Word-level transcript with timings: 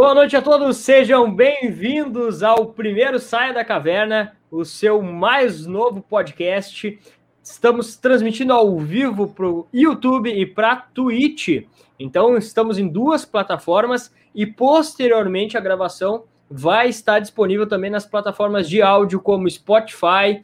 Boa 0.00 0.14
noite 0.14 0.34
a 0.34 0.40
todos, 0.40 0.78
sejam 0.78 1.30
bem-vindos 1.30 2.42
ao 2.42 2.68
primeiro 2.68 3.18
Saia 3.18 3.52
da 3.52 3.62
Caverna, 3.62 4.34
o 4.50 4.64
seu 4.64 5.02
mais 5.02 5.66
novo 5.66 6.00
podcast. 6.00 6.98
Estamos 7.42 7.98
transmitindo 7.98 8.54
ao 8.54 8.78
vivo 8.78 9.28
para 9.28 9.46
o 9.46 9.68
YouTube 9.70 10.30
e 10.30 10.46
para 10.46 10.74
Twitch. 10.74 11.66
Então, 11.98 12.38
estamos 12.38 12.78
em 12.78 12.88
duas 12.88 13.26
plataformas 13.26 14.10
e 14.34 14.46
posteriormente 14.46 15.58
a 15.58 15.60
gravação 15.60 16.24
vai 16.50 16.88
estar 16.88 17.18
disponível 17.18 17.68
também 17.68 17.90
nas 17.90 18.06
plataformas 18.06 18.70
de 18.70 18.80
áudio 18.80 19.20
como 19.20 19.50
Spotify, 19.50 20.42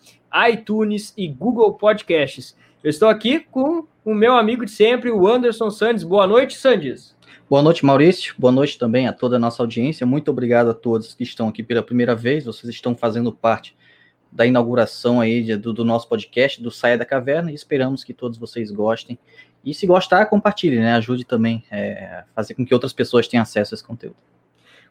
iTunes 0.52 1.14
e 1.16 1.26
Google 1.28 1.72
Podcasts. 1.72 2.54
Eu 2.84 2.90
estou 2.90 3.08
aqui 3.08 3.40
com 3.40 3.86
o 4.04 4.14
meu 4.14 4.36
amigo 4.36 4.66
de 4.66 4.70
sempre, 4.70 5.10
o 5.10 5.26
Anderson 5.26 5.70
Sandes. 5.70 6.04
Boa 6.04 6.26
noite, 6.26 6.58
Sandes. 6.58 7.15
Boa 7.48 7.62
noite, 7.62 7.86
Maurício. 7.86 8.34
Boa 8.36 8.50
noite 8.50 8.76
também 8.76 9.06
a 9.06 9.12
toda 9.12 9.36
a 9.36 9.38
nossa 9.38 9.62
audiência. 9.62 10.04
Muito 10.04 10.32
obrigado 10.32 10.68
a 10.70 10.74
todos 10.74 11.14
que 11.14 11.22
estão 11.22 11.46
aqui 11.46 11.62
pela 11.62 11.80
primeira 11.80 12.12
vez. 12.12 12.44
Vocês 12.44 12.68
estão 12.68 12.96
fazendo 12.96 13.30
parte 13.30 13.76
da 14.32 14.44
inauguração 14.44 15.20
aí 15.20 15.56
do, 15.56 15.72
do 15.72 15.84
nosso 15.84 16.08
podcast, 16.08 16.60
do 16.60 16.72
Saia 16.72 16.98
da 16.98 17.04
Caverna, 17.04 17.52
e 17.52 17.54
esperamos 17.54 18.02
que 18.02 18.12
todos 18.12 18.36
vocês 18.36 18.72
gostem. 18.72 19.16
E 19.64 19.72
se 19.72 19.86
gostar, 19.86 20.26
compartilhe, 20.26 20.80
né? 20.80 20.94
Ajude 20.94 21.24
também 21.24 21.62
a 21.70 21.76
é, 21.76 22.24
fazer 22.34 22.54
com 22.54 22.66
que 22.66 22.74
outras 22.74 22.92
pessoas 22.92 23.28
tenham 23.28 23.42
acesso 23.42 23.72
a 23.72 23.76
esse 23.76 23.84
conteúdo. 23.84 24.16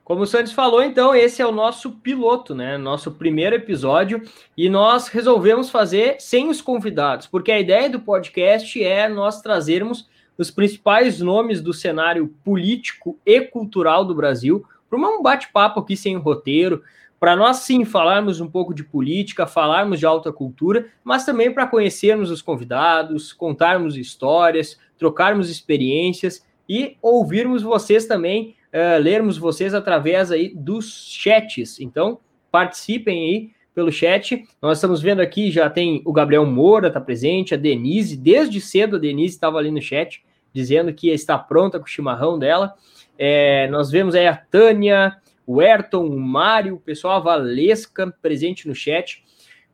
Como 0.06 0.22
o 0.22 0.26
Santos 0.26 0.54
falou, 0.54 0.82
então, 0.82 1.14
esse 1.14 1.42
é 1.42 1.46
o 1.46 1.52
nosso 1.52 1.92
piloto, 1.92 2.56
né? 2.56 2.78
Nosso 2.78 3.12
primeiro 3.12 3.58
episódio. 3.58 4.22
E 4.56 4.70
nós 4.70 5.10
resolvemos 5.10 5.70
fazer 5.70 6.16
sem 6.22 6.50
os 6.50 6.62
convidados, 6.62 7.28
porque 7.28 7.52
a 7.52 7.60
ideia 7.60 7.90
do 7.90 8.00
podcast 8.00 8.82
é 8.82 9.10
nós 9.10 9.42
trazermos 9.42 10.08
os 10.38 10.52
principais 10.52 11.20
nomes 11.20 11.62
do 11.62 11.74
cenário 11.74 12.28
político 12.44 13.18
e 13.26 13.42
cultural 13.42 14.04
do 14.06 14.16
Brasil, 14.16 14.66
para 14.90 15.00
um 15.00 15.22
bate-papo 15.22 15.80
aqui 15.80 15.96
sem 15.96 16.16
roteiro, 16.18 16.84
para 17.20 17.36
nós 17.36 17.58
sim 17.58 17.86
falarmos 17.86 18.40
um 18.40 18.50
pouco 18.50 18.74
de 18.74 18.84
política, 18.84 19.48
falarmos 19.48 20.00
de 20.00 20.06
alta 20.06 20.32
cultura, 20.32 20.88
mas 21.04 21.26
também 21.26 21.52
para 21.52 21.66
conhecermos 21.66 22.30
os 22.30 22.42
convidados, 22.42 23.34
contarmos 23.34 23.98
histórias, 23.98 24.78
trocarmos 24.98 25.50
experiências 25.50 26.46
e 26.68 26.98
ouvirmos 27.02 27.64
vocês 27.64 28.06
também, 28.06 28.56
uh, 28.74 29.02
lermos 29.02 29.38
vocês 29.38 29.74
através 29.74 30.32
aí 30.32 30.54
dos 30.54 31.08
chats. 31.10 31.80
Então, 31.80 32.20
participem 32.52 33.26
aí 33.26 33.55
pelo 33.76 33.92
chat. 33.92 34.48
Nós 34.62 34.78
estamos 34.78 35.02
vendo 35.02 35.20
aqui, 35.20 35.52
já 35.52 35.70
tem 35.70 36.02
o 36.06 36.14
Gabriel 36.14 36.46
Moura 36.46 36.88
está 36.88 37.02
presente, 37.02 37.54
a 37.54 37.58
Denise, 37.58 38.16
desde 38.16 38.62
cedo 38.62 38.96
a 38.96 39.00
Denise 39.00 39.36
estava 39.36 39.58
ali 39.58 39.70
no 39.70 39.82
chat, 39.82 40.24
dizendo 40.54 40.94
que 40.94 41.10
está 41.10 41.38
pronta 41.38 41.78
com 41.78 41.86
o 41.86 41.90
chimarrão 41.90 42.40
dela. 42.40 42.74
É, 43.20 43.68
nós 43.68 43.92
vemos 43.92 44.16
aí 44.16 44.26
a 44.26 44.36
Tânia, 44.36 45.18
o 45.46 45.60
Ayrton, 45.60 46.08
o 46.08 46.20
Mário, 46.20 46.76
o 46.76 46.80
pessoal, 46.80 47.18
a 47.18 47.20
Valesca 47.20 48.16
presente 48.22 48.68
no 48.68 48.74
chat. 48.74 49.24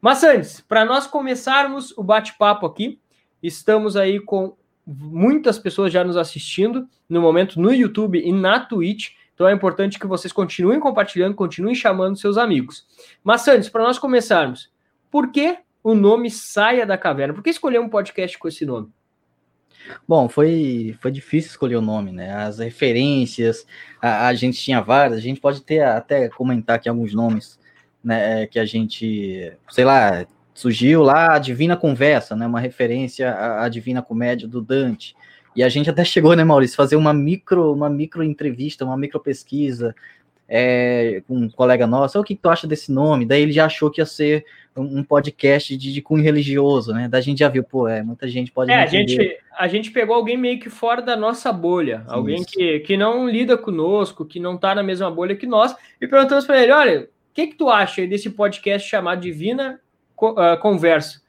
Mas 0.00 0.22
antes, 0.24 0.60
para 0.60 0.84
nós 0.84 1.06
começarmos 1.06 1.96
o 1.96 2.02
bate-papo 2.02 2.66
aqui, 2.66 2.98
estamos 3.42 3.96
aí 3.96 4.18
com 4.18 4.56
muitas 4.86 5.58
pessoas 5.58 5.92
já 5.92 6.02
nos 6.02 6.16
assistindo 6.16 6.88
no 7.08 7.20
momento 7.20 7.60
no 7.60 7.72
YouTube 7.72 8.20
e 8.20 8.32
na 8.32 8.60
Twitch. 8.60 9.10
Então 9.42 9.50
é 9.50 9.54
importante 9.54 9.98
que 9.98 10.06
vocês 10.06 10.32
continuem 10.32 10.78
compartilhando, 10.78 11.34
continuem 11.34 11.74
chamando 11.74 12.16
seus 12.16 12.38
amigos. 12.38 12.86
Mas 13.24 13.48
antes, 13.48 13.68
para 13.68 13.82
nós 13.82 13.98
começarmos, 13.98 14.70
por 15.10 15.32
que 15.32 15.58
o 15.82 15.96
nome 15.96 16.30
Saia 16.30 16.86
da 16.86 16.96
Caverna? 16.96 17.34
Por 17.34 17.42
que 17.42 17.50
escolher 17.50 17.80
um 17.80 17.88
podcast 17.88 18.38
com 18.38 18.46
esse 18.46 18.64
nome? 18.64 18.88
Bom, 20.06 20.28
foi, 20.28 20.96
foi 21.02 21.10
difícil 21.10 21.50
escolher 21.50 21.74
o 21.74 21.80
nome, 21.80 22.12
né? 22.12 22.32
As 22.32 22.60
referências, 22.60 23.66
a, 24.00 24.28
a 24.28 24.34
gente 24.34 24.62
tinha 24.62 24.80
várias, 24.80 25.18
a 25.18 25.20
gente 25.20 25.40
pode 25.40 25.60
ter 25.62 25.80
até 25.80 26.28
comentar 26.28 26.76
aqui 26.76 26.88
alguns 26.88 27.12
nomes, 27.12 27.58
né? 28.02 28.46
Que 28.46 28.60
a 28.60 28.64
gente, 28.64 29.52
sei 29.70 29.84
lá, 29.84 30.24
surgiu 30.54 31.02
lá 31.02 31.34
a 31.34 31.38
Divina 31.40 31.76
Conversa, 31.76 32.36
né? 32.36 32.46
Uma 32.46 32.60
referência 32.60 33.32
à, 33.32 33.64
à 33.64 33.68
Divina 33.68 34.02
Comédia 34.02 34.46
do 34.46 34.62
Dante. 34.62 35.16
E 35.54 35.62
a 35.62 35.68
gente 35.68 35.90
até 35.90 36.04
chegou, 36.04 36.34
né, 36.34 36.44
Maurício, 36.44 36.76
fazer 36.76 36.96
uma 36.96 37.12
micro, 37.12 37.72
uma 37.72 37.90
micro 37.90 38.22
entrevista, 38.22 38.84
uma 38.84 38.96
micro 38.96 39.20
pesquisa 39.20 39.94
é, 40.48 41.22
com 41.26 41.34
um 41.36 41.48
colega 41.48 41.86
nosso. 41.86 42.20
O 42.20 42.24
que, 42.24 42.36
tu 42.36 42.50
acha 42.50 42.66
desse 42.66 42.92
nome? 42.92 43.24
Daí 43.24 43.42
ele 43.42 43.52
já 43.52 43.64
achou 43.66 43.90
que 43.90 44.00
ia 44.00 44.06
ser 44.06 44.44
um 44.76 45.02
podcast 45.02 45.74
de, 45.76 45.92
de 45.92 46.02
cunho 46.02 46.22
religioso, 46.22 46.92
né? 46.92 47.08
Da 47.08 47.20
gente 47.20 47.38
já 47.38 47.48
viu, 47.48 47.64
pô, 47.64 47.88
é, 47.88 48.02
muita 48.02 48.28
gente 48.28 48.50
pode. 48.50 48.70
É, 48.70 48.82
a 48.82 48.86
gente, 48.86 49.38
a 49.58 49.68
gente 49.68 49.90
pegou 49.90 50.14
alguém 50.14 50.36
meio 50.36 50.58
que 50.58 50.68
fora 50.68 51.00
da 51.00 51.16
nossa 51.16 51.52
bolha, 51.52 51.98
Sim, 52.00 52.04
alguém 52.08 52.44
que, 52.44 52.80
que 52.80 52.96
não 52.96 53.28
lida 53.28 53.56
conosco, 53.56 54.24
que 54.24 54.40
não 54.40 54.58
tá 54.58 54.74
na 54.74 54.82
mesma 54.82 55.10
bolha 55.10 55.36
que 55.36 55.46
nós, 55.46 55.74
e 56.00 56.06
perguntamos 56.06 56.46
para 56.46 56.62
ele: 56.62 56.72
olha, 56.72 57.00
o 57.02 57.08
que, 57.34 57.48
que 57.48 57.54
tu 57.54 57.70
acha 57.70 58.06
desse 58.06 58.28
podcast 58.28 58.88
chamado 58.88 59.20
Divina 59.20 59.80
uh, 60.20 60.58
Conversa? 60.60 61.22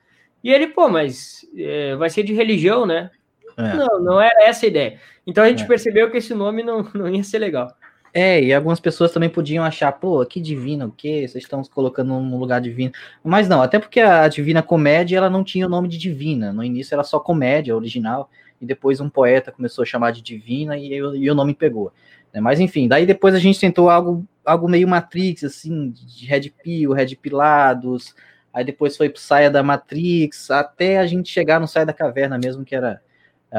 E 0.43 0.51
ele, 0.51 0.67
pô, 0.67 0.89
mas 0.89 1.45
é, 1.55 1.95
vai 1.95 2.09
ser 2.09 2.23
de 2.23 2.33
religião, 2.33 2.85
né? 2.85 3.09
É. 3.57 3.73
Não, 3.73 3.99
não 3.99 4.21
era 4.21 4.45
essa 4.45 4.65
a 4.65 4.69
ideia. 4.69 4.99
Então 5.25 5.43
a 5.43 5.49
gente 5.49 5.63
é. 5.63 5.67
percebeu 5.67 6.09
que 6.09 6.17
esse 6.17 6.33
nome 6.33 6.63
não, 6.63 6.83
não 6.93 7.09
ia 7.09 7.23
ser 7.23 7.39
legal. 7.39 7.75
É, 8.13 8.43
e 8.43 8.53
algumas 8.53 8.79
pessoas 8.79 9.11
também 9.11 9.29
podiam 9.29 9.63
achar, 9.63 9.91
pô, 9.91 10.23
que 10.23 10.39
divino, 10.39 10.85
o 10.85 10.91
quê? 10.91 11.27
Vocês 11.27 11.43
estão 11.43 11.63
colocando 11.63 12.19
no 12.19 12.37
lugar 12.37 12.61
divino. 12.61 12.91
Mas 13.23 13.49
não, 13.49 13.61
até 13.61 13.79
porque 13.79 13.99
a 13.99 14.27
Divina 14.27 14.61
Comédia, 14.61 15.17
ela 15.17 15.31
não 15.31 15.43
tinha 15.43 15.65
o 15.65 15.69
nome 15.69 15.87
de 15.87 15.97
divina. 15.97 16.53
No 16.53 16.63
início 16.63 16.93
era 16.93 17.03
só 17.03 17.19
comédia 17.19 17.75
original, 17.75 18.29
e 18.61 18.65
depois 18.67 18.99
um 18.99 19.09
poeta 19.09 19.51
começou 19.51 19.81
a 19.81 19.85
chamar 19.85 20.11
de 20.11 20.21
divina 20.21 20.77
e, 20.77 20.93
e 20.93 21.31
o 21.31 21.35
nome 21.35 21.55
pegou. 21.55 21.91
Né? 22.31 22.39
Mas 22.39 22.59
enfim, 22.59 22.87
daí 22.87 23.05
depois 23.05 23.33
a 23.33 23.39
gente 23.39 23.59
tentou 23.59 23.89
algo 23.89 24.25
algo 24.45 24.67
meio 24.67 24.87
Matrix, 24.87 25.43
assim, 25.43 25.89
de 25.91 26.25
Red 26.25 26.51
Pill, 26.63 26.91
Red 26.91 27.15
Pilados, 27.15 28.13
aí 28.53 28.63
depois 28.63 28.97
foi 28.97 29.09
pro 29.09 29.21
Saia 29.21 29.49
da 29.49 29.63
Matrix, 29.63 30.51
até 30.51 30.99
a 30.99 31.07
gente 31.07 31.29
chegar 31.29 31.59
no 31.59 31.67
Saia 31.67 31.85
da 31.85 31.93
Caverna 31.93 32.37
mesmo, 32.37 32.65
que 32.65 32.75
era 32.75 33.01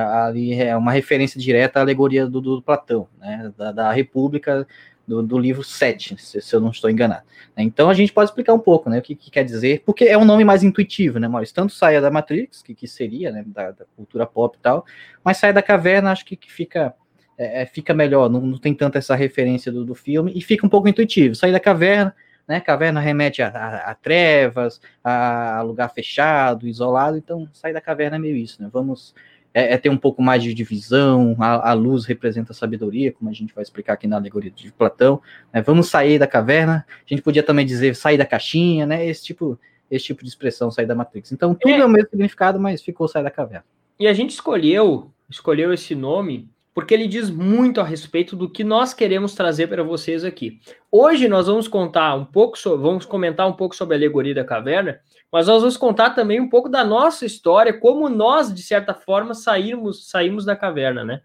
ali 0.00 0.54
é 0.54 0.76
uma 0.76 0.92
referência 0.92 1.40
direta 1.40 1.78
à 1.78 1.82
alegoria 1.82 2.26
do, 2.26 2.40
do 2.40 2.62
Platão, 2.62 3.06
né, 3.18 3.52
da, 3.56 3.72
da 3.72 3.92
República, 3.92 4.66
do, 5.06 5.22
do, 5.22 5.38
livro 5.38 5.62
7, 5.62 6.16
se, 6.18 6.40
se, 6.40 6.56
eu 6.56 6.60
não 6.60 6.70
estou 6.70 6.90
enganado. 6.90 7.22
Então 7.56 7.90
a 7.90 7.94
gente 7.94 8.12
pode 8.12 8.30
explicar 8.30 8.54
um 8.54 8.58
pouco, 8.58 8.90
né, 8.90 8.98
o 8.98 9.02
que, 9.02 9.14
que, 9.14 9.30
quer 9.30 9.44
dizer, 9.44 9.82
porque 9.84 10.04
é 10.04 10.16
um 10.18 10.24
nome 10.24 10.44
mais 10.44 10.62
intuitivo, 10.62 11.18
né, 11.18 11.28
Maurício? 11.28 11.54
Tanto 11.54 11.72
saia 11.72 12.00
da 12.00 12.10
Matrix, 12.10 12.62
que, 12.62 12.74
que 12.74 12.88
seria, 12.88 13.30
né, 13.30 13.44
da, 13.46 13.70
da 13.70 13.84
cultura 13.96 14.26
pop 14.26 14.56
e 14.56 14.60
tal, 14.60 14.84
mas 15.22 15.36
saia 15.36 15.52
da 15.52 15.62
caverna 15.62 16.10
acho 16.10 16.24
que, 16.24 16.36
que 16.36 16.50
fica 16.50 16.94
é, 17.36 17.62
é, 17.62 17.66
fica 17.66 17.92
melhor, 17.92 18.30
não, 18.30 18.40
não, 18.40 18.58
tem 18.58 18.72
tanta 18.74 18.98
essa 18.98 19.14
referência 19.14 19.70
do, 19.72 19.84
do 19.84 19.94
filme, 19.94 20.32
e 20.34 20.40
fica 20.40 20.64
um 20.64 20.68
pouco 20.68 20.88
intuitivo. 20.88 21.34
Sair 21.34 21.52
da 21.52 21.58
caverna, 21.58 22.14
né? 22.46 22.60
Caverna 22.60 23.00
remete 23.00 23.42
a, 23.42 23.48
a, 23.48 23.90
a 23.90 23.94
trevas, 23.94 24.80
a, 25.02 25.58
a, 25.58 25.62
lugar 25.62 25.88
fechado, 25.92 26.68
isolado, 26.68 27.16
então 27.16 27.48
sair 27.52 27.72
da 27.72 27.80
caverna 27.80 28.16
é 28.16 28.18
meio 28.18 28.36
isso, 28.36 28.62
né? 28.62 28.68
Vamos 28.72 29.14
é, 29.54 29.74
é 29.74 29.78
ter 29.78 29.88
um 29.88 29.96
pouco 29.96 30.20
mais 30.20 30.42
de 30.42 30.52
divisão, 30.52 31.36
a, 31.38 31.72
luz 31.72 32.04
representa 32.04 32.50
a 32.50 32.54
sabedoria, 32.54 33.12
como 33.12 33.30
a 33.30 33.32
gente 33.32 33.54
vai 33.54 33.62
explicar 33.62 33.92
aqui 33.92 34.08
na 34.08 34.16
alegoria 34.16 34.50
de 34.50 34.72
Platão. 34.72 35.22
Né? 35.52 35.62
Vamos 35.62 35.88
sair 35.88 36.18
da 36.18 36.26
caverna, 36.26 36.84
a 36.88 37.08
gente 37.08 37.22
podia 37.22 37.42
também 37.42 37.64
dizer 37.64 37.94
sair 37.94 38.18
da 38.18 38.26
caixinha, 38.26 38.84
né? 38.84 39.06
Esse 39.06 39.22
tipo, 39.24 39.58
esse 39.88 40.06
tipo 40.06 40.24
de 40.24 40.28
expressão, 40.28 40.72
sair 40.72 40.86
da 40.86 40.94
Matrix. 40.94 41.30
Então 41.30 41.54
tudo 41.54 41.72
é, 41.72 41.78
é 41.78 41.84
o 41.84 41.88
mesmo 41.88 42.10
significado, 42.10 42.58
mas 42.58 42.82
ficou 42.82 43.06
sair 43.06 43.22
da 43.22 43.30
caverna. 43.30 43.64
E 43.98 44.08
a 44.08 44.12
gente 44.12 44.30
escolheu, 44.30 45.10
escolheu 45.30 45.72
esse 45.72 45.94
nome 45.94 46.48
porque 46.74 46.92
ele 46.92 47.06
diz 47.06 47.30
muito 47.30 47.80
a 47.80 47.84
respeito 47.84 48.34
do 48.34 48.50
que 48.50 48.64
nós 48.64 48.92
queremos 48.92 49.32
trazer 49.34 49.68
para 49.68 49.84
vocês 49.84 50.24
aqui. 50.24 50.58
Hoje 50.90 51.28
nós 51.28 51.46
vamos 51.46 51.68
contar 51.68 52.16
um 52.16 52.24
pouco 52.24 52.58
sobre, 52.58 52.82
vamos 52.82 53.06
comentar 53.06 53.46
um 53.46 53.52
pouco 53.52 53.76
sobre 53.76 53.94
a 53.94 53.98
alegoria 53.98 54.34
da 54.34 54.44
caverna, 54.44 54.98
mas 55.34 55.48
nós 55.48 55.62
vamos 55.62 55.76
contar 55.76 56.10
também 56.10 56.40
um 56.40 56.48
pouco 56.48 56.68
da 56.68 56.84
nossa 56.84 57.26
história, 57.26 57.72
como 57.72 58.08
nós 58.08 58.54
de 58.54 58.62
certa 58.62 58.94
forma 58.94 59.34
saímos, 59.34 60.08
saímos 60.08 60.44
da 60.44 60.54
caverna, 60.54 61.02
né? 61.02 61.22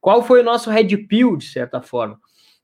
Qual 0.00 0.22
foi 0.22 0.42
o 0.42 0.44
nosso 0.44 0.70
red 0.70 0.96
pill 1.08 1.36
de 1.36 1.46
certa 1.46 1.82
forma? 1.82 2.20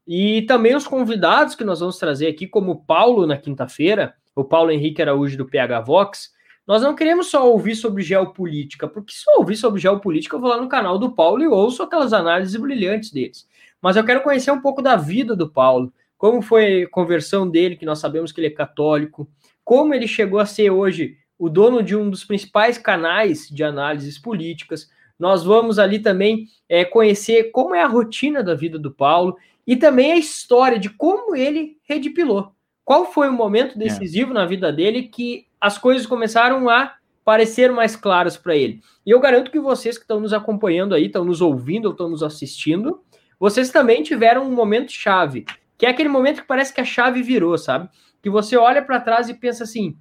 E 0.07 0.43
também 0.43 0.77
os 0.77 0.87
convidados 0.87 1.57
que 1.57 1.65
nós 1.65 1.81
vamos 1.81 1.99
trazer 1.99 2.29
aqui, 2.29 2.47
como 2.47 2.71
o 2.71 2.81
Paulo 2.81 3.27
na 3.27 3.37
quinta-feira, 3.37 4.15
o 4.37 4.45
Paulo 4.45 4.71
Henrique 4.71 5.03
Araújo 5.03 5.37
do 5.37 5.45
PH 5.45 5.81
Vox, 5.81 6.33
nós 6.65 6.81
não 6.81 6.95
queremos 6.95 7.27
só 7.27 7.45
ouvir 7.51 7.75
sobre 7.75 8.01
geopolítica, 8.05 8.87
porque 8.87 9.15
se 9.15 9.29
eu 9.29 9.41
ouvir 9.41 9.57
sobre 9.57 9.81
geopolítica, 9.81 10.37
eu 10.37 10.41
vou 10.41 10.51
lá 10.51 10.61
no 10.61 10.69
canal 10.69 10.97
do 10.97 11.13
Paulo 11.13 11.43
e 11.43 11.49
ouço 11.49 11.83
aquelas 11.83 12.13
análises 12.13 12.55
brilhantes 12.55 13.11
deles. 13.11 13.49
Mas 13.83 13.97
eu 13.97 14.05
quero 14.05 14.23
conhecer 14.23 14.53
um 14.53 14.61
pouco 14.61 14.81
da 14.81 14.95
vida 14.95 15.35
do 15.35 15.51
Paulo, 15.51 15.93
como 16.17 16.41
foi 16.41 16.85
a 16.85 16.89
conversão 16.89 17.51
dele, 17.51 17.75
que 17.75 17.85
nós 17.85 17.99
sabemos 17.99 18.31
que 18.31 18.39
ele 18.39 18.47
é 18.47 18.51
católico, 18.51 19.29
como 19.65 19.95
ele 19.95 20.07
chegou 20.07 20.39
a 20.39 20.47
ser 20.47 20.71
hoje 20.71 21.17
o 21.39 21.49
dono 21.49 21.83
de 21.83 21.97
um 21.97 22.11
dos 22.11 22.25
principais 22.25 22.79
canais 22.79 23.49
de 23.49 23.65
análises 23.65 24.19
políticas. 24.19 24.89
Nós 25.19 25.45
vamos 25.45 25.79
ali 25.79 25.99
também 25.99 26.47
é, 26.69 26.85
conhecer 26.85 27.51
como 27.51 27.75
é 27.75 27.83
a 27.83 27.89
rotina 27.89 28.43
da 28.43 28.55
vida 28.55 28.79
do 28.79 28.91
Paulo 28.91 29.37
e 29.67 29.77
também 29.77 30.13
a 30.13 30.17
história 30.17 30.79
de 30.79 30.91
como 30.91 31.35
ele 31.35 31.79
redipilou. 31.85 32.53
Qual 32.85 33.11
foi 33.11 33.29
o 33.29 33.33
momento 33.33 33.77
é. 33.77 33.79
decisivo 33.79 34.31
é. 34.33 34.35
na 34.35 34.47
vida 34.47 34.73
dele 34.73 35.05
que 35.05 35.47
as 35.61 35.79
coisas 35.79 36.07
começaram 36.07 36.69
a 36.69 36.95
parecer 37.25 37.73
mais 37.73 37.97
claras 37.97 38.37
para 38.37 38.55
ele? 38.55 38.81
E 39.07 39.11
eu 39.11 39.21
garanto 39.21 39.51
que 39.51 39.59
vocês 39.59 39.97
que 39.97 40.05
estão 40.05 40.21
nos 40.21 40.33
acompanhando 40.33 40.95
aí, 40.95 41.07
estão 41.07 41.25
nos 41.25 41.41
ouvindo 41.41 41.87
ou 41.87 41.93
estão 41.93 42.09
nos 42.09 42.23
assistindo, 42.23 43.01
vocês 43.41 43.71
também 43.71 44.03
tiveram 44.03 44.47
um 44.47 44.53
momento 44.53 44.93
chave, 44.93 45.47
que 45.77 45.87
é 45.87 45.91
aquele 45.91 46.09
momento 46.09 46.43
que 46.43 46.47
parece 46.47 46.73
que 46.73 46.81
a 46.81 46.85
chave 46.85 47.23
virou, 47.23 47.57
sabe? 47.57 47.89
Que 48.25 48.31
você 48.31 48.57
olha 48.57 48.81
para 48.81 48.99
trás 48.99 49.29
e 49.29 49.35
pensa 49.35 49.65
assim: 49.65 49.99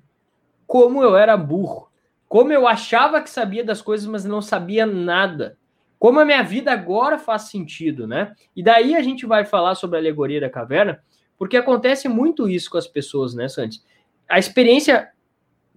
como 0.66 1.04
eu 1.04 1.18
era 1.18 1.36
burro, 1.36 1.90
como 2.30 2.54
eu 2.54 2.66
achava 2.66 3.22
que 3.22 3.30
sabia 3.30 3.66
das 3.66 3.82
coisas, 3.82 4.08
mas 4.08 4.24
não 4.24 4.42
sabia 4.42 4.86
nada. 4.86 5.58
Como 6.00 6.22
a 6.22 6.24
minha 6.26 6.42
vida 6.42 6.72
agora 6.72 7.20
faz 7.20 7.50
sentido, 7.50 8.08
né? 8.08 8.34
E 8.56 8.64
daí 8.64 8.96
a 8.96 9.02
gente 9.02 9.26
vai 9.26 9.44
falar 9.44 9.76
sobre 9.76 9.98
a 9.98 10.00
alegoria 10.00 10.40
da 10.40 10.50
caverna, 10.50 11.04
porque 11.38 11.58
acontece 11.58 12.08
muito 12.08 12.48
isso 12.48 12.70
com 12.70 12.78
as 12.78 12.88
pessoas, 12.88 13.36
né, 13.36 13.50
Santos? 13.50 13.84
A 14.30 14.40
experiência 14.40 15.10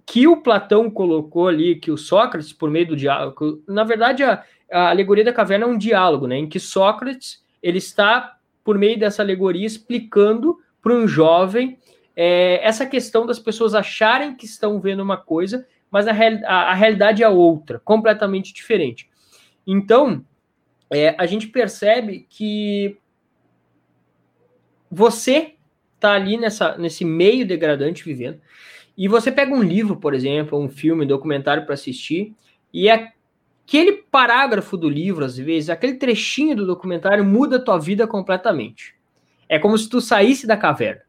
que 0.06 0.28
o 0.28 0.40
Platão 0.40 0.88
colocou 0.88 1.48
ali, 1.48 1.80
que 1.80 1.90
o 1.90 1.98
Sócrates, 1.98 2.52
por 2.52 2.70
meio 2.70 2.86
do 2.86 2.96
diálogo, 2.96 3.60
na 3.66 3.82
verdade, 3.82 4.22
a, 4.22 4.44
a 4.70 4.90
alegoria 4.90 5.24
da 5.24 5.32
caverna 5.32 5.64
é 5.64 5.68
um 5.68 5.76
diálogo, 5.76 6.28
né, 6.28 6.36
em 6.36 6.48
que 6.48 6.60
Sócrates 6.60 7.44
ele 7.60 7.78
está, 7.78 8.36
por 8.62 8.78
meio 8.78 8.96
dessa 8.96 9.20
alegoria, 9.20 9.66
explicando 9.66 10.56
para 10.80 10.94
um 10.94 11.08
jovem 11.08 11.76
é, 12.16 12.66
essa 12.66 12.86
questão 12.86 13.26
das 13.26 13.38
pessoas 13.38 13.74
acharem 13.74 14.34
que 14.34 14.46
estão 14.46 14.80
vendo 14.80 15.02
uma 15.02 15.18
coisa, 15.18 15.66
mas 15.90 16.08
a, 16.08 16.12
real, 16.12 16.40
a, 16.46 16.70
a 16.70 16.74
realidade 16.74 17.22
é 17.22 17.28
outra, 17.28 17.78
completamente 17.78 18.54
diferente. 18.54 19.08
Então, 19.66 20.24
é, 20.90 21.14
a 21.18 21.26
gente 21.26 21.48
percebe 21.48 22.26
que 22.28 22.98
você 24.90 25.54
tá 26.00 26.12
ali 26.12 26.38
nessa, 26.38 26.78
nesse 26.78 27.04
meio 27.04 27.46
degradante 27.46 28.02
vivendo, 28.02 28.40
e 28.96 29.08
você 29.08 29.30
pega 29.30 29.54
um 29.54 29.62
livro, 29.62 29.96
por 29.96 30.14
exemplo, 30.14 30.58
um 30.58 30.70
filme, 30.70 31.04
um 31.04 31.08
documentário 31.08 31.66
para 31.66 31.74
assistir, 31.74 32.34
e 32.72 32.88
aquele 32.88 33.92
parágrafo 34.10 34.74
do 34.76 34.88
livro, 34.88 35.22
às 35.22 35.36
vezes, 35.36 35.68
aquele 35.68 35.94
trechinho 35.94 36.56
do 36.56 36.66
documentário 36.66 37.24
muda 37.24 37.56
a 37.56 37.62
tua 37.62 37.78
vida 37.78 38.06
completamente. 38.06 38.94
É 39.48 39.58
como 39.58 39.76
se 39.76 39.88
tu 39.88 40.00
saísse 40.00 40.46
da 40.46 40.56
caverna. 40.56 41.05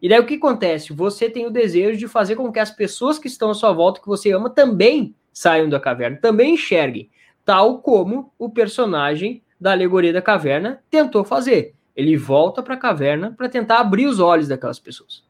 E 0.00 0.08
daí 0.08 0.18
o 0.18 0.26
que 0.26 0.34
acontece? 0.34 0.92
Você 0.92 1.28
tem 1.28 1.46
o 1.46 1.50
desejo 1.50 1.98
de 1.98 2.08
fazer 2.08 2.36
com 2.36 2.50
que 2.50 2.58
as 2.58 2.70
pessoas 2.70 3.18
que 3.18 3.28
estão 3.28 3.50
à 3.50 3.54
sua 3.54 3.72
volta, 3.72 4.00
que 4.00 4.06
você 4.06 4.32
ama, 4.32 4.48
também 4.48 5.14
saiam 5.32 5.68
da 5.68 5.78
caverna, 5.78 6.16
também 6.16 6.54
enxerguem, 6.54 7.10
tal 7.44 7.78
como 7.78 8.32
o 8.38 8.48
personagem 8.48 9.42
da 9.60 9.72
alegoria 9.72 10.12
da 10.12 10.22
caverna 10.22 10.82
tentou 10.90 11.22
fazer. 11.22 11.74
Ele 11.94 12.16
volta 12.16 12.62
para 12.62 12.74
a 12.74 12.78
caverna 12.78 13.34
para 13.36 13.48
tentar 13.48 13.78
abrir 13.78 14.06
os 14.06 14.18
olhos 14.20 14.48
daquelas 14.48 14.78
pessoas. 14.78 15.22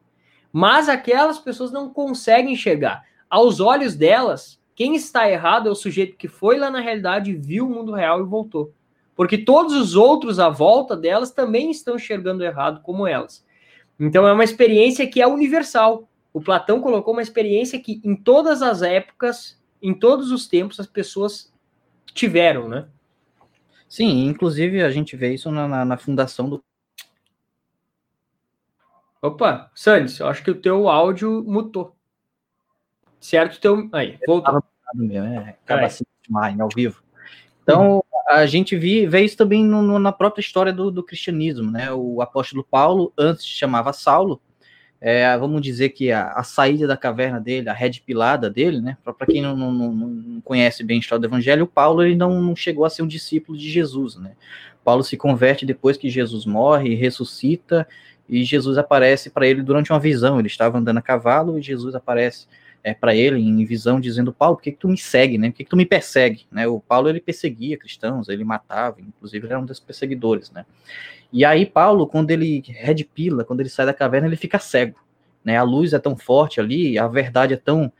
Mas 0.53 0.89
aquelas 0.89 1.39
pessoas 1.39 1.73
não 1.73 1.91
conseguem 1.91 2.53
enxergar. 2.53 3.05
Aos 3.29 3.61
olhos 3.61 3.97
delas, 3.97 4.61
quem 4.75 4.95
está 4.95 5.29
errado 5.29 5.69
é 5.69 5.73
o 5.73 5.75
sujeito 5.75 6.17
que 6.17 6.29
foi 6.29 6.59
lá 6.59 6.71
na 6.71 6.81
realidade, 6.81 7.35
viu 7.35 7.67
o 7.67 7.71
mundo 7.71 7.93
real 7.93 8.21
e 8.21 8.25
voltou. 8.25 8.73
Porque 9.17 9.37
todos 9.37 9.75
os 9.75 9.97
outros 9.97 10.39
à 10.39 10.49
volta 10.49 10.97
delas 10.97 11.31
também 11.31 11.71
estão 11.71 11.97
enxergando 11.97 12.45
errado 12.45 12.81
como 12.83 13.07
elas. 13.07 13.45
Então 14.01 14.27
é 14.27 14.33
uma 14.33 14.45
experiência 14.45 15.07
que 15.07 15.21
é 15.21 15.27
universal. 15.27 16.09
O 16.33 16.41
Platão 16.41 16.81
colocou 16.81 17.13
uma 17.13 17.23
experiência 17.23 17.79
que 17.79 18.01
em 18.03 18.17
todas 18.17 18.63
as 18.63 18.81
épocas, 18.81 19.61
em 19.83 19.93
todos 19.93 20.31
os 20.31 20.49
tempos, 20.49 20.81
as 20.81 20.87
pessoas 20.87 21.53
tiveram, 22.15 22.67
né? 22.67 22.89
Sim, 23.87 24.27
inclusive 24.27 24.83
a 24.83 24.91
gente 24.91 25.17
vê 25.17 25.35
isso 25.35 25.51
na, 25.51 25.69
na, 25.69 25.85
na 25.85 25.97
fundação 25.99 26.49
do. 26.49 26.65
Opa, 29.21 29.71
Sandes, 29.75 30.19
eu 30.19 30.29
acho 30.29 30.43
que 30.43 30.51
o 30.51 30.59
teu 30.59 30.89
áudio 30.89 31.45
mutou. 31.47 31.95
Certo? 33.21 33.61
Teu... 33.61 33.89
Aí, 33.93 34.19
voltou. 34.27 34.65
Meu, 34.95 35.25
é, 35.25 35.51
acaba 35.51 35.85
assim 35.85 36.05
ao 36.59 36.69
vivo. 36.75 37.03
Então, 37.63 38.03
a 38.29 38.47
gente 38.47 38.77
vê, 38.77 39.07
vê 39.07 39.23
isso 39.23 39.37
também 39.37 39.65
no, 39.65 39.83
no, 39.83 39.99
na 39.99 40.13
própria 40.13 40.41
história 40.41 40.73
do, 40.73 40.91
do, 40.91 41.03
cristianismo, 41.03 41.71
né? 41.71 41.93
O 41.93 42.23
apóstolo 42.23 42.65
Paulo, 42.69 43.13
antes 43.19 43.45
chamava 43.45 43.93
Saulo, 43.93 44.41
é, 45.01 45.37
vamos 45.39 45.63
dizer 45.63 45.91
que 45.91 46.13
a, 46.13 46.33
a, 46.33 46.43
saída 46.43 46.87
da 46.87 46.97
caverna 46.97 47.41
dele, 47.41 47.69
a 47.69 47.73
red 47.73 48.03
pilada 48.05 48.51
dele, 48.51 48.81
né? 48.81 48.97
Para 49.03 49.27
quem 49.27 49.41
não, 49.41 49.57
não, 49.57 49.73
não, 49.73 50.41
conhece 50.43 50.85
bem 50.85 50.99
a 50.99 51.01
história 51.01 51.21
do 51.21 51.27
evangelho, 51.27 51.65
o 51.65 51.69
Paulo 51.69 52.03
ele 52.03 52.17
não, 52.17 52.41
não 52.41 52.55
chegou 52.55 52.85
a 52.85 52.91
ser 52.91 53.03
um 53.03 53.07
discípulo 53.07 53.57
de 53.57 53.69
Jesus, 53.71 54.17
né? 54.17 54.33
Paulo 54.85 55.03
se 55.03 55.17
converte 55.17 55.67
depois 55.67 55.97
que 55.97 56.09
Jesus 56.09 56.45
morre, 56.45 56.95
ressuscita 56.95 57.87
e 58.29 58.45
Jesus 58.45 58.79
aparece 58.79 59.31
para 59.31 59.47
ele 59.47 59.63
durante 59.63 59.93
uma 59.93 60.01
visão. 60.01 60.39
Ele 60.39 60.49
estava 60.49 60.79
andando 60.79 60.99
a 60.99 61.03
cavalo 61.03 61.59
e 61.59 61.63
Jesus 61.63 61.95
aparece 61.95 62.47
é, 62.83 62.95
para 62.95 63.15
ele 63.15 63.41
em 63.41 63.65
visão 63.65 64.01
dizendo 64.01 64.33
Paulo, 64.33 64.57
por 64.57 64.63
que, 64.63 64.73
que 64.73 64.79
tu 64.79 64.89
me 64.89 64.97
segue, 64.97 65.37
né? 65.39 65.51
Por 65.51 65.57
que, 65.57 65.65
que 65.65 65.71
tu 65.71 65.77
me 65.77 65.87
persegue, 65.87 66.47
né? 66.51 66.67
O 66.67 66.81
Paulo 66.81 67.09
ele 67.09 67.21
perseguia 67.21 67.77
cristãos, 67.77 68.29
ele 68.29 68.45
matava, 68.45 69.01
inclusive 69.01 69.47
ele 69.47 69.53
era 69.53 69.61
um 69.61 69.67
dos 69.67 69.81
perseguidores, 69.81 70.51
né? 70.51 70.65
E 71.33 71.45
aí 71.45 71.67
Paulo, 71.67 72.07
quando 72.07 72.31
ele 72.31 72.63
redpila, 72.67 73.45
quando 73.45 73.61
ele 73.61 73.69
sai 73.69 73.87
da 73.87 73.95
caverna, 73.95 74.27
ele 74.27 74.37
fica 74.37 74.59
cego, 74.59 74.99
né? 75.45 75.57
A 75.57 75.63
luz 75.63 75.93
é 75.93 75.99
tão 75.99 76.17
forte 76.17 76.61
ali, 76.61 76.99
a 76.99 77.07
verdade 77.07 77.55
é 77.55 77.57
tão 77.57 77.93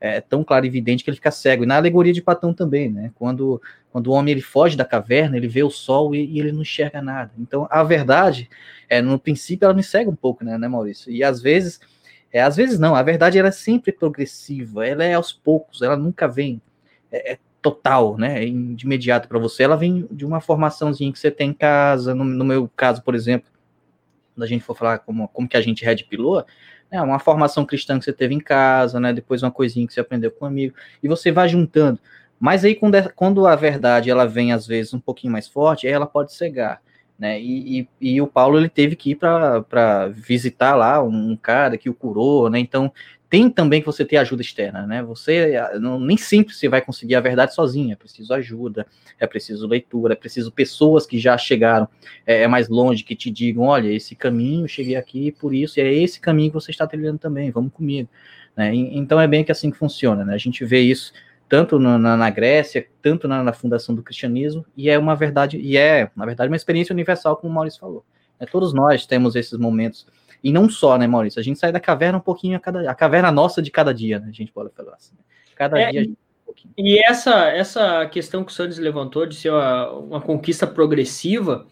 é, 0.00 0.20
tão 0.20 0.44
e 0.48 0.66
evidente 0.66 1.02
que 1.02 1.10
ele 1.10 1.16
fica 1.16 1.30
cego. 1.30 1.64
E 1.64 1.66
na 1.66 1.76
alegoria 1.76 2.12
de 2.12 2.22
Platão 2.22 2.54
também, 2.54 2.88
né? 2.88 3.10
Quando, 3.16 3.60
quando 3.90 4.08
o 4.08 4.12
homem 4.12 4.32
ele 4.32 4.40
foge 4.40 4.76
da 4.76 4.84
caverna, 4.84 5.36
ele 5.36 5.48
vê 5.48 5.62
o 5.62 5.70
sol 5.70 6.14
e, 6.14 6.24
e 6.24 6.40
ele 6.40 6.52
não 6.52 6.62
enxerga 6.62 7.02
nada. 7.02 7.32
Então, 7.38 7.66
a 7.70 7.82
verdade, 7.82 8.48
é, 8.88 9.02
no 9.02 9.18
princípio, 9.18 9.64
ela 9.66 9.74
me 9.74 9.82
cega 9.82 10.08
um 10.08 10.16
pouco, 10.16 10.44
né, 10.44 10.56
né 10.56 10.68
Maurício? 10.68 11.10
E 11.10 11.24
às 11.24 11.42
vezes, 11.42 11.80
é, 12.32 12.42
às 12.42 12.56
vezes 12.56 12.78
não, 12.78 12.94
a 12.94 13.02
verdade 13.02 13.38
ela 13.38 13.48
é 13.48 13.52
sempre 13.52 13.92
progressiva, 13.92 14.86
ela 14.86 15.04
é 15.04 15.14
aos 15.14 15.32
poucos, 15.32 15.82
ela 15.82 15.96
nunca 15.96 16.28
vem. 16.28 16.60
É, 17.10 17.32
é 17.32 17.38
total, 17.60 18.16
né, 18.16 18.44
de 18.46 18.84
imediato 18.84 19.28
para 19.28 19.38
você, 19.38 19.64
ela 19.64 19.76
vem 19.76 20.06
de 20.10 20.24
uma 20.24 20.40
formaçãozinha 20.40 21.12
que 21.12 21.18
você 21.18 21.30
tem 21.30 21.50
em 21.50 21.54
casa, 21.54 22.14
no, 22.14 22.24
no 22.24 22.44
meu 22.44 22.70
caso, 22.76 23.02
por 23.02 23.14
exemplo, 23.14 23.50
quando 24.34 24.44
a 24.44 24.46
gente 24.46 24.62
for 24.62 24.76
falar 24.76 24.98
como, 25.00 25.26
como 25.28 25.48
que 25.48 25.56
a 25.56 25.60
gente 25.60 25.84
red 25.84 26.04
pilou, 26.04 26.44
né, 26.90 27.02
uma 27.02 27.18
formação 27.18 27.66
cristã 27.66 27.98
que 27.98 28.04
você 28.04 28.12
teve 28.12 28.34
em 28.34 28.40
casa, 28.40 29.00
né, 29.00 29.12
depois 29.12 29.42
uma 29.42 29.50
coisinha 29.50 29.86
que 29.86 29.92
você 29.92 30.00
aprendeu 30.00 30.30
com 30.30 30.44
um 30.44 30.48
amigo, 30.48 30.74
e 31.02 31.08
você 31.08 31.32
vai 31.32 31.48
juntando. 31.48 31.98
Mas 32.38 32.64
aí, 32.64 32.74
quando, 32.74 32.94
é, 32.94 33.08
quando 33.08 33.46
a 33.46 33.56
verdade 33.56 34.10
ela 34.10 34.24
vem, 34.26 34.52
às 34.52 34.66
vezes, 34.66 34.94
um 34.94 35.00
pouquinho 35.00 35.32
mais 35.32 35.48
forte, 35.48 35.88
ela 35.88 36.06
pode 36.06 36.32
cegar. 36.32 36.80
Né? 37.18 37.40
E, 37.40 37.80
e, 37.80 37.88
e, 38.00 38.20
o 38.22 38.28
Paulo 38.28 38.58
ele 38.58 38.68
teve 38.68 38.94
que 38.94 39.10
ir 39.10 39.16
para 39.16 40.06
visitar 40.08 40.76
lá 40.76 41.02
um 41.02 41.36
cara 41.36 41.76
que 41.76 41.90
o 41.90 41.94
curou, 41.94 42.48
né? 42.48 42.60
Então 42.60 42.92
tem 43.28 43.50
também 43.50 43.80
que 43.80 43.86
você 43.86 44.04
ter 44.04 44.16
ajuda 44.16 44.40
externa, 44.40 44.86
né? 44.86 45.02
Você 45.02 45.60
não, 45.80 45.98
nem 45.98 46.16
sempre 46.16 46.54
você 46.54 46.68
vai 46.68 46.80
conseguir 46.80 47.16
a 47.16 47.20
verdade 47.20 47.54
sozinho, 47.54 47.92
é 47.92 47.96
preciso 47.96 48.32
ajuda, 48.32 48.86
é 49.18 49.26
preciso 49.26 49.66
leitura, 49.66 50.14
é 50.14 50.16
preciso 50.16 50.50
pessoas 50.52 51.06
que 51.06 51.18
já 51.18 51.36
chegaram 51.36 51.88
é, 52.24 52.42
é 52.42 52.48
mais 52.48 52.68
longe, 52.68 53.04
que 53.04 53.16
te 53.16 53.30
digam, 53.30 53.64
olha, 53.64 53.92
esse 53.92 54.14
caminho, 54.14 54.64
eu 54.64 54.68
cheguei 54.68 54.96
aqui 54.96 55.32
por 55.32 55.52
isso, 55.52 55.78
e 55.78 55.82
é 55.82 55.92
esse 55.92 56.20
caminho 56.20 56.50
que 56.50 56.54
você 56.54 56.70
está 56.70 56.86
trilhando 56.86 57.18
também, 57.18 57.50
vamos 57.50 57.72
comigo. 57.72 58.08
Né? 58.56 58.74
E, 58.74 58.96
então 58.96 59.20
é 59.20 59.26
bem 59.26 59.44
que 59.44 59.52
assim 59.52 59.70
que 59.70 59.76
funciona, 59.76 60.24
né? 60.24 60.34
A 60.34 60.38
gente 60.38 60.64
vê 60.64 60.80
isso 60.80 61.12
tanto 61.48 61.78
na, 61.78 61.98
na 61.98 62.30
Grécia, 62.30 62.86
tanto 63.00 63.26
na, 63.26 63.42
na, 63.42 63.52
fundação 63.52 63.94
do 63.94 64.02
cristianismo, 64.02 64.64
e 64.76 64.90
é 64.90 64.98
uma 64.98 65.16
verdade, 65.16 65.58
e 65.58 65.76
é, 65.76 66.10
na 66.14 66.26
verdade, 66.26 66.50
uma 66.50 66.56
experiência 66.56 66.92
universal, 66.92 67.36
como 67.36 67.50
o 67.50 67.54
Maurício 67.54 67.80
falou. 67.80 68.04
É, 68.38 68.46
todos 68.46 68.72
nós 68.72 69.06
temos 69.06 69.34
esses 69.34 69.58
momentos, 69.58 70.06
e 70.44 70.52
não 70.52 70.68
só, 70.68 70.98
né, 70.98 71.06
Maurício? 71.06 71.40
A 71.40 71.42
gente 71.42 71.58
sai 71.58 71.72
da 71.72 71.80
caverna 71.80 72.18
um 72.18 72.22
pouquinho 72.22 72.56
a 72.56 72.60
cada 72.60 72.88
a 72.88 72.94
caverna 72.94 73.32
nossa 73.32 73.60
de 73.60 73.70
cada 73.70 73.92
dia, 73.92 74.20
né? 74.20 74.28
A 74.28 74.32
gente 74.32 74.52
pode 74.52 74.70
falar 74.70 74.94
assim. 74.94 75.14
Cada 75.56 75.80
é, 75.80 75.90
dia. 75.90 76.02
E, 76.02 76.08
um 76.08 76.16
e 76.76 76.98
essa, 76.98 77.48
essa 77.48 78.06
questão 78.06 78.44
que 78.44 78.52
o 78.52 78.54
Santos 78.54 78.78
levantou 78.78 79.26
de 79.26 79.34
ser 79.34 79.50
uma, 79.50 79.90
uma 79.92 80.20
conquista 80.20 80.66
progressiva 80.66 81.66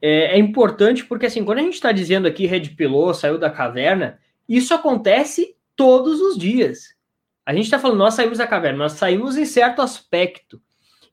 é, 0.00 0.36
é, 0.36 0.38
importante 0.38 1.04
porque, 1.04 1.26
assim, 1.26 1.44
quando 1.44 1.58
a 1.58 1.62
gente 1.62 1.74
está 1.74 1.92
dizendo 1.92 2.26
aqui 2.26 2.46
Red 2.46 2.70
Pilou 2.70 3.12
saiu 3.14 3.38
da 3.38 3.50
caverna, 3.50 4.18
isso 4.48 4.74
acontece 4.74 5.54
todos 5.76 6.20
os 6.20 6.36
dias. 6.36 6.94
A 7.50 7.52
gente 7.52 7.64
está 7.64 7.80
falando, 7.80 7.98
nós 7.98 8.14
saímos 8.14 8.38
da 8.38 8.46
caverna, 8.46 8.78
nós 8.78 8.92
saímos 8.92 9.36
em 9.36 9.44
certo 9.44 9.82
aspecto. 9.82 10.62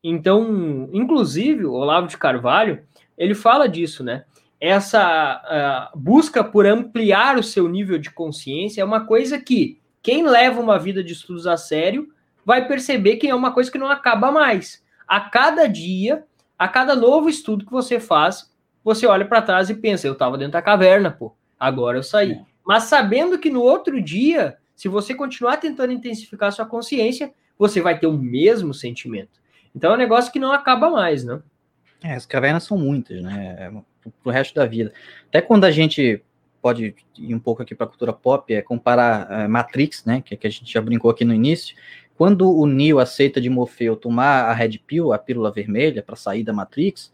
Então, 0.04 0.88
inclusive, 0.94 1.66
o 1.66 1.74
Olavo 1.74 2.08
de 2.08 2.16
Carvalho, 2.16 2.86
ele 3.18 3.34
fala 3.34 3.68
disso, 3.68 4.04
né? 4.04 4.24
Essa 4.62 5.90
uh, 5.96 5.98
busca 5.98 6.44
por 6.44 6.68
ampliar 6.68 7.40
o 7.40 7.44
seu 7.44 7.68
nível 7.68 7.98
de 7.98 8.12
consciência 8.12 8.84
é 8.84 8.86
uma 8.86 9.04
coisa 9.04 9.40
que 9.40 9.82
quem 10.04 10.28
leva 10.28 10.62
uma 10.62 10.78
vida 10.78 11.04
de 11.04 11.14
estudos 11.14 11.48
a 11.48 11.58
sério 11.58 12.08
vai 12.46 12.68
perceber 12.68 13.16
que 13.16 13.28
é 13.28 13.34
uma 13.34 13.52
coisa 13.52 13.72
que 13.72 13.80
não 13.80 13.90
acaba 13.90 14.32
mais. 14.32 14.86
A 15.08 15.20
cada 15.20 15.66
dia, 15.66 16.24
a 16.56 16.68
cada 16.68 16.96
novo 16.96 17.30
estudo 17.30 17.66
que 17.66 17.72
você 17.72 18.00
faz, 18.00 18.54
você 18.84 19.08
olha 19.08 19.26
para 19.26 19.42
trás 19.42 19.72
e 19.72 19.74
pensa: 19.74 20.06
eu 20.06 20.14
estava 20.14 20.38
dentro 20.38 20.54
da 20.54 20.62
caverna, 20.62 21.10
pô, 21.10 21.36
agora 21.60 21.98
eu 21.98 22.04
saí. 22.04 22.34
É. 22.34 22.42
Mas 22.64 22.84
sabendo 22.84 23.40
que 23.40 23.50
no 23.50 23.64
outro 23.64 24.00
dia 24.00 24.56
se 24.78 24.88
você 24.88 25.16
continuar 25.16 25.58
tentando 25.58 25.92
intensificar 25.92 26.54
sua 26.54 26.66
consciência, 26.66 27.34
você 27.58 27.82
vai 27.82 28.00
ter 28.00 28.06
o 28.06 28.14
mesmo 28.14 28.76
sentimento. 28.76 29.42
Então 29.76 29.92
é 29.92 29.96
um 29.96 29.98
negócio 29.98 30.32
que 30.32 30.38
não 30.38 30.52
acaba 30.52 30.88
mais, 30.92 31.24
né? 31.24 31.42
É, 32.04 32.14
as 32.14 32.28
cavernas 32.28 32.64
são 32.64 32.78
muitas, 32.78 33.24
né? 33.24 33.56
É, 33.60 34.10
pro 34.22 34.32
resto 34.32 34.54
da 34.54 34.68
vida. 34.68 34.94
Até 35.28 35.42
quando 35.42 35.64
a 35.64 35.72
gente 35.72 36.22
pode 36.62 36.96
ir 37.18 37.34
um 37.34 37.40
pouco 37.40 37.64
aqui 37.64 37.74
para 37.74 37.86
a 37.86 37.90
cultura 37.90 38.14
pop, 38.14 38.54
é 38.54 38.62
comparar 38.62 39.28
é, 39.32 39.48
Matrix, 39.48 40.06
né? 40.06 40.22
Que, 40.24 40.38
que 40.38 40.46
a 40.46 40.50
gente 40.50 40.72
já 40.72 40.80
brincou 40.80 41.10
aqui 41.10 41.26
no 41.26 41.34
início. 41.34 41.76
Quando 42.16 42.56
o 42.56 42.68
Neo 42.68 43.00
aceita 43.00 43.42
de 43.42 43.50
Morfeu 43.50 43.96
tomar 43.96 44.44
a 44.44 44.54
Red 44.54 44.78
Pill, 44.86 45.12
a 45.12 45.18
pílula 45.18 45.52
vermelha, 45.52 46.04
para 46.04 46.16
sair 46.16 46.44
da 46.44 46.54
Matrix, 46.54 47.12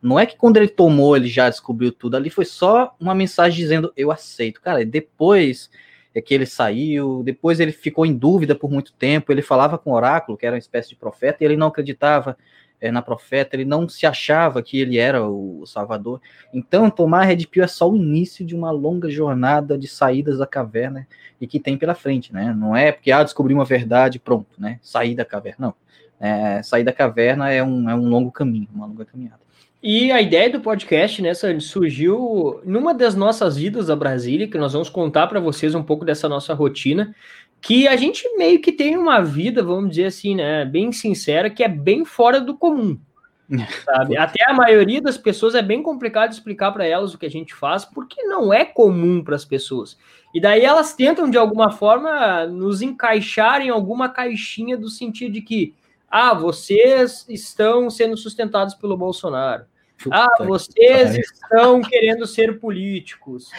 não 0.00 0.18
é 0.18 0.26
que 0.26 0.36
quando 0.36 0.58
ele 0.58 0.68
tomou 0.68 1.16
ele 1.16 1.26
já 1.26 1.50
descobriu 1.50 1.90
tudo. 1.90 2.16
Ali 2.16 2.30
foi 2.30 2.44
só 2.44 2.94
uma 3.00 3.16
mensagem 3.16 3.58
dizendo 3.58 3.92
eu 3.96 4.12
aceito. 4.12 4.60
Cara, 4.60 4.84
depois 4.84 5.68
é 6.14 6.22
que 6.22 6.32
ele 6.32 6.46
saiu, 6.46 7.22
depois 7.24 7.58
ele 7.58 7.72
ficou 7.72 8.06
em 8.06 8.14
dúvida 8.14 8.54
por 8.54 8.70
muito 8.70 8.92
tempo, 8.92 9.32
ele 9.32 9.42
falava 9.42 9.76
com 9.76 9.90
o 9.90 9.94
oráculo, 9.94 10.38
que 10.38 10.46
era 10.46 10.54
uma 10.54 10.58
espécie 10.58 10.90
de 10.90 10.96
profeta, 10.96 11.42
e 11.42 11.44
ele 11.44 11.56
não 11.56 11.66
acreditava 11.66 12.36
é, 12.80 12.90
na 12.90 13.02
profeta, 13.02 13.56
ele 13.56 13.64
não 13.64 13.88
se 13.88 14.06
achava 14.06 14.62
que 14.62 14.78
ele 14.78 14.98
era 14.98 15.26
o 15.26 15.64
Salvador. 15.66 16.20
Então, 16.52 16.90
tomar 16.90 17.24
Red 17.24 17.46
Pill 17.46 17.64
é 17.64 17.66
só 17.66 17.90
o 17.90 17.96
início 17.96 18.44
de 18.44 18.54
uma 18.54 18.70
longa 18.70 19.08
jornada 19.08 19.76
de 19.76 19.88
saídas 19.88 20.38
da 20.38 20.46
caverna 20.46 21.06
e 21.40 21.46
que 21.46 21.58
tem 21.58 21.76
pela 21.76 21.94
frente, 21.94 22.32
né? 22.32 22.54
Não 22.56 22.76
é 22.76 22.92
porque, 22.92 23.10
ah, 23.10 23.22
descobri 23.22 23.54
uma 23.54 23.64
verdade, 23.64 24.18
pronto, 24.18 24.54
né? 24.58 24.78
Sair 24.82 25.14
da 25.14 25.24
caverna, 25.24 25.68
não. 25.68 25.74
É, 26.20 26.62
sair 26.62 26.84
da 26.84 26.92
caverna 26.92 27.50
é 27.50 27.62
um, 27.62 27.90
é 27.90 27.94
um 27.94 28.08
longo 28.08 28.30
caminho, 28.30 28.68
uma 28.72 28.86
longa 28.86 29.04
caminhada. 29.04 29.43
E 29.86 30.10
a 30.10 30.18
ideia 30.18 30.48
do 30.48 30.62
podcast, 30.62 31.20
né, 31.20 31.34
Sandy, 31.34 31.62
surgiu 31.62 32.58
numa 32.64 32.94
das 32.94 33.14
nossas 33.14 33.58
idas 33.58 33.90
a 33.90 33.94
Brasília, 33.94 34.48
que 34.48 34.56
nós 34.56 34.72
vamos 34.72 34.88
contar 34.88 35.26
para 35.26 35.38
vocês 35.38 35.74
um 35.74 35.82
pouco 35.82 36.06
dessa 36.06 36.26
nossa 36.26 36.54
rotina, 36.54 37.14
que 37.60 37.86
a 37.86 37.94
gente 37.94 38.26
meio 38.38 38.62
que 38.62 38.72
tem 38.72 38.96
uma 38.96 39.20
vida, 39.20 39.62
vamos 39.62 39.90
dizer 39.90 40.06
assim, 40.06 40.36
né, 40.36 40.64
bem 40.64 40.90
sincera, 40.90 41.50
que 41.50 41.62
é 41.62 41.68
bem 41.68 42.02
fora 42.02 42.40
do 42.40 42.56
comum. 42.56 42.98
Sabe? 43.84 44.16
Até 44.16 44.48
a 44.48 44.54
maioria 44.54 45.02
das 45.02 45.18
pessoas 45.18 45.54
é 45.54 45.60
bem 45.60 45.82
complicado 45.82 46.32
explicar 46.32 46.72
para 46.72 46.86
elas 46.86 47.12
o 47.12 47.18
que 47.18 47.26
a 47.26 47.30
gente 47.30 47.54
faz, 47.54 47.84
porque 47.84 48.22
não 48.22 48.54
é 48.54 48.64
comum 48.64 49.22
para 49.22 49.36
as 49.36 49.44
pessoas. 49.44 49.98
E 50.34 50.40
daí 50.40 50.64
elas 50.64 50.94
tentam, 50.94 51.28
de 51.28 51.36
alguma 51.36 51.70
forma, 51.70 52.46
nos 52.46 52.80
encaixar 52.80 53.60
em 53.60 53.68
alguma 53.68 54.08
caixinha 54.08 54.78
do 54.78 54.88
sentido 54.88 55.34
de 55.34 55.42
que, 55.42 55.74
ah, 56.10 56.32
vocês 56.32 57.26
estão 57.28 57.90
sendo 57.90 58.16
sustentados 58.16 58.74
pelo 58.74 58.96
Bolsonaro 58.96 59.66
ah, 60.12 60.28
vocês 60.40 61.16
estão 61.16 61.80
querendo 61.80 62.26
ser 62.26 62.58
políticos. 62.58 63.50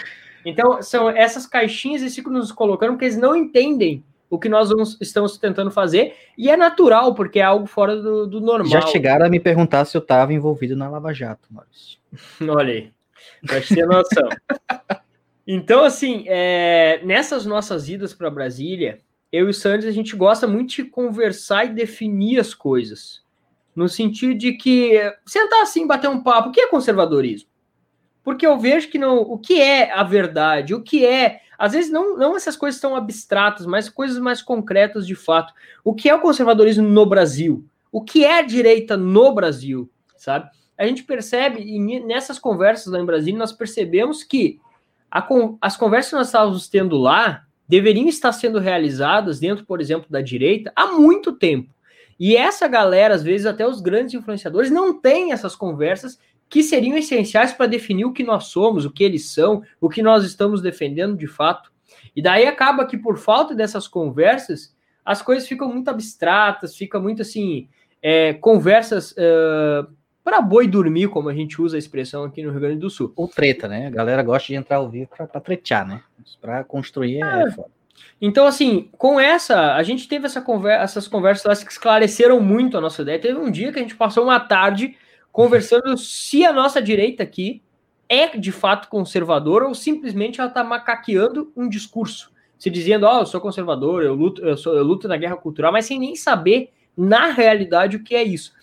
Então, 0.46 0.82
são 0.82 1.10
essas 1.10 1.48
caixinhas 1.48 2.02
eles 2.02 2.16
ficam 2.16 2.32
nos 2.32 2.52
colocando 2.52 2.92
porque 2.92 3.06
eles 3.06 3.18
não 3.18 3.36
entendem 3.36 4.04
o 4.30 4.40
que 4.40 4.50
nós 4.50 4.70
vamos, 4.70 4.98
estamos 5.00 5.38
tentando 5.38 5.72
fazer, 5.72 6.16
e 6.38 6.50
é 6.50 6.58
natural, 6.58 7.14
porque 7.14 7.40
é 7.40 7.44
algo 7.44 7.66
fora 7.66 7.96
do, 7.96 8.28
do 8.28 8.42
normal. 8.42 8.68
Já 8.68 8.82
chegaram 8.88 9.26
a 9.26 9.30
me 9.30 9.40
perguntar 9.40 9.86
se 9.86 9.96
eu 9.96 10.02
estava 10.02 10.34
envolvido 10.34 10.76
na 10.76 10.90
Lava 10.90 11.14
Jato, 11.14 11.48
Maurício. 11.50 12.00
Olha 12.50 12.74
aí, 12.74 12.92
pra 13.46 13.62
ter 13.62 13.86
noção. 13.86 14.30
então, 15.48 15.84
assim, 15.84 16.26
é, 16.28 17.02
nessas 17.04 17.46
nossas 17.46 17.88
idas 17.88 18.14
para 18.14 18.30
Brasília, 18.30 19.00
eu 19.32 19.48
e 19.48 19.50
o 19.50 19.54
Santos, 19.54 19.86
a 19.86 19.92
gente 19.92 20.16
gosta 20.16 20.48
muito 20.48 20.76
de 20.76 20.84
conversar 20.86 21.66
e 21.66 21.74
definir 21.74 22.40
as 22.40 22.54
coisas 22.54 23.25
no 23.76 23.90
sentido 23.90 24.34
de 24.36 24.54
que 24.54 25.00
sentar 25.26 25.62
assim, 25.62 25.86
bater 25.86 26.10
um 26.10 26.24
papo, 26.24 26.50
o 26.50 26.52
que 26.52 26.62
é 26.62 26.68
conservadorismo? 26.68 27.50
Porque 28.24 28.48
eu 28.48 28.58
vejo 28.58 28.90
que 28.90 28.98
não, 28.98 29.18
o 29.20 29.38
que 29.38 29.62
é 29.62 29.92
a 29.92 30.02
verdade, 30.02 30.74
o 30.74 30.82
que 30.82 31.06
é, 31.06 31.42
às 31.60 31.74
vezes 31.74 31.92
não, 31.92 32.18
não 32.18 32.36
essas 32.36 32.56
coisas 32.56 32.82
tão 32.82 32.96
abstratas, 32.96 33.66
mas 33.66 33.90
coisas 33.90 34.18
mais 34.18 34.42
concretas 34.42 35.06
de 35.06 35.14
fato. 35.14 35.54
O 35.84 35.94
que 35.94 36.10
é 36.10 36.16
o 36.16 36.22
conservadorismo 36.22 36.88
no 36.88 37.06
Brasil? 37.06 37.64
O 37.92 38.02
que 38.02 38.26
é 38.26 38.40
a 38.40 38.42
direita 38.42 38.98
no 38.98 39.34
Brasil, 39.34 39.90
sabe? 40.18 40.50
A 40.78 40.88
gente 40.88 41.04
percebe, 41.04 41.62
e 41.62 41.80
nessas 42.00 42.40
conversas 42.40 42.92
lá 42.92 43.00
em 43.00 43.06
Brasília, 43.06 43.38
nós 43.38 43.54
percebemos 43.54 44.24
que 44.24 44.60
a, 45.12 45.26
as 45.62 45.78
conversas 45.78 46.10
que 46.10 46.16
nós 46.16 46.28
estávamos 46.28 46.68
tendo 46.68 46.98
lá 46.98 47.46
deveriam 47.68 48.08
estar 48.08 48.32
sendo 48.32 48.60
realizadas 48.60 49.40
dentro, 49.40 49.66
por 49.66 49.80
exemplo, 49.80 50.08
da 50.10 50.22
direita 50.22 50.72
há 50.76 50.88
muito 50.88 51.32
tempo. 51.32 51.75
E 52.20 52.36
essa 52.36 52.68
galera, 52.68 53.14
às 53.14 53.24
vezes 53.24 53.46
até 53.46 53.68
os 53.68 53.82
grandes 53.82 54.14
influenciadores, 54.14 54.72
não 54.72 55.00
têm 55.00 55.32
essas 55.32 55.56
conversas 55.56 56.20
que 56.50 56.64
seriam 56.64 56.98
essenciais 56.98 57.52
para 57.52 57.66
definir 57.66 58.06
o 58.06 58.14
que 58.14 58.24
nós 58.24 58.46
somos, 58.46 58.86
o 58.86 58.92
que 58.92 59.04
eles 59.04 59.32
são, 59.32 59.64
o 59.82 59.90
que 59.90 60.02
nós 60.02 60.24
estamos 60.24 60.62
defendendo 60.62 61.18
de 61.18 61.28
fato. 61.28 61.72
E 62.16 62.22
daí 62.22 62.46
acaba 62.46 62.86
que, 62.86 62.98
por 62.98 63.18
falta 63.18 63.54
dessas 63.54 63.88
conversas, 63.88 64.76
as 65.04 65.22
coisas 65.22 65.48
ficam 65.48 65.68
muito 65.68 65.90
abstratas, 65.90 66.76
fica 66.76 67.00
muito 67.00 67.22
assim, 67.22 67.68
é, 68.02 68.34
conversas 68.34 69.12
uh, 69.12 69.92
para 70.24 70.42
boi 70.42 70.68
dormir, 70.68 71.10
como 71.10 71.30
a 71.30 71.34
gente 71.34 71.62
usa 71.62 71.76
a 71.76 71.80
expressão 71.80 72.24
aqui 72.24 72.42
no 72.42 72.52
Rio 72.52 72.62
Grande 72.62 72.80
do 72.80 72.90
Sul. 72.90 73.12
Ou 73.16 73.28
treta, 73.28 73.68
né? 73.68 73.88
A 73.88 73.92
galera 73.92 74.24
gosta 74.24 74.48
de 74.48 74.56
entrar 74.56 74.78
ao 74.78 74.90
vivo 74.90 75.10
para 75.16 75.42
tretear, 75.42 75.88
né? 75.88 76.02
Para 76.42 76.64
construir 76.64 77.22
é, 77.22 77.44
é 77.44 77.52
foda. 77.52 77.70
Então, 78.22 78.46
assim, 78.46 78.90
com 78.98 79.20
essa, 79.20 79.76
a 79.76 79.84
gente 79.84 80.08
teve 80.08 80.26
essa 80.26 80.42
conversa, 80.42 80.84
essas 80.84 81.08
conversas 81.08 81.64
que 81.64 81.72
esclareceram 81.72 82.40
muito 82.40 82.78
a 82.78 82.82
nossa 82.82 83.02
ideia. 83.02 83.20
Teve 83.20 83.38
um 83.38 83.52
dia 83.52 83.72
que 83.72 83.80
a 83.80 83.82
gente 83.82 83.96
passou 83.96 84.24
uma 84.24 84.40
tarde 84.40 84.96
conversando 85.32 85.98
se 85.98 86.46
a 86.46 86.54
nossa 86.54 86.82
direita 86.82 87.24
aqui 87.24 87.62
é 88.08 88.38
de 88.38 88.52
fato 88.52 88.88
conservadora 88.88 89.68
ou 89.68 89.76
simplesmente 89.76 90.40
ela 90.40 90.48
está 90.48 90.64
macaqueando 90.64 91.52
um 91.56 91.68
discurso, 91.68 92.32
se 92.58 92.70
dizendo, 92.70 93.06
ó, 93.06 93.18
oh, 93.18 93.22
eu 93.22 93.26
sou 93.26 93.42
conservador, 93.42 94.04
eu 94.04 94.14
luto, 94.14 94.42
eu, 94.46 94.56
sou, 94.56 94.74
eu 94.76 94.84
luto 94.84 95.08
na 95.08 95.18
guerra 95.18 95.36
cultural, 95.36 95.72
mas 95.72 95.86
sem 95.86 96.00
nem 96.00 96.16
saber 96.16 96.72
na 96.96 97.32
realidade 97.32 97.98
o 97.98 98.04
que 98.04 98.16
é 98.16 98.24
isso. 98.24 98.54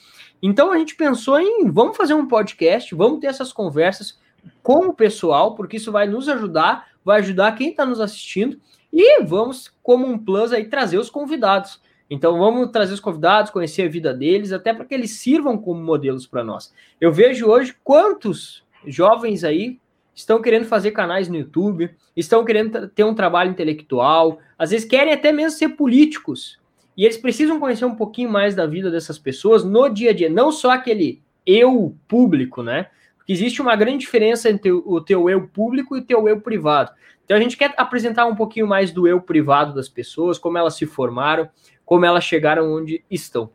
Então 0.42 0.72
a 0.72 0.78
gente 0.78 0.96
pensou 0.96 1.38
em 1.38 1.70
vamos 1.70 1.96
fazer 1.96 2.14
um 2.14 2.26
podcast, 2.26 2.94
vamos 2.94 3.20
ter 3.20 3.26
essas 3.26 3.52
conversas 3.52 4.18
com 4.62 4.86
o 4.86 4.94
pessoal, 4.94 5.54
porque 5.54 5.76
isso 5.76 5.92
vai 5.92 6.06
nos 6.06 6.28
ajudar, 6.28 6.88
vai 7.04 7.20
ajudar 7.20 7.52
quem 7.52 7.70
está 7.70 7.84
nos 7.84 8.00
assistindo 8.00 8.58
e 8.92 9.22
vamos, 9.22 9.72
como 9.82 10.06
um 10.06 10.18
plus, 10.18 10.52
aí 10.52 10.66
trazer 10.66 10.98
os 10.98 11.08
convidados. 11.08 11.80
Então 12.10 12.38
vamos 12.38 12.70
trazer 12.70 12.92
os 12.92 13.00
convidados, 13.00 13.50
conhecer 13.50 13.84
a 13.84 13.88
vida 13.88 14.12
deles, 14.12 14.52
até 14.52 14.74
para 14.74 14.84
que 14.84 14.92
eles 14.92 15.12
sirvam 15.12 15.56
como 15.56 15.82
modelos 15.82 16.26
para 16.26 16.44
nós. 16.44 16.72
Eu 17.00 17.10
vejo 17.10 17.46
hoje 17.46 17.74
quantos 17.82 18.62
jovens 18.86 19.44
aí 19.44 19.80
estão 20.14 20.42
querendo 20.42 20.66
fazer 20.66 20.90
canais 20.90 21.28
no 21.28 21.36
YouTube, 21.36 21.90
estão 22.14 22.44
querendo 22.44 22.86
ter 22.88 23.04
um 23.04 23.14
trabalho 23.14 23.50
intelectual, 23.50 24.38
às 24.58 24.70
vezes 24.70 24.86
querem 24.86 25.14
até 25.14 25.32
mesmo 25.32 25.58
ser 25.58 25.70
políticos. 25.70 26.60
E 26.94 27.04
eles 27.04 27.16
precisam 27.16 27.58
conhecer 27.58 27.86
um 27.86 27.94
pouquinho 27.94 28.28
mais 28.28 28.54
da 28.54 28.66
vida 28.66 28.90
dessas 28.90 29.18
pessoas 29.18 29.64
no 29.64 29.88
dia 29.88 30.10
a 30.10 30.12
dia, 30.12 30.28
não 30.28 30.52
só 30.52 30.72
aquele 30.72 31.22
eu 31.46 31.96
público, 32.06 32.62
né? 32.62 32.88
Porque 33.16 33.32
existe 33.32 33.62
uma 33.62 33.74
grande 33.76 33.98
diferença 33.98 34.50
entre 34.50 34.70
o 34.70 35.00
teu 35.00 35.30
eu 35.30 35.48
público 35.48 35.96
e 35.96 36.00
o 36.00 36.04
teu 36.04 36.28
eu 36.28 36.40
privado. 36.40 36.92
Então 37.24 37.36
a 37.36 37.40
gente 37.40 37.56
quer 37.56 37.72
apresentar 37.76 38.26
um 38.26 38.34
pouquinho 38.34 38.66
mais 38.66 38.90
do 38.90 39.06
eu 39.06 39.20
privado 39.20 39.74
das 39.74 39.88
pessoas, 39.88 40.38
como 40.38 40.58
elas 40.58 40.74
se 40.74 40.86
formaram, 40.86 41.48
como 41.84 42.04
elas 42.04 42.24
chegaram 42.24 42.72
onde 42.72 43.04
estão. 43.10 43.50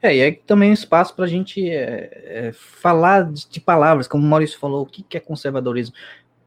É, 0.00 0.14
e 0.14 0.20
é 0.20 0.32
também 0.32 0.70
um 0.70 0.74
espaço 0.74 1.14
para 1.16 1.24
a 1.24 1.28
gente 1.28 1.66
é, 1.66 2.10
é, 2.26 2.52
falar 2.52 3.24
de, 3.32 3.48
de, 3.48 3.60
palavras, 3.60 4.06
como 4.06 4.22
o 4.22 4.28
Maurício 4.28 4.58
falou, 4.58 4.82
o 4.82 4.86
que, 4.86 5.02
que 5.02 5.16
é 5.16 5.20
conservadorismo. 5.20 5.94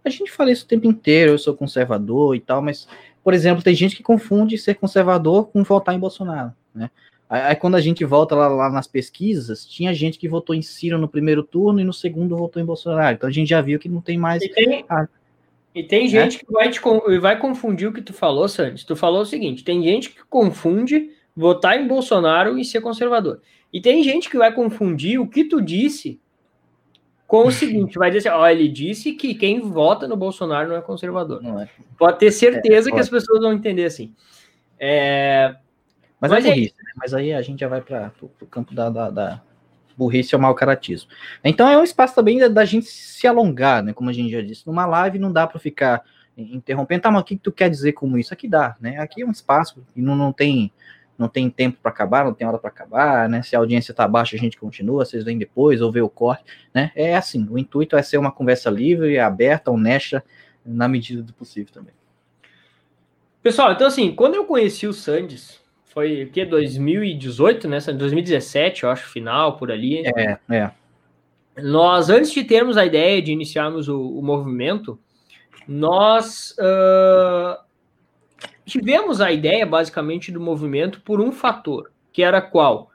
A 0.05 0.09
gente 0.09 0.31
fala 0.31 0.51
isso 0.51 0.65
o 0.65 0.67
tempo 0.67 0.85
inteiro, 0.85 1.31
eu 1.31 1.39
sou 1.39 1.55
conservador 1.55 2.35
e 2.35 2.39
tal, 2.39 2.61
mas, 2.61 2.87
por 3.23 3.33
exemplo, 3.33 3.63
tem 3.63 3.73
gente 3.73 3.95
que 3.95 4.03
confunde 4.03 4.59
ser 4.59 4.75
conservador 4.75 5.47
com 5.47 5.63
votar 5.63 5.95
em 5.95 5.99
Bolsonaro, 5.99 6.53
né? 6.73 6.91
Aí, 7.29 7.55
quando 7.55 7.75
a 7.75 7.81
gente 7.81 8.05
volta 8.05 8.35
lá, 8.35 8.47
lá, 8.47 8.69
nas 8.69 8.87
pesquisas, 8.87 9.65
tinha 9.65 9.93
gente 9.93 10.17
que 10.17 10.29
votou 10.29 10.55
em 10.55 10.61
Ciro 10.61 10.97
no 10.97 11.09
primeiro 11.09 11.43
turno 11.43 11.81
e 11.81 11.83
no 11.83 11.91
segundo 11.91 12.37
votou 12.37 12.61
em 12.61 12.65
Bolsonaro. 12.65 13.15
Então 13.15 13.27
a 13.27 13.31
gente 13.31 13.49
já 13.49 13.59
viu 13.59 13.77
que 13.79 13.89
não 13.89 13.99
tem 13.99 14.17
mais. 14.17 14.41
E 14.41 14.47
tem, 14.47 14.85
a, 14.87 15.07
e 15.77 15.83
tem 15.83 16.05
né? 16.05 16.07
gente 16.07 16.39
que 16.39 16.51
vai, 16.51 16.71
te, 16.71 16.81
vai 17.19 17.37
confundir 17.37 17.87
o 17.87 17.93
que 17.93 18.01
tu 18.01 18.11
falou, 18.11 18.47
Santos. 18.47 18.83
Tu 18.83 18.95
falou 18.95 19.21
o 19.21 19.25
seguinte: 19.25 19.63
tem 19.63 19.83
gente 19.83 20.09
que 20.09 20.23
confunde 20.27 21.11
votar 21.35 21.79
em 21.79 21.87
Bolsonaro 21.87 22.57
e 22.57 22.65
ser 22.65 22.81
conservador. 22.81 23.41
E 23.71 23.79
tem 23.79 24.01
gente 24.01 24.27
que 24.27 24.39
vai 24.39 24.51
confundir 24.51 25.19
o 25.19 25.27
que 25.27 25.43
tu 25.43 25.61
disse 25.61 26.19
com 27.27 27.45
o 27.45 27.51
seguinte: 27.53 27.99
vai 27.99 28.09
dizer 28.09 28.29
assim, 28.29 28.39
ó, 28.39 28.49
ele 28.49 28.67
disse 28.67 29.11
que 29.11 29.35
quem 29.35 29.59
vota 29.59 30.07
no 30.07 30.17
Bolsonaro 30.17 30.69
não 30.69 30.77
é 30.77 30.81
conservador. 30.81 31.43
Não 31.43 31.61
é. 31.61 31.69
Pode 31.95 32.17
ter 32.17 32.31
certeza 32.31 32.89
é, 32.89 32.93
que 32.93 32.99
as 32.99 33.09
pessoas 33.09 33.39
vão 33.39 33.53
entender 33.53 33.85
assim. 33.85 34.15
É... 34.79 35.55
Mas, 36.19 36.31
Mas 36.31 36.45
é 36.45 36.49
burrice, 36.49 36.75
né? 36.83 36.91
Mas 36.95 37.13
aí 37.13 37.33
a 37.33 37.41
gente 37.43 37.59
já 37.59 37.67
vai 37.67 37.81
para 37.81 38.11
o 38.21 38.47
campo 38.47 38.73
da, 38.73 38.89
da, 38.89 39.11
da, 39.11 39.43
burrice 39.97 40.35
ou 40.35 40.41
mau 40.41 40.53
caratismo. 40.53 41.09
Então 41.43 41.67
é 41.67 41.77
um 41.77 41.83
espaço 41.83 42.13
também 42.13 42.37
da, 42.37 42.47
da, 42.47 42.65
gente 42.65 42.85
se 42.85 43.25
alongar, 43.25 43.83
né? 43.83 43.93
Como 43.93 44.09
a 44.09 44.13
gente 44.13 44.31
já 44.31 44.41
disse. 44.41 44.67
Numa 44.67 44.85
live 44.85 45.17
não 45.17 45.31
dá 45.31 45.47
para 45.47 45.59
ficar 45.59 46.03
interrompendo. 46.37 47.01
Tá, 47.01 47.11
mas 47.11 47.21
o 47.21 47.25
que, 47.25 47.35
que 47.35 47.41
tu 47.41 47.51
quer 47.51 47.69
dizer 47.69 47.93
com 47.93 48.17
isso? 48.17 48.33
Aqui 48.33 48.47
dá, 48.47 48.75
né? 48.79 48.99
Aqui 48.99 49.23
é 49.23 49.25
um 49.25 49.31
espaço 49.31 49.83
e 49.95 50.01
não, 50.01 50.15
não 50.15 50.31
tem 50.31 50.71
não 51.17 51.27
tem 51.27 51.49
tempo 51.49 51.79
para 51.81 51.89
acabar, 51.89 52.25
não 52.25 52.33
tem 52.33 52.45
hora 52.47 52.59
para 52.59 52.69
acabar, 52.69 53.27
né? 53.27 53.41
Se 53.41 53.55
a 53.55 53.59
audiência 53.59 53.91
está 53.91 54.07
baixa, 54.07 54.35
a 54.35 54.39
gente 54.39 54.55
continua, 54.55 55.03
vocês 55.03 55.23
vêm 55.23 55.35
depois 55.35 55.81
ou 55.81 55.91
vê 55.91 55.99
o 55.99 56.09
corte, 56.09 56.43
né? 56.71 56.91
É 56.95 57.15
assim, 57.15 57.47
o 57.49 57.57
intuito 57.57 57.97
é 57.97 58.03
ser 58.03 58.19
uma 58.19 58.31
conversa 58.31 58.69
livre, 58.69 59.17
aberta, 59.17 59.71
honesta, 59.71 60.23
na 60.63 60.87
medida 60.87 61.23
do 61.23 61.33
possível 61.33 61.73
também. 61.73 61.93
Pessoal, 63.41 63.71
então 63.71 63.87
assim, 63.87 64.13
quando 64.13 64.35
eu 64.35 64.45
conheci 64.45 64.85
o 64.85 64.93
Sandes, 64.93 65.59
foi 65.97 66.25
o 66.25 66.29
que 66.29 66.45
2018, 66.45 67.67
né? 67.67 67.79
2017, 67.79 68.83
eu 68.83 68.91
acho, 68.91 69.09
final 69.09 69.57
por 69.57 69.71
ali. 69.71 70.03
É, 70.05 70.37
é. 70.47 70.71
Nós, 71.59 72.11
antes 72.11 72.31
de 72.31 72.43
termos 72.43 72.77
a 72.77 72.85
ideia 72.85 73.19
de 73.19 73.31
iniciarmos 73.31 73.89
o, 73.89 73.99
o 73.99 74.21
movimento, 74.21 74.99
nós 75.67 76.55
uh, 76.59 77.59
tivemos 78.63 79.21
a 79.21 79.31
ideia, 79.31 79.65
basicamente, 79.65 80.31
do 80.31 80.39
movimento 80.39 81.01
por 81.01 81.19
um 81.19 81.31
fator, 81.31 81.91
que 82.13 82.21
era 82.21 82.43
qual? 82.43 82.91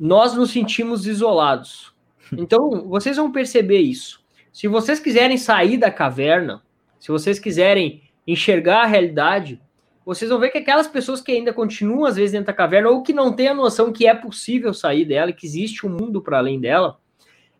Nós 0.00 0.34
nos 0.34 0.52
sentimos 0.52 1.06
isolados. 1.06 1.92
Então, 2.32 2.88
vocês 2.88 3.18
vão 3.18 3.30
perceber 3.30 3.80
isso. 3.80 4.24
Se 4.50 4.68
vocês 4.68 4.98
quiserem 4.98 5.36
sair 5.36 5.76
da 5.76 5.90
caverna, 5.90 6.62
se 6.98 7.08
vocês 7.08 7.38
quiserem 7.38 8.00
enxergar 8.26 8.84
a 8.84 8.86
realidade, 8.86 9.60
vocês 10.04 10.30
vão 10.30 10.38
ver 10.38 10.50
que 10.50 10.58
aquelas 10.58 10.88
pessoas 10.88 11.20
que 11.20 11.32
ainda 11.32 11.52
continuam, 11.52 12.04
às 12.04 12.16
vezes, 12.16 12.32
dentro 12.32 12.46
da 12.46 12.52
caverna, 12.52 12.90
ou 12.90 13.02
que 13.02 13.12
não 13.12 13.32
têm 13.32 13.48
a 13.48 13.54
noção 13.54 13.92
que 13.92 14.06
é 14.06 14.14
possível 14.14 14.74
sair 14.74 15.04
dela, 15.04 15.32
que 15.32 15.46
existe 15.46 15.86
um 15.86 15.90
mundo 15.90 16.20
para 16.20 16.38
além 16.38 16.60
dela, 16.60 16.98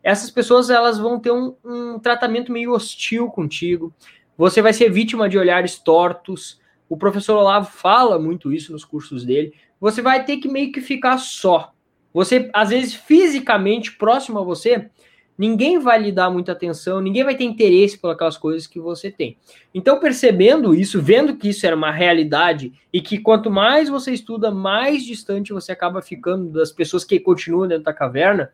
essas 0.02 0.30
pessoas 0.30 0.68
elas 0.68 0.98
vão 0.98 1.20
ter 1.20 1.30
um, 1.30 1.54
um 1.64 1.98
tratamento 1.98 2.50
meio 2.50 2.72
hostil 2.72 3.28
contigo. 3.28 3.92
Você 4.36 4.60
vai 4.60 4.72
ser 4.72 4.90
vítima 4.90 5.28
de 5.28 5.38
olhares 5.38 5.78
tortos, 5.78 6.60
o 6.88 6.96
professor 6.96 7.36
Olavo 7.36 7.70
fala 7.70 8.18
muito 8.18 8.52
isso 8.52 8.72
nos 8.72 8.84
cursos 8.84 9.24
dele. 9.24 9.54
Você 9.80 10.02
vai 10.02 10.24
ter 10.24 10.38
que 10.38 10.48
meio 10.48 10.72
que 10.72 10.80
ficar 10.80 11.18
só. 11.18 11.72
Você, 12.12 12.50
às 12.52 12.70
vezes, 12.70 12.94
fisicamente 12.94 13.92
próximo 13.92 14.38
a 14.38 14.42
você, 14.42 14.90
ninguém 15.36 15.78
vai 15.78 16.00
lhe 16.00 16.12
dar 16.12 16.30
muita 16.30 16.52
atenção, 16.52 17.00
ninguém 17.00 17.24
vai 17.24 17.34
ter 17.34 17.44
interesse 17.44 17.98
por 17.98 18.10
aquelas 18.10 18.36
coisas 18.36 18.66
que 18.66 18.78
você 18.78 19.10
tem. 19.10 19.36
Então, 19.74 19.98
percebendo 19.98 20.74
isso, 20.74 21.00
vendo 21.00 21.36
que 21.36 21.48
isso 21.48 21.66
era 21.66 21.74
uma 21.76 21.90
realidade 21.90 22.72
e 22.92 23.00
que 23.00 23.18
quanto 23.18 23.50
mais 23.50 23.88
você 23.88 24.12
estuda, 24.12 24.50
mais 24.50 25.04
distante 25.04 25.52
você 25.52 25.72
acaba 25.72 26.02
ficando 26.02 26.50
das 26.50 26.70
pessoas 26.70 27.04
que 27.04 27.18
continuam 27.18 27.66
dentro 27.66 27.84
da 27.84 27.92
caverna, 27.92 28.52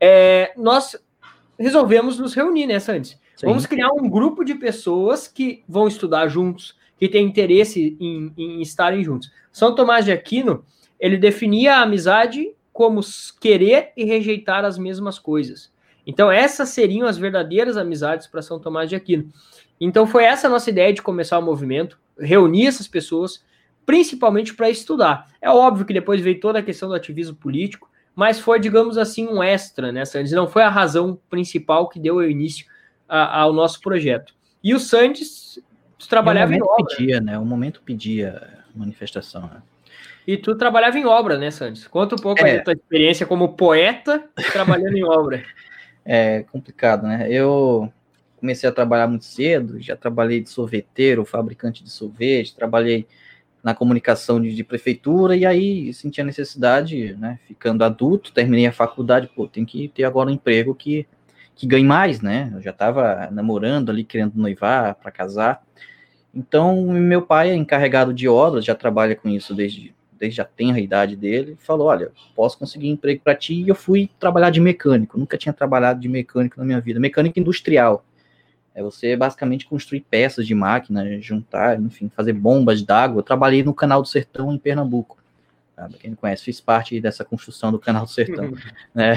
é, 0.00 0.52
nós 0.56 0.96
resolvemos 1.58 2.18
nos 2.18 2.34
reunir 2.34 2.66
nessa 2.66 2.92
antes. 2.92 3.18
Vamos 3.42 3.64
criar 3.64 3.90
um 3.92 4.08
grupo 4.08 4.44
de 4.44 4.54
pessoas 4.54 5.26
que 5.26 5.64
vão 5.66 5.88
estudar 5.88 6.28
juntos, 6.28 6.76
que 6.98 7.08
têm 7.08 7.26
interesse 7.26 7.96
em, 7.98 8.32
em 8.36 8.60
estarem 8.60 9.02
juntos. 9.02 9.32
São 9.50 9.74
Tomás 9.74 10.04
de 10.04 10.12
Aquino, 10.12 10.64
ele 10.98 11.16
definia 11.16 11.76
a 11.76 11.82
amizade 11.82 12.54
como 12.72 13.00
querer 13.40 13.92
e 13.96 14.04
rejeitar 14.04 14.64
as 14.64 14.76
mesmas 14.76 15.18
coisas. 15.18 15.72
Então, 16.10 16.30
essas 16.30 16.70
seriam 16.70 17.06
as 17.06 17.16
verdadeiras 17.16 17.76
amizades 17.76 18.26
para 18.26 18.42
São 18.42 18.58
Tomás 18.58 18.88
de 18.88 18.96
Aquino. 18.96 19.30
Então, 19.80 20.06
foi 20.06 20.24
essa 20.24 20.48
a 20.48 20.50
nossa 20.50 20.68
ideia 20.68 20.92
de 20.92 21.00
começar 21.00 21.38
o 21.38 21.42
movimento, 21.42 21.98
reunir 22.18 22.66
essas 22.66 22.88
pessoas, 22.88 23.44
principalmente 23.86 24.54
para 24.54 24.68
estudar. 24.68 25.28
É 25.40 25.48
óbvio 25.48 25.86
que 25.86 25.94
depois 25.94 26.20
veio 26.20 26.40
toda 26.40 26.58
a 26.58 26.62
questão 26.62 26.88
do 26.88 26.94
ativismo 26.94 27.36
político, 27.36 27.88
mas 28.14 28.40
foi, 28.40 28.58
digamos 28.58 28.98
assim, 28.98 29.28
um 29.28 29.42
extra. 29.42 29.92
Né? 29.92 30.02
Não 30.32 30.48
foi 30.48 30.62
a 30.62 30.68
razão 30.68 31.18
principal 31.30 31.88
que 31.88 32.00
deu 32.00 32.28
início 32.28 32.66
a, 33.08 33.42
ao 33.42 33.52
nosso 33.52 33.80
projeto. 33.80 34.34
E 34.62 34.74
o 34.74 34.80
Santos 34.80 35.58
Tu 36.00 36.08
trabalhava 36.08 36.54
em 36.54 36.62
obra. 36.62 36.96
Pedia, 36.96 37.20
né? 37.20 37.38
O 37.38 37.44
momento 37.44 37.82
pedia 37.84 38.48
manifestação, 38.74 39.42
né? 39.42 39.62
E 40.26 40.36
tu 40.36 40.54
trabalhava 40.54 40.98
em 40.98 41.04
obra, 41.04 41.36
né, 41.36 41.50
Santos? 41.50 41.86
Conta 41.86 42.14
um 42.14 42.18
pouco 42.18 42.44
é. 42.44 42.56
da 42.56 42.64
tua 42.64 42.72
experiência 42.72 43.26
como 43.26 43.54
poeta 43.54 44.24
trabalhando 44.50 44.96
em 44.96 45.04
obra. 45.04 45.44
É 46.04 46.42
complicado, 46.44 47.06
né? 47.06 47.26
Eu 47.30 47.92
comecei 48.38 48.68
a 48.68 48.72
trabalhar 48.72 49.06
muito 49.06 49.24
cedo, 49.24 49.80
já 49.80 49.96
trabalhei 49.96 50.40
de 50.40 50.48
sorveteiro, 50.48 51.24
fabricante 51.24 51.84
de 51.84 51.90
sorvete, 51.90 52.54
trabalhei 52.54 53.06
na 53.62 53.74
comunicação 53.74 54.40
de, 54.40 54.54
de, 54.54 54.64
prefeitura, 54.64 55.36
e 55.36 55.44
aí 55.44 55.92
senti 55.92 56.20
a 56.20 56.24
necessidade, 56.24 57.14
né, 57.16 57.38
ficando 57.46 57.84
adulto, 57.84 58.32
terminei 58.32 58.66
a 58.66 58.72
faculdade, 58.72 59.28
pô, 59.36 59.46
tem 59.46 59.66
que 59.66 59.88
ter 59.88 60.04
agora 60.04 60.30
um 60.30 60.32
emprego 60.32 60.74
que, 60.74 61.06
que 61.54 61.66
ganhe 61.66 61.84
mais, 61.84 62.22
né? 62.22 62.50
Eu 62.54 62.62
já 62.62 62.70
estava 62.70 63.28
namorando 63.30 63.90
ali, 63.90 64.02
querendo 64.02 64.34
noivar 64.36 64.94
para 64.94 65.10
casar, 65.10 65.62
então, 66.34 66.86
meu 66.86 67.22
pai 67.22 67.50
é 67.50 67.54
encarregado 67.54 68.14
de 68.14 68.28
obras, 68.28 68.64
já 68.64 68.74
trabalha 68.74 69.16
com 69.16 69.28
isso 69.28 69.54
desde, 69.54 69.94
desde 70.20 70.36
já 70.36 70.44
tem 70.44 70.72
a 70.72 70.78
idade 70.78 71.16
dele, 71.16 71.56
falou, 71.58 71.88
olha, 71.88 72.12
posso 72.36 72.58
conseguir 72.58 72.88
emprego 72.88 73.22
para 73.24 73.34
ti, 73.34 73.54
e 73.54 73.68
eu 73.68 73.74
fui 73.74 74.10
trabalhar 74.20 74.50
de 74.50 74.60
mecânico, 74.60 75.18
nunca 75.18 75.38
tinha 75.38 75.52
trabalhado 75.52 75.98
de 75.98 76.08
mecânico 76.08 76.58
na 76.58 76.64
minha 76.64 76.80
vida, 76.80 77.00
mecânico 77.00 77.40
industrial, 77.40 78.04
é 78.74 78.82
você 78.82 79.16
basicamente 79.16 79.66
construir 79.66 80.00
peças 80.08 80.46
de 80.46 80.54
máquina, 80.54 81.20
juntar, 81.20 81.80
enfim, 81.80 82.08
fazer 82.14 82.34
bombas 82.34 82.82
d'água, 82.82 83.18
eu 83.18 83.24
trabalhei 83.24 83.64
no 83.64 83.74
Canal 83.74 84.02
do 84.02 84.06
Sertão 84.06 84.52
em 84.52 84.58
Pernambuco, 84.58 85.20
Tá? 85.80 85.88
Quem 85.98 86.10
não 86.10 86.16
conhece, 86.16 86.44
fiz 86.44 86.60
parte 86.60 87.00
dessa 87.00 87.24
construção 87.24 87.72
do 87.72 87.78
Canal 87.78 88.04
do 88.04 88.10
Sertão. 88.10 88.52
Né? 88.92 89.14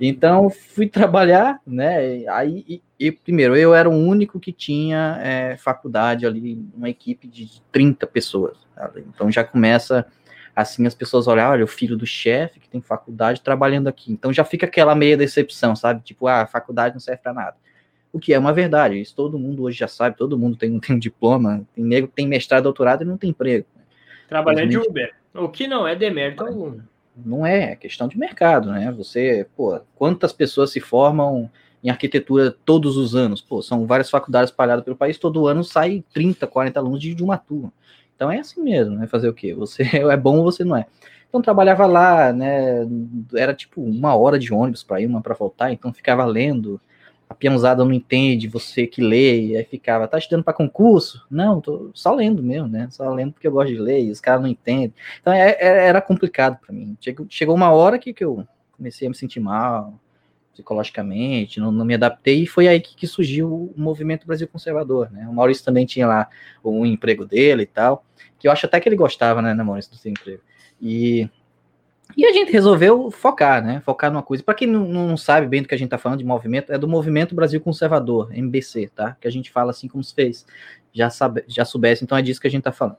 Então, 0.00 0.50
fui 0.50 0.86
trabalhar, 0.86 1.60
né? 1.66 2.26
Aí, 2.28 2.64
e, 2.68 2.82
e, 3.00 3.10
primeiro, 3.10 3.56
eu 3.56 3.74
era 3.74 3.88
o 3.88 3.92
único 3.92 4.38
que 4.38 4.52
tinha 4.52 5.18
é, 5.20 5.56
faculdade 5.56 6.26
ali, 6.26 6.62
uma 6.76 6.90
equipe 6.90 7.26
de 7.26 7.60
30 7.72 8.06
pessoas. 8.06 8.56
Tá? 8.74 8.90
Então, 8.96 9.30
já 9.30 9.44
começa 9.44 10.06
assim 10.54 10.86
as 10.86 10.94
pessoas 10.94 11.26
olham, 11.26 11.50
olha, 11.50 11.64
o 11.64 11.68
filho 11.68 11.96
do 11.96 12.06
chefe 12.06 12.60
que 12.60 12.68
tem 12.68 12.80
faculdade 12.80 13.40
trabalhando 13.40 13.88
aqui. 13.88 14.12
Então 14.12 14.32
já 14.32 14.44
fica 14.44 14.66
aquela 14.66 14.94
meia 14.94 15.16
decepção, 15.16 15.74
sabe? 15.74 16.02
Tipo, 16.02 16.26
ah, 16.26 16.42
a 16.42 16.46
faculdade 16.46 16.94
não 16.94 17.00
serve 17.00 17.22
para 17.22 17.32
nada. 17.32 17.56
O 18.12 18.18
que 18.18 18.34
é 18.34 18.38
uma 18.38 18.52
verdade, 18.52 19.00
isso 19.00 19.16
todo 19.16 19.38
mundo 19.38 19.62
hoje 19.62 19.78
já 19.78 19.88
sabe, 19.88 20.16
todo 20.16 20.38
mundo 20.38 20.56
tem, 20.56 20.78
tem 20.80 20.96
um 20.96 20.98
diploma, 20.98 21.66
tem 21.74 21.84
nego 21.84 22.08
que 22.08 22.14
tem 22.14 22.28
mestrado, 22.28 22.64
doutorado 22.64 23.02
e 23.02 23.06
não 23.06 23.16
tem 23.16 23.30
emprego. 23.30 23.66
Trabalhando 24.28 24.70
de 24.70 24.78
Uber. 24.78 25.14
O 25.34 25.48
que 25.48 25.66
não 25.66 25.86
é 25.86 25.96
demérito 25.96 26.44
algum. 26.44 26.78
Não 27.16 27.44
é, 27.44 27.72
é 27.72 27.76
questão 27.76 28.08
de 28.08 28.18
mercado, 28.18 28.70
né? 28.70 28.90
Você, 28.92 29.46
pô, 29.56 29.80
quantas 29.94 30.32
pessoas 30.32 30.70
se 30.70 30.80
formam 30.80 31.50
em 31.82 31.90
arquitetura 31.90 32.54
todos 32.64 32.96
os 32.96 33.14
anos? 33.14 33.40
Pô, 33.40 33.60
são 33.60 33.86
várias 33.86 34.08
faculdades 34.08 34.50
espalhadas 34.50 34.84
pelo 34.84 34.96
país, 34.96 35.18
todo 35.18 35.46
ano 35.46 35.62
sai 35.62 36.04
30, 36.12 36.46
40 36.46 36.80
alunos 36.80 37.00
de, 37.00 37.14
de 37.14 37.22
uma 37.22 37.36
turma. 37.36 37.72
Então 38.22 38.30
é 38.30 38.38
assim 38.38 38.62
mesmo, 38.62 38.94
né? 38.94 39.08
Fazer 39.08 39.28
o 39.28 39.34
quê? 39.34 39.52
Você 39.52 39.82
é 39.98 40.16
bom 40.16 40.38
ou 40.38 40.44
você 40.44 40.62
não 40.62 40.76
é. 40.76 40.86
Então 41.28 41.42
trabalhava 41.42 41.86
lá, 41.86 42.32
né? 42.32 42.86
Era 43.34 43.52
tipo 43.52 43.82
uma 43.82 44.14
hora 44.14 44.38
de 44.38 44.54
ônibus 44.54 44.84
para 44.84 45.00
ir, 45.00 45.06
uma 45.06 45.20
para 45.20 45.34
voltar, 45.34 45.72
então 45.72 45.92
ficava 45.92 46.24
lendo 46.24 46.80
a 47.28 47.34
pianzada 47.34 47.82
não 47.82 47.92
entende, 47.92 48.46
você 48.46 48.86
que 48.86 49.00
lê, 49.00 49.56
aí 49.56 49.64
ficava, 49.64 50.06
tá 50.06 50.18
estudando 50.18 50.44
para 50.44 50.52
concurso? 50.52 51.26
Não, 51.30 51.62
tô 51.62 51.90
só 51.94 52.14
lendo 52.14 52.42
mesmo, 52.42 52.68
né? 52.68 52.88
Só 52.90 53.08
lendo 53.12 53.32
porque 53.32 53.48
eu 53.48 53.52
gosto 53.52 53.72
de 53.72 53.78
ler, 53.78 54.04
e 54.04 54.10
os 54.10 54.20
caras 54.20 54.42
não 54.42 54.48
entendem. 54.48 54.92
Então 55.20 55.32
é, 55.32 55.52
é, 55.52 55.86
era 55.86 56.02
complicado 56.02 56.58
para 56.60 56.74
mim. 56.74 56.94
Chegou, 57.00 57.26
chegou 57.28 57.54
uma 57.54 57.72
hora 57.72 57.98
que, 57.98 58.12
que 58.12 58.22
eu 58.22 58.46
comecei 58.76 59.08
a 59.08 59.10
me 59.10 59.16
sentir 59.16 59.40
mal, 59.40 59.98
psicologicamente, 60.52 61.58
não, 61.58 61.72
não 61.72 61.84
me 61.84 61.94
adaptei, 61.94 62.42
e 62.42 62.46
foi 62.46 62.68
aí 62.68 62.80
que, 62.80 62.94
que, 62.94 63.06
surgiu 63.06 63.48
o 63.48 63.74
movimento 63.76 64.26
Brasil 64.26 64.46
Conservador, 64.46 65.10
né? 65.10 65.26
O 65.28 65.32
Maurício 65.32 65.64
também 65.64 65.86
tinha 65.86 66.06
lá 66.06 66.28
o 66.62 66.84
emprego 66.84 67.24
dele 67.24 67.62
e 67.62 67.66
tal, 67.66 68.04
que 68.38 68.46
eu 68.46 68.52
acho 68.52 68.66
até 68.66 68.78
que 68.78 68.88
ele 68.88 68.96
gostava, 68.96 69.40
né, 69.40 69.54
né 69.54 69.62
Maurício, 69.62 69.90
do 69.90 69.96
seu 69.96 70.10
emprego. 70.10 70.42
E 70.80 71.28
e 72.16 72.26
a 72.26 72.32
gente 72.32 72.52
resolveu 72.52 73.10
focar, 73.10 73.64
né? 73.64 73.80
Focar 73.80 74.10
numa 74.10 74.22
coisa. 74.22 74.42
Para 74.42 74.54
quem 74.54 74.68
não, 74.68 74.86
não, 74.86 75.16
sabe 75.16 75.46
bem 75.46 75.62
do 75.62 75.68
que 75.68 75.74
a 75.74 75.78
gente 75.78 75.86
está 75.86 75.98
falando 75.98 76.18
de 76.18 76.24
movimento, 76.24 76.72
é 76.72 76.78
do 76.78 76.86
Movimento 76.86 77.34
Brasil 77.34 77.60
Conservador, 77.60 78.30
MBC, 78.36 78.90
tá? 78.94 79.16
Que 79.20 79.26
a 79.26 79.30
gente 79.30 79.50
fala 79.50 79.70
assim 79.70 79.88
como 79.88 80.04
se 80.04 80.14
fez. 80.14 80.46
Já, 80.92 81.08
sabe, 81.08 81.42
já 81.48 81.64
soubesse, 81.64 82.04
então 82.04 82.18
é 82.18 82.22
disso 82.22 82.40
que 82.40 82.46
a 82.46 82.50
gente 82.50 82.60
está 82.60 82.72
falando. 82.72 82.98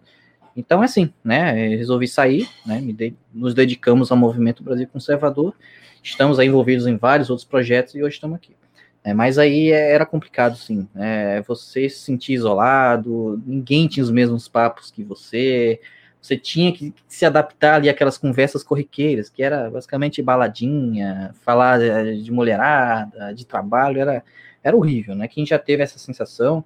Então 0.56 0.82
é 0.82 0.86
assim, 0.86 1.12
né? 1.24 1.74
Eu 1.74 1.78
resolvi 1.78 2.08
sair, 2.08 2.48
né? 2.66 2.80
De, 2.82 3.16
nos 3.34 3.54
dedicamos 3.54 4.12
ao 4.12 4.18
Movimento 4.18 4.64
Brasil 4.64 4.88
Conservador. 4.88 5.54
Estamos 6.02 6.40
aí 6.40 6.48
envolvidos 6.48 6.86
em 6.86 6.98
vários 6.98 7.30
outros 7.30 7.48
projetos 7.48 7.96
e 7.96 8.04
hoje 8.04 8.16
estamos 8.16 8.36
aqui. 8.36 8.56
É, 9.04 9.14
mas 9.14 9.38
aí 9.38 9.72
é, 9.72 9.92
era 9.92 10.06
complicado, 10.06 10.56
sim. 10.56 10.88
É, 10.96 11.42
você 11.42 11.90
se 11.90 12.00
sentir 12.00 12.34
isolado, 12.34 13.42
ninguém 13.46 13.88
tinha 13.88 14.04
os 14.04 14.12
mesmos 14.12 14.48
papos 14.48 14.92
que 14.92 15.04
você 15.04 15.80
você 16.22 16.38
tinha 16.38 16.72
que 16.72 16.94
se 17.06 17.26
adaptar 17.26 17.76
ali 17.76 17.90
àquelas 17.90 18.18
conversas 18.18 18.64
corriqueiras, 18.64 19.30
que 19.30 19.44
era 19.44 19.70
basicamente 19.70 20.22
baladinha, 20.22 21.36
falar 21.42 21.80
de 22.16 22.32
mulherada, 22.32 23.34
de 23.34 23.46
trabalho, 23.46 24.00
era, 24.00 24.24
era 24.64 24.76
horrível, 24.76 25.16
né? 25.16 25.28
Quem 25.28 25.46
já 25.46 25.60
teve 25.60 25.84
essa 25.84 26.00
sensação 26.00 26.64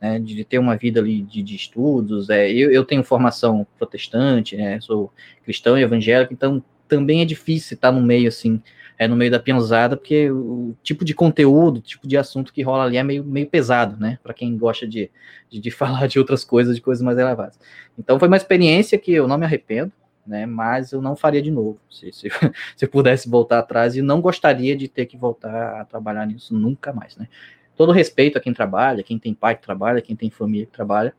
né, 0.00 0.18
de 0.18 0.44
ter 0.44 0.58
uma 0.58 0.76
vida 0.76 1.00
ali 1.00 1.22
de, 1.22 1.42
de 1.42 1.56
estudos, 1.56 2.28
é, 2.30 2.50
eu, 2.50 2.70
eu 2.70 2.84
tenho 2.84 3.02
formação 3.02 3.66
protestante, 3.78 4.56
né, 4.56 4.80
sou 4.80 5.12
cristão 5.44 5.78
e 5.78 5.82
evangélico, 5.82 6.32
então 6.32 6.62
também 6.86 7.22
é 7.22 7.24
difícil 7.24 7.74
estar 7.74 7.92
no 7.92 8.00
meio 8.00 8.28
assim, 8.28 8.62
é, 8.98 9.06
no 9.06 9.16
meio 9.16 9.30
da 9.30 9.38
pianzada, 9.38 9.96
porque 9.96 10.30
o 10.30 10.74
tipo 10.82 11.04
de 11.04 11.14
conteúdo, 11.14 11.78
o 11.78 11.82
tipo 11.82 12.06
de 12.06 12.16
assunto 12.16 12.52
que 12.52 12.62
rola 12.62 12.84
ali 12.84 12.96
é 12.96 13.02
meio, 13.02 13.24
meio 13.24 13.46
pesado, 13.46 13.98
né? 13.98 14.18
Para 14.22 14.32
quem 14.32 14.56
gosta 14.56 14.86
de, 14.86 15.10
de, 15.50 15.60
de, 15.60 15.70
falar 15.72 16.06
de 16.06 16.18
outras 16.18 16.44
coisas, 16.44 16.76
de 16.76 16.82
coisas 16.82 17.02
mais 17.02 17.18
elevadas. 17.18 17.58
Então 17.98 18.18
foi 18.18 18.28
uma 18.28 18.36
experiência 18.36 18.98
que 18.98 19.12
eu 19.12 19.28
não 19.28 19.36
me 19.36 19.44
arrependo, 19.44 19.92
né? 20.26 20.46
Mas 20.46 20.92
eu 20.92 21.02
não 21.02 21.14
faria 21.14 21.42
de 21.42 21.50
novo, 21.50 21.78
se, 21.90 22.10
se, 22.12 22.28
se 22.76 22.84
eu 22.84 22.88
pudesse 22.88 23.28
voltar 23.28 23.58
atrás, 23.58 23.96
e 23.96 24.02
não 24.02 24.20
gostaria 24.20 24.74
de 24.76 24.88
ter 24.88 25.06
que 25.06 25.16
voltar 25.16 25.80
a 25.80 25.84
trabalhar 25.84 26.26
nisso 26.26 26.54
nunca 26.54 26.92
mais, 26.92 27.16
né? 27.16 27.28
Todo 27.76 27.92
respeito 27.92 28.38
a 28.38 28.40
quem 28.40 28.54
trabalha, 28.54 29.02
quem 29.02 29.18
tem 29.18 29.34
pai 29.34 29.54
que 29.54 29.62
trabalha, 29.62 30.00
quem 30.00 30.16
tem 30.16 30.30
família 30.30 30.66
que 30.66 30.72
trabalha, 30.72 31.14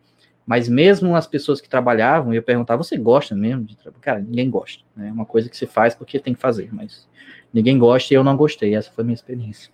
mas 0.45 0.69
mesmo 0.69 1.13
as 1.15 1.27
pessoas 1.27 1.59
que 1.59 1.67
trabalhavam, 1.67 2.33
eu 2.33 2.41
perguntava, 2.41 2.81
você 2.81 2.97
gosta 2.97 3.35
mesmo 3.35 3.65
de 3.65 3.75
trabalhar? 3.75 4.01
Cara, 4.01 4.19
ninguém 4.21 4.49
gosta, 4.49 4.81
né? 4.95 5.09
É 5.09 5.11
uma 5.11 5.25
coisa 5.25 5.49
que 5.49 5.57
se 5.57 5.67
faz 5.67 5.93
porque 5.93 6.19
tem 6.19 6.33
que 6.33 6.39
fazer, 6.39 6.69
mas 6.73 7.07
ninguém 7.53 7.77
gosta 7.77 8.13
e 8.13 8.15
eu 8.17 8.23
não 8.23 8.37
gostei. 8.37 8.73
Essa 8.73 8.89
foi 8.89 9.03
a 9.03 9.05
minha 9.05 9.15
experiência. 9.15 9.69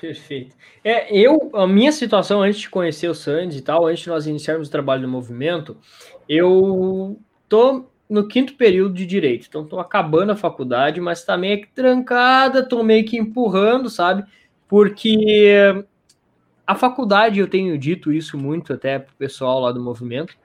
Perfeito. 0.00 0.54
É, 0.84 1.12
eu, 1.16 1.50
a 1.54 1.66
minha 1.66 1.90
situação 1.90 2.42
antes 2.42 2.60
de 2.60 2.70
conhecer 2.70 3.08
o 3.08 3.14
Sandy 3.14 3.58
e 3.58 3.62
tal, 3.62 3.86
antes 3.86 4.04
de 4.04 4.08
nós 4.08 4.26
iniciarmos 4.26 4.68
o 4.68 4.70
trabalho 4.70 5.02
no 5.02 5.08
movimento, 5.08 5.76
eu 6.28 7.18
tô 7.48 7.86
no 8.08 8.28
quinto 8.28 8.54
período 8.54 8.94
de 8.94 9.04
direito, 9.06 9.46
então 9.48 9.66
tô 9.66 9.80
acabando 9.80 10.30
a 10.30 10.36
faculdade, 10.36 11.00
mas 11.00 11.24
tá 11.24 11.36
meio 11.36 11.60
que 11.62 11.68
trancada, 11.74 12.62
tô 12.62 12.84
meio 12.84 13.04
que 13.04 13.16
empurrando, 13.16 13.90
sabe? 13.90 14.24
Porque 14.68 15.84
a 16.66 16.74
faculdade, 16.74 17.38
eu 17.38 17.48
tenho 17.48 17.78
dito 17.78 18.12
isso 18.12 18.36
muito 18.36 18.72
até 18.72 18.98
pro 18.98 19.14
pessoal 19.16 19.60
lá 19.60 19.72
do 19.72 19.80
movimento, 19.80 20.36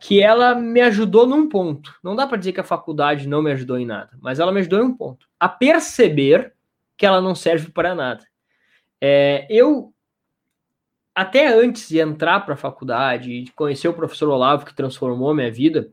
que 0.00 0.22
ela 0.22 0.54
me 0.54 0.80
ajudou 0.80 1.26
num 1.26 1.48
ponto. 1.48 1.94
Não 2.02 2.16
dá 2.16 2.26
para 2.26 2.38
dizer 2.38 2.52
que 2.52 2.60
a 2.60 2.64
faculdade 2.64 3.28
não 3.28 3.42
me 3.42 3.52
ajudou 3.52 3.78
em 3.78 3.86
nada, 3.86 4.10
mas 4.20 4.40
ela 4.40 4.50
me 4.50 4.60
ajudou 4.60 4.80
em 4.80 4.84
um 4.84 4.96
ponto. 4.96 5.28
A 5.38 5.48
perceber 5.48 6.54
que 6.96 7.06
ela 7.06 7.20
não 7.20 7.34
serve 7.34 7.70
para 7.70 7.94
nada. 7.94 8.24
É, 9.00 9.46
eu, 9.48 9.92
até 11.14 11.48
antes 11.48 11.88
de 11.88 11.98
entrar 11.98 12.40
para 12.40 12.54
a 12.54 12.58
faculdade 12.58 13.30
e 13.30 13.48
conhecer 13.52 13.88
o 13.88 13.94
professor 13.94 14.28
Olavo, 14.28 14.66
que 14.66 14.74
transformou 14.74 15.34
minha 15.34 15.52
vida, 15.52 15.90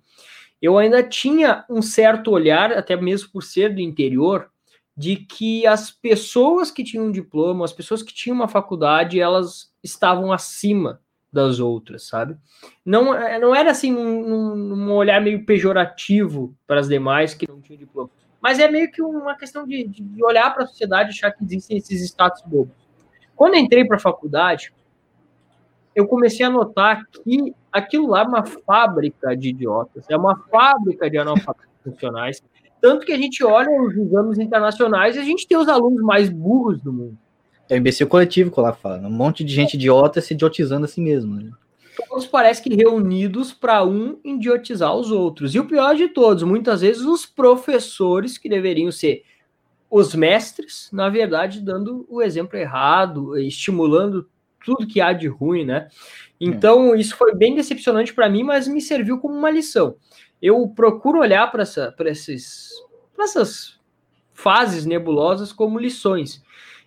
eu 0.62 0.78
ainda 0.78 1.04
tinha 1.04 1.66
um 1.70 1.82
certo 1.82 2.32
olhar, 2.32 2.72
até 2.74 2.96
mesmo 2.96 3.30
por 3.32 3.44
ser 3.44 3.74
do 3.74 3.82
interior, 3.82 4.50
de 4.98 5.16
que 5.16 5.68
as 5.68 5.92
pessoas 5.92 6.72
que 6.72 6.84
tinham 6.84 7.06
um 7.06 7.12
diploma, 7.12 7.64
as 7.64 7.72
pessoas 7.72 8.02
que 8.02 8.12
tinham 8.12 8.36
uma 8.36 8.48
faculdade, 8.48 9.20
elas 9.20 9.72
estavam 9.84 10.32
acima 10.34 11.00
das 11.32 11.60
outras, 11.60 12.08
sabe? 12.08 12.36
Não, 12.84 13.14
é, 13.14 13.38
não 13.38 13.54
era 13.54 13.70
assim 13.70 13.94
um, 13.94 14.74
um 14.74 14.92
olhar 14.92 15.22
meio 15.22 15.46
pejorativo 15.46 16.56
para 16.66 16.80
as 16.80 16.88
demais 16.88 17.36
que 17.36 17.48
não 17.48 17.62
tinham 17.62 17.78
diploma, 17.78 18.10
mas 18.42 18.58
é 18.58 18.68
meio 18.72 18.92
que 18.92 19.02
uma 19.02 19.36
questão 19.36 19.68
de, 19.68 19.84
de 19.84 20.24
olhar 20.24 20.52
para 20.52 20.64
a 20.64 20.68
sociedade 20.68 21.10
e 21.10 21.12
achar 21.12 21.32
que 21.32 21.44
existem 21.44 21.78
esses 21.78 22.02
status 22.02 22.42
bobos. 22.44 22.74
Quando 23.36 23.56
entrei 23.56 23.86
para 23.86 23.98
a 23.98 24.00
faculdade, 24.00 24.74
eu 25.94 26.08
comecei 26.08 26.44
a 26.44 26.50
notar 26.50 27.06
que 27.08 27.54
aquilo 27.72 28.08
lá 28.08 28.22
é 28.22 28.24
uma 28.24 28.46
fábrica 28.46 29.38
de 29.38 29.50
idiotas, 29.50 30.06
é 30.10 30.18
uma 30.18 30.36
fábrica 30.50 31.08
de 31.08 31.20
analfabetos 31.20 31.68
funcionais, 31.84 32.42
tanto 32.88 33.06
que 33.06 33.12
a 33.12 33.18
gente 33.18 33.44
olha 33.44 33.70
os 33.82 33.98
exames 33.98 34.40
internacionais 34.40 35.18
e 35.18 35.20
a 35.20 35.24
gente 35.24 35.46
tem 35.46 35.58
os 35.58 35.68
alunos 35.68 36.02
mais 36.02 36.30
burros 36.30 36.82
do 36.82 36.94
mundo. 36.94 37.18
É 37.70 37.76
o 37.76 37.78
imbecil 37.78 38.08
coletivo 38.08 38.50
que 38.50 38.58
eu 38.58 38.64
lá 38.64 38.72
falo. 38.72 39.06
Um 39.06 39.12
monte 39.12 39.44
de 39.44 39.54
gente 39.54 39.74
idiota 39.74 40.22
se 40.22 40.34
idiotizando 40.34 40.86
a 40.86 40.88
si 40.88 41.02
mesmo. 41.02 41.36
Né? 41.36 41.52
Todos 42.08 42.26
parecem 42.26 42.64
que 42.64 42.76
reunidos 42.76 43.52
para 43.52 43.84
um 43.84 44.18
idiotizar 44.24 44.96
os 44.96 45.12
outros. 45.12 45.54
E 45.54 45.60
o 45.60 45.66
pior 45.66 45.96
de 45.96 46.08
todos, 46.08 46.44
muitas 46.44 46.80
vezes 46.80 47.02
os 47.02 47.26
professores 47.26 48.38
que 48.38 48.48
deveriam 48.48 48.90
ser 48.90 49.24
os 49.92 50.16
mestres, 50.16 50.90
na 50.94 51.10
verdade, 51.10 51.60
dando 51.60 52.06
o 52.08 52.22
exemplo 52.22 52.58
errado, 52.58 53.38
estimulando 53.38 54.30
tudo 54.64 54.88
que 54.88 55.02
há 55.02 55.12
de 55.12 55.28
ruim, 55.28 55.66
né? 55.66 55.90
Então, 56.40 56.96
é. 56.96 57.00
isso 57.00 57.18
foi 57.18 57.36
bem 57.36 57.54
decepcionante 57.54 58.14
para 58.14 58.30
mim, 58.30 58.44
mas 58.44 58.66
me 58.66 58.80
serviu 58.80 59.20
como 59.20 59.36
uma 59.36 59.52
lição. 59.52 59.98
Eu 60.42 60.68
procuro 60.68 61.20
olhar 61.20 61.52
para 61.52 61.64
essa, 61.64 61.96
essas 63.20 63.80
fases 64.34 64.86
nebulosas 64.86 65.52
como 65.52 65.80
lições. 65.80 66.44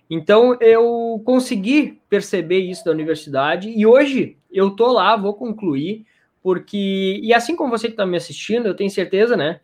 Então 0.09 0.57
eu 0.61 1.23
consegui 1.25 2.01
perceber 2.09 2.61
isso 2.61 2.85
da 2.85 2.91
universidade 2.91 3.71
e 3.71 3.87
hoje 3.87 4.37
eu 4.51 4.71
tô 4.71 4.93
lá, 4.93 5.17
vou 5.17 5.35
concluir, 5.35 6.05
porque 6.43 7.21
e 7.23 7.33
assim 7.33 7.55
como 7.55 7.71
você 7.71 7.87
que 7.87 7.93
está 7.93 8.05
me 8.05 8.17
assistindo, 8.17 8.67
eu 8.67 8.75
tenho 8.75 8.91
certeza, 8.91 9.37
né, 9.37 9.61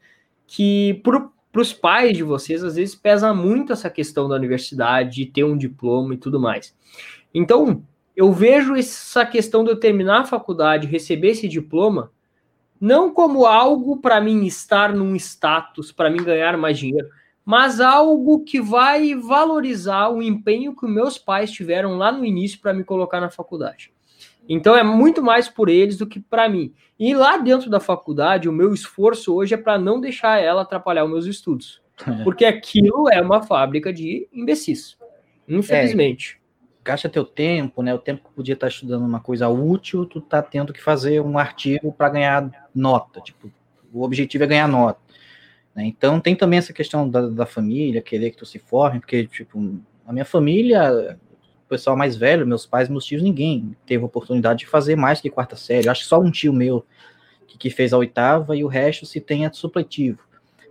que 0.46 1.00
para 1.02 1.60
os 1.60 1.72
pais 1.72 2.16
de 2.16 2.22
vocês 2.22 2.62
às 2.62 2.76
vezes 2.76 2.94
pesa 2.94 3.34
muito 3.34 3.72
essa 3.72 3.90
questão 3.90 4.28
da 4.28 4.36
universidade, 4.36 5.16
de 5.16 5.26
ter 5.26 5.42
um 5.42 5.56
diploma 5.56 6.14
e 6.14 6.18
tudo 6.18 6.38
mais. 6.38 6.76
Então 7.34 7.82
eu 8.16 8.32
vejo 8.32 8.74
essa 8.74 9.26
questão 9.26 9.64
de 9.64 9.70
eu 9.70 9.80
terminar 9.80 10.20
a 10.20 10.24
faculdade, 10.24 10.86
receber 10.86 11.30
esse 11.30 11.48
diploma, 11.48 12.12
não 12.80 13.12
como 13.12 13.46
algo 13.46 13.98
para 13.98 14.20
mim 14.20 14.44
estar 14.46 14.94
num 14.94 15.14
status, 15.16 15.92
para 15.92 16.10
mim 16.10 16.22
ganhar 16.22 16.56
mais 16.56 16.78
dinheiro, 16.78 17.08
mas 17.44 17.80
algo 17.80 18.42
que 18.44 18.60
vai 18.60 19.14
valorizar 19.14 20.08
o 20.08 20.22
empenho 20.22 20.74
que 20.74 20.86
meus 20.86 21.16
pais 21.16 21.50
tiveram 21.50 21.96
lá 21.96 22.10
no 22.10 22.24
início 22.24 22.60
para 22.60 22.74
me 22.74 22.82
colocar 22.82 23.20
na 23.20 23.30
faculdade. 23.30 23.92
Então 24.48 24.76
é 24.76 24.82
muito 24.82 25.22
mais 25.22 25.48
por 25.48 25.68
eles 25.68 25.96
do 25.96 26.06
que 26.06 26.20
para 26.20 26.48
mim. 26.48 26.72
E 26.98 27.14
lá 27.14 27.36
dentro 27.36 27.68
da 27.68 27.80
faculdade, 27.80 28.48
o 28.48 28.52
meu 28.52 28.72
esforço 28.72 29.34
hoje 29.34 29.54
é 29.54 29.56
para 29.56 29.78
não 29.78 30.00
deixar 30.00 30.40
ela 30.40 30.62
atrapalhar 30.62 31.04
os 31.04 31.10
meus 31.10 31.26
estudos. 31.26 31.82
É. 32.06 32.24
Porque 32.24 32.44
aquilo 32.44 33.08
é 33.10 33.20
uma 33.20 33.42
fábrica 33.42 33.92
de 33.92 34.28
imbecis. 34.32 34.96
Infelizmente. 35.48 36.40
É, 36.42 36.45
gasta 36.86 37.08
teu 37.08 37.24
tempo, 37.24 37.82
né? 37.82 37.92
O 37.92 37.98
tempo 37.98 38.28
que 38.28 38.34
podia 38.34 38.54
estar 38.54 38.68
estudando 38.68 39.04
uma 39.04 39.18
coisa 39.18 39.48
útil, 39.48 40.06
tu 40.06 40.20
tá 40.20 40.40
tendo 40.40 40.72
que 40.72 40.80
fazer 40.80 41.20
um 41.20 41.36
artigo 41.36 41.92
para 41.92 42.08
ganhar 42.08 42.68
nota. 42.72 43.20
Tipo, 43.20 43.50
o 43.92 44.02
objetivo 44.02 44.44
é 44.44 44.46
ganhar 44.46 44.68
nota. 44.68 45.00
Né? 45.74 45.86
Então 45.86 46.20
tem 46.20 46.36
também 46.36 46.60
essa 46.60 46.72
questão 46.72 47.08
da, 47.08 47.28
da, 47.28 47.44
família, 47.44 48.00
querer 48.00 48.30
que 48.30 48.36
tu 48.36 48.46
se 48.46 48.60
forme, 48.60 49.00
porque, 49.00 49.26
tipo, 49.26 49.58
a 50.06 50.12
minha 50.12 50.24
família, 50.24 51.18
o 51.64 51.68
pessoal 51.68 51.96
mais 51.96 52.16
velho, 52.16 52.46
meus 52.46 52.64
pais, 52.64 52.88
meus 52.88 53.04
tios, 53.04 53.20
ninguém 53.20 53.76
teve 53.84 54.04
oportunidade 54.04 54.60
de 54.60 54.66
fazer 54.66 54.94
mais 54.94 55.20
que 55.20 55.28
quarta 55.28 55.56
série. 55.56 55.88
Acho 55.88 56.02
que 56.02 56.08
só 56.08 56.20
um 56.20 56.30
tio 56.30 56.52
meu 56.52 56.86
que, 57.48 57.58
que 57.58 57.68
fez 57.68 57.92
a 57.92 57.98
oitava 57.98 58.56
e 58.56 58.62
o 58.62 58.68
resto 58.68 59.04
se 59.04 59.20
tem 59.20 59.44
a 59.44 59.52
supletivo. 59.52 60.20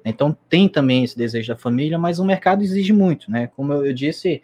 Então 0.06 0.38
tem 0.48 0.70
também 0.70 1.04
esse 1.04 1.18
desejo 1.18 1.50
da 1.50 1.60
família, 1.60 1.98
mas 1.98 2.20
o 2.20 2.26
mercado 2.26 2.64
exige 2.64 2.94
muito, 2.94 3.30
né? 3.30 3.48
Como 3.56 3.74
eu, 3.74 3.88
eu 3.88 3.94
disse, 3.94 4.42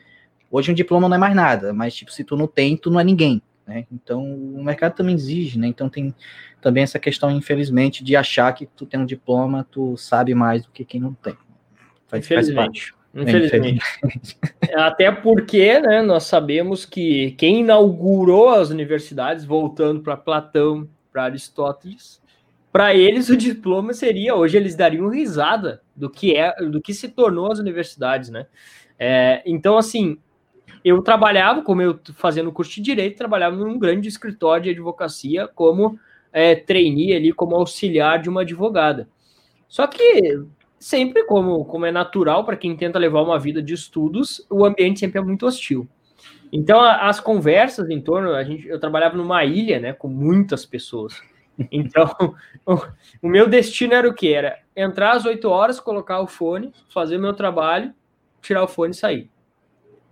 hoje 0.51 0.71
um 0.71 0.75
diploma 0.75 1.07
não 1.07 1.15
é 1.15 1.19
mais 1.19 1.35
nada, 1.35 1.73
mas 1.73 1.95
tipo, 1.95 2.11
se 2.11 2.23
tu 2.23 2.35
não 2.35 2.47
tem, 2.47 2.77
tu 2.77 2.91
não 2.91 2.99
é 2.99 3.03
ninguém. 3.03 3.41
Né? 3.65 3.85
Então, 3.91 4.23
o 4.23 4.63
mercado 4.63 4.95
também 4.95 5.15
exige, 5.15 5.57
né? 5.57 5.67
Então, 5.67 5.87
tem 5.87 6.13
também 6.59 6.83
essa 6.83 6.99
questão, 6.99 7.31
infelizmente, 7.31 8.03
de 8.03 8.15
achar 8.15 8.51
que 8.53 8.65
tu 8.65 8.85
tem 8.85 8.99
um 8.99 9.05
diploma, 9.05 9.65
tu 9.71 9.95
sabe 9.95 10.35
mais 10.35 10.63
do 10.63 10.71
que 10.71 10.83
quem 10.83 10.99
não 10.99 11.13
tem. 11.13 11.37
Faz, 12.07 12.25
infelizmente. 12.25 12.91
Faz 12.91 13.01
Infelizmente. 13.13 13.83
Até 14.75 15.11
porque 15.11 15.79
né, 15.79 16.01
nós 16.01 16.23
sabemos 16.23 16.85
que 16.85 17.31
quem 17.31 17.59
inaugurou 17.59 18.49
as 18.49 18.69
universidades, 18.69 19.43
voltando 19.43 20.01
para 20.01 20.15
Platão, 20.15 20.87
para 21.11 21.23
Aristóteles, 21.23 22.21
para 22.71 22.95
eles 22.95 23.27
o 23.27 23.35
diploma 23.35 23.93
seria, 23.93 24.33
hoje 24.33 24.55
eles 24.55 24.75
dariam 24.75 25.09
risada 25.09 25.81
do 25.93 26.09
que 26.09 26.37
é, 26.37 26.55
do 26.63 26.81
que 26.81 26.93
se 26.93 27.09
tornou 27.09 27.51
as 27.51 27.59
universidades, 27.59 28.29
né? 28.29 28.45
É, 28.97 29.41
então, 29.45 29.77
assim, 29.77 30.17
eu 30.83 31.01
trabalhava, 31.01 31.61
como 31.61 31.81
eu 31.81 31.99
fazendo 32.15 32.51
curso 32.51 32.75
de 32.75 32.81
direito, 32.81 33.17
trabalhava 33.17 33.55
num 33.55 33.77
grande 33.77 34.07
escritório 34.07 34.63
de 34.63 34.69
advocacia 34.71 35.47
como 35.47 35.99
é, 36.31 36.55
trainee 36.55 37.13
ali, 37.15 37.31
como 37.31 37.55
auxiliar 37.55 38.21
de 38.21 38.29
uma 38.29 38.41
advogada. 38.41 39.07
Só 39.67 39.87
que 39.87 40.39
sempre, 40.79 41.23
como, 41.25 41.63
como 41.65 41.85
é 41.85 41.91
natural 41.91 42.43
para 42.43 42.57
quem 42.57 42.75
tenta 42.75 42.99
levar 42.99 43.21
uma 43.21 43.39
vida 43.39 43.61
de 43.61 43.73
estudos, 43.73 44.45
o 44.49 44.65
ambiente 44.65 44.99
sempre 44.99 45.19
é 45.19 45.23
muito 45.23 45.45
hostil. 45.45 45.87
Então, 46.51 46.81
as 46.81 47.19
conversas 47.19 47.89
em 47.89 48.01
torno, 48.01 48.33
a 48.33 48.43
gente, 48.43 48.67
eu 48.67 48.79
trabalhava 48.79 49.15
numa 49.15 49.45
ilha, 49.45 49.79
né, 49.79 49.93
com 49.93 50.09
muitas 50.09 50.65
pessoas. 50.65 51.21
Então, 51.71 52.13
o, 52.65 52.77
o 53.21 53.29
meu 53.29 53.47
destino 53.47 53.93
era 53.93 54.09
o 54.09 54.13
que? 54.13 54.33
Era 54.33 54.59
entrar 54.75 55.11
às 55.11 55.25
8 55.25 55.47
horas, 55.47 55.79
colocar 55.79 56.19
o 56.19 56.27
fone, 56.27 56.73
fazer 56.89 57.17
meu 57.17 57.33
trabalho, 57.33 57.93
tirar 58.41 58.63
o 58.63 58.67
fone 58.67 58.91
e 58.91 58.95
sair. 58.95 59.30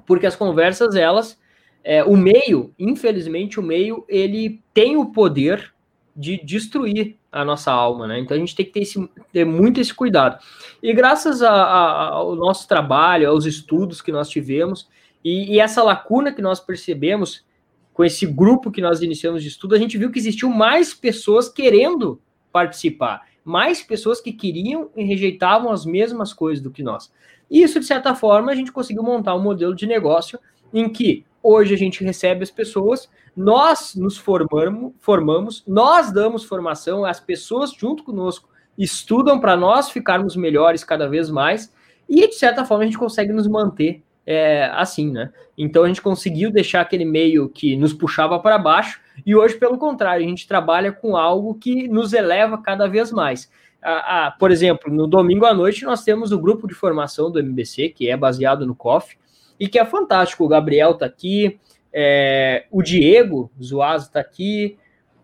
Porque 0.10 0.26
as 0.26 0.36
conversas, 0.36 0.96
elas, 0.96 1.40
é, 1.84 2.04
o 2.04 2.18
meio, 2.18 2.74
infelizmente, 2.80 3.60
o 3.60 3.64
meio, 3.64 4.04
ele 4.10 4.60
tem 4.74 4.98
o 4.98 5.12
poder 5.12 5.72
de 6.16 6.44
destruir 6.44 7.16
a 7.32 7.46
nossa 7.46 7.72
alma, 7.72 8.08
né? 8.08 8.20
Então 8.20 8.36
a 8.36 8.40
gente 8.40 8.56
tem 8.56 8.66
que 8.66 8.72
ter, 8.72 8.80
esse, 8.80 9.08
ter 9.32 9.46
muito 9.46 9.80
esse 9.80 9.94
cuidado. 9.94 10.44
E 10.82 10.92
graças 10.94 11.44
a, 11.44 11.52
a, 11.52 12.08
ao 12.10 12.36
nosso 12.36 12.68
trabalho, 12.68 13.30
aos 13.30 13.46
estudos 13.46 14.02
que 14.02 14.12
nós 14.12 14.28
tivemos, 14.28 14.90
e, 15.24 15.54
e, 15.54 15.60
essa 15.60 15.84
lacuna 15.84 16.34
que 16.34 16.42
nós 16.42 16.60
percebemos 16.60 17.46
com 17.94 18.04
esse 18.04 18.26
grupo 18.26 18.72
que 18.72 18.82
nós 18.82 19.04
iniciamos 19.04 19.44
de 19.44 19.50
estudo, 19.50 19.76
a 19.76 19.78
gente 19.78 19.96
viu 19.96 20.10
que 20.12 20.18
existiam 20.18 20.50
mais 20.50 20.92
pessoas 20.92 21.48
querendo 21.48 22.20
participar, 22.52 23.28
mais 23.46 23.84
pessoas 23.84 24.20
que 24.20 24.34
queriam 24.34 24.90
e 24.96 25.04
rejeitavam 25.04 25.72
as 25.72 25.86
mesmas 25.86 26.34
coisas 26.34 26.64
do 26.64 26.72
que 26.72 26.82
nós. 26.82 27.12
E 27.50 27.62
isso, 27.62 27.80
de 27.80 27.86
certa 27.86 28.14
forma, 28.14 28.52
a 28.52 28.56
gente 28.56 28.72
conseguiu 28.72 29.04
montar 29.04 29.36
um 29.36 29.42
modelo 29.42 29.76
de 29.76 29.88
negócio 29.88 30.40
em 30.74 30.90
que 30.90 31.26
hoje 31.42 31.74
a 31.74 31.78
gente 31.78 32.04
recebe 32.04 32.44
as 32.44 32.52
pessoas, 32.52 33.10
nós 33.36 33.96
nos 33.96 34.18
formamos, 34.18 34.94
formamos, 35.00 35.64
nós 35.68 36.12
damos 36.12 36.44
formação, 36.44 37.06
as 37.06 37.20
pessoas 37.20 37.72
junto 37.72 38.04
conosco 38.04 38.50
estudam 38.78 39.40
para 39.40 39.56
nós 39.58 39.90
ficarmos 39.90 40.36
melhores 40.36 40.84
cada 40.84 41.08
vez 41.08 41.30
mais, 41.30 41.74
e 42.08 42.28
de 42.28 42.36
certa 42.36 42.66
forma 42.66 42.84
a 42.84 42.86
gente 42.86 42.98
consegue 42.98 43.32
nos 43.32 43.48
manter 43.48 44.04
é, 44.26 44.70
assim, 44.74 45.12
né? 45.12 45.32
Então 45.58 45.84
a 45.84 45.88
gente 45.88 46.02
conseguiu 46.02 46.52
deixar 46.52 46.82
aquele 46.82 47.06
meio 47.06 47.50
que 47.50 47.76
nos 47.76 47.94
puxava 47.94 48.40
para 48.40 48.58
baixo, 48.58 49.02
e 49.26 49.36
hoje, 49.36 49.56
pelo 49.56 49.78
contrário, 49.78 50.26
a 50.26 50.30
gente 50.30 50.48
trabalha 50.48 50.92
com 50.92 51.18
algo 51.18 51.56
que 51.56 51.88
nos 51.88 52.14
eleva 52.14 52.58
cada 52.58 52.88
vez 52.88 53.12
mais. 53.12 53.50
Ah, 53.82 54.28
ah, 54.28 54.32
por 54.32 54.52
exemplo, 54.52 54.94
no 54.94 55.08
domingo 55.08 55.46
à 55.46 55.54
noite 55.54 55.86
nós 55.86 56.04
temos 56.04 56.32
o 56.32 56.40
grupo 56.40 56.68
de 56.68 56.74
formação 56.74 57.32
do 57.32 57.40
MBC, 57.40 57.90
que 57.90 58.10
é 58.10 58.18
baseado 58.18 58.66
no 58.66 58.76
COF, 58.76 59.18
e 59.60 59.68
que 59.68 59.80
é 59.80 59.86
fantástico. 59.86 60.44
O 60.44 60.48
Gabriel 60.48 60.92
está 60.92 61.06
aqui, 61.06 61.60
é, 61.94 62.66
o 62.72 62.82
Diego 62.82 63.52
Zuazo 63.62 64.08
está 64.08 64.20
aqui, 64.20 64.78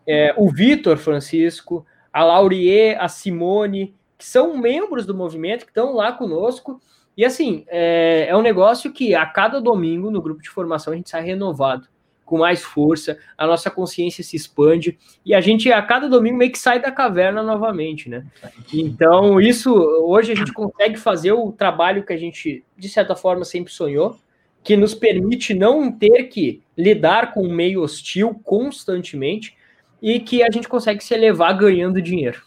é, 0.07 0.33
o 0.37 0.49
Vitor 0.49 0.97
Francisco, 0.97 1.85
a 2.11 2.23
Laurie, 2.23 2.95
a 2.95 3.07
Simone, 3.07 3.93
que 4.17 4.25
são 4.25 4.57
membros 4.57 5.05
do 5.05 5.13
movimento, 5.13 5.65
que 5.65 5.71
estão 5.71 5.93
lá 5.93 6.11
conosco, 6.11 6.79
e 7.17 7.23
assim, 7.23 7.65
é, 7.67 8.27
é 8.27 8.35
um 8.35 8.41
negócio 8.41 8.91
que 8.91 9.15
a 9.15 9.25
cada 9.25 9.61
domingo 9.61 10.11
no 10.11 10.21
grupo 10.21 10.41
de 10.41 10.49
formação 10.49 10.93
a 10.93 10.95
gente 10.95 11.09
sai 11.09 11.23
renovado, 11.23 11.87
com 12.25 12.39
mais 12.39 12.63
força, 12.63 13.17
a 13.37 13.45
nossa 13.45 13.69
consciência 13.69 14.23
se 14.23 14.35
expande 14.35 14.97
e 15.25 15.33
a 15.33 15.39
gente 15.39 15.71
a 15.71 15.81
cada 15.81 16.09
domingo 16.09 16.37
meio 16.37 16.51
que 16.51 16.57
sai 16.57 16.81
da 16.81 16.91
caverna 16.91 17.43
novamente, 17.43 18.09
né? 18.09 18.25
Então, 18.73 19.39
isso 19.39 19.71
hoje 19.73 20.31
a 20.31 20.35
gente 20.35 20.51
consegue 20.51 20.97
fazer 20.97 21.31
o 21.31 21.51
trabalho 21.51 22.03
que 22.03 22.11
a 22.11 22.17
gente 22.17 22.63
de 22.75 22.89
certa 22.89 23.15
forma 23.15 23.45
sempre 23.45 23.71
sonhou, 23.71 24.17
que 24.63 24.75
nos 24.75 24.95
permite 24.95 25.53
não 25.53 25.91
ter 25.91 26.23
que 26.23 26.63
lidar 26.75 27.33
com 27.33 27.43
um 27.43 27.53
meio 27.53 27.81
hostil 27.81 28.41
constantemente 28.43 29.55
e 30.01 30.19
que 30.19 30.43
a 30.43 30.49
gente 30.51 30.67
consegue 30.67 31.03
se 31.03 31.13
elevar 31.13 31.55
ganhando 31.55 32.01
dinheiro. 32.01 32.41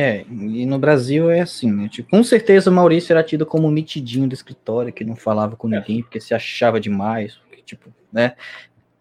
É, 0.00 0.24
e 0.30 0.64
no 0.64 0.78
Brasil 0.78 1.28
é 1.28 1.40
assim, 1.40 1.72
né? 1.72 1.88
Tipo, 1.88 2.10
com 2.10 2.22
certeza 2.22 2.70
o 2.70 2.72
Maurício 2.72 3.12
era 3.12 3.20
tido 3.20 3.44
como 3.44 3.68
mitidinho 3.68 4.28
do 4.28 4.32
escritório, 4.32 4.92
que 4.92 5.02
não 5.02 5.16
falava 5.16 5.56
com 5.56 5.66
é. 5.66 5.76
ninguém, 5.76 6.02
porque 6.02 6.20
se 6.20 6.32
achava 6.32 6.78
demais, 6.78 7.34
porque, 7.34 7.62
tipo, 7.62 7.92
né? 8.12 8.36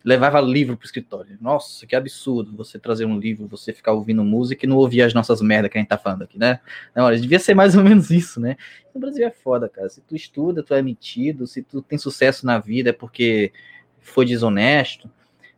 Levava 0.08 0.40
livro 0.40 0.78
pro 0.78 0.86
escritório. 0.86 1.38
Nossa, 1.42 1.86
que 1.86 1.96
absurdo 1.96 2.56
você 2.56 2.80
trazer 2.80 3.06
um 3.06 3.20
livro, 3.20 3.48
você 3.48 3.74
ficar 3.74 3.92
ouvindo 3.92 4.24
música 4.24 4.66
e 4.66 4.70
não 4.70 4.78
ouvir 4.78 5.02
as 5.02 5.14
nossas 5.14 5.42
merdas 5.42 5.72
que 5.72 5.78
a 5.78 5.82
gente 5.82 5.90
tá 5.90 5.98
falando 5.98 6.24
aqui, 6.24 6.40
né? 6.40 6.60
Não, 6.96 7.06
olha, 7.06 7.20
devia 7.20 7.40
ser 7.40 7.54
mais 7.54 7.76
ou 7.76 7.84
menos 7.84 8.10
isso, 8.10 8.40
né? 8.40 8.56
No 8.94 9.02
Brasil 9.02 9.28
é 9.28 9.32
foda, 9.32 9.68
cara. 9.68 9.90
Se 9.90 10.02
tu 10.02 10.16
estuda, 10.16 10.64
tu 10.64 10.74
é 10.74 10.82
metido, 10.82 11.46
se 11.46 11.62
tu 11.62 11.82
tem 11.82 11.98
sucesso 11.98 12.46
na 12.46 12.58
vida 12.58 12.92
é 12.92 12.94
porque 12.94 13.52
foi 14.00 14.26
desonesto 14.26 15.10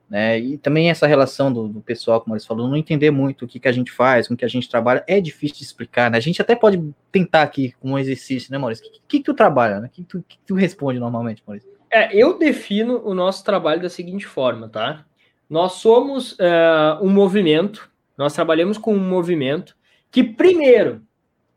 né? 0.09 0.39
E 0.39 0.57
também 0.57 0.89
essa 0.89 1.05
relação 1.05 1.53
do, 1.53 1.67
do, 1.67 1.81
pessoal, 1.81 2.19
como 2.19 2.35
eles 2.35 2.45
falou, 2.45 2.67
não 2.67 2.75
entender 2.75 3.11
muito 3.11 3.45
o 3.45 3.47
que, 3.47 3.59
que 3.59 3.67
a 3.67 3.71
gente 3.71 3.91
faz, 3.91 4.27
com 4.27 4.33
o 4.33 4.37
que 4.37 4.43
a 4.43 4.49
gente 4.49 4.67
trabalha, 4.67 5.03
é 5.07 5.21
difícil 5.21 5.57
de 5.57 5.63
explicar, 5.63 6.09
né? 6.09 6.17
A 6.17 6.21
gente 6.21 6.41
até 6.41 6.55
pode 6.55 6.83
tentar 7.11 7.43
aqui 7.43 7.75
com 7.79 7.91
um 7.91 7.99
exercício, 7.99 8.51
né, 8.51 8.57
Maurício? 8.57 8.87
O 8.87 8.91
que, 8.91 8.99
que, 9.07 9.17
que 9.19 9.23
tu 9.23 9.35
trabalha, 9.35 9.79
né? 9.79 9.87
O 9.87 9.89
que, 9.91 10.03
que 10.03 10.39
tu 10.47 10.55
responde 10.55 10.99
normalmente, 10.99 11.43
Maurício? 11.45 11.69
É, 11.91 12.15
eu 12.15 12.37
defino 12.37 13.01
o 13.03 13.13
nosso 13.13 13.43
trabalho 13.43 13.81
da 13.81 13.89
seguinte 13.89 14.25
forma, 14.25 14.69
tá? 14.69 15.05
Nós 15.49 15.73
somos 15.73 16.37
é, 16.39 16.97
um 17.01 17.09
movimento, 17.09 17.89
nós 18.17 18.33
trabalhamos 18.33 18.77
com 18.77 18.93
um 18.93 18.99
movimento 18.99 19.75
que, 20.11 20.23
primeiro, 20.23 21.01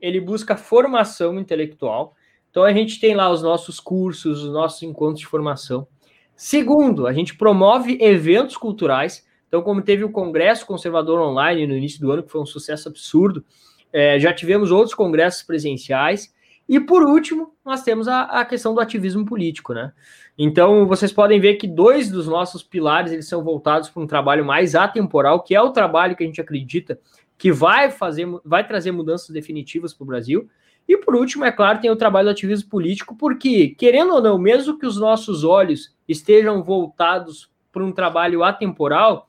ele 0.01 0.21
busca 0.21 0.57
formação 0.57 1.39
intelectual. 1.39 2.15
Então, 2.51 2.65
a 2.65 2.73
gente 2.73 2.99
tem 2.99 3.15
lá 3.15 3.31
os 3.31 3.43
nossos 3.43 3.79
cursos, 3.79 4.43
os 4.43 4.53
nossos 4.53 4.83
encontros 4.83 5.21
de 5.21 5.27
formação. 5.27 5.87
Segundo, 6.35 7.07
a 7.07 7.13
gente 7.13 7.37
promove 7.37 7.99
eventos 8.01 8.57
culturais. 8.57 9.27
Então, 9.47 9.63
como 9.63 9.83
teve 9.83 10.03
o 10.03 10.11
Congresso 10.11 10.67
Conservador 10.67 11.21
Online 11.21 11.67
no 11.67 11.77
início 11.77 12.01
do 12.01 12.11
ano, 12.11 12.23
que 12.23 12.33
foi 12.33 12.41
um 12.41 12.47
sucesso 12.47 12.89
absurdo, 12.89 13.45
é, 13.93 14.19
já 14.19 14.33
tivemos 14.33 14.71
outros 14.71 14.95
congressos 14.95 15.43
presenciais. 15.43 16.35
E 16.73 16.81
por 16.81 17.03
último, 17.03 17.53
nós 17.63 17.83
temos 17.83 18.09
a, 18.09 18.23
a, 18.23 18.47
questão 18.47 18.73
do 18.73 18.81
ativismo 18.81 19.27
político, 19.27 19.75
né? 19.75 19.93
Então, 20.39 20.87
vocês 20.87 21.13
podem 21.13 21.39
ver 21.39 21.57
que 21.57 21.69
dois 21.69 22.11
dos 22.11 22.27
nossos 22.27 22.63
pilares 22.63 23.13
eles 23.13 23.29
são 23.29 23.45
voltados 23.45 23.91
para 23.91 24.03
um 24.03 24.07
trabalho 24.07 24.43
mais 24.43 24.75
atemporal, 24.75 25.43
que 25.43 25.55
é 25.55 25.61
o 25.61 25.69
trabalho 25.69 26.17
que 26.17 26.25
a 26.25 26.27
gente 26.27 26.41
acredita 26.41 26.99
que 27.37 27.53
vai 27.53 27.91
fazer, 27.91 28.27
vai 28.43 28.67
trazer 28.67 28.91
mudanças 28.91 29.29
definitivas 29.29 29.93
para 29.93 30.03
o 30.03 30.07
Brasil. 30.07 30.49
E 30.89 30.97
por 30.97 31.15
último, 31.15 31.45
é 31.45 31.53
claro, 31.53 31.79
tem 31.79 31.91
o 31.91 31.97
trabalho 31.97 32.29
do 32.29 32.33
ativismo 32.33 32.71
político, 32.71 33.15
porque, 33.17 33.75
querendo 33.79 34.15
ou 34.15 34.23
não, 34.23 34.39
mesmo 34.39 34.79
que 34.79 34.87
os 34.87 34.97
nossos 34.97 35.45
olhos 35.45 35.95
estejam 36.09 36.63
voltados 36.63 37.51
para 37.71 37.85
um 37.85 37.93
trabalho 37.93 38.43
atemporal, 38.43 39.29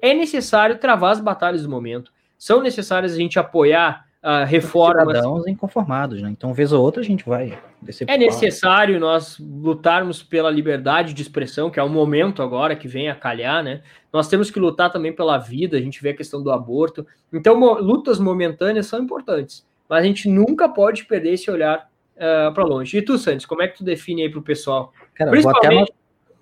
é 0.00 0.14
necessário 0.14 0.78
travar 0.78 1.10
as 1.10 1.18
batalhas 1.18 1.64
do 1.64 1.68
momento. 1.68 2.12
São 2.38 2.62
necessárias 2.62 3.14
a 3.14 3.16
gente 3.16 3.36
apoiar 3.36 4.06
uh, 4.24 4.44
reformas. 4.46 5.06
Cidadãos 5.06 5.46
inconformados, 5.46 6.22
né? 6.22 6.30
Então, 6.30 6.52
vez 6.54 6.72
ou 6.72 6.82
outra, 6.82 7.02
a 7.02 7.04
gente 7.04 7.24
vai 7.24 7.58
É 8.06 8.16
necessário 8.16 8.98
nós 8.98 9.38
lutarmos 9.38 10.22
pela 10.22 10.50
liberdade 10.50 11.12
de 11.12 11.22
expressão, 11.22 11.70
que 11.70 11.78
é 11.78 11.82
o 11.82 11.88
momento 11.88 12.42
agora 12.42 12.74
que 12.74 12.88
vem 12.88 13.08
a 13.10 13.14
calhar, 13.14 13.62
né? 13.62 13.82
Nós 14.12 14.28
temos 14.28 14.50
que 14.50 14.58
lutar 14.58 14.90
também 14.90 15.12
pela 15.12 15.38
vida, 15.38 15.76
a 15.76 15.80
gente 15.80 16.00
vê 16.00 16.10
a 16.10 16.16
questão 16.16 16.42
do 16.42 16.50
aborto. 16.50 17.06
Então, 17.32 17.58
lutas 17.74 18.18
momentâneas 18.18 18.86
são 18.86 19.00
importantes 19.00 19.64
mas 19.88 20.02
a 20.02 20.06
gente 20.06 20.28
nunca 20.28 20.68
pode 20.68 21.04
perder 21.04 21.34
esse 21.34 21.50
olhar 21.50 21.88
uh, 22.16 22.52
para 22.52 22.64
longe. 22.64 22.96
E 22.96 23.02
tu, 23.02 23.18
Santos, 23.18 23.46
como 23.46 23.62
é 23.62 23.68
que 23.68 23.78
tu 23.78 23.84
define 23.84 24.22
aí 24.22 24.30
para 24.30 24.40
o 24.40 24.42
pessoal? 24.42 24.92
Cara, 25.14 25.30
Principalmente... 25.30 25.72
vou, 25.72 25.82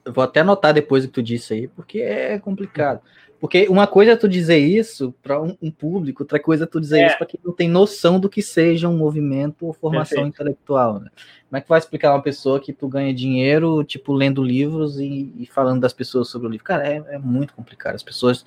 até 0.00 0.10
vou 0.10 0.24
até 0.24 0.40
anotar 0.40 0.72
depois 0.72 1.04
o 1.04 1.08
que 1.08 1.14
tu 1.14 1.22
disse 1.22 1.54
aí, 1.54 1.68
porque 1.68 2.00
é 2.00 2.38
complicado. 2.38 3.00
Porque 3.42 3.66
uma 3.68 3.88
coisa 3.88 4.12
é 4.12 4.16
tu 4.16 4.28
dizer 4.28 4.58
isso 4.58 5.12
para 5.20 5.42
um, 5.42 5.56
um, 5.60 5.68
público, 5.68 6.22
outra 6.22 6.38
coisa 6.38 6.62
é 6.62 6.66
tu 6.66 6.80
dizer 6.80 7.00
é. 7.00 7.06
isso 7.08 7.18
para 7.18 7.26
quem 7.26 7.40
não 7.44 7.52
tem 7.52 7.68
noção 7.68 8.20
do 8.20 8.28
que 8.28 8.40
seja 8.40 8.88
um 8.88 8.96
movimento 8.96 9.66
ou 9.66 9.72
formação 9.72 10.18
Perfeito. 10.18 10.34
intelectual, 10.36 11.00
né? 11.00 11.10
Como 11.48 11.58
é 11.58 11.60
que 11.60 11.68
vai 11.68 11.80
explicar 11.80 12.14
uma 12.14 12.22
pessoa 12.22 12.60
que 12.60 12.72
tu 12.72 12.86
ganha 12.86 13.12
dinheiro, 13.12 13.82
tipo, 13.82 14.12
lendo 14.12 14.44
livros 14.44 15.00
e, 15.00 15.34
e 15.36 15.44
falando 15.44 15.80
das 15.80 15.92
pessoas 15.92 16.28
sobre 16.28 16.46
o 16.46 16.50
livro? 16.52 16.64
Cara, 16.64 16.86
é, 16.86 17.02
é, 17.08 17.18
muito 17.18 17.52
complicado. 17.52 17.96
As 17.96 18.02
pessoas 18.04 18.44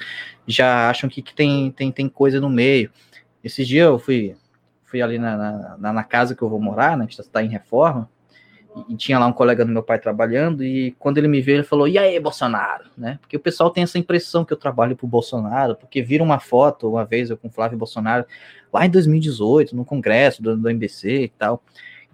já 0.48 0.90
acham 0.90 1.10
que, 1.10 1.22
que 1.22 1.36
tem, 1.36 1.72
tem, 1.72 1.92
tem 1.92 2.08
coisa 2.08 2.40
no 2.40 2.50
meio. 2.50 2.90
Esses 3.44 3.68
dias 3.68 3.88
eu 3.88 4.00
fui 4.00 4.38
fui 4.86 5.02
ali 5.02 5.20
na, 5.20 5.78
na, 5.78 5.92
na, 5.92 6.04
casa 6.06 6.34
que 6.34 6.42
eu 6.42 6.48
vou 6.48 6.62
morar, 6.62 6.96
né, 6.96 7.06
que 7.06 7.20
está 7.20 7.44
em 7.44 7.50
reforma, 7.50 8.10
e, 8.90 8.96
tinha 8.96 9.18
lá 9.18 9.26
um 9.26 9.34
colega 9.34 9.64
do 9.64 9.72
meu 9.72 9.84
pai 9.84 10.00
trabalhando, 10.00 10.64
e 10.64 10.92
quando 11.00 11.18
ele 11.18 11.28
me 11.28 11.42
viu, 11.42 11.56
ele 11.56 11.64
falou, 11.64 11.88
e 11.88 11.98
aí, 11.98 12.20
Bolsonaro, 12.20 12.86
né, 12.98 13.18
porque 13.22 13.38
o 13.38 13.40
pessoal 13.40 13.70
tem 13.70 13.84
essa 13.84 13.98
impressão 13.98 14.44
que 14.44 14.54
eu 14.54 14.58
trabalho 14.58 14.96
pro 14.96 15.08
Bolsonaro, 15.08 15.76
porque 15.76 16.02
vira 16.02 16.24
uma 16.24 16.40
foto, 16.40 16.90
uma 16.90 17.06
vez 17.06 17.30
eu 17.30 17.38
com 17.38 17.48
o 17.48 17.52
Flávio 17.52 17.78
Bolsonaro, 17.78 18.26
lá 18.72 18.86
em 18.86 18.90
2018, 18.90 19.76
no 19.76 19.86
congresso 19.86 20.42
do, 20.42 20.58
do 20.58 20.70
MBC 20.70 21.24
e 21.24 21.30
tal, 21.30 21.64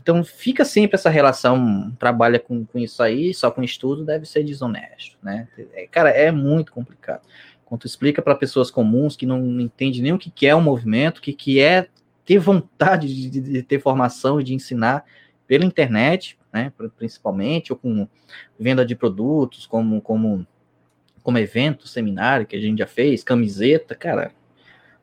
Então 0.02 0.24
fica 0.24 0.64
sempre 0.66 0.96
essa 0.96 1.10
relação, 1.10 1.92
trabalha 1.98 2.40
com, 2.40 2.66
com 2.66 2.80
isso 2.80 3.02
aí, 3.02 3.34
só 3.34 3.50
com 3.50 3.64
estudo, 3.64 4.06
deve 4.06 4.26
ser 4.26 4.44
desonesto, 4.44 5.18
né? 5.22 5.48
É, 5.74 5.88
cara, 5.88 6.10
é 6.10 6.32
muito 6.32 6.72
complicado. 6.72 7.22
Quando 7.66 7.86
explica 7.86 8.22
para 8.22 8.36
pessoas 8.36 8.70
comuns 8.70 9.16
que 9.16 9.26
não 9.26 9.60
entendem 9.60 10.02
nem 10.02 10.14
o 10.14 10.18
que, 10.18 10.30
que 10.30 10.46
é 10.46 10.56
um 10.56 10.62
movimento, 10.62 11.20
o 11.20 11.22
que, 11.22 11.32
que 11.32 11.62
é 11.62 11.88
ter 12.26 12.38
vontade 12.38 13.08
de, 13.30 13.42
de, 13.42 13.64
ter 13.64 13.80
formação 13.80 14.40
e 14.40 14.44
de 14.44 14.54
ensinar 14.54 15.06
pela 15.48 15.66
internet, 15.66 16.38
né, 16.54 16.72
principalmente, 16.98 17.72
ou 17.72 17.78
com 17.78 18.08
venda 18.60 18.86
de 18.86 18.96
produtos, 18.96 19.66
como, 19.66 20.02
como, 20.02 20.46
como 21.24 21.38
evento, 21.38 21.88
seminário 21.88 22.46
que 22.46 22.56
a 22.56 22.60
gente 22.60 22.80
já 22.80 22.88
fez, 22.88 23.24
camiseta, 23.24 23.96
cara, 23.96 24.32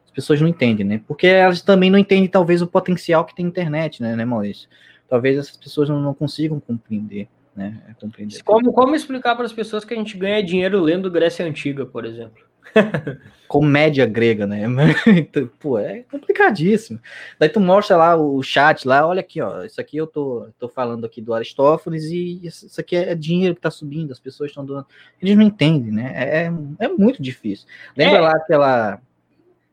as 0.04 0.10
pessoas 0.10 0.40
não 0.40 0.48
entendem, 0.48 0.84
né? 0.84 1.00
Porque 1.06 1.26
elas 1.26 1.62
também 1.62 1.90
não 1.90 1.98
entendem, 1.98 2.28
talvez, 2.28 2.60
o 2.60 2.66
potencial 2.66 3.24
que 3.24 3.34
tem 3.34 3.46
internet, 3.46 4.02
né, 4.02 4.16
né 4.16 4.24
Maurício? 4.24 4.68
Talvez 5.08 5.38
essas 5.38 5.56
pessoas 5.56 5.88
não, 5.88 6.00
não 6.00 6.12
consigam 6.12 6.60
compreender, 6.60 7.28
né? 7.56 7.80
Compreender. 8.00 8.42
Como, 8.42 8.72
como 8.72 8.94
explicar 8.94 9.36
para 9.36 9.46
as 9.46 9.52
pessoas 9.52 9.84
que 9.84 9.94
a 9.94 9.96
gente 9.96 10.16
ganha 10.16 10.42
dinheiro 10.42 10.80
lendo 10.80 11.10
Grécia 11.10 11.46
Antiga, 11.46 11.86
por 11.86 12.04
exemplo? 12.04 12.47
comédia 13.48 14.04
grega, 14.06 14.46
né? 14.46 14.64
Então, 15.06 15.50
pô, 15.58 15.78
é 15.78 16.04
complicadíssimo. 16.10 17.00
Daí 17.38 17.48
tu 17.48 17.58
mostra 17.58 17.96
lá 17.96 18.16
o 18.16 18.42
chat 18.42 18.86
lá, 18.86 19.06
olha 19.06 19.20
aqui, 19.20 19.40
ó, 19.40 19.64
isso 19.64 19.80
aqui 19.80 19.96
eu 19.96 20.06
tô, 20.06 20.48
tô 20.58 20.68
falando 20.68 21.06
aqui 21.06 21.22
do 21.22 21.32
Aristófanes 21.32 22.04
e 22.04 22.46
isso 22.46 22.80
aqui 22.80 22.94
é 22.94 23.14
dinheiro 23.14 23.54
que 23.54 23.60
tá 23.60 23.70
subindo, 23.70 24.12
as 24.12 24.20
pessoas 24.20 24.50
estão 24.50 24.64
doando. 24.64 24.86
Eles 25.20 25.34
não 25.34 25.42
entendem, 25.42 25.90
né? 25.90 26.12
É, 26.14 26.44
é, 26.44 26.86
é 26.86 26.88
muito 26.88 27.22
difícil. 27.22 27.66
Lembra 27.96 28.18
é. 28.18 28.20
lá 28.20 28.32
aquela 28.32 29.00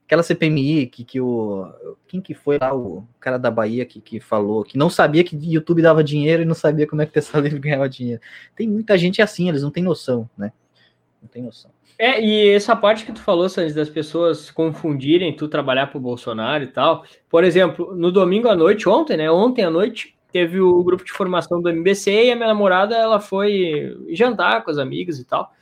aquela 0.05 0.21
CPMI 0.21 0.86
que, 0.86 1.03
que 1.03 1.19
o 1.19 1.67
quem 2.08 2.21
que 2.21 2.36
foi 2.36 2.60
lá 2.60 2.75
o 2.75 3.08
cara 3.19 3.39
da 3.39 3.49
Bahia 3.49 3.86
que, 3.86 3.99
que 3.99 4.19
falou 4.19 4.63
que 4.63 4.77
não 4.77 4.88
sabia 4.88 5.23
que 5.23 5.36
YouTube 5.36 5.81
dava 5.81 6.03
dinheiro 6.03 6.43
e 6.43 6.45
não 6.45 6.53
sabia 6.53 6.86
como 6.86 7.01
é 7.01 7.08
que 7.08 7.12
Tesla 7.12 7.41
Livre 7.41 7.60
ganhava 7.60 7.89
dinheiro. 7.89 8.21
Tem 8.55 8.67
muita 8.67 8.97
gente 8.97 9.21
assim, 9.21 9.49
eles 9.49 9.63
não 9.63 9.71
têm 9.71 9.84
noção, 9.84 10.29
né? 10.38 10.53
Não 11.21 11.27
tem 11.27 11.41
noção. 11.41 11.71
É, 11.97 12.21
e 12.21 12.49
essa 12.49 12.75
parte 12.75 13.05
que 13.05 13.12
tu 13.12 13.21
falou, 13.21 13.47
Sandy, 13.47 13.73
das 13.73 13.89
pessoas 13.89 14.51
confundirem 14.51 15.36
tu 15.36 15.47
trabalhar 15.47 15.88
pro 15.88 15.99
Bolsonaro 15.99 16.63
e 16.63 16.67
tal. 16.67 17.05
Por 17.29 17.43
exemplo, 17.43 17.95
no 17.95 18.12
domingo 18.12 18.49
à 18.49 18.55
noite, 18.55 18.89
ontem, 18.89 19.15
né? 19.15 19.31
Ontem 19.31 19.63
à 19.63 19.69
noite, 19.69 20.15
teve 20.31 20.60
o 20.60 20.84
grupo 20.84 21.05
de 21.05 21.13
formação 21.13 21.62
do 21.62 21.69
MBC 21.69 22.25
e 22.25 22.31
a 22.31 22.36
minha 22.36 22.47
namorada, 22.47 22.95
ela 22.95 23.21
foi 23.21 23.97
jantar 24.10 24.63
com 24.63 24.71
as 24.71 24.77
amigas 24.77 25.19
e 25.19 25.23
tal. 25.23 25.53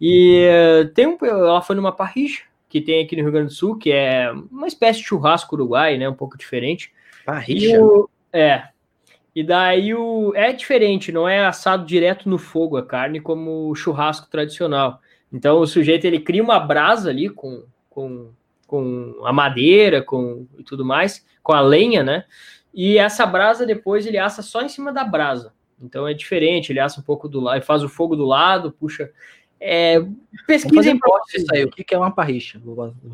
E 0.00 0.90
tem 0.94 1.06
um, 1.06 1.18
ela 1.22 1.60
foi 1.60 1.74
numa 1.74 1.92
parricha 1.92 2.44
que 2.68 2.80
tem 2.80 3.04
aqui 3.04 3.16
no 3.16 3.22
Rio 3.22 3.32
Grande 3.32 3.48
do 3.48 3.52
Sul, 3.52 3.76
que 3.76 3.90
é 3.92 4.32
uma 4.50 4.66
espécie 4.66 5.00
de 5.00 5.06
churrasco 5.06 5.54
uruguai, 5.54 5.98
né? 5.98 6.08
Um 6.08 6.14
pouco 6.14 6.38
diferente. 6.38 6.92
Parricha? 7.26 7.82
O, 7.82 8.08
é. 8.32 8.68
E 9.34 9.42
daí 9.42 9.94
o, 9.94 10.32
é 10.34 10.52
diferente, 10.52 11.10
não 11.10 11.28
é 11.28 11.44
assado 11.44 11.84
direto 11.84 12.28
no 12.28 12.38
fogo 12.38 12.76
a 12.76 12.86
carne 12.86 13.20
como 13.20 13.68
o 13.68 13.74
churrasco 13.74 14.30
tradicional. 14.30 15.00
Então 15.32 15.60
o 15.60 15.66
sujeito 15.66 16.04
ele 16.04 16.20
cria 16.20 16.42
uma 16.42 16.60
brasa 16.60 17.10
ali 17.10 17.28
com, 17.28 17.64
com, 17.88 18.30
com 18.66 19.16
a 19.24 19.32
madeira, 19.32 20.02
com 20.02 20.46
e 20.58 20.62
tudo 20.62 20.84
mais, 20.84 21.24
com 21.42 21.52
a 21.52 21.60
lenha, 21.60 22.02
né? 22.02 22.24
E 22.74 22.98
essa 22.98 23.24
brasa 23.26 23.66
depois 23.66 24.06
ele 24.06 24.18
assa 24.18 24.42
só 24.42 24.62
em 24.62 24.68
cima 24.68 24.92
da 24.92 25.04
brasa. 25.04 25.52
Então 25.80 26.06
é 26.06 26.14
diferente, 26.14 26.70
ele 26.70 26.80
assa 26.80 27.00
um 27.00 27.04
pouco 27.04 27.28
do 27.28 27.40
lado, 27.40 27.62
faz 27.62 27.82
o 27.82 27.88
fogo 27.88 28.14
do 28.14 28.24
lado, 28.24 28.72
puxa. 28.72 29.10
É, 29.64 30.04
pesquisa 30.44 30.90
em 30.90 30.98
isso 31.34 31.46
aí, 31.52 31.62
o 31.62 31.70
que 31.70 31.94
é 31.94 31.98
uma 31.98 32.10
parricha? 32.10 32.60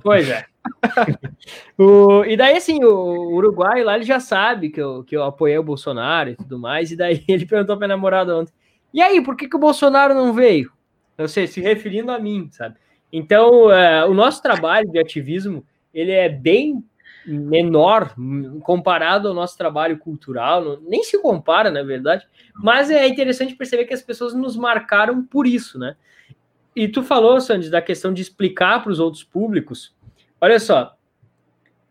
Pois 0.03 0.31
é. 0.31 0.47
o, 1.77 2.25
e 2.25 2.39
daí, 2.39 2.57
assim, 2.57 2.83
o 2.83 3.35
Uruguai 3.35 3.85
lá 3.85 3.97
ele 3.97 4.05
já 4.05 4.19
sabe 4.19 4.71
que 4.71 4.81
eu, 4.81 5.05
que 5.05 5.15
eu 5.15 5.25
apoiei 5.25 5.59
o 5.59 5.63
Bolsonaro 5.63 6.31
e 6.31 6.37
tudo 6.37 6.59
mais, 6.59 6.91
e 6.91 6.97
daí 6.97 7.23
ele 7.29 7.45
perguntou 7.45 7.77
pra 7.77 7.87
minha 7.87 7.97
namorada 7.97 8.35
ontem: 8.35 8.53
e 8.95 9.03
aí, 9.03 9.23
por 9.23 9.37
que, 9.37 9.47
que 9.47 9.57
o 9.57 9.61
Bolsonaro 9.61 10.15
não 10.15 10.33
veio? 10.33 10.73
Ou 11.19 11.29
seja, 11.29 11.53
se 11.53 11.61
referindo 11.61 12.13
a 12.13 12.19
mim, 12.19 12.49
sabe? 12.51 12.77
Então, 13.13 13.73
é, 13.73 14.05
o 14.05 14.15
nosso 14.15 14.41
trabalho 14.41 14.91
de 14.91 14.99
ativismo, 14.99 15.65
ele 15.93 16.13
é 16.13 16.29
bem 16.29 16.85
menor 17.27 18.15
comparado 18.63 19.29
ao 19.29 19.35
nosso 19.35 19.57
trabalho 19.59 19.99
cultural, 19.99 20.79
nem 20.83 21.03
se 21.03 21.21
compara, 21.21 21.71
na 21.71 21.83
verdade, 21.83 22.27
mas 22.55 22.91
é 22.91 23.07
interessante 23.07 23.55
perceber 23.55 23.85
que 23.85 23.93
as 23.93 24.01
pessoas 24.01 24.33
nos 24.33 24.57
marcaram 24.57 25.23
por 25.23 25.47
isso, 25.47 25.79
né? 25.79 25.97
E 26.75 26.89
tu 26.89 27.03
falou, 27.03 27.41
Sandy, 27.41 27.69
da 27.69 27.83
questão 27.83 28.15
de 28.15 28.23
explicar 28.23 28.83
para 28.83 28.93
os 28.93 29.01
outros 29.01 29.25
públicos. 29.25 29.95
Olha 30.41 30.61
só, 30.61 30.97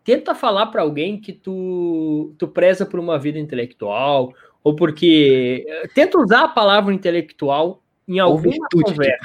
tenta 0.03 0.33
falar 0.33 0.67
para 0.67 0.81
alguém 0.81 1.19
que 1.19 1.33
tu, 1.33 2.33
tu 2.37 2.47
preza 2.47 2.85
por 2.85 2.99
uma 2.99 3.19
vida 3.19 3.37
intelectual, 3.37 4.33
ou 4.63 4.75
porque. 4.75 5.65
Tenta 5.93 6.17
usar 6.17 6.45
a 6.45 6.47
palavra 6.47 6.93
intelectual 6.93 7.83
em 8.07 8.19
alguma 8.19 8.67
conversa. 8.71 9.17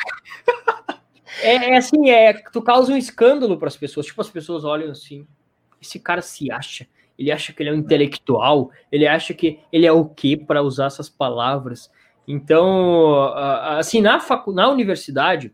É, 1.41 1.55
é, 1.55 1.77
assim, 1.77 2.11
é, 2.11 2.35
tu 2.35 2.61
causa 2.61 2.93
um 2.93 2.97
escândalo 2.97 3.57
para 3.59 3.69
as 3.69 3.77
pessoas. 3.77 4.07
Tipo, 4.07 4.21
as 4.21 4.31
pessoas 4.31 4.65
olham 4.65 4.91
assim, 4.91 5.27
esse 5.81 5.99
cara 5.99 6.21
se 6.21 6.53
acha, 6.53 6.87
ele 7.19 7.33
acha 7.33 7.53
que 7.53 7.63
ele 7.63 7.71
é 7.71 7.73
um 7.73 7.77
intelectual, 7.77 8.71
ele 8.91 9.07
acha 9.07 9.33
que 9.33 9.59
ele 9.73 9.87
é 9.87 9.93
o 9.93 10.05
quê 10.05 10.37
para 10.37 10.63
usar 10.63 10.87
essas 10.87 11.09
palavras. 11.09 11.91
Então, 12.27 13.33
assim, 13.35 14.01
na, 14.01 14.21
facu 14.21 14.53
na 14.53 14.69
universidade, 14.69 15.53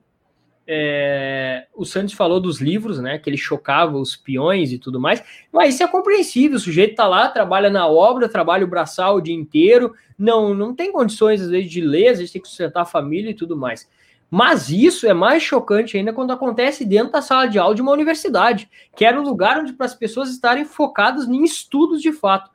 é, 0.71 1.67
o 1.75 1.87
Santos 1.87 2.13
falou 2.13 2.39
dos 2.39 2.61
livros, 2.61 2.99
né? 2.99 3.19
Que 3.19 3.31
ele 3.31 3.39
chocava 3.39 3.97
os 3.97 4.15
peões 4.15 4.71
e 4.71 4.79
tudo 4.79 5.01
mais. 5.01 5.25
Mas 5.51 5.75
isso 5.75 5.83
é 5.83 5.89
compreensível. 5.89 6.59
O 6.59 6.61
sujeito 6.61 6.95
tá 6.95 7.09
lá, 7.09 7.27
trabalha 7.29 7.71
na 7.71 7.89
obra, 7.89 8.29
trabalha 8.29 8.67
o 8.67 8.69
braçal 8.69 9.17
o 9.17 9.21
dia 9.23 9.35
inteiro, 9.35 9.95
não, 10.19 10.53
não 10.53 10.75
tem 10.75 10.93
condições, 10.93 11.41
às 11.41 11.49
vezes, 11.49 11.71
de 11.71 11.81
ler, 11.81 12.09
às 12.09 12.19
vezes 12.19 12.33
tem 12.33 12.43
que 12.43 12.49
sustentar 12.49 12.83
a 12.83 12.85
família 12.85 13.31
e 13.31 13.35
tudo 13.35 13.57
mais. 13.57 13.89
Mas 14.31 14.69
isso 14.69 15.07
é 15.07 15.15
mais 15.15 15.43
chocante 15.43 15.97
ainda 15.97 16.13
quando 16.13 16.33
acontece 16.33 16.85
dentro 16.85 17.13
da 17.13 17.23
sala 17.23 17.47
de 17.47 17.59
aula 17.59 17.75
de 17.75 17.81
uma 17.81 17.93
universidade, 17.93 18.69
que 18.95 19.07
era 19.07 19.19
o 19.19 19.25
lugar 19.25 19.59
onde 19.59 19.73
para 19.73 19.87
as 19.87 19.95
pessoas 19.95 20.29
estarem 20.29 20.67
focadas 20.67 21.27
em 21.27 21.43
estudos 21.45 22.03
de 22.03 22.13
fato. 22.13 22.51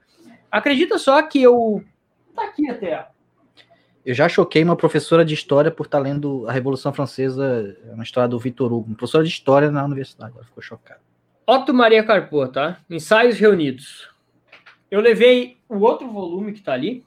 Acredita 0.52 0.99
só 0.99 1.19
que 1.23 1.41
eu. 1.41 1.84
Tá 2.36 2.43
aqui 2.43 2.69
até. 2.69 3.08
Eu 4.06 4.13
já 4.13 4.28
choquei 4.28 4.63
uma 4.63 4.76
professora 4.76 5.24
de 5.24 5.34
história 5.34 5.72
por 5.72 5.86
estar 5.86 6.00
lendo 6.00 6.46
a 6.48 6.52
Revolução 6.52 6.92
Francesa, 6.92 7.78
uma 7.94 8.04
história 8.04 8.28
do 8.28 8.38
Vitor 8.38 8.72
Hugo, 8.74 8.88
uma 8.88 8.98
professora 8.98 9.24
de 9.24 9.30
história 9.30 9.72
na 9.72 9.86
universidade, 9.86 10.34
ela 10.36 10.44
ficou 10.44 10.62
chocada. 10.62 11.00
Otto 11.48 11.74
Maria 11.74 12.04
Carpô, 12.04 12.46
tá? 12.48 12.80
Ensaios 12.89 13.38
Reunidos. 13.38 14.10
Eu 14.92 15.00
levei 15.00 15.58
o 15.70 15.80
outro 15.80 16.10
volume 16.10 16.52
que 16.52 16.62
tá 16.62 16.74
ali, 16.74 17.06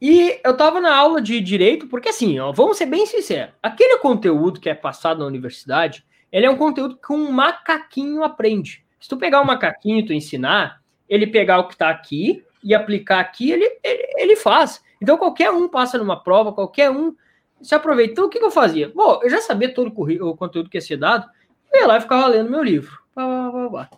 e 0.00 0.40
eu 0.42 0.56
tava 0.56 0.80
na 0.80 0.94
aula 0.94 1.20
de 1.20 1.40
direito, 1.40 1.86
porque 1.86 2.08
assim, 2.08 2.38
ó, 2.38 2.50
vamos 2.50 2.78
ser 2.78 2.86
bem 2.86 3.04
sinceros, 3.04 3.54
aquele 3.62 3.98
conteúdo 3.98 4.60
que 4.60 4.70
é 4.70 4.74
passado 4.74 5.18
na 5.18 5.26
universidade, 5.26 6.04
ele 6.32 6.46
é 6.46 6.50
um 6.50 6.56
conteúdo 6.56 6.96
que 6.96 7.12
um 7.12 7.30
macaquinho 7.30 8.22
aprende. 8.22 8.84
Se 9.00 9.08
tu 9.08 9.16
pegar 9.16 9.40
um 9.40 9.44
macaquinho 9.44 9.98
e 9.98 10.06
tu 10.06 10.12
ensinar, 10.12 10.80
ele 11.08 11.26
pegar 11.26 11.58
o 11.58 11.68
que 11.68 11.76
tá 11.76 11.90
aqui 11.90 12.42
e 12.64 12.74
aplicar 12.74 13.20
aqui, 13.20 13.50
ele, 13.50 13.64
ele, 13.82 14.06
ele 14.16 14.36
faz. 14.36 14.82
Então 15.00 15.16
qualquer 15.16 15.50
um 15.50 15.68
passa 15.68 15.98
numa 15.98 16.22
prova, 16.22 16.52
qualquer 16.52 16.90
um 16.90 17.14
se 17.60 17.74
aproveita. 17.74 18.12
Então 18.12 18.26
o 18.26 18.28
que, 18.28 18.38
que 18.38 18.44
eu 18.44 18.50
fazia? 18.50 18.90
Bom, 18.94 19.20
eu 19.22 19.30
já 19.30 19.40
sabia 19.40 19.72
todo 19.72 19.92
o, 19.94 20.30
o 20.30 20.36
conteúdo 20.36 20.70
que 20.70 20.76
ia 20.76 20.82
ser 20.82 20.96
dado, 20.96 21.28
eu 21.72 21.80
ia 21.80 21.86
lá 21.86 21.98
e 21.98 22.00
ficava 22.00 22.26
lendo 22.26 22.50
meu 22.50 22.62
livro. 22.62 22.98
Bah, 23.14 23.50
bah, 23.50 23.68
bah, 23.68 23.90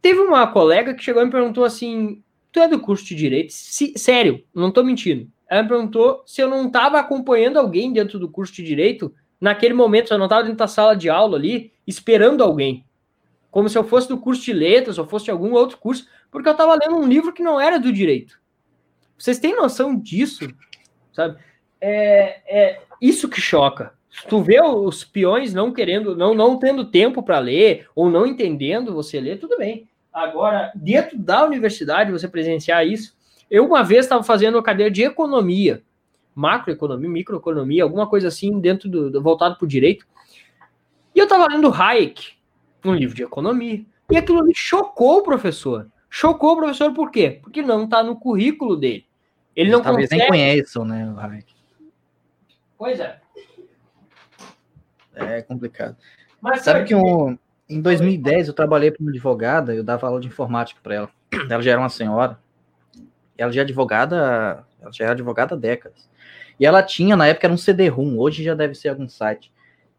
Teve 0.00 0.20
uma 0.20 0.46
colega 0.46 0.94
que 0.94 1.02
chegou 1.02 1.22
e 1.22 1.24
me 1.24 1.30
perguntou 1.30 1.64
assim: 1.64 2.22
Tu 2.52 2.60
é 2.60 2.68
do 2.68 2.78
curso 2.78 3.04
de 3.04 3.14
direito? 3.14 3.52
Se, 3.52 3.94
sério, 3.96 4.44
não 4.54 4.70
tô 4.70 4.84
mentindo. 4.84 5.28
Ela 5.48 5.62
me 5.62 5.68
perguntou 5.68 6.22
se 6.26 6.40
eu 6.40 6.48
não 6.48 6.66
estava 6.66 6.98
acompanhando 6.98 7.58
alguém 7.58 7.92
dentro 7.92 8.18
do 8.18 8.28
curso 8.28 8.52
de 8.52 8.62
direito 8.62 9.14
naquele 9.40 9.74
momento, 9.74 10.08
se 10.08 10.14
eu 10.14 10.18
não 10.18 10.26
estava 10.26 10.42
dentro 10.42 10.58
da 10.58 10.68
sala 10.68 10.94
de 10.94 11.10
aula 11.10 11.36
ali, 11.36 11.72
esperando 11.86 12.42
alguém. 12.42 12.84
Como 13.50 13.68
se 13.68 13.76
eu 13.76 13.84
fosse 13.84 14.08
do 14.08 14.18
curso 14.18 14.42
de 14.42 14.52
letras 14.52 14.98
ou 14.98 15.06
fosse 15.06 15.26
de 15.26 15.30
algum 15.30 15.52
outro 15.52 15.78
curso, 15.78 16.06
porque 16.30 16.48
eu 16.48 16.52
estava 16.52 16.74
lendo 16.74 16.96
um 16.96 17.06
livro 17.06 17.32
que 17.32 17.42
não 17.42 17.60
era 17.60 17.78
do 17.78 17.92
direito. 17.92 18.40
Vocês 19.18 19.38
têm 19.38 19.56
noção 19.56 19.98
disso? 19.98 20.48
Sabe? 21.12 21.38
É, 21.80 22.40
é 22.46 22.82
isso 23.00 23.28
que 23.28 23.40
choca. 23.40 23.92
Se 24.10 24.26
tu 24.28 24.40
vê 24.40 24.60
os 24.60 25.04
peões 25.04 25.52
não 25.52 25.72
querendo, 25.72 26.16
não, 26.16 26.34
não 26.34 26.56
tendo 26.58 26.84
tempo 26.84 27.22
para 27.22 27.38
ler, 27.38 27.88
ou 27.94 28.08
não 28.08 28.26
entendendo 28.26 28.94
você 28.94 29.20
ler, 29.20 29.38
tudo 29.38 29.58
bem. 29.58 29.88
Agora, 30.12 30.70
dentro 30.74 31.18
da 31.18 31.44
universidade, 31.44 32.12
você 32.12 32.28
presenciar 32.28 32.86
isso. 32.86 33.16
Eu, 33.50 33.66
uma 33.66 33.82
vez, 33.82 34.04
estava 34.04 34.22
fazendo 34.22 34.54
uma 34.54 34.62
cadeira 34.62 34.90
de 34.90 35.02
economia, 35.02 35.82
macroeconomia, 36.34 37.10
microeconomia, 37.10 37.82
alguma 37.82 38.06
coisa 38.06 38.28
assim, 38.28 38.60
dentro 38.60 38.88
do, 38.88 39.10
do 39.10 39.20
voltado 39.20 39.56
para 39.56 39.64
o 39.64 39.68
direito. 39.68 40.06
E 41.14 41.18
eu 41.18 41.24
estava 41.24 41.48
lendo 41.48 41.72
Hayek, 41.72 42.34
um 42.84 42.94
livro 42.94 43.16
de 43.16 43.24
economia. 43.24 43.84
E 44.10 44.16
aquilo 44.16 44.44
me 44.44 44.54
chocou 44.54 45.18
o 45.18 45.22
professor. 45.22 45.88
Chocou 46.16 46.52
o 46.52 46.56
professor 46.58 46.94
por 46.94 47.10
quê? 47.10 47.40
Porque 47.42 47.60
não 47.60 47.86
está 47.86 48.00
no 48.00 48.14
currículo 48.14 48.76
dele. 48.76 49.04
Ele 49.56 49.72
não 49.72 49.82
Talvez 49.82 50.08
consegue... 50.08 50.30
nem 50.30 50.30
conheçam, 50.30 50.84
né, 50.84 51.12
o 51.12 51.18
Hayek. 51.18 51.52
Pois 52.78 53.00
é. 53.00 53.18
É 55.16 55.42
complicado. 55.42 55.96
Mas 56.40 56.60
sabe 56.60 56.84
que 56.84 56.94
um, 56.94 57.36
em 57.68 57.80
2010 57.80 58.46
eu 58.46 58.54
trabalhei 58.54 58.92
para 58.92 59.02
uma 59.02 59.10
advogada, 59.10 59.74
eu 59.74 59.82
dava 59.82 60.06
aula 60.06 60.20
de 60.20 60.28
informática 60.28 60.78
para 60.80 60.94
ela. 60.94 61.10
Ela 61.50 61.60
já 61.60 61.72
era 61.72 61.80
uma 61.80 61.88
senhora. 61.88 62.38
ela 63.36 63.50
já 63.50 63.62
é 63.62 63.64
advogada, 63.64 64.64
ela 64.80 64.92
já 64.92 65.06
é 65.06 65.08
advogada 65.08 65.56
há 65.56 65.58
décadas. 65.58 66.08
E 66.60 66.64
ela 66.64 66.80
tinha, 66.80 67.16
na 67.16 67.26
época, 67.26 67.48
era 67.48 67.54
um 67.54 67.58
CD-ROM, 67.58 68.20
hoje 68.20 68.44
já 68.44 68.54
deve 68.54 68.76
ser 68.76 68.90
algum 68.90 69.08
site. 69.08 69.52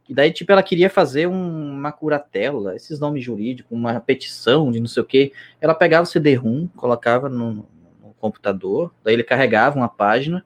E 0.07 0.13
daí, 0.13 0.31
tipo, 0.31 0.51
ela 0.51 0.61
queria 0.61 0.89
fazer 0.89 1.27
um, 1.27 1.71
uma 1.71 1.91
curatela, 1.91 2.75
esses 2.75 2.99
nomes 2.99 3.23
jurídicos, 3.23 3.71
uma 3.71 3.99
petição 3.99 4.71
de 4.71 4.79
não 4.79 4.87
sei 4.87 5.01
o 5.01 5.05
quê. 5.05 5.31
Ela 5.59 5.73
pegava 5.73 6.03
o 6.03 6.05
CD-ROM, 6.05 6.67
colocava 6.75 7.27
no, 7.27 7.53
no, 7.53 8.13
computador, 8.19 8.93
daí 9.03 9.13
ele 9.13 9.23
carregava 9.23 9.77
uma 9.77 9.89
página, 9.89 10.43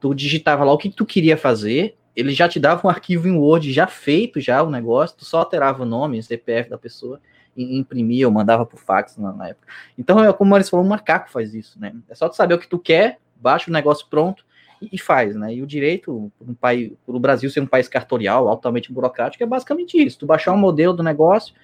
tu 0.00 0.14
digitava 0.14 0.64
lá 0.64 0.72
o 0.72 0.78
que 0.78 0.88
tu 0.88 1.04
queria 1.04 1.36
fazer, 1.36 1.96
ele 2.16 2.32
já 2.32 2.48
te 2.48 2.58
dava 2.58 2.86
um 2.86 2.90
arquivo 2.90 3.28
em 3.28 3.32
Word 3.32 3.72
já 3.72 3.86
feito, 3.86 4.40
já 4.40 4.62
o 4.62 4.70
negócio, 4.70 5.18
tu 5.18 5.24
só 5.24 5.38
alterava 5.38 5.82
o 5.82 5.86
nome, 5.86 6.18
o 6.18 6.22
CPF 6.22 6.70
da 6.70 6.78
pessoa, 6.78 7.20
e 7.56 7.78
imprimia 7.78 8.26
ou 8.26 8.32
mandava 8.32 8.64
por 8.64 8.78
fax 8.78 9.16
na, 9.16 9.32
na 9.32 9.48
época. 9.48 9.66
Então, 9.98 10.22
é 10.22 10.32
como 10.32 10.56
eles 10.56 10.68
falou, 10.68 10.84
um 10.84 10.88
macaco 10.88 11.30
faz 11.30 11.54
isso, 11.54 11.78
né? 11.78 11.94
É 12.08 12.14
só 12.14 12.28
tu 12.28 12.36
saber 12.36 12.54
o 12.54 12.58
que 12.58 12.68
tu 12.68 12.78
quer, 12.78 13.18
baixa 13.36 13.70
o 13.70 13.72
negócio 13.72 14.06
pronto, 14.08 14.44
e 14.80 14.98
faz, 14.98 15.36
né? 15.36 15.54
E 15.54 15.62
o 15.62 15.66
direito, 15.66 16.32
um 16.40 16.54
país, 16.54 16.92
o 17.06 17.18
Brasil 17.18 17.50
ser 17.50 17.60
um 17.60 17.66
país 17.66 17.88
cartorial, 17.88 18.48
altamente 18.48 18.92
burocrático, 18.92 19.42
é 19.42 19.46
basicamente 19.46 19.98
isso. 19.98 20.18
Tu 20.18 20.26
baixar 20.26 20.52
um 20.52 20.58
modelo 20.58 20.94
do 20.94 21.02
negócio, 21.02 21.54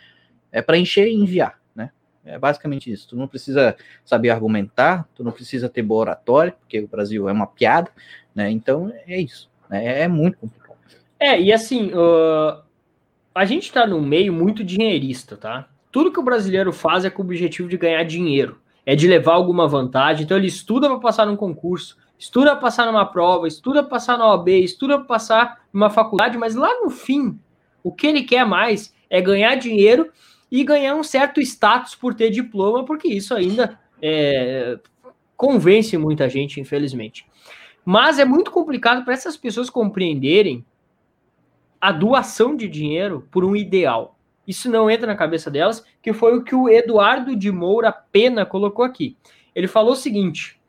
é 0.52 0.60
preencher 0.60 1.08
e 1.08 1.14
enviar, 1.14 1.58
né? 1.74 1.90
É 2.24 2.38
basicamente 2.38 2.90
isso. 2.90 3.08
Tu 3.08 3.16
não 3.16 3.26
precisa 3.26 3.76
saber 4.04 4.30
argumentar, 4.30 5.08
tu 5.14 5.24
não 5.24 5.32
precisa 5.32 5.68
ter 5.68 5.82
boa 5.82 6.02
oratória, 6.02 6.52
porque 6.52 6.80
o 6.80 6.88
Brasil 6.88 7.28
é 7.28 7.32
uma 7.32 7.46
piada, 7.46 7.90
né? 8.34 8.50
Então 8.50 8.92
é 9.06 9.20
isso. 9.20 9.48
Né? 9.70 9.86
É, 9.86 10.02
é 10.02 10.08
muito 10.08 10.38
complicado. 10.38 10.76
É, 11.18 11.40
e 11.40 11.52
assim, 11.52 11.90
uh, 11.92 12.62
a 13.34 13.44
gente 13.44 13.64
está 13.64 13.86
num 13.86 14.00
meio 14.00 14.32
muito 14.32 14.62
dinheirista, 14.62 15.36
tá? 15.36 15.68
Tudo 15.90 16.12
que 16.12 16.20
o 16.20 16.24
brasileiro 16.24 16.72
faz 16.72 17.04
é 17.04 17.10
com 17.10 17.22
o 17.22 17.24
objetivo 17.24 17.68
de 17.68 17.78
ganhar 17.78 18.04
dinheiro, 18.04 18.60
é 18.84 18.94
de 18.94 19.08
levar 19.08 19.32
alguma 19.32 19.66
vantagem. 19.66 20.24
Então 20.24 20.36
ele 20.36 20.46
estuda 20.46 20.88
para 20.88 20.98
passar 20.98 21.24
num 21.24 21.36
concurso, 21.36 21.96
estuda 22.18 22.52
para 22.52 22.60
passar 22.60 22.86
numa 22.86 23.06
prova, 23.06 23.46
estuda 23.46 23.82
para 23.82 23.90
passar 23.90 24.18
na 24.18 24.28
OAB, 24.28 24.48
estuda 24.48 24.98
para 24.98 25.06
passar 25.06 25.66
numa 25.72 25.90
faculdade, 25.90 26.38
mas 26.38 26.54
lá 26.54 26.80
no 26.82 26.90
fim, 26.90 27.38
o 27.82 27.92
que 27.92 28.06
ele 28.06 28.22
quer 28.22 28.46
mais 28.46 28.94
é 29.08 29.20
ganhar 29.20 29.54
dinheiro 29.56 30.10
e 30.50 30.64
ganhar 30.64 30.94
um 30.94 31.02
certo 31.02 31.40
status 31.40 31.94
por 31.94 32.14
ter 32.14 32.30
diploma, 32.30 32.84
porque 32.84 33.08
isso 33.08 33.34
ainda 33.34 33.78
é, 34.00 34.78
convence 35.36 35.96
muita 35.96 36.28
gente, 36.28 36.60
infelizmente. 36.60 37.26
Mas 37.84 38.18
é 38.18 38.24
muito 38.24 38.50
complicado 38.50 39.04
para 39.04 39.14
essas 39.14 39.36
pessoas 39.36 39.70
compreenderem 39.70 40.64
a 41.80 41.92
doação 41.92 42.56
de 42.56 42.68
dinheiro 42.68 43.28
por 43.30 43.44
um 43.44 43.54
ideal. 43.54 44.18
Isso 44.46 44.70
não 44.70 44.90
entra 44.90 45.06
na 45.06 45.16
cabeça 45.16 45.50
delas, 45.50 45.84
que 46.00 46.12
foi 46.12 46.36
o 46.36 46.42
que 46.42 46.54
o 46.54 46.68
Eduardo 46.68 47.36
de 47.36 47.50
Moura 47.50 47.92
Pena 47.92 48.46
colocou 48.46 48.84
aqui. 48.84 49.16
Ele 49.54 49.66
falou 49.66 49.92
o 49.92 49.96
seguinte: 49.96 50.60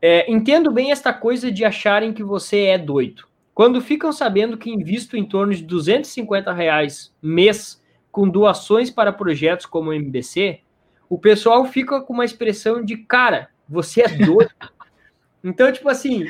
é, 0.00 0.30
entendo 0.30 0.70
bem 0.70 0.92
esta 0.92 1.12
coisa 1.12 1.50
de 1.50 1.64
acharem 1.64 2.12
que 2.12 2.22
você 2.22 2.64
é 2.64 2.78
doido. 2.78 3.26
Quando 3.54 3.80
ficam 3.80 4.12
sabendo 4.12 4.58
que 4.58 4.70
invisto 4.70 5.16
em 5.16 5.24
torno 5.24 5.54
de 5.54 5.62
250 5.62 6.52
reais 6.52 7.14
mês 7.22 7.82
com 8.12 8.28
doações 8.28 8.90
para 8.90 9.12
projetos 9.12 9.66
como 9.66 9.90
o 9.90 9.94
MBC, 9.94 10.60
o 11.08 11.18
pessoal 11.18 11.64
fica 11.64 12.00
com 12.00 12.12
uma 12.12 12.24
expressão 12.24 12.84
de 12.84 12.98
cara, 12.98 13.48
você 13.68 14.02
é 14.02 14.08
doido. 14.08 14.50
então, 15.42 15.72
tipo 15.72 15.88
assim, 15.88 16.26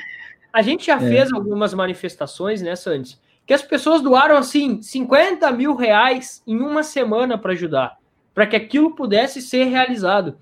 a 0.53 0.63
gente 0.63 0.87
já 0.87 0.97
é. 0.97 1.01
fez 1.01 1.33
algumas 1.33 1.75
manifestações, 1.75 2.63
né, 2.63 2.77
Santos? 2.77 3.21
Que 3.47 3.55
as 3.55 3.63
pessoas 3.63 4.01
doaram 4.03 4.37
assim 4.37 4.81
50 4.81 5.51
mil 5.53 5.75
reais 5.75 6.43
em 6.47 6.61
uma 6.61 6.83
semana 6.83 7.37
para 7.37 7.53
ajudar, 7.53 7.99
para 8.33 8.47
que 8.47 8.57
aquilo 8.57 8.95
pudesse 8.95 9.43
ser 9.43 9.65
realizado. 9.65 10.39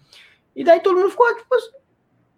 E 0.54 0.62
daí 0.62 0.80
todo 0.80 0.96
mundo 0.96 1.10
ficou 1.10 1.26
tipo, 1.36 1.54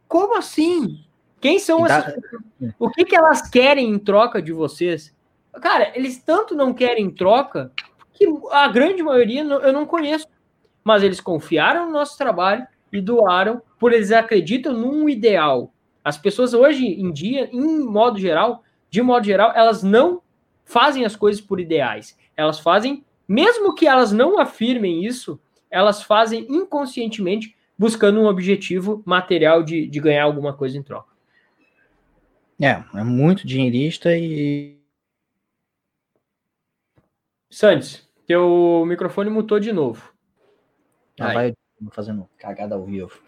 como 0.09 0.37
assim? 0.37 1.05
Quem 1.41 1.59
são 1.59 1.83
dá... 1.83 1.99
essas 1.99 2.15
pessoas? 2.15 2.43
O 2.79 2.91
que, 2.91 3.05
que 3.05 3.17
elas 3.17 3.49
querem 3.49 3.91
em 3.91 3.99
troca 3.99 4.41
de 4.41 4.53
vocês? 4.53 5.15
Cara, 5.61 5.93
eles 5.95 6.19
tanto 6.19 6.55
não 6.55 6.73
querem 6.73 7.11
troca 7.11 7.73
que 8.13 8.27
a 8.51 8.69
grande 8.69 9.03
maioria 9.03 9.43
eu 9.43 9.73
não 9.73 9.87
conheço. 9.87 10.27
Mas 10.83 11.03
eles 11.03 11.21
confiaram 11.21 11.87
no 11.87 11.93
nosso 11.93 12.17
trabalho 12.17 12.67
e 12.93 13.01
doaram, 13.01 13.61
por 13.79 13.93
eles 13.93 14.13
acreditam 14.13 14.73
num 14.73 15.09
ideal. 15.09 15.73
As 16.05 16.17
pessoas 16.17 16.55
hoje 16.55 16.87
em 16.87 17.13
dia, 17.13 17.51
em 17.53 17.81
modo 17.81 18.19
geral, 18.19 18.63
de 18.89 19.03
modo 19.03 19.27
geral, 19.27 19.53
elas 19.55 19.83
não 19.83 20.23
fazem 20.65 21.05
as 21.05 21.17
coisas 21.17 21.41
por 21.41 21.59
ideais. 21.59 22.17
Elas 22.37 22.61
fazem, 22.61 23.05
mesmo 23.27 23.75
que 23.75 23.87
elas 23.87 24.13
não 24.13 24.39
afirmem 24.39 25.05
isso, 25.05 25.41
elas 25.69 26.03
fazem 26.03 26.47
inconscientemente 26.49 27.56
buscando 27.79 28.21
um 28.21 28.27
objetivo 28.27 29.03
material 29.05 29.63
de, 29.63 29.87
de 29.87 30.01
ganhar 30.01 30.25
alguma 30.25 30.53
coisa 30.53 30.77
em 30.77 30.83
troca. 30.83 31.15
É, 32.61 32.83
é 32.95 33.05
muito 33.05 33.47
dinheirista 33.47 34.17
e. 34.17 34.77
Santos, 37.51 38.09
teu 38.27 38.85
microfone 38.87 39.31
mutou 39.31 39.61
de 39.61 39.73
novo. 39.73 40.13
Ah, 41.21 41.33
vai 41.33 41.55
fazendo 41.91 42.29
cagada 42.39 42.75
ao 42.75 42.85
vivo. 42.85 43.19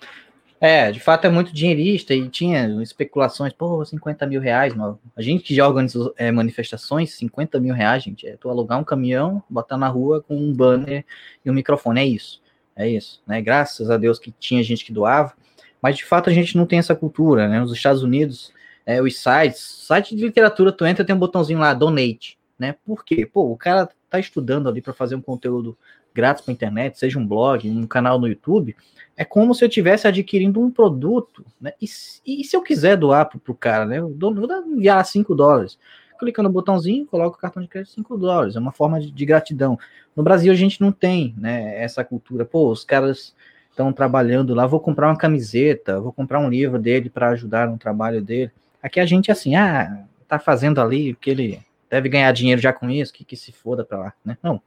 É, 0.61 0.91
de 0.91 0.99
fato 0.99 1.25
é 1.25 1.31
muito 1.31 1.55
dinheirista 1.55 2.13
e 2.15 2.29
tinha 2.29 2.67
especulações, 2.83 3.53
pô, 3.53 3.85
50 3.85 4.27
mil 4.27 4.41
reais, 4.41 4.75
mano. 4.75 4.99
A 5.17 5.23
gente 5.23 5.45
que 5.45 5.55
já 5.55 5.67
organizou 5.67 6.13
é, 6.17 6.33
manifestações, 6.33 7.15
50 7.15 7.61
mil 7.61 7.73
reais, 7.73 8.03
gente, 8.03 8.27
é 8.27 8.37
tu 8.37 8.51
alugar 8.51 8.79
um 8.79 8.85
caminhão, 8.85 9.43
botar 9.49 9.77
na 9.77 9.87
rua 9.87 10.21
com 10.21 10.37
um 10.37 10.53
banner 10.53 11.05
e 11.45 11.51
um 11.51 11.55
microfone, 11.55 12.01
é 12.01 12.05
isso. 12.05 12.43
É 12.79 12.89
isso, 12.89 13.21
né? 13.27 13.43
Graças 13.43 13.91
a 13.91 13.97
Deus 13.97 14.21
que 14.21 14.31
tinha 14.31 14.63
gente 14.63 14.85
que 14.85 14.93
doava, 14.93 15.35
mas 15.83 15.97
de 15.97 16.05
fato 16.05 16.31
a 16.31 16.33
gente 16.33 16.57
não 16.57 16.65
tem 16.65 16.79
essa 16.79 16.95
cultura, 16.95 17.49
né? 17.49 17.59
Nos 17.59 17.73
Estados 17.73 18.05
Unidos, 18.05 18.53
é, 18.87 19.03
os 19.03 19.19
sites, 19.19 19.61
site 19.61 20.15
de 20.15 20.25
literatura, 20.25 20.71
tu 20.71 20.87
entra 20.87 21.05
tem 21.05 21.15
um 21.15 21.19
botãozinho 21.19 21.59
lá, 21.59 21.75
donate, 21.75 22.39
né? 22.57 22.77
Por 22.87 23.05
quê? 23.05 23.27
Pô, 23.27 23.51
o 23.51 23.57
cara 23.57 23.89
tá 24.09 24.21
estudando 24.21 24.69
ali 24.69 24.81
para 24.81 24.95
fazer 24.95 25.17
um 25.17 25.21
conteúdo 25.21 25.77
grátis 26.15 26.45
para 26.45 26.55
internet, 26.55 26.97
seja 26.97 27.19
um 27.19 27.27
blog, 27.27 27.69
um 27.69 27.87
canal 27.87 28.19
no 28.19 28.29
YouTube, 28.29 28.77
é 29.17 29.25
como 29.25 29.55
se 29.57 29.65
eu 29.65 29.69
estivesse 29.69 30.07
adquirindo 30.07 30.61
um 30.61 30.71
produto, 30.71 31.45
né? 31.61 31.73
E, 31.83 31.87
e, 32.25 32.45
se 32.45 32.57
eu 32.57 32.63
quiser 32.63 32.97
doar 32.97 33.29
pro, 33.29 33.41
pro 33.41 33.55
cara, 33.57 33.85
né? 33.85 33.99
Eu 33.99 34.11
dou, 34.11 34.33
vou 34.33 34.49
enviar 34.67 35.05
5 35.05 35.35
dólares 35.35 35.77
clica 36.19 36.43
no 36.43 36.51
botãozinho, 36.51 37.07
coloca 37.07 37.37
o 37.37 37.41
cartão 37.41 37.63
de 37.63 37.69
crédito 37.69 37.93
5 37.93 38.17
dólares. 38.17 38.57
É 38.57 38.59
uma 38.59 38.73
forma 38.73 39.01
de, 39.01 39.11
de, 39.11 39.27
gratidão. 39.27 39.79
No 40.15 40.23
Brasil 40.23 40.53
a 40.53 40.57
gente 40.57 40.81
não 40.81 40.93
tem 40.93 41.35
né, 41.39 41.83
essa 41.83 42.05
cultura. 42.05 42.45
Pô, 42.45 42.71
os 42.71 42.85
caras 42.85 43.35
estão 43.71 43.93
trabalhando 43.93 44.55
lá, 44.55 44.67
vou 44.67 44.81
comprar 44.81 45.09
uma 45.09 45.17
camiseta, 45.17 46.01
vou 46.01 46.13
comprar 46.13 46.41
um 46.41 46.51
livro 46.51 46.79
dele 46.79 47.09
para 47.09 47.31
ajudar 47.31 47.69
no 47.69 47.79
trabalho 47.79 48.21
dele. 48.21 48.51
Aqui 48.83 48.99
a 48.99 49.07
gente 49.07 49.31
é 49.31 49.33
assim, 49.33 49.55
ah, 49.55 50.05
tá 50.27 50.39
fazendo 50.39 50.81
ali 50.81 51.15
que 51.15 51.31
ele 51.31 51.61
deve 51.89 52.09
ganhar 52.09 52.33
dinheiro 52.33 52.61
já 52.61 52.73
com 52.73 52.91
isso, 52.91 53.13
que, 53.13 53.25
que 53.25 53.37
se 53.37 53.53
foda 53.53 53.85
para 53.85 53.99
lá, 53.99 54.13
né? 54.25 54.37
Não. 54.43 54.61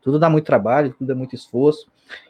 Tudo 0.00 0.18
dá 0.18 0.30
muito 0.30 0.44
trabalho, 0.44 0.94
tudo 0.96 1.10
é 1.12 1.14
muito 1.14 1.34
esforço. 1.34 1.86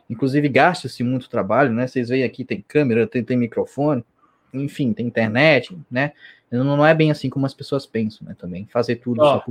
Inclusive 0.08 0.48
gasta-se 0.48 1.02
muito 1.02 1.28
trabalho, 1.28 1.72
né? 1.72 1.86
Vocês 1.86 2.08
veem 2.08 2.24
aqui 2.24 2.44
tem 2.44 2.64
câmera, 2.66 3.06
tem, 3.06 3.22
tem 3.22 3.36
microfone, 3.36 4.04
enfim, 4.52 4.92
tem 4.92 5.06
internet, 5.06 5.76
né? 5.90 6.12
Não, 6.50 6.86
é 6.86 6.94
bem 6.94 7.10
assim 7.10 7.28
como 7.28 7.46
as 7.46 7.54
pessoas 7.54 7.86
pensam, 7.86 8.26
né? 8.26 8.34
Também 8.38 8.66
fazer 8.66 8.96
tudo. 8.96 9.20
Ó, 9.20 9.40
só... 9.40 9.44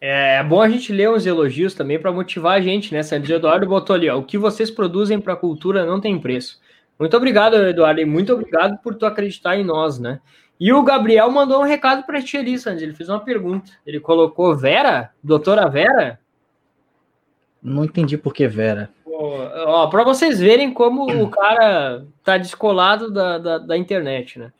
É, 0.00 0.36
é 0.36 0.44
bom 0.44 0.60
a 0.60 0.68
gente 0.68 0.92
ler 0.92 1.10
uns 1.10 1.26
elogios 1.26 1.74
também 1.74 1.98
para 1.98 2.12
motivar 2.12 2.56
a 2.56 2.60
gente, 2.60 2.92
né? 2.94 3.02
Santos 3.02 3.30
Eduardo 3.30 3.66
botou 3.66 3.96
ali, 3.96 4.08
ó, 4.08 4.18
o 4.18 4.24
que 4.24 4.38
vocês 4.38 4.70
produzem 4.70 5.20
para 5.20 5.32
a 5.32 5.36
cultura 5.36 5.84
não 5.84 6.00
tem 6.00 6.18
preço. 6.18 6.60
Muito 6.98 7.16
obrigado, 7.16 7.56
Eduardo, 7.56 8.00
e 8.00 8.04
muito 8.04 8.32
obrigado 8.32 8.78
por 8.78 8.94
tu 8.94 9.06
acreditar 9.06 9.56
em 9.56 9.64
nós, 9.64 9.98
né? 9.98 10.20
E 10.60 10.72
o 10.72 10.82
Gabriel 10.82 11.30
mandou 11.30 11.60
um 11.60 11.64
recado 11.64 12.04
para 12.04 12.20
ti 12.20 12.36
ali, 12.36 12.58
Santos. 12.58 12.82
Ele 12.82 12.94
fez 12.94 13.08
uma 13.08 13.20
pergunta. 13.20 13.70
Ele 13.86 14.00
colocou 14.00 14.56
Vera, 14.56 15.12
doutora 15.22 15.68
Vera? 15.68 16.18
Não 17.62 17.84
entendi 17.84 18.18
por 18.18 18.34
que 18.34 18.48
Vera. 18.48 18.90
Ó, 19.66 19.86
para 19.88 20.04
vocês 20.04 20.38
verem 20.38 20.72
como 20.72 21.04
o 21.22 21.28
cara 21.28 22.04
tá 22.22 22.36
descolado 22.36 23.10
da, 23.10 23.38
da, 23.38 23.58
da 23.58 23.76
internet, 23.76 24.38
né? 24.38 24.52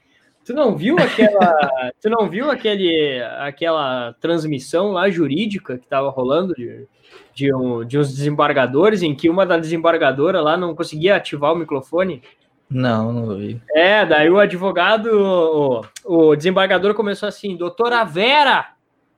Tu 0.44 0.54
não 0.54 0.74
viu 0.76 0.96
aquela, 0.98 1.92
tu 2.00 2.08
não 2.08 2.28
viu 2.28 2.50
aquele, 2.50 3.22
aquela 3.38 4.14
transmissão 4.14 4.92
lá 4.92 5.10
jurídica 5.10 5.76
que 5.76 5.84
estava 5.84 6.08
rolando 6.08 6.54
de, 6.54 6.86
de, 7.34 7.54
um, 7.54 7.84
de 7.84 7.98
uns 7.98 8.08
desembargadores 8.14 9.02
em 9.02 9.14
que 9.14 9.28
uma 9.28 9.44
da 9.44 9.58
desembargadora 9.58 10.40
lá 10.40 10.56
não 10.56 10.74
conseguia 10.74 11.16
ativar 11.16 11.52
o 11.52 11.56
microfone? 11.56 12.22
Não, 12.70 13.12
não 13.12 13.36
vi. 13.36 13.60
É, 13.74 14.06
daí 14.06 14.30
o 14.30 14.38
advogado, 14.38 15.82
o, 16.04 16.30
o 16.30 16.36
desembargador 16.36 16.94
começou 16.94 17.28
assim, 17.28 17.56
doutora 17.56 18.02
Vera, 18.04 18.70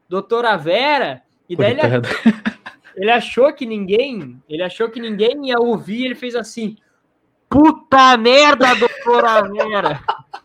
doutora 0.08 0.56
Vera, 0.56 1.22
e 1.48 1.56
daí 1.56 1.72
ele, 1.72 1.80
ele 3.00 3.10
achou 3.10 3.50
que 3.50 3.64
ninguém, 3.64 4.42
ele 4.46 4.62
achou 4.62 4.90
que 4.90 5.00
ninguém 5.00 5.48
ia 5.48 5.58
ouvir, 5.58 6.04
ele 6.04 6.14
fez 6.14 6.36
assim, 6.36 6.76
puta 7.48 8.14
merda, 8.18 8.74
doutora 8.74 9.48
Vera. 9.48 10.00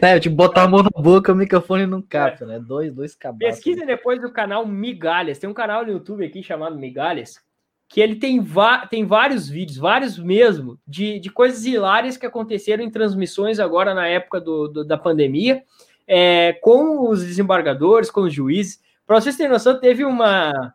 É, 0.00 0.18
tipo, 0.18 0.34
botar 0.34 0.64
a 0.64 0.68
mão 0.68 0.82
na 0.82 0.90
boca, 0.90 1.30
o 1.30 1.36
microfone 1.36 1.86
não 1.86 2.02
capta, 2.02 2.44
né? 2.44 2.58
Dois, 2.58 2.92
dois 2.92 3.14
cabeças. 3.14 3.54
Pesquisem 3.54 3.86
depois 3.86 4.20
do 4.20 4.32
canal 4.32 4.66
Migalhas. 4.66 5.38
Tem 5.38 5.48
um 5.48 5.54
canal 5.54 5.86
no 5.86 5.92
YouTube 5.92 6.26
aqui 6.26 6.42
chamado 6.42 6.76
Migalhas, 6.76 7.36
que 7.88 8.00
ele 8.00 8.16
tem, 8.16 8.44
tem 8.90 9.06
vários 9.06 9.48
vídeos, 9.48 9.78
vários 9.78 10.18
mesmo, 10.18 10.80
de, 10.84 11.20
de 11.20 11.30
coisas 11.30 11.64
hilárias 11.64 12.16
que 12.16 12.26
aconteceram 12.26 12.82
em 12.82 12.90
transmissões 12.90 13.60
agora 13.60 13.94
na 13.94 14.08
época 14.08 14.40
do, 14.40 14.66
do 14.66 14.84
da 14.84 14.98
pandemia, 14.98 15.62
é, 16.08 16.54
com 16.54 17.08
os 17.08 17.24
desembargadores, 17.24 18.10
com 18.10 18.22
os 18.22 18.34
juízes. 18.34 18.80
Para 19.06 19.20
vocês 19.20 19.36
terem 19.36 19.52
noção, 19.52 19.78
teve 19.78 20.04
uma, 20.04 20.74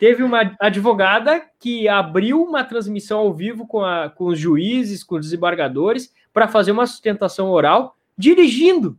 teve 0.00 0.22
uma 0.22 0.56
advogada 0.58 1.42
que 1.60 1.86
abriu 1.86 2.42
uma 2.42 2.64
transmissão 2.64 3.18
ao 3.20 3.34
vivo 3.34 3.66
com, 3.66 3.84
a, 3.84 4.08
com 4.08 4.28
os 4.28 4.38
juízes, 4.38 5.04
com 5.04 5.16
os 5.16 5.26
desembargadores, 5.26 6.10
para 6.32 6.48
fazer 6.48 6.72
uma 6.72 6.86
sustentação 6.86 7.50
oral, 7.50 7.94
dirigindo, 8.16 8.98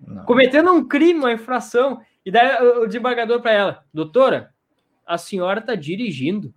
Não. 0.00 0.24
cometendo 0.24 0.72
um 0.72 0.88
crime, 0.88 1.20
uma 1.20 1.32
infração. 1.32 2.00
E 2.24 2.30
daí 2.30 2.66
o 2.78 2.86
desembargador 2.86 3.42
para 3.42 3.52
ela, 3.52 3.84
doutora, 3.92 4.48
a 5.06 5.18
senhora 5.18 5.60
está 5.60 5.74
dirigindo. 5.74 6.52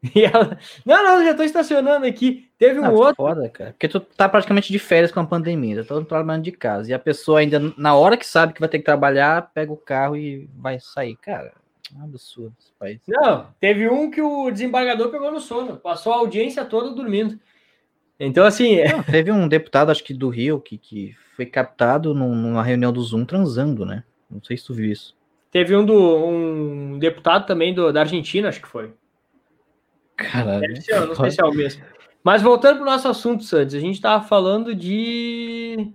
E 0.14 0.22
ela, 0.24 0.56
não, 0.86 1.02
não, 1.02 1.24
já 1.24 1.32
estou 1.32 1.44
estacionando 1.44 2.06
aqui. 2.06 2.48
Teve 2.56 2.78
um 2.78 2.84
ah, 2.84 2.90
outro. 2.90 3.16
Foda, 3.16 3.48
cara. 3.48 3.72
Porque 3.72 3.88
tu 3.88 3.98
tá 3.98 4.28
praticamente 4.28 4.72
de 4.72 4.78
férias 4.78 5.10
com 5.10 5.18
a 5.18 5.26
pandemia, 5.26 5.82
tá 5.82 5.88
todo 5.88 6.06
trabalhando 6.06 6.44
de 6.44 6.52
casa. 6.52 6.88
E 6.88 6.94
a 6.94 6.98
pessoa 7.00 7.40
ainda, 7.40 7.74
na 7.76 7.96
hora 7.96 8.16
que 8.16 8.24
sabe 8.24 8.52
que 8.52 8.60
vai 8.60 8.68
ter 8.68 8.78
que 8.78 8.84
trabalhar, 8.84 9.50
pega 9.52 9.72
o 9.72 9.76
carro 9.76 10.16
e 10.16 10.48
vai 10.54 10.78
sair. 10.78 11.16
Cara, 11.16 11.52
um 11.96 12.04
absurdo 12.04 12.54
esse 12.58 12.72
país. 12.78 13.00
Não, 13.06 13.46
teve 13.60 13.88
um 13.88 14.10
que 14.10 14.20
o 14.20 14.50
desembargador 14.50 15.10
pegou 15.10 15.30
no 15.30 15.40
sono, 15.40 15.76
passou 15.76 16.12
a 16.12 16.16
audiência 16.16 16.64
toda 16.64 16.90
dormindo. 16.90 17.38
Então, 18.18 18.44
assim. 18.44 18.76
É 18.76 18.92
não, 18.92 19.02
teve 19.02 19.30
um 19.30 19.46
deputado, 19.46 19.90
acho 19.90 20.02
que 20.02 20.12
do 20.12 20.28
Rio, 20.28 20.60
que, 20.60 20.76
que 20.76 21.14
foi 21.36 21.46
captado 21.46 22.14
numa 22.14 22.62
reunião 22.62 22.92
do 22.92 23.00
Zoom 23.00 23.24
transando, 23.24 23.86
né? 23.86 24.02
Não 24.30 24.42
sei 24.42 24.56
se 24.56 24.64
tu 24.64 24.74
viu 24.74 24.90
isso. 24.90 25.16
Teve 25.50 25.74
um, 25.74 25.84
do, 25.84 26.26
um 26.26 26.98
deputado 26.98 27.46
também 27.46 27.72
do, 27.72 27.92
da 27.92 28.00
Argentina, 28.00 28.48
acho 28.48 28.60
que 28.60 28.68
foi. 28.68 28.92
Caralho. 30.16 30.82
Ser, 30.82 31.06
não 31.06 31.14
sei 31.14 31.30
se 31.30 31.40
é 31.40 31.44
o 31.44 31.52
mesmo. 31.52 31.82
Mas 32.22 32.42
voltando 32.42 32.76
para 32.76 32.82
o 32.82 32.90
nosso 32.90 33.08
assunto, 33.08 33.44
Santos, 33.44 33.74
a 33.74 33.80
gente 33.80 33.94
estava 33.94 34.22
falando 34.22 34.74
de. 34.74 35.92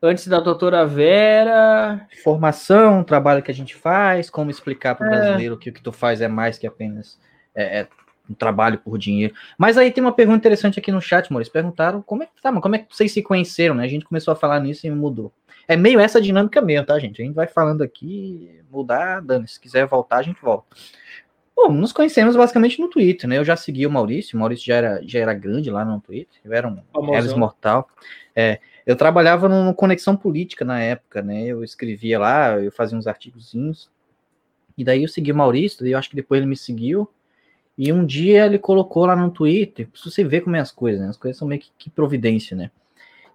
Antes 0.00 0.28
da 0.28 0.38
doutora 0.38 0.86
Vera. 0.86 2.06
Formação, 2.22 3.02
trabalho 3.02 3.42
que 3.42 3.50
a 3.50 3.54
gente 3.54 3.74
faz, 3.74 4.30
como 4.30 4.50
explicar 4.50 4.94
para 4.94 5.08
o 5.08 5.12
é. 5.12 5.18
brasileiro 5.18 5.58
que 5.58 5.70
o 5.70 5.72
que 5.72 5.82
tu 5.82 5.90
faz 5.90 6.20
é 6.20 6.28
mais 6.28 6.56
que 6.56 6.66
apenas 6.66 7.18
é, 7.54 7.80
é 7.80 7.88
um 8.30 8.34
trabalho 8.34 8.78
por 8.78 8.96
dinheiro. 8.98 9.34
Mas 9.56 9.76
aí 9.76 9.90
tem 9.90 10.02
uma 10.02 10.12
pergunta 10.12 10.38
interessante 10.38 10.78
aqui 10.78 10.92
no 10.92 11.00
chat, 11.00 11.32
Maurício. 11.32 11.52
Perguntaram 11.52 12.00
como 12.02 12.22
é 12.22 12.26
que 12.26 12.40
tá, 12.40 12.52
como 12.60 12.76
é 12.76 12.78
que 12.78 12.94
vocês 12.94 13.10
se 13.10 13.22
conheceram, 13.22 13.74
né? 13.74 13.84
A 13.84 13.88
gente 13.88 14.04
começou 14.04 14.32
a 14.32 14.36
falar 14.36 14.60
nisso 14.60 14.86
e 14.86 14.90
mudou. 14.90 15.32
É 15.66 15.76
meio 15.76 15.98
essa 15.98 16.20
dinâmica 16.20 16.62
mesmo, 16.62 16.86
tá, 16.86 16.98
gente? 16.98 17.20
A 17.20 17.24
gente 17.24 17.34
vai 17.34 17.46
falando 17.46 17.82
aqui, 17.82 18.60
mudar, 18.70 19.20
dando. 19.20 19.48
Se 19.48 19.60
quiser 19.60 19.86
voltar, 19.86 20.18
a 20.18 20.22
gente 20.22 20.40
volta. 20.40 20.66
Bom, 21.56 21.72
nos 21.72 21.92
conhecemos 21.92 22.36
basicamente 22.36 22.80
no 22.80 22.88
Twitter, 22.88 23.28
né? 23.28 23.36
Eu 23.36 23.44
já 23.44 23.56
segui 23.56 23.84
o 23.84 23.90
Maurício, 23.90 24.36
o 24.36 24.40
Maurício 24.40 24.64
já 24.64 24.76
era, 24.76 25.00
já 25.02 25.18
era 25.18 25.34
grande 25.34 25.70
lá 25.70 25.84
no 25.84 26.00
Twitter, 26.00 26.38
eu 26.44 26.52
era 26.52 26.68
um 26.68 27.14
Eres 27.14 27.34
Mortal. 27.34 27.88
É, 28.34 28.60
eu 28.88 28.96
trabalhava 28.96 29.50
no, 29.50 29.74
Conexão 29.74 30.16
Política 30.16 30.64
na 30.64 30.80
época, 30.80 31.20
né? 31.20 31.44
Eu 31.44 31.62
escrevia 31.62 32.18
lá, 32.18 32.58
eu 32.58 32.72
fazia 32.72 32.96
uns 32.96 33.06
artigozinhos. 33.06 33.90
E 34.78 34.82
daí 34.82 35.02
eu 35.02 35.08
segui 35.08 35.30
o 35.30 35.36
Maurício, 35.36 35.86
e 35.86 35.90
eu 35.90 35.98
acho 35.98 36.08
que 36.08 36.16
depois 36.16 36.38
ele 36.40 36.48
me 36.48 36.56
seguiu. 36.56 37.06
E 37.76 37.92
um 37.92 38.02
dia 38.06 38.46
ele 38.46 38.58
colocou 38.58 39.04
lá 39.04 39.14
no 39.14 39.30
Twitter, 39.30 39.88
pra 39.88 40.00
você 40.02 40.24
ver 40.24 40.40
como 40.40 40.56
é 40.56 40.60
as 40.60 40.72
coisas, 40.72 41.02
né? 41.02 41.08
As 41.10 41.18
coisas 41.18 41.36
são 41.36 41.46
meio 41.46 41.60
que, 41.60 41.70
que 41.76 41.90
providência, 41.90 42.56
né? 42.56 42.70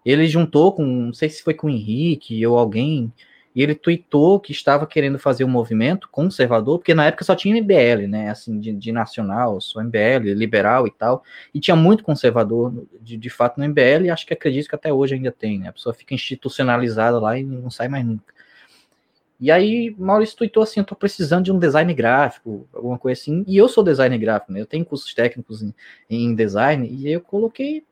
Ele 0.03 0.25
juntou 0.25 0.73
com, 0.73 0.83
não 0.83 1.13
sei 1.13 1.29
se 1.29 1.43
foi 1.43 1.53
com 1.53 1.67
o 1.67 1.69
Henrique 1.69 2.43
ou 2.47 2.57
alguém, 2.57 3.13
e 3.55 3.61
ele 3.61 3.75
tweetou 3.75 4.39
que 4.39 4.51
estava 4.51 4.87
querendo 4.87 5.19
fazer 5.19 5.43
um 5.43 5.49
movimento 5.49 6.09
conservador, 6.09 6.79
porque 6.79 6.93
na 6.93 7.05
época 7.05 7.23
só 7.23 7.35
tinha 7.35 7.55
MBL, 7.55 8.07
né, 8.07 8.29
assim, 8.29 8.59
de, 8.59 8.73
de 8.73 8.91
nacional, 8.91 9.61
só 9.61 9.81
MBL, 9.81 10.33
liberal 10.33 10.87
e 10.87 10.91
tal, 10.91 11.23
e 11.53 11.59
tinha 11.59 11.75
muito 11.75 12.03
conservador, 12.03 12.85
de, 13.01 13.15
de 13.15 13.29
fato, 13.29 13.59
no 13.59 13.65
MBL, 13.65 14.05
e 14.05 14.09
acho 14.09 14.25
que 14.25 14.33
acredito 14.33 14.67
que 14.67 14.75
até 14.75 14.91
hoje 14.91 15.15
ainda 15.15 15.31
tem, 15.31 15.59
né, 15.59 15.69
a 15.69 15.73
pessoa 15.73 15.93
fica 15.93 16.13
institucionalizada 16.13 17.19
lá 17.19 17.37
e 17.37 17.43
não 17.43 17.69
sai 17.69 17.87
mais 17.87 18.05
nunca. 18.05 18.33
E 19.39 19.51
aí, 19.51 19.93
Maurício 19.97 20.37
tweetou 20.37 20.63
assim, 20.63 20.79
eu 20.79 20.85
tô 20.85 20.95
precisando 20.95 21.43
de 21.43 21.51
um 21.51 21.59
design 21.59 21.93
gráfico, 21.93 22.67
alguma 22.73 22.97
coisa 22.97 23.19
assim, 23.19 23.43
e 23.47 23.57
eu 23.57 23.67
sou 23.67 23.83
design 23.83 24.17
gráfico, 24.17 24.51
né, 24.51 24.61
eu 24.61 24.65
tenho 24.65 24.85
cursos 24.85 25.13
técnicos 25.13 25.61
em, 25.61 25.73
em 26.09 26.33
design, 26.33 26.87
e 26.87 27.11
eu 27.11 27.21
coloquei 27.21 27.83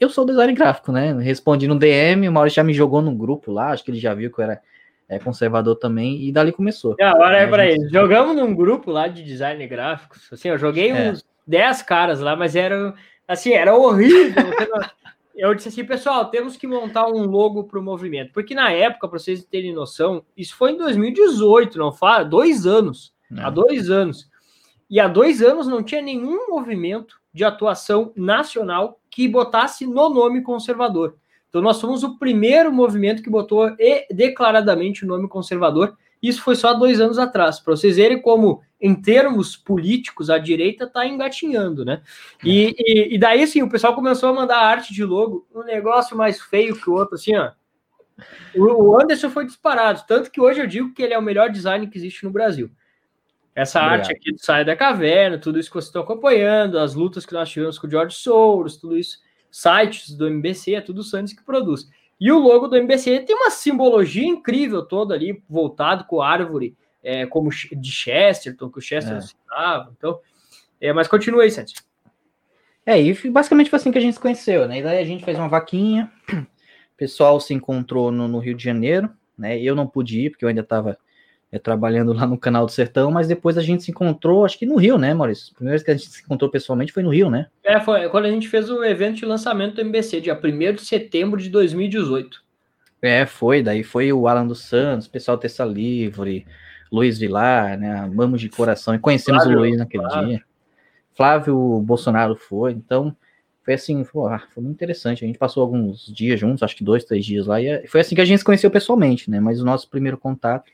eu 0.00 0.08
sou 0.08 0.24
design 0.24 0.54
gráfico, 0.54 0.90
né? 0.90 1.12
Respondi 1.20 1.68
no 1.68 1.78
DM, 1.78 2.26
o 2.26 2.32
Maurício 2.32 2.56
já 2.56 2.64
me 2.64 2.72
jogou 2.72 3.02
no 3.02 3.14
grupo 3.14 3.52
lá, 3.52 3.68
acho 3.70 3.84
que 3.84 3.90
ele 3.90 4.00
já 4.00 4.14
viu 4.14 4.32
que 4.32 4.40
eu 4.40 4.44
era 4.44 4.62
é, 5.10 5.18
conservador 5.18 5.74
também, 5.74 6.22
e 6.22 6.30
dali 6.30 6.52
começou. 6.52 6.94
Não, 6.96 7.08
agora 7.08 7.38
é 7.38 7.46
para 7.48 7.68
gente... 7.68 7.92
Jogamos 7.92 8.36
num 8.36 8.54
grupo 8.54 8.92
lá 8.92 9.08
de 9.08 9.24
design 9.24 9.66
gráficos, 9.66 10.32
assim, 10.32 10.48
eu 10.48 10.56
joguei 10.56 10.90
é. 10.90 11.10
uns 11.10 11.24
10 11.44 11.82
caras 11.82 12.20
lá, 12.20 12.36
mas 12.36 12.54
era 12.54 12.94
assim, 13.26 13.52
era 13.52 13.74
horrível. 13.74 14.32
eu 15.34 15.52
disse 15.52 15.68
assim, 15.68 15.84
pessoal, 15.84 16.30
temos 16.30 16.56
que 16.56 16.64
montar 16.64 17.08
um 17.08 17.24
logo 17.24 17.64
para 17.64 17.80
o 17.80 17.82
movimento, 17.82 18.32
porque 18.32 18.54
na 18.54 18.70
época, 18.70 19.08
para 19.08 19.18
vocês 19.18 19.44
terem 19.44 19.74
noção, 19.74 20.24
isso 20.36 20.54
foi 20.54 20.72
em 20.72 20.78
2018, 20.78 21.76
não 21.76 21.90
fala, 21.90 22.22
dois 22.22 22.64
anos, 22.64 23.12
há 23.36 23.48
é. 23.48 23.50
dois 23.50 23.90
anos. 23.90 24.30
E 24.88 25.00
há 25.00 25.08
dois 25.08 25.42
anos 25.42 25.66
não 25.66 25.82
tinha 25.82 26.02
nenhum 26.02 26.50
movimento 26.50 27.20
de 27.32 27.44
atuação 27.44 28.12
nacional 28.16 29.00
que 29.10 29.26
botasse 29.26 29.86
no 29.86 30.08
nome 30.08 30.42
conservador. 30.42 31.16
Então, 31.50 31.60
nós 31.60 31.80
fomos 31.80 32.04
o 32.04 32.16
primeiro 32.16 32.72
movimento 32.72 33.22
que 33.22 33.28
botou 33.28 33.68
declaradamente 34.10 35.04
o 35.04 35.08
nome 35.08 35.28
conservador. 35.28 35.96
Isso 36.22 36.42
foi 36.42 36.54
só 36.54 36.72
dois 36.72 37.00
anos 37.00 37.18
atrás, 37.18 37.58
para 37.58 37.74
vocês 37.74 37.96
verem 37.96 38.20
como, 38.20 38.62
em 38.80 38.94
termos 38.94 39.56
políticos, 39.56 40.30
a 40.30 40.38
direita 40.38 40.84
está 40.84 41.06
engatinhando, 41.06 41.84
né? 41.84 42.02
E, 42.44 42.74
e, 42.78 43.14
e, 43.14 43.18
daí, 43.18 43.42
assim, 43.42 43.62
o 43.62 43.70
pessoal 43.70 43.94
começou 43.94 44.28
a 44.28 44.32
mandar 44.32 44.58
arte 44.58 44.92
de 44.94 45.02
logo, 45.02 45.46
um 45.52 45.64
negócio 45.64 46.16
mais 46.16 46.40
feio 46.40 46.78
que 46.78 46.88
o 46.88 46.92
outro, 46.92 47.16
assim, 47.16 47.34
ó. 47.36 47.50
O 48.54 49.00
Anderson 49.00 49.30
foi 49.30 49.46
disparado, 49.46 50.04
tanto 50.06 50.30
que 50.30 50.40
hoje 50.40 50.60
eu 50.60 50.66
digo 50.66 50.92
que 50.92 51.02
ele 51.02 51.14
é 51.14 51.18
o 51.18 51.22
melhor 51.22 51.50
design 51.50 51.86
que 51.86 51.96
existe 51.96 52.24
no 52.24 52.30
Brasil. 52.30 52.70
Essa 53.54 53.80
Obrigado. 53.80 54.00
arte 54.00 54.12
aqui 54.12 54.32
do 54.32 54.38
Sai 54.38 54.64
da 54.64 54.76
Caverna, 54.76 55.38
tudo 55.38 55.58
isso 55.58 55.70
que 55.70 55.74
vocês 55.74 55.86
estão 55.86 56.02
acompanhando, 56.02 56.78
as 56.78 56.94
lutas 56.94 57.26
que 57.26 57.32
nós 57.32 57.48
tivemos 57.48 57.78
com 57.78 57.86
o 57.86 57.90
George 57.90 58.14
Soros, 58.14 58.76
tudo 58.76 58.96
isso, 58.96 59.18
sites 59.50 60.14
do 60.14 60.26
MBC, 60.26 60.74
é 60.74 60.80
tudo 60.80 60.98
o 61.00 61.04
Santos 61.04 61.32
que 61.32 61.42
produz. 61.42 61.88
E 62.20 62.30
o 62.30 62.38
logo 62.38 62.68
do 62.68 62.76
MBC 62.76 63.20
tem 63.20 63.34
uma 63.34 63.50
simbologia 63.50 64.26
incrível 64.26 64.84
toda 64.84 65.14
ali, 65.14 65.42
voltado 65.48 66.04
com 66.04 66.20
árvore, 66.20 66.76
é, 67.02 67.24
como 67.26 67.50
de 67.50 67.90
Chesterton, 67.90 68.70
que 68.70 68.78
o 68.78 68.82
Chesterton 68.82 69.18
é. 69.18 69.20
citava. 69.22 69.92
Então, 69.96 70.20
é, 70.80 70.92
mas 70.92 71.08
continua 71.08 71.42
aí, 71.42 71.50
Santos. 71.50 71.74
É, 72.84 73.00
e 73.00 73.30
basicamente 73.30 73.70
foi 73.70 73.78
assim 73.78 73.92
que 73.92 73.98
a 73.98 74.00
gente 74.00 74.14
se 74.14 74.20
conheceu, 74.20 74.68
né? 74.68 74.78
E 74.78 74.82
daí 74.82 74.98
a 74.98 75.04
gente 75.04 75.24
fez 75.24 75.38
uma 75.38 75.48
vaquinha, 75.48 76.10
o 76.32 76.96
pessoal 76.96 77.40
se 77.40 77.54
encontrou 77.54 78.10
no, 78.10 78.28
no 78.28 78.38
Rio 78.38 78.54
de 78.54 78.64
Janeiro, 78.64 79.10
né? 79.36 79.58
Eu 79.58 79.74
não 79.74 79.86
pude 79.86 80.20
ir, 80.20 80.30
porque 80.30 80.44
eu 80.44 80.48
ainda 80.48 80.62
estava 80.62 80.98
é, 81.52 81.58
trabalhando 81.58 82.12
lá 82.12 82.26
no 82.26 82.38
canal 82.38 82.64
do 82.64 82.72
Sertão, 82.72 83.10
mas 83.10 83.26
depois 83.26 83.58
a 83.58 83.62
gente 83.62 83.82
se 83.82 83.90
encontrou, 83.90 84.44
acho 84.44 84.58
que 84.58 84.66
no 84.66 84.76
Rio, 84.76 84.96
né, 84.96 85.12
Maurício? 85.12 85.52
A 85.52 85.54
primeira 85.56 85.76
vez 85.76 85.82
que 85.82 85.90
a 85.90 85.96
gente 85.96 86.08
se 86.08 86.22
encontrou 86.22 86.50
pessoalmente 86.50 86.92
foi 86.92 87.02
no 87.02 87.10
Rio, 87.10 87.28
né? 87.28 87.48
É, 87.64 87.80
foi 87.80 88.08
quando 88.08 88.26
a 88.26 88.30
gente 88.30 88.48
fez 88.48 88.70
o 88.70 88.84
evento 88.84 89.16
de 89.16 89.26
lançamento 89.26 89.74
do 89.74 89.80
MBC, 89.80 90.20
dia 90.20 90.38
1 90.38 90.74
de 90.74 90.82
setembro 90.82 91.40
de 91.40 91.48
2018. 91.48 92.42
É, 93.02 93.26
foi, 93.26 93.62
daí 93.62 93.82
foi 93.82 94.12
o 94.12 94.28
Alan 94.28 94.46
dos 94.46 94.62
Santos, 94.62 95.08
pessoal 95.08 95.38
Terça 95.38 95.64
Livre, 95.64 96.46
Luiz 96.92 97.18
Vilar, 97.18 97.78
né, 97.78 97.98
amamos 97.98 98.40
de 98.40 98.48
coração, 98.48 98.94
e 98.94 98.98
conhecemos 98.98 99.42
Flávio, 99.42 99.58
o 99.58 99.60
Luiz 99.62 99.78
naquele 99.78 100.04
Flávio. 100.04 100.28
dia. 100.28 100.44
Flávio 101.16 101.80
Bolsonaro 101.80 102.36
foi, 102.36 102.72
então 102.72 103.16
foi 103.64 103.74
assim, 103.74 104.04
foi, 104.04 104.32
ah, 104.32 104.42
foi 104.52 104.62
muito 104.62 104.76
interessante, 104.76 105.24
a 105.24 105.26
gente 105.26 105.38
passou 105.38 105.62
alguns 105.62 106.06
dias 106.06 106.38
juntos, 106.38 106.62
acho 106.62 106.76
que 106.76 106.84
dois, 106.84 107.04
três 107.04 107.24
dias 107.24 107.46
lá, 107.46 107.60
e 107.60 107.66
é, 107.66 107.86
foi 107.86 108.02
assim 108.02 108.14
que 108.14 108.20
a 108.20 108.24
gente 108.24 108.38
se 108.38 108.44
conheceu 108.44 108.70
pessoalmente, 108.70 109.30
né, 109.30 109.40
mas 109.40 109.60
o 109.60 109.64
nosso 109.64 109.88
primeiro 109.88 110.18
contato 110.18 110.70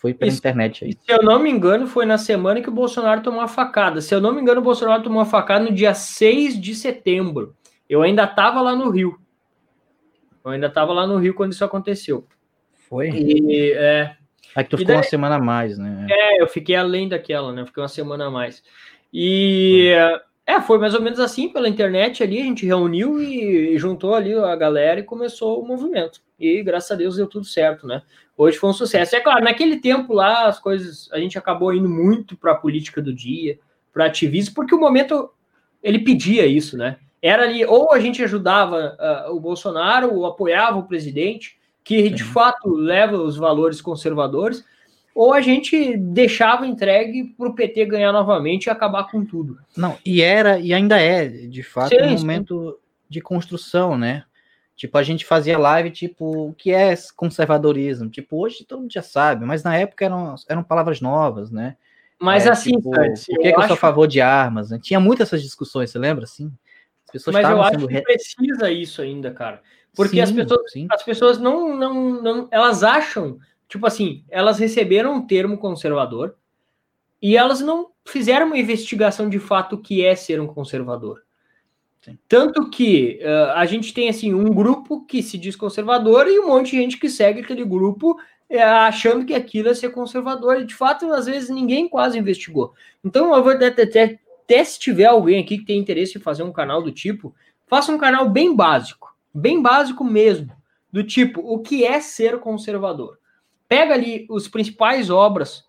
foi 0.00 0.14
pela 0.14 0.30
Isso, 0.30 0.38
internet 0.38 0.82
aí. 0.82 0.92
Se 0.94 1.12
eu 1.12 1.22
não 1.22 1.38
me 1.38 1.50
engano, 1.50 1.86
foi 1.86 2.06
na 2.06 2.16
semana 2.16 2.62
que 2.62 2.70
o 2.70 2.72
Bolsonaro 2.72 3.22
tomou 3.22 3.40
uma 3.40 3.46
facada. 3.46 4.00
Se 4.00 4.14
eu 4.14 4.20
não 4.20 4.32
me 4.32 4.40
engano, 4.40 4.62
o 4.62 4.64
Bolsonaro 4.64 5.02
tomou 5.02 5.18
uma 5.18 5.26
facada 5.26 5.62
no 5.62 5.74
dia 5.74 5.92
6 5.92 6.58
de 6.58 6.74
setembro. 6.74 7.54
Eu 7.86 8.00
ainda 8.00 8.24
estava 8.24 8.62
lá 8.62 8.74
no 8.74 8.88
Rio. 8.88 9.20
Eu 10.42 10.52
ainda 10.52 10.68
estava 10.68 10.94
lá 10.94 11.06
no 11.06 11.18
Rio 11.18 11.34
quando 11.34 11.52
isso 11.52 11.62
aconteceu. 11.66 12.26
Foi? 12.88 13.10
E, 13.10 13.72
é, 13.72 14.16
Aí 14.56 14.64
que 14.64 14.70
tu 14.70 14.78
ficou 14.78 14.94
daí, 14.94 14.96
uma 14.96 15.02
semana 15.02 15.36
a 15.36 15.38
mais, 15.38 15.76
né? 15.76 16.06
É, 16.10 16.40
eu 16.40 16.48
fiquei 16.48 16.76
além 16.76 17.06
daquela, 17.06 17.52
né? 17.52 17.66
Fiquei 17.66 17.82
uma 17.82 17.88
semana 17.88 18.28
a 18.28 18.30
mais. 18.30 18.62
E 19.12 19.92
é, 20.50 20.60
foi 20.60 20.78
mais 20.78 20.94
ou 20.94 21.02
menos 21.02 21.20
assim 21.20 21.48
pela 21.48 21.68
internet 21.68 22.22
ali, 22.22 22.40
a 22.40 22.44
gente 22.44 22.66
reuniu 22.66 23.20
e, 23.22 23.76
juntou 23.78 24.14
ali 24.14 24.34
a 24.34 24.56
galera 24.56 25.00
e 25.00 25.04
começou 25.04 25.62
o 25.62 25.66
movimento. 25.66 26.20
E 26.38 26.62
graças 26.62 26.90
a 26.90 26.94
Deus 26.94 27.16
deu 27.16 27.26
tudo 27.26 27.44
certo, 27.44 27.86
né? 27.86 28.02
hoje 28.42 28.56
foi 28.56 28.70
um 28.70 28.72
sucesso. 28.74 29.14
É 29.14 29.20
claro, 29.20 29.44
naquele 29.44 29.76
tempo 29.76 30.14
lá, 30.14 30.46
as 30.46 30.58
coisas, 30.58 31.10
a 31.12 31.18
gente 31.18 31.36
acabou 31.36 31.74
indo 31.74 31.88
muito 31.88 32.38
para 32.38 32.52
a 32.52 32.56
política 32.56 33.02
do 33.02 33.12
dia, 33.12 33.58
para 33.92 34.06
ativismo, 34.06 34.54
porque 34.54 34.74
o 34.74 34.80
momento 34.80 35.30
ele 35.82 35.98
pedia 35.98 36.46
isso, 36.46 36.76
né? 36.76 36.96
Era 37.20 37.42
ali, 37.42 37.66
ou 37.66 37.92
a 37.92 38.00
gente 38.00 38.22
ajudava 38.22 38.96
uh, 39.28 39.36
o 39.36 39.40
Bolsonaro, 39.40 40.14
ou 40.14 40.24
apoiava 40.24 40.78
o 40.78 40.86
presidente, 40.86 41.58
que 41.84 42.08
de 42.08 42.24
fato 42.24 42.70
leva 42.70 43.18
os 43.18 43.36
valores 43.36 43.82
conservadores, 43.82 44.64
ou 45.14 45.32
a 45.34 45.40
gente 45.40 45.96
deixava 45.96 46.66
entregue 46.66 47.24
para 47.36 47.48
o 47.48 47.54
PT 47.54 47.84
ganhar 47.86 48.12
novamente 48.12 48.66
e 48.66 48.70
acabar 48.70 49.10
com 49.10 49.24
tudo. 49.24 49.58
Não, 49.76 49.98
e 50.04 50.22
era, 50.22 50.58
e 50.58 50.72
ainda 50.72 51.00
é, 51.00 51.28
de 51.28 51.62
fato, 51.62 51.90
sim, 51.90 52.02
um 52.02 52.18
momento 52.18 52.78
de 53.08 53.20
construção, 53.20 53.98
né? 53.98 54.24
Tipo, 54.76 54.96
a 54.96 55.02
gente 55.02 55.26
fazia 55.26 55.58
live, 55.58 55.90
tipo, 55.90 56.48
o 56.48 56.54
que 56.54 56.72
é 56.72 56.94
conservadorismo? 57.14 58.08
Tipo, 58.08 58.42
hoje 58.42 58.64
todo 58.64 58.80
mundo 58.80 58.92
já 58.92 59.02
sabe, 59.02 59.44
mas 59.44 59.62
na 59.62 59.76
época 59.76 60.06
eram, 60.06 60.34
eram 60.48 60.62
palavras 60.62 61.02
novas, 61.02 61.50
né? 61.50 61.76
Mas 62.18 62.46
é, 62.46 62.50
assim, 62.50 62.76
tipo, 62.76 62.94
Fred, 62.94 63.20
por 63.26 63.38
que, 63.40 63.48
eu, 63.48 63.54
que 63.54 63.60
eu 63.60 63.66
sou 63.66 63.74
a 63.74 63.76
favor 63.76 64.06
de 64.06 64.20
armas? 64.20 64.70
Né? 64.70 64.78
Tinha 64.80 64.98
muitas 64.98 65.28
essas 65.28 65.42
discussões, 65.42 65.90
você 65.90 65.98
lembra, 65.98 66.24
assim? 66.24 66.50
As 67.06 67.12
pessoas 67.12 67.34
mas 67.34 67.50
eu 67.50 67.62
acho 67.62 67.86
que 67.86 67.92
re... 67.92 68.02
precisa 68.02 68.70
isso 68.70 69.02
ainda, 69.02 69.30
cara. 69.30 69.60
Porque 69.94 70.16
sim, 70.16 70.20
as 70.22 70.32
pessoas, 70.32 70.72
sim. 70.72 70.86
as 70.90 71.02
pessoas 71.02 71.38
não, 71.38 71.76
não, 71.76 72.22
não, 72.22 72.48
elas 72.50 72.82
acham, 72.82 73.38
tipo 73.70 73.86
assim, 73.86 74.24
elas 74.28 74.58
receberam 74.58 75.14
um 75.14 75.26
termo 75.26 75.56
conservador 75.56 76.34
e 77.22 77.36
elas 77.36 77.60
não 77.60 77.90
fizeram 78.04 78.46
uma 78.46 78.58
investigação 78.58 79.28
de 79.28 79.38
fato 79.38 79.76
o 79.76 79.78
que 79.78 80.04
é 80.04 80.16
ser 80.16 80.40
um 80.40 80.46
conservador. 80.48 81.22
Sim. 82.02 82.18
Tanto 82.28 82.68
que 82.68 83.20
uh, 83.22 83.52
a 83.54 83.64
gente 83.66 83.94
tem 83.94 84.08
assim 84.08 84.34
um 84.34 84.52
grupo 84.52 85.04
que 85.06 85.22
se 85.22 85.38
diz 85.38 85.54
conservador 85.54 86.26
e 86.26 86.40
um 86.40 86.48
monte 86.48 86.72
de 86.72 86.78
gente 86.78 86.98
que 86.98 87.08
segue 87.08 87.40
aquele 87.40 87.64
grupo 87.64 88.12
uh, 88.50 88.58
achando 88.58 89.24
que 89.24 89.34
aquilo 89.34 89.68
é 89.68 89.74
ser 89.74 89.90
conservador. 89.90 90.60
E 90.60 90.64
de 90.64 90.74
fato, 90.74 91.12
às 91.12 91.26
vezes, 91.26 91.48
ninguém 91.48 91.88
quase 91.88 92.18
investigou. 92.18 92.74
Então, 93.04 93.32
eu 93.34 93.42
vou 93.42 93.52
até, 93.52 93.66
até, 93.66 94.18
até 94.44 94.64
se 94.64 94.80
tiver 94.80 95.04
alguém 95.04 95.40
aqui 95.40 95.58
que 95.58 95.64
tem 95.64 95.78
interesse 95.78 96.18
em 96.18 96.22
fazer 96.22 96.42
um 96.42 96.52
canal 96.52 96.82
do 96.82 96.90
tipo, 96.90 97.34
faça 97.68 97.92
um 97.92 97.98
canal 97.98 98.28
bem 98.28 98.56
básico, 98.56 99.14
bem 99.32 99.62
básico 99.62 100.02
mesmo, 100.02 100.50
do 100.90 101.04
tipo, 101.04 101.40
o 101.40 101.60
que 101.60 101.84
é 101.84 102.00
ser 102.00 102.40
conservador? 102.40 103.19
Pega 103.70 103.94
ali 103.94 104.26
os 104.28 104.48
principais 104.48 105.10
obras, 105.10 105.64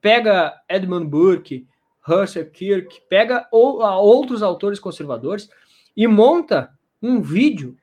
pega, 0.00 0.60
Edmund 0.68 1.06
Burke, 1.06 1.68
Russell 2.00 2.50
Kirk, 2.50 3.00
pega 3.08 3.46
ou, 3.52 3.80
outros 3.80 4.42
autores 4.42 4.80
conservadores 4.80 5.48
e 5.96 6.08
monta 6.08 6.76
um 7.00 7.22
vídeo 7.22 7.76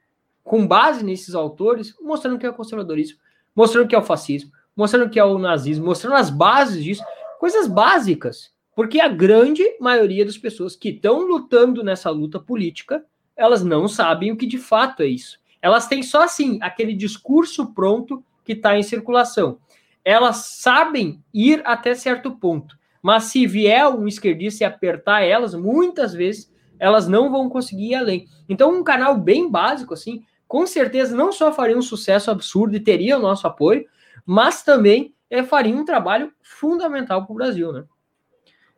com 0.44 0.68
base 0.68 1.06
nesses 1.06 1.36
autores, 1.36 1.96
mostrando 2.02 2.38
que 2.38 2.46
é 2.46 2.50
o 2.50 2.54
conservadorismo, 2.54 3.18
mostrando 3.56 3.88
que 3.88 3.96
é 3.96 3.98
o 3.98 4.04
fascismo, 4.04 4.52
mostrando 4.76 5.10
que 5.10 5.18
é 5.18 5.24
o 5.24 5.38
nazismo, 5.38 5.86
mostrando 5.86 6.18
as 6.18 6.30
bases 6.30 6.84
disso, 6.84 7.04
coisas 7.40 7.66
básicas, 7.66 8.54
porque 8.76 9.00
a 9.00 9.08
grande 9.08 9.64
maioria 9.80 10.26
das 10.26 10.38
pessoas 10.38 10.76
que 10.76 10.90
estão 10.90 11.22
lutando 11.22 11.82
nessa 11.82 12.10
luta 12.10 12.42
política, 12.42 13.06
elas 13.38 13.64
não 13.64 13.88
sabem 13.88 14.34
o 14.34 14.36
que 14.36 14.46
de 14.46 14.58
fato 14.58 15.02
é 15.02 15.08
isso. 15.08 15.40
Elas 15.62 15.88
têm 15.88 16.04
só 16.04 16.24
assim 16.24 16.60
aquele 16.62 16.94
discurso 16.94 17.74
pronto 17.74 18.22
que 18.50 18.54
está 18.54 18.76
em 18.76 18.82
circulação. 18.82 19.60
Elas 20.04 20.38
sabem 20.58 21.24
ir 21.32 21.62
até 21.66 21.94
certo 21.94 22.32
ponto. 22.32 22.76
Mas 23.00 23.26
se 23.26 23.46
vier 23.46 23.88
um 23.88 24.08
esquerdista 24.08 24.64
e 24.64 24.66
apertar 24.66 25.22
elas, 25.22 25.54
muitas 25.54 26.16
vezes 26.16 26.52
elas 26.80 27.08
não 27.08 27.32
vão 27.32 27.48
conseguir 27.48 27.92
ir 27.92 27.96
além. 27.96 28.28
Então, 28.50 28.74
um 28.74 28.84
canal 28.84 29.16
bem 29.16 29.48
básico, 29.52 29.94
assim, 29.94 30.24
com 30.48 30.66
certeza 30.66 31.16
não 31.16 31.32
só 31.32 31.54
faria 31.54 31.78
um 31.78 31.82
sucesso 31.82 32.32
absurdo 32.32 32.76
e 32.76 32.80
teria 32.80 33.20
o 33.20 33.22
nosso 33.22 33.46
apoio, 33.46 33.86
mas 34.26 34.64
também 34.64 35.14
é, 35.30 35.44
faria 35.44 35.76
um 35.76 35.86
trabalho 35.86 36.34
fundamental 36.42 37.24
para 37.24 37.32
o 37.32 37.36
Brasil, 37.36 37.72
né? 37.72 37.84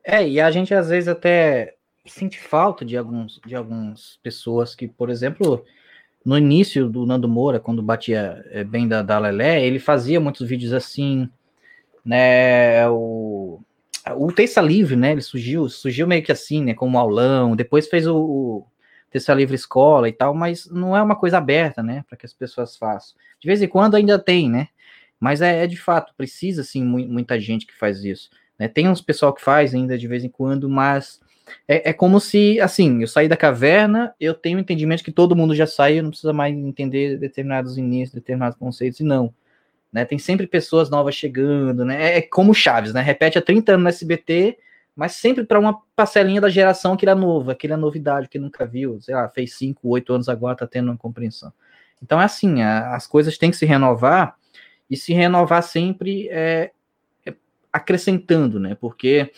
É, 0.04 0.28
e 0.28 0.42
a 0.42 0.52
gente 0.52 0.74
às 0.74 0.90
vezes 0.90 1.08
até 1.08 1.76
sente 2.06 2.38
falta 2.38 2.84
de 2.84 2.98
alguns 2.98 3.40
de 3.46 3.56
algumas 3.56 4.20
pessoas 4.22 4.76
que, 4.76 4.86
por 4.86 5.10
exemplo, 5.10 5.64
no 6.24 6.38
início 6.38 6.88
do 6.88 7.06
Nando 7.06 7.28
Moura, 7.28 7.60
quando 7.60 7.82
batia 7.82 8.46
é, 8.50 8.64
bem 8.64 8.88
da, 8.88 9.02
da 9.02 9.18
Lelé, 9.20 9.66
ele 9.66 9.80
fazia 9.80 10.20
muitos 10.20 10.48
vídeos 10.48 10.74
assim, 10.74 11.30
né? 12.06 12.88
O 12.90 13.62
o 14.16 14.32
Terça 14.32 14.62
Livre, 14.62 14.96
né? 14.96 15.12
Ele 15.12 15.22
surgiu, 15.22 15.70
surgiu 15.70 16.08
meio 16.08 16.24
que 16.24 16.32
assim, 16.32 16.64
né? 16.64 16.74
Como 16.74 16.98
aulão, 16.98 17.56
depois 17.56 17.88
fez 17.88 18.08
o, 18.08 18.18
o 18.18 18.68
Terça 19.12 19.34
Livre 19.34 19.56
Escola 19.56 20.10
e 20.10 20.12
tal, 20.12 20.34
mas 20.34 20.70
não 20.70 20.96
é 20.98 21.02
uma 21.02 21.16
coisa 21.16 21.38
aberta, 21.38 21.84
né? 21.84 22.04
Para 22.08 22.18
que 22.18 22.26
as 22.26 22.34
pessoas 22.34 22.76
façam. 22.76 23.16
De 23.40 23.48
vez 23.48 23.62
em 23.62 23.68
quando 23.68 23.96
ainda 23.96 24.18
tem, 24.18 24.50
né? 24.50 24.70
Mas 25.20 25.42
é, 25.42 25.64
é 25.64 25.68
de 25.68 25.78
fato, 25.78 26.14
precisa, 26.16 26.64
mu 26.80 26.98
muita 27.08 27.40
gente 27.40 27.68
que 27.68 27.78
faz 27.78 28.04
isso. 28.04 28.30
Né? 28.58 28.68
Tem 28.68 28.90
uns 28.90 29.02
pessoal 29.02 29.34
que 29.34 29.42
faz 29.42 29.76
ainda 29.76 29.98
de 29.98 30.08
vez 30.08 30.24
em 30.24 30.30
quando, 30.30 30.68
mas 30.68 31.20
é, 31.68 31.90
é, 31.90 31.94
como 31.94 32.20
se, 32.20 32.60
assim, 32.60 33.02
eu 33.02 33.08
saí 33.08 33.28
da 33.28 33.38
caverna, 33.38 34.14
eu 34.20 34.34
tenho 34.34 34.58
o 34.58 34.62
entendimento 34.62 35.04
que 35.04 35.12
todo 35.12 35.36
mundo 35.36 35.56
já 35.56 35.68
saiu, 35.68 36.04
não 36.04 36.10
precisa 36.12 36.34
mais 36.34 36.56
entender 36.56 37.18
determinados 37.18 37.78
inícios, 37.78 38.14
determinados 38.14 38.58
conceitos, 38.58 39.00
e 39.00 39.04
não 39.04 39.34
né? 39.92 40.06
Tem 40.06 40.18
sempre 40.18 40.48
pessoas 40.48 40.90
novas 40.90 41.16
chegando, 41.16 41.84
né? 41.84 42.18
É 42.18 42.22
como 42.22 42.54
Chaves, 42.54 42.94
né? 42.94 43.02
Repete 43.02 43.38
há 43.38 43.42
30 43.42 43.74
anos 43.74 43.84
no 43.84 43.90
SBT, 43.90 44.58
mas 44.96 45.14
sempre 45.14 45.44
para 45.44 45.60
uma 45.60 45.82
parcelinha 45.96 46.40
da 46.40 46.50
geração 46.50 46.96
que 46.96 47.06
era 47.06 47.16
nova, 47.16 47.52
aquela 47.52 47.76
novidade 47.76 48.30
que 48.30 48.40
nunca 48.40 48.66
viu, 48.66 49.02
sei 49.02 49.16
lá, 49.16 49.28
fez 49.30 49.54
5, 49.56 49.88
8 49.88 50.14
anos 50.14 50.30
agora, 50.30 50.56
tá 50.56 50.68
tendo 50.68 50.90
uma 50.90 50.98
compreensão. 50.98 51.52
Então 52.02 52.22
é 52.22 52.26
assim, 52.26 52.62
a, 52.62 52.96
as 52.96 53.06
coisas 53.06 53.38
têm 53.38 53.52
que 53.52 53.58
se 53.58 53.66
renovar 53.66 54.36
e 54.90 54.96
se 54.96 55.14
renovar 55.14 55.64
sempre 55.64 56.30
é, 56.30 56.72
é 57.26 57.34
acrescentando, 57.72 58.60
né? 58.60 58.76
Porque 58.80 59.32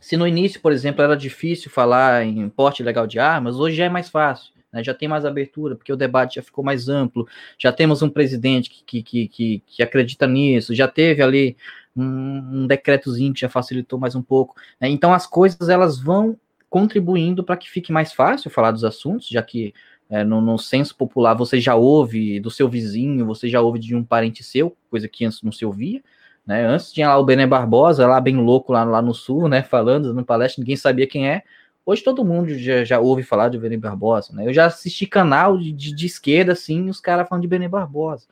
se 0.00 0.16
no 0.16 0.26
início, 0.26 0.60
por 0.60 0.72
exemplo, 0.72 1.02
era 1.02 1.16
difícil 1.16 1.70
falar 1.70 2.24
em 2.24 2.48
porte 2.48 2.82
legal 2.82 3.06
de 3.06 3.18
armas, 3.18 3.56
hoje 3.56 3.76
já 3.76 3.84
é 3.84 3.88
mais 3.88 4.08
fácil 4.08 4.52
né, 4.72 4.82
já 4.82 4.94
tem 4.94 5.08
mais 5.08 5.24
abertura, 5.24 5.74
porque 5.74 5.92
o 5.92 5.96
debate 5.96 6.36
já 6.36 6.42
ficou 6.42 6.64
mais 6.64 6.88
amplo, 6.88 7.26
já 7.58 7.72
temos 7.72 8.02
um 8.02 8.08
presidente 8.08 8.70
que, 8.70 9.02
que, 9.02 9.28
que, 9.28 9.62
que 9.66 9.82
acredita 9.82 10.26
nisso, 10.26 10.74
já 10.74 10.86
teve 10.86 11.22
ali 11.22 11.56
um, 11.96 12.62
um 12.62 12.66
decretozinho 12.66 13.32
que 13.32 13.40
já 13.40 13.48
facilitou 13.48 13.98
mais 13.98 14.14
um 14.14 14.22
pouco. 14.22 14.54
Né, 14.80 14.88
então 14.88 15.12
as 15.12 15.26
coisas 15.26 15.68
elas 15.68 15.98
vão 15.98 16.38
contribuindo 16.68 17.42
para 17.42 17.56
que 17.56 17.70
fique 17.70 17.90
mais 17.90 18.12
fácil 18.12 18.50
falar 18.50 18.72
dos 18.72 18.84
assuntos, 18.84 19.28
já 19.28 19.42
que 19.42 19.72
é, 20.10 20.24
no, 20.24 20.40
no 20.40 20.58
senso 20.58 20.94
popular 20.96 21.34
você 21.34 21.60
já 21.60 21.74
ouve 21.74 22.40
do 22.40 22.50
seu 22.50 22.68
vizinho, 22.68 23.26
você 23.26 23.48
já 23.48 23.60
ouve 23.60 23.78
de 23.78 23.94
um 23.94 24.04
parente 24.04 24.42
seu, 24.42 24.76
coisa 24.90 25.08
que 25.08 25.24
antes 25.24 25.42
não 25.42 25.52
se 25.52 25.64
ouvia. 25.64 26.02
Né? 26.48 26.64
Antes 26.64 26.90
tinha 26.90 27.06
lá 27.08 27.18
o 27.18 27.24
Bené 27.26 27.46
Barbosa, 27.46 28.06
lá 28.06 28.18
bem 28.18 28.36
louco, 28.36 28.72
lá, 28.72 28.82
lá 28.82 29.02
no 29.02 29.12
sul, 29.12 29.50
né? 29.50 29.62
Falando 29.62 30.14
no 30.14 30.24
palestra, 30.24 30.62
ninguém 30.62 30.76
sabia 30.76 31.06
quem 31.06 31.28
é. 31.28 31.42
Hoje 31.84 32.02
todo 32.02 32.24
mundo 32.24 32.58
já, 32.58 32.84
já 32.84 32.98
ouve 32.98 33.22
falar 33.22 33.50
de 33.50 33.58
Benê 33.58 33.76
Barbosa, 33.76 34.34
né? 34.34 34.46
Eu 34.46 34.54
já 34.54 34.64
assisti 34.64 35.06
canal 35.06 35.58
de, 35.58 35.70
de, 35.70 35.94
de 35.94 36.06
esquerda, 36.06 36.52
assim, 36.52 36.88
os 36.88 37.02
caras 37.02 37.28
falando 37.28 37.42
de 37.42 37.48
Benê 37.48 37.68
Barbosa. 37.68 38.26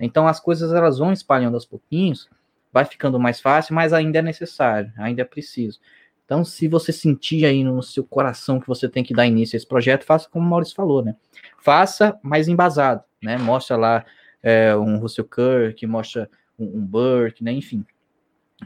Então 0.00 0.26
as 0.26 0.40
coisas 0.40 0.72
elas 0.72 0.96
vão 0.96 1.12
espalhando 1.12 1.56
aos 1.56 1.66
pouquinhos, 1.66 2.30
vai 2.72 2.86
ficando 2.86 3.20
mais 3.20 3.38
fácil, 3.38 3.74
mas 3.74 3.92
ainda 3.92 4.20
é 4.20 4.22
necessário, 4.22 4.90
ainda 4.96 5.20
é 5.20 5.24
preciso. 5.26 5.78
Então, 6.24 6.44
se 6.44 6.68
você 6.68 6.90
sentir 6.90 7.44
aí 7.44 7.62
no 7.64 7.82
seu 7.82 8.04
coração 8.04 8.60
que 8.60 8.66
você 8.66 8.88
tem 8.88 9.04
que 9.04 9.14
dar 9.14 9.26
início 9.26 9.56
a 9.56 9.58
esse 9.58 9.66
projeto, 9.66 10.04
faça 10.04 10.28
como 10.30 10.46
o 10.46 10.48
Maurício 10.48 10.74
falou, 10.74 11.02
né? 11.04 11.16
Faça 11.58 12.18
mais 12.22 12.48
embasado, 12.48 13.02
né? 13.22 13.36
Mostra 13.36 13.76
lá 13.76 14.04
é, 14.42 14.74
um 14.76 14.98
Russell 14.98 15.24
Kirk, 15.26 15.86
mostra 15.86 16.30
um, 16.58 16.80
Burke, 16.80 17.44
né? 17.44 17.52
Enfim, 17.52 17.84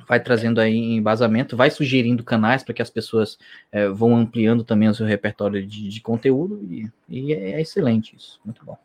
vai 0.09 0.18
trazendo 0.20 0.61
aí 0.61 0.95
embasamento, 0.95 1.57
vai 1.57 1.70
sugerindo 1.70 2.24
canais 2.24 2.62
para 2.62 2.74
que 2.74 2.82
as 2.82 2.90
pessoas 2.90 3.38
é, 3.70 3.88
vão 3.88 4.16
ampliando 4.16 4.64
também 4.64 4.88
o 4.88 4.95
seu 4.95 5.07
repertório 5.07 5.64
de, 5.66 5.88
de 5.88 6.01
conteúdo 6.01 6.66
e, 6.70 6.88
e, 7.09 7.34
é 7.34 7.61
excelente 7.61 8.16
isso, 8.16 8.40
muito 8.45 8.64
bom. 8.64 8.78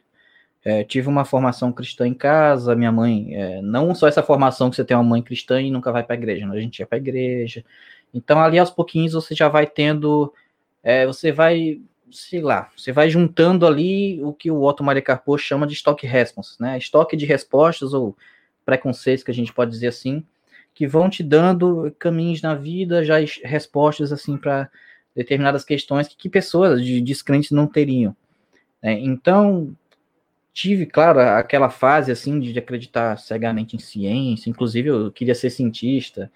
é, 0.63 0.85
tive 0.85 1.09
uma 1.09 1.25
formação 1.25 1.73
cristã 1.73 2.07
em 2.07 2.13
casa, 2.13 2.73
minha 2.73 2.91
mãe, 2.91 3.35
é, 3.35 3.61
não 3.61 3.93
só 3.93 4.07
essa 4.07 4.23
formação 4.23 4.69
que 4.69 4.77
você 4.77 4.85
tem 4.85 4.95
uma 4.95 5.03
mãe 5.03 5.21
cristã 5.21 5.61
e 5.61 5.69
nunca 5.69 5.91
vai 5.91 6.03
para 6.03 6.15
a 6.15 6.17
igreja, 6.17 6.47
né? 6.47 6.55
a 6.55 6.61
gente 6.61 6.79
ia 6.79 6.87
para 6.87 6.97
a 6.97 7.01
igreja. 7.01 7.65
Então, 8.13 8.39
ali 8.39 8.57
aos 8.57 8.71
pouquinhos 8.71 9.11
você 9.11 9.35
já 9.35 9.49
vai 9.49 9.67
tendo, 9.67 10.33
é, 10.81 11.05
você 11.05 11.29
vai, 11.29 11.81
sei 12.09 12.41
lá, 12.41 12.71
você 12.77 12.93
vai 12.93 13.09
juntando 13.09 13.67
ali 13.67 14.23
o 14.23 14.31
que 14.31 14.49
o 14.49 14.63
Otto 14.63 14.85
Maria 14.85 15.01
Carpo 15.01 15.37
chama 15.37 15.67
de 15.67 15.73
estoque 15.73 16.07
response, 16.07 16.55
né? 16.61 16.77
Estoque 16.77 17.17
de 17.17 17.25
respostas 17.25 17.93
ou 17.93 18.15
preconceitos, 18.65 19.21
que 19.21 19.31
a 19.31 19.33
gente 19.33 19.53
pode 19.53 19.71
dizer 19.71 19.87
assim, 19.87 20.25
que 20.77 20.85
vão 20.85 21.09
te 21.09 21.23
dando 21.23 21.91
caminhos 21.97 22.39
na 22.39 22.53
vida, 22.53 23.03
já 23.03 23.15
respostas 23.43 24.11
assim 24.11 24.37
para 24.37 24.69
determinadas 25.15 25.65
questões 25.65 26.07
que, 26.07 26.15
que 26.15 26.29
pessoas 26.29 26.85
de 26.85 27.01
descrentes 27.01 27.49
não 27.49 27.65
teriam. 27.65 28.15
Né? 28.83 28.99
Então, 28.99 29.75
tive, 30.53 30.85
claro, 30.85 31.19
aquela 31.19 31.71
fase 31.71 32.11
assim 32.11 32.39
de 32.39 32.59
acreditar 32.59 33.17
cegamente 33.17 33.75
em 33.75 33.79
ciência, 33.79 34.51
inclusive 34.51 34.89
eu 34.89 35.11
queria 35.11 35.33
ser 35.33 35.49
cientista 35.49 36.31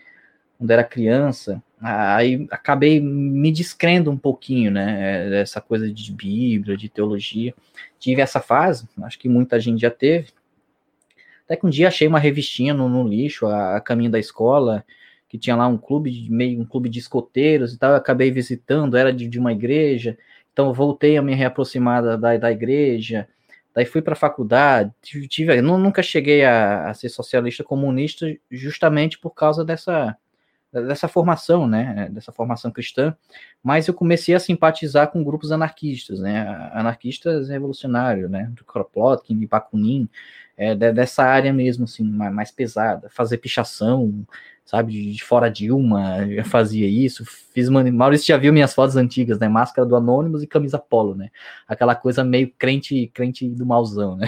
quando 0.58 0.72
era 0.72 0.84
criança, 0.84 1.62
aí 1.80 2.48
acabei 2.50 3.00
me 3.00 3.52
descrendo 3.52 4.10
um 4.10 4.18
pouquinho, 4.18 4.72
né, 4.72 5.30
dessa 5.30 5.62
coisa 5.62 5.92
de 5.92 6.12
Bíblia, 6.12 6.76
de 6.76 6.90
teologia. 6.90 7.54
Tive 8.00 8.22
essa 8.22 8.40
fase, 8.40 8.90
acho 9.04 9.20
que 9.20 9.30
muita 9.30 9.60
gente 9.60 9.82
já 9.82 9.92
teve, 9.92 10.30
até 11.52 11.60
que 11.60 11.68
um 11.68 11.70
dia 11.70 11.90
achei 11.90 12.08
uma 12.08 12.18
revistinha 12.18 12.74
no, 12.74 12.88
no 12.88 13.06
lixo, 13.06 13.46
a, 13.46 13.76
a, 13.76 13.82
caminho 13.82 14.10
da 14.10 14.18
escola, 14.18 14.86
que 15.28 15.38
tinha 15.38 15.54
lá 15.54 15.68
um 15.68 15.78
clube, 15.78 16.30
meio 16.30 16.62
um 16.62 16.66
clube 16.66 16.88
de 16.88 17.00
escoteiros 17.00 17.74
e 17.74 17.78
tal. 17.78 17.94
Acabei 17.94 18.32
visitando, 18.32 18.96
era 18.96 19.12
de, 19.12 19.28
de 19.28 19.38
uma 19.38 19.52
igreja, 19.52 20.18
então 20.54 20.74
voltei 20.74 21.18
a 21.18 21.22
me 21.22 21.36
reaproximar 21.36 22.02
da, 22.18 22.38
da 22.38 22.52
igreja. 22.52 23.28
Daí 23.76 23.86
fui 23.86 24.02
para 24.02 24.14
a 24.14 24.16
faculdade, 24.16 24.94
tive, 25.02 25.28
tive, 25.28 25.62
nunca 25.62 26.02
cheguei 26.02 26.46
a, 26.46 26.90
a 26.90 26.94
ser 26.94 27.10
socialista 27.10 27.66
comunista 27.66 28.34
justamente 28.50 29.20
por 29.20 29.32
causa 29.32 29.66
dessa, 29.66 30.16
dessa 30.72 31.08
formação, 31.08 31.68
né, 31.68 32.08
dessa 32.12 32.32
formação 32.32 32.72
cristã, 32.72 33.16
mas 33.62 33.88
eu 33.88 33.94
comecei 33.94 34.34
a 34.34 34.40
simpatizar 34.40 35.10
com 35.12 35.24
grupos 35.24 35.52
anarquistas, 35.52 36.20
né, 36.20 36.70
anarquistas 36.74 37.50
revolucionários, 37.50 38.30
né, 38.30 38.50
do 38.54 38.64
Kropotkin, 38.64 39.46
Bakunin, 39.46 40.08
é, 40.58 40.76
dessa 40.76 41.24
área 41.24 41.52
mesmo, 41.52 41.86
assim, 41.86 42.04
mais 42.04 42.52
pesada, 42.52 43.10
fazer 43.10 43.38
pichação, 43.38 44.26
sabe, 44.64 45.12
de 45.12 45.24
fora 45.24 45.50
Dilma, 45.50 46.26
eu 46.28 46.46
fazia 46.46 46.88
isso, 46.88 47.26
fiz, 47.26 47.68
Maurício 47.68 48.28
já 48.28 48.38
viu 48.38 48.54
minhas 48.54 48.74
fotos 48.74 48.96
antigas, 48.96 49.40
né, 49.40 49.50
máscara 49.50 49.86
do 49.86 49.96
Anônimos 49.96 50.44
e 50.44 50.48
camisa 50.48 50.80
polo, 50.80 51.16
né, 51.16 51.30
aquela 51.68 51.96
coisa 51.96 52.24
meio 52.24 52.50
crente, 52.58 53.12
crente 53.14 53.50
do 53.50 53.66
mauzão, 53.66 54.16
né. 54.16 54.28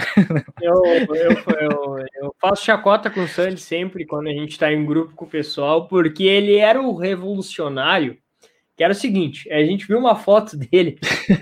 Eu, 0.60 0.82
eu, 0.84 1.32
eu, 1.60 1.93
eu 2.24 2.34
faço 2.40 2.64
chacota 2.64 3.10
com 3.10 3.22
o 3.22 3.28
Sandy 3.28 3.60
sempre 3.60 4.04
quando 4.04 4.28
a 4.28 4.32
gente 4.32 4.52
está 4.52 4.72
em 4.72 4.84
grupo 4.84 5.14
com 5.14 5.24
o 5.24 5.28
pessoal, 5.28 5.86
porque 5.86 6.24
ele 6.24 6.56
era 6.56 6.80
o 6.80 6.96
revolucionário, 6.96 8.18
que 8.76 8.82
era 8.82 8.92
o 8.92 8.96
seguinte, 8.96 9.50
a 9.52 9.62
gente 9.62 9.86
viu 9.86 9.98
uma 9.98 10.16
foto 10.16 10.56
dele 10.58 10.98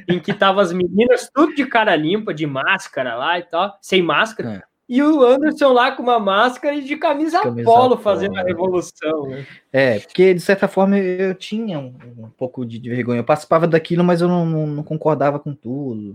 em 0.09 0.18
que 0.18 0.35
tava 0.35 0.61
as 0.61 0.72
meninas 0.72 1.30
tudo 1.33 1.55
de 1.55 1.64
cara 1.66 1.97
limpa, 1.97 2.35
de 2.35 2.47
máscara 2.47 3.14
lá 3.14 3.39
e 3.39 3.43
tal, 3.43 3.76
sem 3.80 4.03
máscara, 4.03 4.64
é 4.68 4.72
e 4.93 5.03
o 5.03 5.24
Anderson 5.24 5.72
lá 5.72 5.93
com 5.93 6.03
uma 6.03 6.18
máscara 6.18 6.74
e 6.74 6.83
de 6.83 6.97
camisa, 6.97 7.41
camisa 7.41 7.64
polo 7.64 7.97
fazendo 7.97 8.37
a 8.39 8.43
revolução. 8.43 9.26
Né? 9.26 9.47
É, 9.72 9.99
porque 10.01 10.35
de 10.35 10.41
certa 10.41 10.68
forma 10.68 10.99
eu 10.99 11.35
tinha 11.35 11.78
um, 11.78 11.95
um 12.18 12.28
pouco 12.37 12.62
de, 12.66 12.78
vergonha. 12.91 13.20
Eu 13.20 13.24
participava 13.24 13.66
daquilo, 13.66 14.05
mas 14.05 14.20
eu 14.20 14.28
não, 14.28 14.45
não, 14.45 14.83
concordava 14.83 15.39
com 15.39 15.55
tudo. 15.55 16.14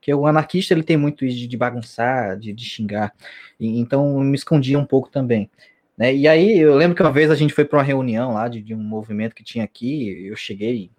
Porque 0.00 0.14
o 0.14 0.26
anarquista 0.26 0.72
ele 0.72 0.82
tem 0.82 0.96
muito 0.96 1.26
isso 1.26 1.46
de, 1.46 1.56
bagunçar, 1.58 2.38
de, 2.38 2.54
de 2.54 2.64
xingar. 2.64 3.12
E, 3.60 3.78
então 3.78 4.18
eu 4.18 4.24
me 4.24 4.34
escondia 4.34 4.78
um 4.78 4.86
pouco 4.86 5.10
também. 5.10 5.50
Né? 5.96 6.14
E 6.14 6.26
aí 6.26 6.58
eu 6.58 6.74
lembro 6.74 6.96
que 6.96 7.02
uma 7.02 7.12
vez 7.12 7.30
a 7.30 7.34
gente 7.34 7.52
foi 7.52 7.66
para 7.66 7.78
uma 7.78 7.84
reunião 7.84 8.32
lá 8.32 8.48
de, 8.48 8.62
de 8.62 8.74
um 8.74 8.82
movimento 8.82 9.34
que 9.34 9.44
tinha 9.44 9.62
aqui. 9.62 10.26
Eu 10.26 10.34
cheguei, 10.36 10.90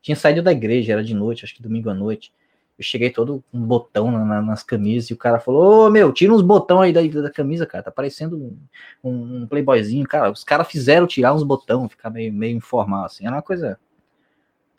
tinha 0.00 0.14
saído 0.14 0.40
da 0.40 0.52
igreja, 0.52 0.92
era 0.92 1.02
de 1.02 1.14
noite, 1.14 1.44
acho 1.44 1.54
que 1.54 1.62
domingo 1.62 1.90
à 1.90 1.94
noite. 1.94 2.32
Eu 2.78 2.84
cheguei 2.84 3.10
todo 3.10 3.42
um 3.52 3.60
botão 3.60 4.10
na, 4.12 4.24
na, 4.24 4.42
nas 4.42 4.62
camisas 4.62 5.10
e 5.10 5.14
o 5.14 5.16
cara 5.16 5.40
falou: 5.40 5.86
Ô 5.86 5.90
meu, 5.90 6.12
tira 6.12 6.32
uns 6.32 6.42
botão 6.42 6.80
aí 6.80 6.92
da, 6.92 7.02
da 7.02 7.30
camisa, 7.30 7.66
cara. 7.66 7.82
Tá 7.84 7.90
parecendo 7.90 8.36
um, 8.36 8.58
um, 9.02 9.42
um 9.42 9.46
playboyzinho. 9.48 10.06
Cara, 10.06 10.30
os 10.30 10.44
caras 10.44 10.68
fizeram 10.68 11.06
tirar 11.08 11.34
uns 11.34 11.42
botão, 11.42 11.88
ficar 11.88 12.10
meio, 12.10 12.32
meio 12.32 12.56
informal, 12.56 13.04
assim. 13.04 13.26
Era 13.26 13.36
uma 13.36 13.42
coisa 13.42 13.78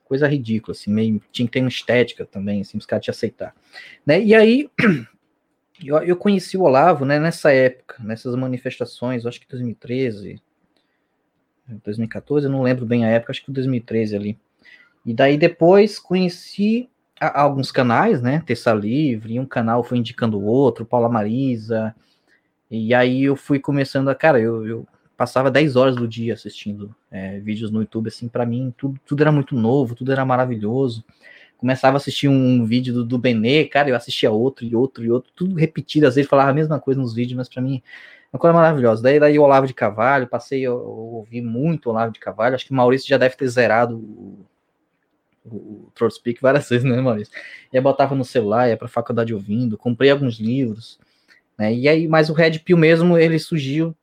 coisa 0.06 0.28
ridícula, 0.28 0.74
assim, 0.74 0.92
meio, 0.92 1.22
tinha 1.32 1.46
que 1.46 1.52
ter 1.52 1.60
uma 1.60 1.68
estética 1.68 2.26
também, 2.26 2.62
assim, 2.62 2.78
os 2.78 2.86
caras 2.86 3.04
te 3.04 3.12
aceitar. 3.12 3.54
Né? 4.06 4.22
E 4.22 4.34
aí, 4.34 4.70
eu, 5.84 5.98
eu 5.98 6.16
conheci 6.16 6.58
o 6.58 6.62
Olavo, 6.62 7.04
né, 7.04 7.20
nessa 7.20 7.52
época, 7.52 8.02
nessas 8.04 8.36
manifestações, 8.36 9.26
acho 9.26 9.42
que 9.42 9.48
2013, 9.48 10.42
2014, 11.84 12.46
eu 12.46 12.52
não 12.52 12.62
lembro 12.62 12.86
bem 12.86 13.04
a 13.06 13.10
época, 13.10 13.32
acho 13.32 13.44
que 13.44 13.52
2013 13.52 14.16
ali. 14.16 14.40
E 15.06 15.14
daí 15.14 15.38
depois 15.38 16.00
conheci 16.00 16.90
alguns 17.20 17.72
canais, 17.72 18.22
né? 18.22 18.44
Terça 18.46 18.74
Livre, 18.74 19.40
um 19.40 19.46
canal 19.46 19.84
foi 19.84 19.98
indicando 19.98 20.40
o 20.40 20.46
outro, 20.46 20.86
Paula 20.86 21.10
Marisa. 21.10 21.96
E 22.70 22.94
aí 22.94 23.24
eu 23.24 23.36
fui 23.36 23.60
começando 23.60 24.10
a, 24.10 24.16
cara, 24.16 24.40
eu, 24.40 24.68
eu 24.68 24.88
passava 25.18 25.50
10 25.52 25.76
horas 25.76 25.96
do 25.96 26.08
dia 26.08 26.34
assistindo 26.34 26.96
é, 27.12 27.40
vídeos 27.40 27.72
no 27.72 27.82
YouTube, 27.82 28.08
assim, 28.08 28.28
para 28.28 28.46
mim 28.46 28.74
tudo, 28.78 29.00
tudo 29.06 29.22
era 29.22 29.32
muito 29.32 29.56
novo, 29.56 29.96
tudo 29.96 30.12
era 30.12 30.26
maravilhoso. 30.26 31.04
Começava 31.58 31.96
a 31.96 32.00
assistir 32.00 32.28
um 32.28 32.66
vídeo 32.66 32.94
do, 32.94 33.06
do 33.06 33.18
Benê, 33.18 33.66
cara, 33.66 33.90
eu 33.90 33.96
assistia 33.96 34.30
outro 34.32 34.66
e 34.66 34.76
outro 34.76 35.04
e 35.04 35.12
outro, 35.12 35.32
tudo 35.36 35.56
repetido, 35.56 36.08
às 36.08 36.16
vezes 36.16 36.30
falava 36.30 36.52
a 36.52 36.54
mesma 36.54 36.80
coisa 36.80 37.00
nos 37.00 37.14
vídeos, 37.14 37.38
mas 37.38 37.50
para 37.50 37.62
mim 37.62 37.82
uma 38.32 38.40
coisa 38.40 38.54
maravilhosa. 38.54 39.02
Daí, 39.02 39.20
daí 39.20 39.40
o 39.40 39.44
Olavo 39.44 39.66
de 39.66 39.74
Cavalho, 39.74 40.28
passei, 40.28 40.62
eu, 40.62 40.74
eu 40.74 40.90
ouvi 40.90 41.42
muito 41.42 41.88
o 41.88 41.90
Olavo 41.92 42.12
de 42.12 42.20
Cavalho, 42.20 42.56
acho 42.56 42.66
que 42.66 42.72
o 42.72 42.76
Maurício 42.76 43.08
já 43.08 43.18
deve 43.18 43.36
ter 43.36 43.48
zerado 43.48 43.98
o 43.98 44.46
o 45.46 45.92
Throat 45.94 46.16
Speak 46.16 46.42
várias 46.42 46.68
vezes, 46.70 46.84
né, 46.84 47.00
Maurício? 47.00 47.34
E 47.72 47.78
aí 47.78 47.84
botava 47.84 48.16
no 48.16 48.26
celular, 48.26 48.68
ia 48.68 48.78
pra 48.78 48.88
faculdade 48.88 49.34
ouvindo, 49.34 49.78
comprei 49.78 50.10
alguns 50.10 50.40
livros, 50.40 51.00
né? 51.58 51.74
E 51.74 51.88
aí, 51.88 52.08
mas 52.08 52.30
o 52.30 52.34
Red 52.34 52.60
Pill 52.60 52.78
mesmo, 52.78 53.18
ele 53.18 53.38
surgiu 53.40 53.96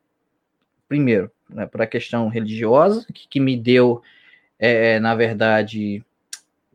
primeiro, 0.87 1.31
né, 1.49 1.65
por 1.65 1.81
a 1.81 1.87
questão 1.87 2.27
religiosa, 2.27 3.05
que, 3.13 3.27
que 3.27 3.39
me 3.39 3.57
deu, 3.57 4.01
é, 4.59 4.99
na 4.99 5.15
verdade, 5.15 6.03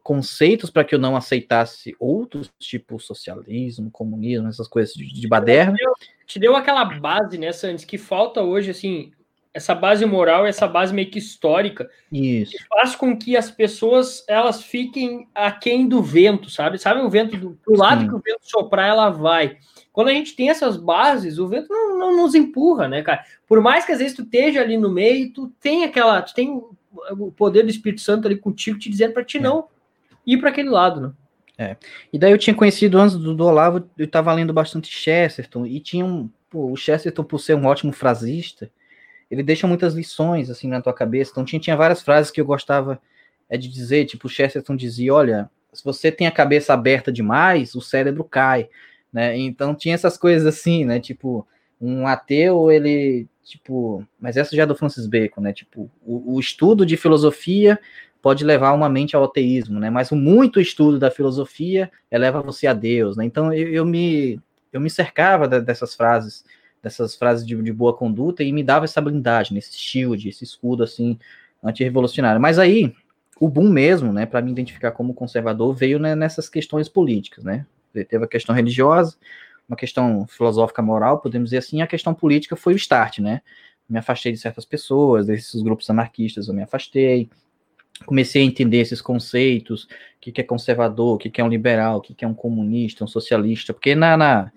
conceitos 0.03 0.71
para 0.71 0.85
que 0.85 0.95
eu 0.95 0.99
não 0.99 1.17
aceitasse 1.17 1.95
outros, 1.99 2.51
tipo 2.59 2.99
socialismo, 2.99 3.91
comunismo, 3.91 4.49
essas 4.49 4.67
coisas 4.67 4.95
de, 4.95 5.07
de 5.07 5.29
baderna. 5.29 5.75
Te 5.75 5.85
deu, 5.85 5.95
te 6.27 6.39
deu 6.39 6.57
aquela 6.57 6.85
base, 6.85 7.37
né, 7.37 7.53
Santos, 7.53 7.85
que 7.85 7.99
falta 7.99 8.43
hoje, 8.43 8.71
assim, 8.71 9.13
essa 9.53 9.75
base 9.75 10.05
moral, 10.05 10.47
essa 10.47 10.67
base 10.67 10.95
meio 10.95 11.11
que 11.11 11.19
histórica, 11.19 11.91
Isso. 12.13 12.53
que 12.53 12.65
faz 12.69 12.95
com 12.95 13.17
que 13.17 13.37
as 13.37 13.51
pessoas 13.51 14.25
elas 14.29 14.63
fiquem 14.63 15.29
aquém 15.35 15.89
do 15.89 16.03
vento, 16.03 16.51
sabe? 16.51 16.79
Sabe 16.79 17.01
o 17.01 17.11
vento 17.11 17.37
do 17.37 17.77
lado 17.77 18.03
Sim. 18.03 18.09
que 18.09 18.15
o 18.15 18.23
vento 18.25 18.41
soprar, 18.43 18.89
ela 18.89 19.11
vai. 19.11 19.57
Quando 19.93 20.09
a 20.09 20.13
gente 20.13 20.37
tem 20.37 20.51
essas 20.51 20.77
bases, 20.77 21.39
o 21.39 21.49
vento 21.49 21.69
não, 21.71 21.99
não, 21.99 22.17
nos 22.17 22.35
empurra, 22.35 22.87
né, 22.87 23.03
cara? 23.03 23.25
Por 23.47 23.61
mais 23.61 23.85
que 23.85 23.93
às 23.93 23.99
vezes 23.99 24.15
tu 24.15 24.23
esteja 24.23 24.61
ali 24.61 24.77
no 24.77 24.91
meio, 24.91 25.33
tu 25.33 25.53
tem 25.61 25.85
aquela, 25.85 26.23
tu 26.23 26.35
tem 26.35 26.51
o 26.51 27.33
poder 27.33 27.65
do 27.65 27.71
Espírito 27.71 28.01
Santo 28.01 28.27
ali 28.27 28.37
contigo 28.37 28.79
te 28.79 28.89
dizendo 28.89 29.15
para 29.15 29.25
ti 29.25 29.39
é. 29.39 29.41
não 29.41 29.67
ir 30.27 30.39
para 30.39 30.51
aquele 30.51 30.69
lado, 30.69 31.01
né? 31.01 31.13
É. 31.57 31.77
E 32.13 32.19
daí 32.19 32.31
eu 32.31 32.39
tinha 32.39 32.55
conhecido 32.55 32.99
antes 32.99 33.17
do, 33.17 33.35
do 33.35 33.45
Olavo, 33.45 33.89
eu 33.99 34.05
estava 34.05 34.33
lendo 34.33 34.53
bastante 34.53 34.89
Chesterton 34.89 35.67
e 35.67 35.81
tinha 35.81 36.05
um, 36.05 36.31
pô, 36.49 36.71
o 36.71 36.77
Chesterton 36.77 37.25
por 37.25 37.41
ser 37.41 37.57
um 37.57 37.67
ótimo 37.67 37.93
frasista, 37.93 38.71
ele 39.31 39.43
deixa 39.43 39.66
muitas 39.66 39.95
lições 39.95 40.51
assim 40.51 40.68
na 40.68 40.81
tua 40.81 40.93
cabeça. 40.93 41.31
Então 41.31 41.45
tinha, 41.45 41.61
tinha 41.61 41.76
várias 41.76 42.03
frases 42.03 42.31
que 42.31 42.41
eu 42.41 42.47
gostava 42.47 43.01
é, 43.49 43.57
de 43.57 43.68
dizer, 43.68 44.07
tipo, 44.07 44.26
o 44.26 44.31
Chesterton 44.31 44.76
dizia, 44.76 45.12
olha, 45.14 45.51
se 45.72 45.85
você 45.85 46.11
tem 46.11 46.26
a 46.26 46.33
cabeça 46.33 46.72
aberta 46.72 47.12
demais, 47.12 47.74
o 47.74 47.81
cérebro 47.81 48.24
cai, 48.24 48.68
né? 49.12 49.37
Então 49.37 49.74
tinha 49.74 49.95
essas 49.95 50.16
coisas 50.16 50.47
assim, 50.47 50.85
né? 50.85 51.01
Tipo, 51.01 51.47
um 51.81 52.07
ateu, 52.07 52.70
ele 52.70 53.26
tipo, 53.45 54.07
mas 54.20 54.37
essa 54.37 54.55
já 54.55 54.64
é 54.64 54.66
do 54.66 54.76
Francis 54.76 55.07
Bacon, 55.07 55.41
né? 55.41 55.53
Tipo, 55.53 55.91
o, 56.05 56.35
o 56.35 56.41
estudo 56.41 56.85
de 56.85 56.97
filosofia 56.99 57.79
pode 58.20 58.45
levar 58.45 58.72
uma 58.72 58.89
mente 58.89 59.16
ao 59.16 59.24
ateísmo, 59.24 59.81
né? 59.81 59.89
Mas 59.89 60.11
o 60.11 60.16
muito 60.16 60.61
estudo 60.61 60.99
da 60.99 61.11
filosofia 61.11 61.91
eleva 62.11 62.43
você 62.43 62.66
a 62.66 62.74
Deus, 62.74 63.16
né? 63.16 63.24
Então 63.24 63.53
eu, 63.53 63.68
eu 63.68 63.85
me 63.87 64.41
eu 64.70 64.81
me 64.81 64.91
cercava 64.91 65.49
dessas 65.49 65.95
frases, 65.95 66.45
dessas 66.83 67.16
frases 67.16 67.47
de, 67.47 67.61
de, 67.62 67.72
boa 67.72 67.95
conduta 67.95 68.43
e 68.43 68.53
me 68.53 68.62
dava 68.62 68.85
essa 68.85 69.01
blindagem, 69.01 69.59
esse 69.59 69.76
shield, 69.76 70.29
esse 70.29 70.45
escudo 70.45 70.83
assim 70.83 71.18
antirrevolucionário. 71.62 72.41
Mas 72.41 72.59
aí 72.59 72.95
o 73.41 73.49
boom 73.49 73.68
mesmo, 73.70 74.12
né, 74.12 74.26
para 74.26 74.43
me 74.43 74.51
identificar 74.51 74.93
como 74.93 75.14
conservador, 75.14 75.74
veio 75.74 75.99
né, 75.99 76.14
nessas 76.14 76.49
questões 76.49 76.89
políticas, 76.89 77.45
né? 77.45 77.66
Teve 77.93 78.24
a 78.24 78.29
questão 78.29 78.55
religiosa, 78.55 79.16
uma 79.68 79.76
questão 79.76 80.26
filosófica 80.26 80.83
moral, 80.83 81.20
podemos 81.20 81.51
dizer 81.51 81.59
assim, 81.59 81.83
a 81.83 81.87
questão 81.87 82.14
política 82.14 82.57
foi 82.57 82.74
o 82.74 82.76
start, 82.76 83.18
né? 83.18 83.43
Me 83.89 83.99
afastei 83.99 84.33
de 84.33 84.39
certas 84.39 84.64
pessoas, 84.64 85.26
desses 85.26 85.62
grupos 85.62 85.89
anarquistas 85.89 86.49
eu 86.49 86.55
me 86.55 86.62
afastei, 86.62 87.31
comecei 88.05 88.43
a 88.43 88.45
entender 88.45 88.79
esses 88.79 89.01
conceitos, 89.01 89.85
o 89.85 89.89
que, 90.20 90.33
que 90.33 90.41
é 90.41 90.45
conservador, 90.45 91.14
o 91.14 91.18
que, 91.18 91.31
que 91.31 91.41
é 91.41 91.45
um 91.45 91.49
liberal, 91.49 91.99
o 91.99 92.01
que, 92.01 92.14
que 92.14 92.24
é 92.24 92.29
um 92.29 92.35
comunista, 92.35 93.05
um 93.05 93.09
socialista, 93.09 93.72
porque 93.72 93.95
na, 93.95 94.16
na, 94.16 94.53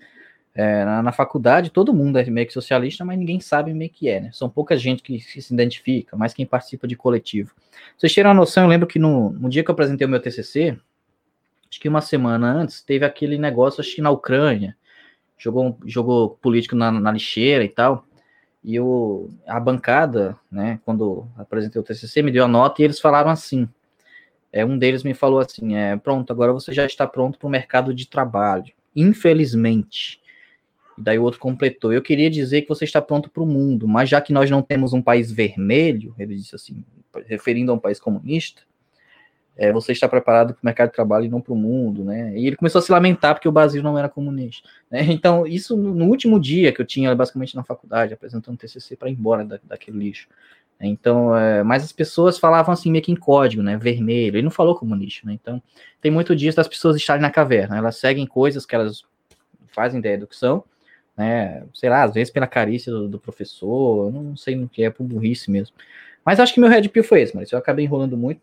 é, 0.54 0.84
na, 0.84 1.02
na, 1.02 1.12
faculdade 1.12 1.70
todo 1.70 1.94
mundo 1.94 2.20
é 2.20 2.26
meio 2.26 2.46
que 2.46 2.54
socialista, 2.54 3.06
mas 3.06 3.18
ninguém 3.18 3.40
sabe 3.40 3.74
meio 3.74 3.90
que 3.90 4.10
é, 4.10 4.20
né? 4.20 4.30
São 4.34 4.50
pouca 4.50 4.78
gente 4.78 5.02
que, 5.02 5.20
se 5.20 5.54
identifica, 5.54 6.18
mais 6.18 6.34
quem 6.34 6.46
participa 6.46 6.88
de 6.88 6.96
coletivo. 6.96 7.54
Vocês 7.98 8.12
tiram 8.12 8.30
uma 8.30 8.36
noção, 8.36 8.64
eu 8.64 8.70
lembro 8.70 8.88
que 8.88 9.00
no, 9.00 9.30
no 9.32 9.50
dia 9.50 9.64
que 9.64 9.70
eu 9.70 9.74
apresentei 9.74 10.06
o 10.06 10.10
meu 10.10 10.20
TCC, 10.20 10.78
acho 11.70 11.80
que 11.80 11.88
uma 11.88 12.02
semana 12.02 12.52
antes, 12.52 12.82
teve 12.82 13.06
aquele 13.06 13.38
negócio, 13.38 13.80
acho 13.80 13.96
que 13.96 14.02
na 14.02 14.12
Ucrânia, 14.12 14.76
jogou, 15.38 15.78
jogou 15.86 16.32
político 16.42 16.76
na, 16.76 16.92
na 16.92 17.12
lixeira 17.12 17.64
e 17.64 17.70
tal, 17.70 18.06
e 18.64 18.80
o, 18.80 19.30
a 19.48 19.60
bancada, 19.60 20.38
né, 20.52 20.80
quando 20.86 21.28
apresentei 21.38 21.82
o 21.82 21.84
TCC, 21.84 22.22
me 22.22 22.32
deu 22.32 22.44
a 22.44 22.48
nota 22.48 22.82
e 22.82 22.86
eles 22.86 23.00
falaram 23.00 23.30
assim, 23.30 23.68
é, 24.52 24.66
um 24.66 24.78
deles 24.78 25.04
me 25.04 25.14
falou 25.14 25.40
assim, 25.40 25.76
é, 25.76 25.96
pronto, 25.96 26.32
agora 26.32 26.52
você 26.52 26.74
já 26.74 26.86
está 26.86 27.08
pronto 27.08 27.40
para 27.40 27.48
o 27.48 27.50
mercado 27.50 27.94
de 27.94 28.06
trabalho, 28.08 28.72
infelizmente. 28.94 30.22
Daí 31.02 31.18
o 31.18 31.24
outro 31.24 31.40
completou, 31.40 31.92
eu 31.92 32.02
queria 32.02 32.30
dizer 32.30 32.62
que 32.62 32.70
você 32.70 32.86
está 32.86 33.02
pronto 33.02 33.30
para 33.30 33.44
o 33.44 33.46
mundo, 33.46 33.88
mas 33.88 34.10
já 34.10 34.22
que 34.22 34.34
nós 34.34 34.50
não 34.50 34.62
temos 34.62 34.94
um 34.94 35.02
país 35.02 35.32
vermelho, 35.32 36.14
ele 36.18 36.36
disse 36.36 36.56
assim, 36.56 36.84
referindo 37.28 37.72
a 37.72 37.76
um 37.76 37.80
país 37.80 38.00
comunista, 38.00 38.62
é, 39.58 39.72
você 39.72 39.92
está 39.92 40.08
preparado 40.08 40.54
para 40.54 40.62
o 40.62 40.66
mercado 40.66 40.90
de 40.90 40.96
trabalho 40.96 41.26
e 41.26 41.30
não 41.30 41.42
para 41.42 41.54
o 41.54 41.58
mundo, 41.58 42.04
né? 42.04 42.38
E 42.38 42.48
ele 42.48 42.56
começou 42.56 42.80
a 42.80 42.82
se 42.82 42.92
lamentar 42.92 43.36
porque 43.36 43.48
o 43.48 43.52
Brasil 43.52 43.84
não 43.84 43.98
era 43.98 44.08
comunista. 44.08 44.68
Né? 44.90 45.04
Então, 45.12 45.46
isso 45.46 45.76
no, 45.76 46.06
último 46.06 46.40
dia 46.40 46.72
que 46.72 46.82
eu 46.82 46.86
tinha, 46.86 47.14
basicamente 47.14 47.56
na 47.56 47.64
faculdade, 47.64 48.14
apresentando 48.14 48.58
TCC 48.58 48.96
para 48.96 49.10
ir 49.10 49.14
embora 49.14 49.44
da, 49.44 49.60
daquele 49.64 49.98
lixo. 49.98 50.28
Então, 50.80 51.38
é, 51.38 51.64
mas 51.64 51.84
as 51.84 51.92
pessoas 51.92 52.40
falavam 52.40 52.74
assim 52.74 52.90
meio 52.90 53.04
que 53.04 53.12
em 53.12 53.16
código, 53.16 53.62
né? 53.62 53.78
Vermelho. 53.78 54.36
Ele 54.36 54.44
não 54.44 54.52
falou 54.52 54.74
comunista, 54.74 55.28
né? 55.28 55.34
Então, 55.34 55.62
tem 56.00 56.12
muito 56.12 56.36
disso 56.36 56.58
das 56.58 56.68
pessoas 56.68 56.96
estarem 56.96 57.22
na 57.22 57.30
caverna. 57.30 57.78
Elas 57.78 57.98
seguem 57.98 58.26
coisas 58.26 58.66
que 58.66 58.74
elas 58.74 59.04
fazem 59.68 60.02
são, 60.32 60.64
né? 61.18 61.64
Sei 61.74 61.90
lá, 61.90 62.04
às 62.04 62.14
vezes 62.14 62.32
pela 62.32 62.48
carícia 62.48 62.92
do, 62.92 63.08
do 63.08 63.20
professor, 63.20 64.12
não 64.12 64.36
sei 64.36 64.56
no 64.56 64.70
que 64.70 64.84
é, 64.84 64.90
por 64.90 65.04
burrice 65.04 65.50
mesmo. 65.50 65.76
Mas 66.26 66.40
acho 66.40 66.54
que 66.54 66.60
meu 66.60 66.70
red 66.70 66.88
pill 66.90 67.04
foi 67.04 67.22
esse, 67.22 67.36
mas 67.36 67.52
eu 67.52 67.58
acabei 67.58 67.86
enrolando 67.86 68.18
muito 68.18 68.42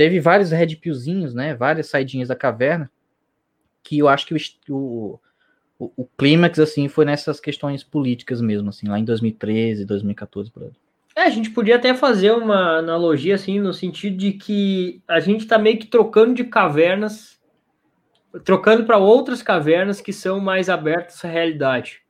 teve 0.00 0.18
vários 0.18 0.50
red 0.50 0.76
pillzinhos, 0.76 1.34
né? 1.34 1.54
Várias 1.54 1.88
saidinhas 1.88 2.28
da 2.28 2.34
caverna, 2.34 2.90
que 3.82 3.98
eu 3.98 4.08
acho 4.08 4.26
que 4.26 4.34
o, 4.70 5.20
o, 5.78 5.92
o 5.94 6.08
clímax, 6.16 6.58
assim, 6.58 6.88
foi 6.88 7.04
nessas 7.04 7.38
questões 7.38 7.82
políticas 7.82 8.40
mesmo, 8.40 8.70
assim, 8.70 8.88
lá 8.88 8.98
em 8.98 9.04
2013, 9.04 9.84
2014, 9.84 10.50
por 10.50 10.62
aí. 10.62 10.70
É, 11.14 11.24
a 11.24 11.28
gente 11.30 11.50
podia 11.50 11.76
até 11.76 11.92
fazer 11.92 12.32
uma 12.32 12.78
analogia, 12.78 13.34
assim, 13.34 13.60
no 13.60 13.74
sentido 13.74 14.16
de 14.16 14.32
que 14.32 15.02
a 15.06 15.20
gente 15.20 15.46
tá 15.46 15.58
meio 15.58 15.78
que 15.78 15.86
trocando 15.86 16.32
de 16.32 16.44
cavernas, 16.44 17.38
trocando 18.44 18.84
para 18.84 18.98
outras 18.98 19.42
cavernas 19.42 20.00
que 20.00 20.12
são 20.12 20.40
mais 20.40 20.68
abertas 20.68 21.24
à 21.24 21.28
realidade. 21.28 22.00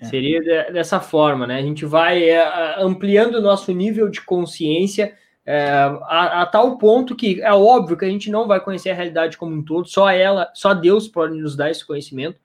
É. 0.00 0.04
Seria 0.04 0.70
dessa 0.72 1.00
forma, 1.00 1.46
né? 1.46 1.58
A 1.58 1.62
gente 1.62 1.86
vai 1.86 2.28
é, 2.28 2.76
ampliando 2.78 3.36
o 3.36 3.40
nosso 3.40 3.72
nível 3.72 4.08
de 4.08 4.20
consciência 4.20 5.14
é, 5.46 5.70
a, 5.70 6.42
a, 6.42 6.46
tal 6.46 6.76
ponto 6.76 7.14
que 7.14 7.40
é 7.40 7.52
óbvio 7.52 7.96
que 7.96 8.04
a 8.04 8.10
gente 8.10 8.28
não 8.28 8.48
vai 8.48 8.58
conhecer 8.58 8.90
a 8.90 8.94
realidade 8.94 9.38
como 9.38 9.54
um 9.54 9.62
todo, 9.62 9.86
só 9.86 10.10
ela, 10.10 10.50
só 10.52 10.74
Deus 10.74 11.06
pode 11.06 11.40
nos 11.40 11.54
dar 11.54 11.70
esse 11.70 11.86
conhecimento, 11.86 12.40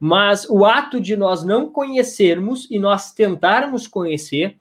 mas 0.00 0.46
o 0.50 0.64
ato 0.64 1.00
de 1.00 1.16
nós 1.16 1.44
não 1.44 1.70
conhecermos 1.70 2.66
e 2.68 2.76
nós 2.76 3.12
tentarmos 3.12 3.86
conhecer, 3.86 4.56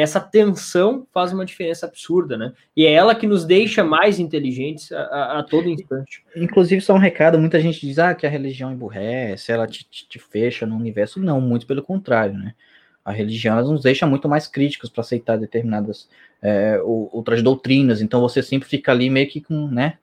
essa 0.00 0.20
tensão 0.20 1.06
faz 1.12 1.32
uma 1.32 1.44
diferença 1.44 1.86
absurda, 1.86 2.36
né? 2.36 2.52
E 2.76 2.84
é 2.84 2.92
ela 2.92 3.14
que 3.14 3.26
nos 3.26 3.44
deixa 3.44 3.84
mais 3.84 4.18
inteligentes 4.18 4.90
a, 4.90 5.02
a, 5.02 5.38
a 5.38 5.42
todo 5.42 5.68
instante. 5.68 6.24
Inclusive, 6.34 6.80
só 6.80 6.94
um 6.94 6.98
recado: 6.98 7.38
muita 7.38 7.60
gente 7.60 7.86
diz 7.86 7.98
ah, 7.98 8.14
que 8.14 8.26
a 8.26 8.30
religião 8.30 8.72
emburrece, 8.72 9.52
ela 9.52 9.66
te, 9.66 9.84
te, 9.88 10.08
te 10.08 10.18
fecha 10.18 10.66
no 10.66 10.74
universo. 10.74 11.20
Não, 11.20 11.40
muito 11.40 11.66
pelo 11.66 11.82
contrário, 11.82 12.36
né? 12.36 12.54
A 13.04 13.12
religião 13.12 13.62
nos 13.62 13.82
deixa 13.82 14.06
muito 14.06 14.28
mais 14.28 14.48
críticos 14.48 14.88
para 14.88 15.02
aceitar 15.02 15.36
determinadas 15.36 16.08
é, 16.42 16.80
outras 16.82 17.42
doutrinas. 17.42 18.00
Então 18.00 18.20
você 18.20 18.42
sempre 18.42 18.68
fica 18.68 18.90
ali 18.90 19.10
meio 19.10 19.28
que 19.28 19.42
com, 19.42 19.68
né, 19.68 19.98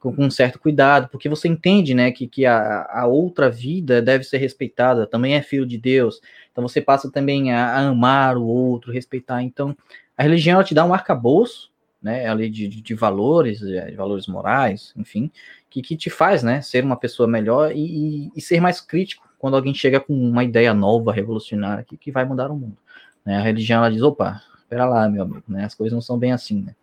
com, 0.00 0.14
um 0.18 0.30
certo 0.30 0.58
cuidado, 0.58 1.08
porque 1.08 1.28
você 1.28 1.48
entende, 1.48 1.94
né, 1.94 2.10
que, 2.10 2.26
que 2.26 2.46
a, 2.46 2.88
a 2.90 3.06
outra 3.06 3.50
vida 3.50 4.00
deve 4.00 4.24
ser 4.24 4.38
respeitada. 4.38 5.06
Também 5.06 5.34
é 5.34 5.42
filho 5.42 5.66
de 5.66 5.78
Deus. 5.78 6.20
Então 6.56 6.66
você 6.66 6.80
passa 6.80 7.10
também 7.10 7.52
a, 7.52 7.88
amar 7.88 8.38
o 8.38 8.46
outro, 8.46 8.90
respeitar. 8.90 9.42
Então 9.42 9.76
a 10.16 10.22
religião 10.22 10.54
ela 10.54 10.64
te 10.64 10.74
dá 10.74 10.86
um 10.86 10.94
arcabouço, 10.94 11.70
né, 12.02 12.26
ali 12.26 12.48
de, 12.48 12.66
de, 12.66 12.80
de 12.80 12.94
valores, 12.94 13.62
é, 13.62 13.90
de 13.90 13.96
valores 13.96 14.26
morais, 14.26 14.94
enfim, 14.96 15.30
que, 15.68 15.82
que 15.82 15.96
te 15.96 16.08
faz, 16.08 16.42
né, 16.42 16.62
ser 16.62 16.82
uma 16.82 16.96
pessoa 16.96 17.28
melhor 17.28 17.72
e, 17.72 17.80
e, 17.80 18.32
e 18.34 18.40
ser 18.40 18.58
mais 18.58 18.80
crítico 18.80 19.28
quando 19.38 19.54
alguém 19.54 19.74
chega 19.74 20.00
com 20.00 20.14
uma 20.14 20.42
ideia 20.42 20.72
nova, 20.72 21.12
revolucionária, 21.12 21.84
que, 21.84 21.96
que 21.98 22.10
vai 22.10 22.24
mudar 22.24 22.50
o 22.50 22.56
mundo. 22.56 22.78
Né? 23.22 23.36
A 23.36 23.42
religião, 23.42 23.78
ela 23.78 23.90
diz, 23.90 24.00
opa, 24.00 24.40
espera 24.56 24.86
lá, 24.86 25.06
meu 25.10 25.24
amigo, 25.24 25.42
né? 25.46 25.64
As 25.64 25.74
coisas 25.74 25.92
não 25.92 26.00
são 26.00 26.18
bem 26.18 26.32
assim, 26.32 26.62
né? 26.62 26.74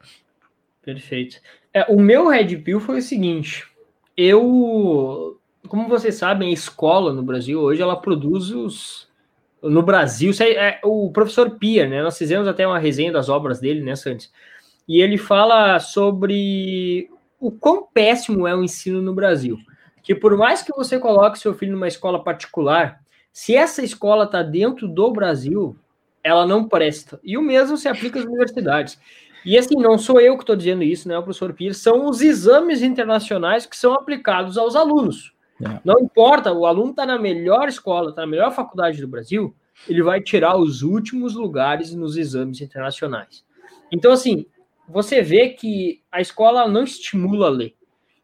Perfeito. 0.84 1.42
É, 1.74 1.92
o 1.92 2.00
meu 2.00 2.28
Red 2.28 2.58
Pill 2.58 2.80
foi 2.80 3.00
o 3.00 3.02
seguinte, 3.02 3.66
eu, 4.16 5.40
como 5.68 5.90
vocês 5.90 6.16
sabem, 6.16 6.50
a 6.50 6.54
escola 6.54 7.12
no 7.12 7.24
Brasil 7.24 7.60
hoje, 7.60 7.82
ela 7.82 7.96
produz 7.96 8.52
os... 8.52 9.12
No 9.64 9.82
Brasil, 9.82 10.32
é, 10.42 10.80
o 10.84 11.10
professor 11.12 11.58
Pia, 11.58 11.88
né? 11.88 12.04
Nós 12.04 12.18
fizemos 12.18 12.48
até 12.48 12.68
uma 12.68 12.78
resenha 12.78 13.12
das 13.12 13.30
obras 13.30 13.60
dele, 13.60 13.82
né, 13.82 13.96
Santos? 13.96 14.32
E 14.88 15.02
ele 15.02 15.18
fala 15.18 15.80
sobre 15.80 17.10
o 17.40 17.50
quão 17.52 17.88
péssimo 17.94 18.46
é 18.46 18.54
o 18.56 18.64
ensino 18.64 19.02
no 19.02 19.14
Brasil 19.14 19.58
que 20.04 20.14
por 20.14 20.38
mais 20.38 20.62
que 20.62 20.76
você 20.76 21.00
coloque 21.00 21.40
seu 21.40 21.54
filho 21.54 21.72
numa 21.72 21.88
escola 21.88 22.22
particular, 22.22 23.00
se 23.32 23.56
essa 23.56 23.82
escola 23.82 24.26
está 24.26 24.44
dentro 24.44 24.88
do 24.88 25.12
Brasil, 25.12 25.76
ela 26.22 26.46
não 26.46 26.68
presta. 26.68 27.20
E 27.24 27.38
o 27.38 27.42
mesmo 27.42 27.78
se 27.78 27.88
aplica 27.88 28.20
às 28.20 28.26
universidades. 28.26 29.00
E 29.46 29.58
assim, 29.58 29.76
não 29.76 29.98
sou 29.98 30.20
eu 30.20 30.36
que 30.36 30.44
estou 30.44 30.56
dizendo 30.56 30.84
isso, 30.84 31.08
né? 31.08 31.18
O 31.18 31.24
professor 31.24 31.54
Pires, 31.54 31.78
são 31.78 32.08
os 32.08 32.22
exames 32.22 32.82
internacionais 32.82 33.66
que 33.66 33.78
são 33.78 33.94
aplicados 33.94 34.58
aos 34.58 34.76
alunos. 34.76 35.33
É. 35.66 35.80
Não 35.84 36.00
importa, 36.00 36.52
o 36.52 36.66
aluno 36.66 36.92
está 36.92 37.06
na 37.06 37.18
melhor 37.18 37.68
escola, 37.68 38.10
está 38.10 38.22
na 38.22 38.28
melhor 38.28 38.52
faculdade 38.52 39.00
do 39.00 39.08
Brasil, 39.08 39.56
ele 39.88 40.04
vai 40.04 40.22
tirar 40.22 40.58
os 40.58 40.82
últimos 40.82 41.36
lugares 41.36 41.94
nos 41.94 42.18
exames 42.18 42.62
internacionais. 42.62 43.44
Então, 43.92 44.12
assim, 44.12 44.46
você 44.88 45.22
vê 45.22 45.50
que 45.50 46.02
a 46.12 46.22
escola 46.22 46.68
não 46.68 46.84
estimula 46.84 47.48
a 47.48 47.50
ler. 47.50 47.76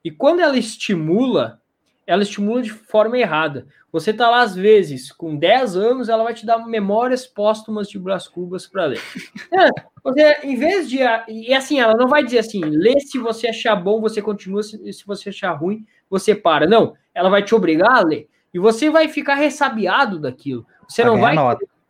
E 0.04 0.12
quando 0.12 0.40
ela 0.40 0.58
estimula, 0.58 1.62
ela 2.06 2.24
estimula 2.24 2.62
de 2.62 2.72
forma 2.72 3.18
errada. 3.18 3.68
Você 3.92 4.14
tá 4.14 4.30
lá, 4.30 4.42
às 4.42 4.56
vezes, 4.56 5.12
com 5.12 5.36
10 5.36 5.76
anos, 5.76 6.10
ela 6.10 6.24
vai 6.24 6.34
te 6.34 6.46
dar 6.46 6.60
memórias 6.66 7.26
póstumas 7.26 7.90
de 7.90 7.98
Brás 7.98 8.28
Cubas 8.28 8.68
para 8.68 8.86
ler. 8.86 9.02
É, 9.52 9.68
você, 10.04 10.38
em 10.44 10.56
vez 10.56 10.88
de. 10.90 11.00
E 11.28 11.54
assim, 11.54 11.80
ela 11.80 11.96
não 11.96 12.08
vai 12.08 12.24
dizer 12.24 12.40
assim, 12.40 12.62
lê 12.64 13.00
se 13.00 13.18
você 13.18 13.48
achar 13.48 13.76
bom, 13.76 14.00
você 14.00 14.22
continua, 14.22 14.62
se, 14.62 14.94
se 14.94 15.06
você 15.06 15.30
achar 15.30 15.52
ruim, 15.54 15.86
você 16.08 16.36
para. 16.36 16.68
Não, 16.68 16.94
ela 17.20 17.30
vai 17.30 17.44
te 17.44 17.54
obrigar 17.54 17.98
a 17.98 18.02
ler. 18.02 18.28
E 18.54 18.60
você 18.60 18.90
vai 18.90 19.08
ficar 19.08 19.36
ressabiado 19.36 20.20
daquilo. 20.20 20.66
Você 20.88 21.04
não 21.04 21.20
vai 21.20 21.36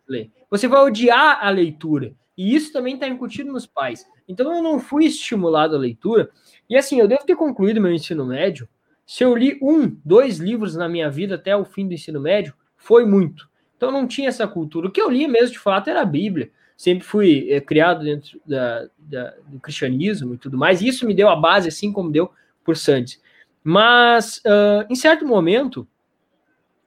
ler. 0.07 0.29
Você 0.49 0.67
vai 0.67 0.81
odiar 0.81 1.39
a 1.41 1.49
leitura. 1.49 2.13
E 2.37 2.55
isso 2.55 2.73
também 2.73 2.95
está 2.95 3.07
incutido 3.07 3.51
nos 3.51 3.65
pais. 3.65 4.05
Então 4.27 4.53
eu 4.53 4.61
não 4.61 4.79
fui 4.79 5.05
estimulado 5.05 5.75
a 5.75 5.79
leitura. 5.79 6.29
E 6.69 6.75
assim, 6.75 6.99
eu 6.99 7.07
devo 7.07 7.25
ter 7.25 7.35
concluído 7.35 7.81
meu 7.81 7.91
ensino 7.91 8.25
médio 8.25 8.67
se 9.09 9.23
eu 9.23 9.35
li 9.35 9.57
um, 9.59 9.97
dois 10.05 10.37
livros 10.37 10.75
na 10.75 10.87
minha 10.87 11.09
vida 11.09 11.33
até 11.33 11.57
o 11.57 11.65
fim 11.65 11.87
do 11.87 11.95
ensino 11.95 12.21
médio, 12.21 12.53
foi 12.77 13.05
muito. 13.07 13.49
Então 13.75 13.91
não 13.91 14.05
tinha 14.05 14.29
essa 14.29 14.47
cultura. 14.47 14.87
O 14.87 14.91
que 14.91 15.01
eu 15.01 15.09
li 15.09 15.27
mesmo 15.27 15.53
de 15.53 15.57
fato 15.57 15.89
era 15.89 16.01
a 16.01 16.05
Bíblia. 16.05 16.51
Sempre 16.77 17.07
fui 17.07 17.51
é, 17.51 17.59
criado 17.59 18.03
dentro 18.03 18.39
da, 18.45 18.87
da, 18.99 19.33
do 19.47 19.59
cristianismo 19.59 20.35
e 20.35 20.37
tudo 20.37 20.59
mais. 20.59 20.79
E 20.79 20.87
isso 20.87 21.07
me 21.07 21.15
deu 21.15 21.27
a 21.27 21.35
base, 21.35 21.69
assim 21.69 21.91
como 21.91 22.11
deu 22.11 22.29
por 22.63 22.77
Santos. 22.77 23.19
Mas, 23.63 24.37
uh, 24.37 24.85
em 24.89 24.95
certo 24.95 25.25
momento, 25.25 25.87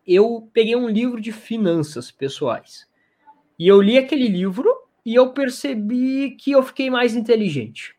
eu 0.07 0.49
peguei 0.53 0.75
um 0.75 0.89
livro 0.89 1.21
de 1.21 1.33
finanças 1.33 2.11
pessoais. 2.11 2.87
E 3.59 3.69
eu 3.69 3.81
li 3.81 3.99
aquele 3.99 4.27
livro 4.27 4.69
e 5.05 5.15
eu 5.15 5.33
percebi 5.33 6.31
que 6.31 6.53
eu 6.53 6.63
fiquei 6.63 6.91
mais 6.91 7.15
inteligente. 7.15 7.95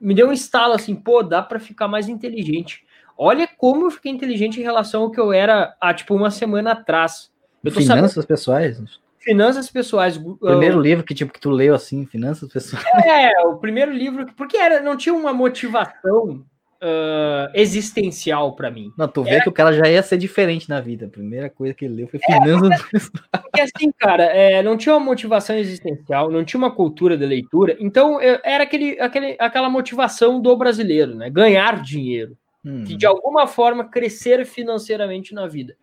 Me 0.00 0.14
deu 0.14 0.28
um 0.28 0.32
estalo 0.32 0.74
assim, 0.74 0.94
pô, 0.94 1.22
dá 1.22 1.42
para 1.42 1.58
ficar 1.58 1.88
mais 1.88 2.08
inteligente. 2.08 2.84
Olha 3.16 3.48
como 3.56 3.86
eu 3.86 3.90
fiquei 3.90 4.12
inteligente 4.12 4.60
em 4.60 4.62
relação 4.62 5.02
ao 5.02 5.10
que 5.10 5.18
eu 5.18 5.32
era 5.32 5.74
há 5.80 5.94
tipo 5.94 6.14
uma 6.14 6.30
semana 6.30 6.72
atrás. 6.72 7.32
Eu 7.64 7.72
Finanças 7.72 8.12
sabendo... 8.12 8.26
pessoais? 8.26 9.00
Finanças 9.18 9.70
pessoais. 9.70 10.20
Primeiro 10.40 10.80
livro 10.80 11.04
que 11.04 11.14
tipo 11.14 11.32
que 11.32 11.40
tu 11.40 11.50
leu 11.50 11.74
assim, 11.74 12.06
Finanças 12.06 12.48
pessoais. 12.48 12.84
É, 13.04 13.40
o 13.46 13.56
primeiro 13.56 13.92
livro 13.92 14.26
porque 14.36 14.56
era 14.56 14.80
não 14.80 14.96
tinha 14.96 15.14
uma 15.14 15.32
motivação 15.32 16.44
uh, 16.82 17.50
existencial 17.54 18.54
para 18.54 18.70
mim. 18.70 18.92
Não, 18.96 19.08
tu 19.08 19.22
vê 19.22 19.32
Era... 19.32 19.42
que 19.42 19.48
o 19.48 19.52
cara 19.52 19.72
já 19.72 19.88
ia 19.88 20.02
ser 20.02 20.18
diferente 20.18 20.68
na 20.68 20.80
vida. 20.80 21.06
A 21.06 21.08
primeira 21.08 21.50
coisa 21.50 21.74
que 21.74 21.84
ele 21.84 21.94
leu 21.94 22.08
foi 22.08 22.20
finanças. 22.20 23.10
É, 23.32 23.38
porque 23.38 23.60
assim, 23.60 23.92
cara, 23.98 24.24
é, 24.24 24.62
não 24.62 24.76
tinha 24.76 24.94
uma 24.94 25.04
motivação 25.04 25.56
existencial, 25.56 26.30
não 26.30 26.44
tinha 26.44 26.58
uma 26.58 26.70
cultura 26.70 27.16
de 27.16 27.26
leitura. 27.26 27.76
Então, 27.80 28.20
eu, 28.20 28.38
era 28.44 28.64
aquele, 28.64 29.00
aquele, 29.00 29.36
aquela 29.38 29.68
motivação 29.68 30.40
do 30.40 30.56
brasileiro, 30.56 31.14
né? 31.14 31.30
Ganhar 31.30 31.82
dinheiro. 31.82 32.36
Hum. 32.64 32.82
De, 32.82 32.96
de 32.96 33.06
alguma 33.06 33.46
forma 33.46 33.84
crescer 33.84 34.44
financeiramente 34.44 35.32
na 35.32 35.46
vida. 35.46 35.76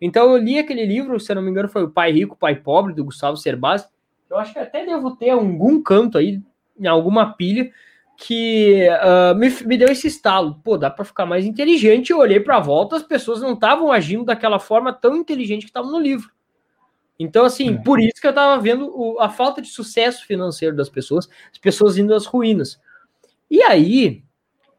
Então 0.00 0.30
eu 0.30 0.36
li 0.36 0.58
aquele 0.58 0.86
livro, 0.86 1.18
se 1.18 1.34
não 1.34 1.42
me 1.42 1.50
engano, 1.50 1.68
foi 1.68 1.82
o 1.82 1.90
Pai 1.90 2.12
Rico, 2.12 2.36
Pai 2.36 2.54
Pobre, 2.54 2.94
do 2.94 3.04
Gustavo 3.04 3.36
Cerbasi. 3.36 3.88
Eu 4.30 4.38
acho 4.38 4.52
que 4.52 4.58
até 4.58 4.84
devo 4.84 5.16
ter 5.16 5.30
algum 5.30 5.82
canto 5.82 6.18
aí, 6.18 6.40
em 6.78 6.86
alguma 6.86 7.32
pilha, 7.32 7.70
que 8.20 8.84
uh, 8.88 9.32
me, 9.38 9.48
me, 9.64 9.78
deu 9.78 9.88
esse 9.88 10.08
estalo. 10.08 10.60
Pô, 10.64 10.76
dá 10.76 10.90
para 10.90 11.04
ficar 11.04 11.24
mais 11.24 11.46
inteligente. 11.46 12.10
Eu 12.10 12.18
olhei 12.18 12.40
para 12.40 12.56
a 12.56 12.60
volta, 12.60 12.96
as 12.96 13.02
pessoas 13.04 13.40
não 13.40 13.52
estavam 13.52 13.92
agindo 13.92 14.24
daquela 14.24 14.58
forma 14.58 14.92
tão 14.92 15.16
inteligente 15.16 15.62
que 15.62 15.70
estavam 15.70 15.92
no 15.92 16.00
livro. 16.00 16.28
Então, 17.16 17.44
assim, 17.44 17.74
é. 17.74 17.78
por 17.78 18.00
isso 18.00 18.20
que 18.20 18.26
eu 18.26 18.30
estava 18.30 18.60
vendo 18.60 18.90
o, 18.92 19.20
a 19.20 19.28
falta 19.28 19.62
de 19.62 19.68
sucesso 19.68 20.26
financeiro 20.26 20.74
das 20.74 20.88
pessoas, 20.88 21.28
as 21.52 21.58
pessoas 21.58 21.96
indo 21.96 22.12
às 22.12 22.26
ruínas. 22.26 22.80
E 23.48 23.62
aí, 23.62 24.24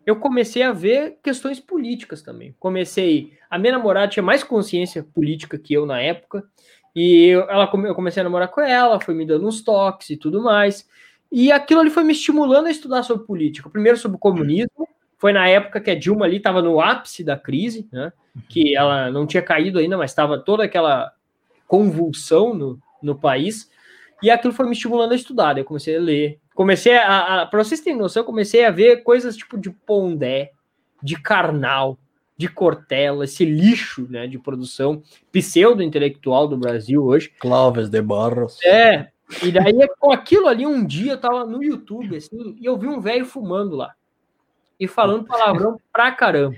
eu 0.05 0.17
comecei 0.17 0.61
a 0.61 0.73
ver 0.73 1.17
questões 1.23 1.61
políticas 1.61 2.21
também. 2.21 2.53
Comecei. 2.59 3.37
A 3.49 3.57
minha 3.57 3.73
namorada 3.73 4.09
tinha 4.09 4.23
mais 4.23 4.43
consciência 4.43 5.01
política 5.01 5.57
que 5.57 5.73
eu 5.73 5.85
na 5.85 6.01
época. 6.01 6.43
E 6.93 7.27
eu, 7.27 7.49
ela, 7.49 7.71
eu 7.85 7.95
comecei 7.95 8.19
a 8.19 8.25
namorar 8.25 8.49
com 8.49 8.59
ela, 8.59 8.99
foi 8.99 9.13
me 9.13 9.25
dando 9.25 9.47
uns 9.47 9.61
toques 9.61 10.09
e 10.09 10.17
tudo 10.17 10.43
mais. 10.43 10.85
E 11.31 11.51
aquilo 11.51 11.81
ali 11.81 11.89
foi 11.89 12.03
me 12.03 12.13
estimulando 12.13 12.67
a 12.67 12.71
estudar 12.71 13.03
sobre 13.03 13.25
política. 13.25 13.69
Primeiro 13.69 13.97
sobre 13.97 14.17
o 14.17 14.19
comunismo, 14.19 14.87
foi 15.17 15.33
na 15.33 15.47
época 15.47 15.81
que 15.81 15.91
a 15.91 15.95
Dilma 15.95 16.25
ali 16.25 16.37
estava 16.37 16.61
no 16.61 16.79
ápice 16.79 17.23
da 17.23 17.37
crise, 17.37 17.87
né? 17.91 18.11
Que 18.47 18.75
ela 18.75 19.11
não 19.11 19.27
tinha 19.27 19.43
caído 19.43 19.77
ainda, 19.77 19.97
mas 19.97 20.11
estava 20.11 20.39
toda 20.39 20.63
aquela 20.63 21.11
convulsão 21.67 22.53
no, 22.53 22.79
no 23.03 23.15
país. 23.15 23.69
E 24.23 24.31
aquilo 24.31 24.53
foi 24.53 24.65
me 24.65 24.71
estimulando 24.71 25.11
a 25.11 25.15
estudar. 25.15 25.57
eu 25.57 25.65
comecei 25.65 25.97
a 25.97 25.99
ler. 25.99 26.39
Comecei 26.55 26.97
a. 26.97 27.41
a 27.41 27.45
para 27.45 27.63
vocês 27.63 27.79
terem 27.79 27.97
noção, 27.97 28.21
eu 28.21 28.25
comecei 28.25 28.65
a 28.65 28.71
ver 28.71 29.03
coisas 29.03 29.37
tipo 29.37 29.57
de 29.57 29.69
Pondé, 29.69 30.51
de 31.01 31.15
Karnal, 31.21 31.97
de 32.35 32.47
Cortella, 32.47 33.25
esse 33.25 33.43
lixo 33.43 34.07
né, 34.09 34.25
de 34.25 34.39
produção 34.39 35.03
pseudo-intelectual 35.31 36.47
do 36.47 36.57
Brasil 36.57 37.03
hoje. 37.03 37.31
Clóvis 37.39 37.89
de 37.89 38.01
Barros. 38.01 38.57
É, 38.63 39.09
e 39.43 39.51
daí, 39.51 39.87
com 39.99 40.11
aquilo 40.11 40.47
ali, 40.47 40.65
um 40.65 40.85
dia 40.85 41.13
eu 41.13 41.17
tava 41.19 41.45
no 41.45 41.63
YouTube, 41.63 42.17
assim, 42.17 42.55
e 42.59 42.65
eu 42.65 42.77
vi 42.77 42.87
um 42.87 42.99
velho 42.99 43.25
fumando 43.25 43.75
lá. 43.75 43.93
E 44.79 44.87
falando 44.87 45.25
palavrão 45.25 45.77
pra 45.93 46.11
caramba. 46.11 46.55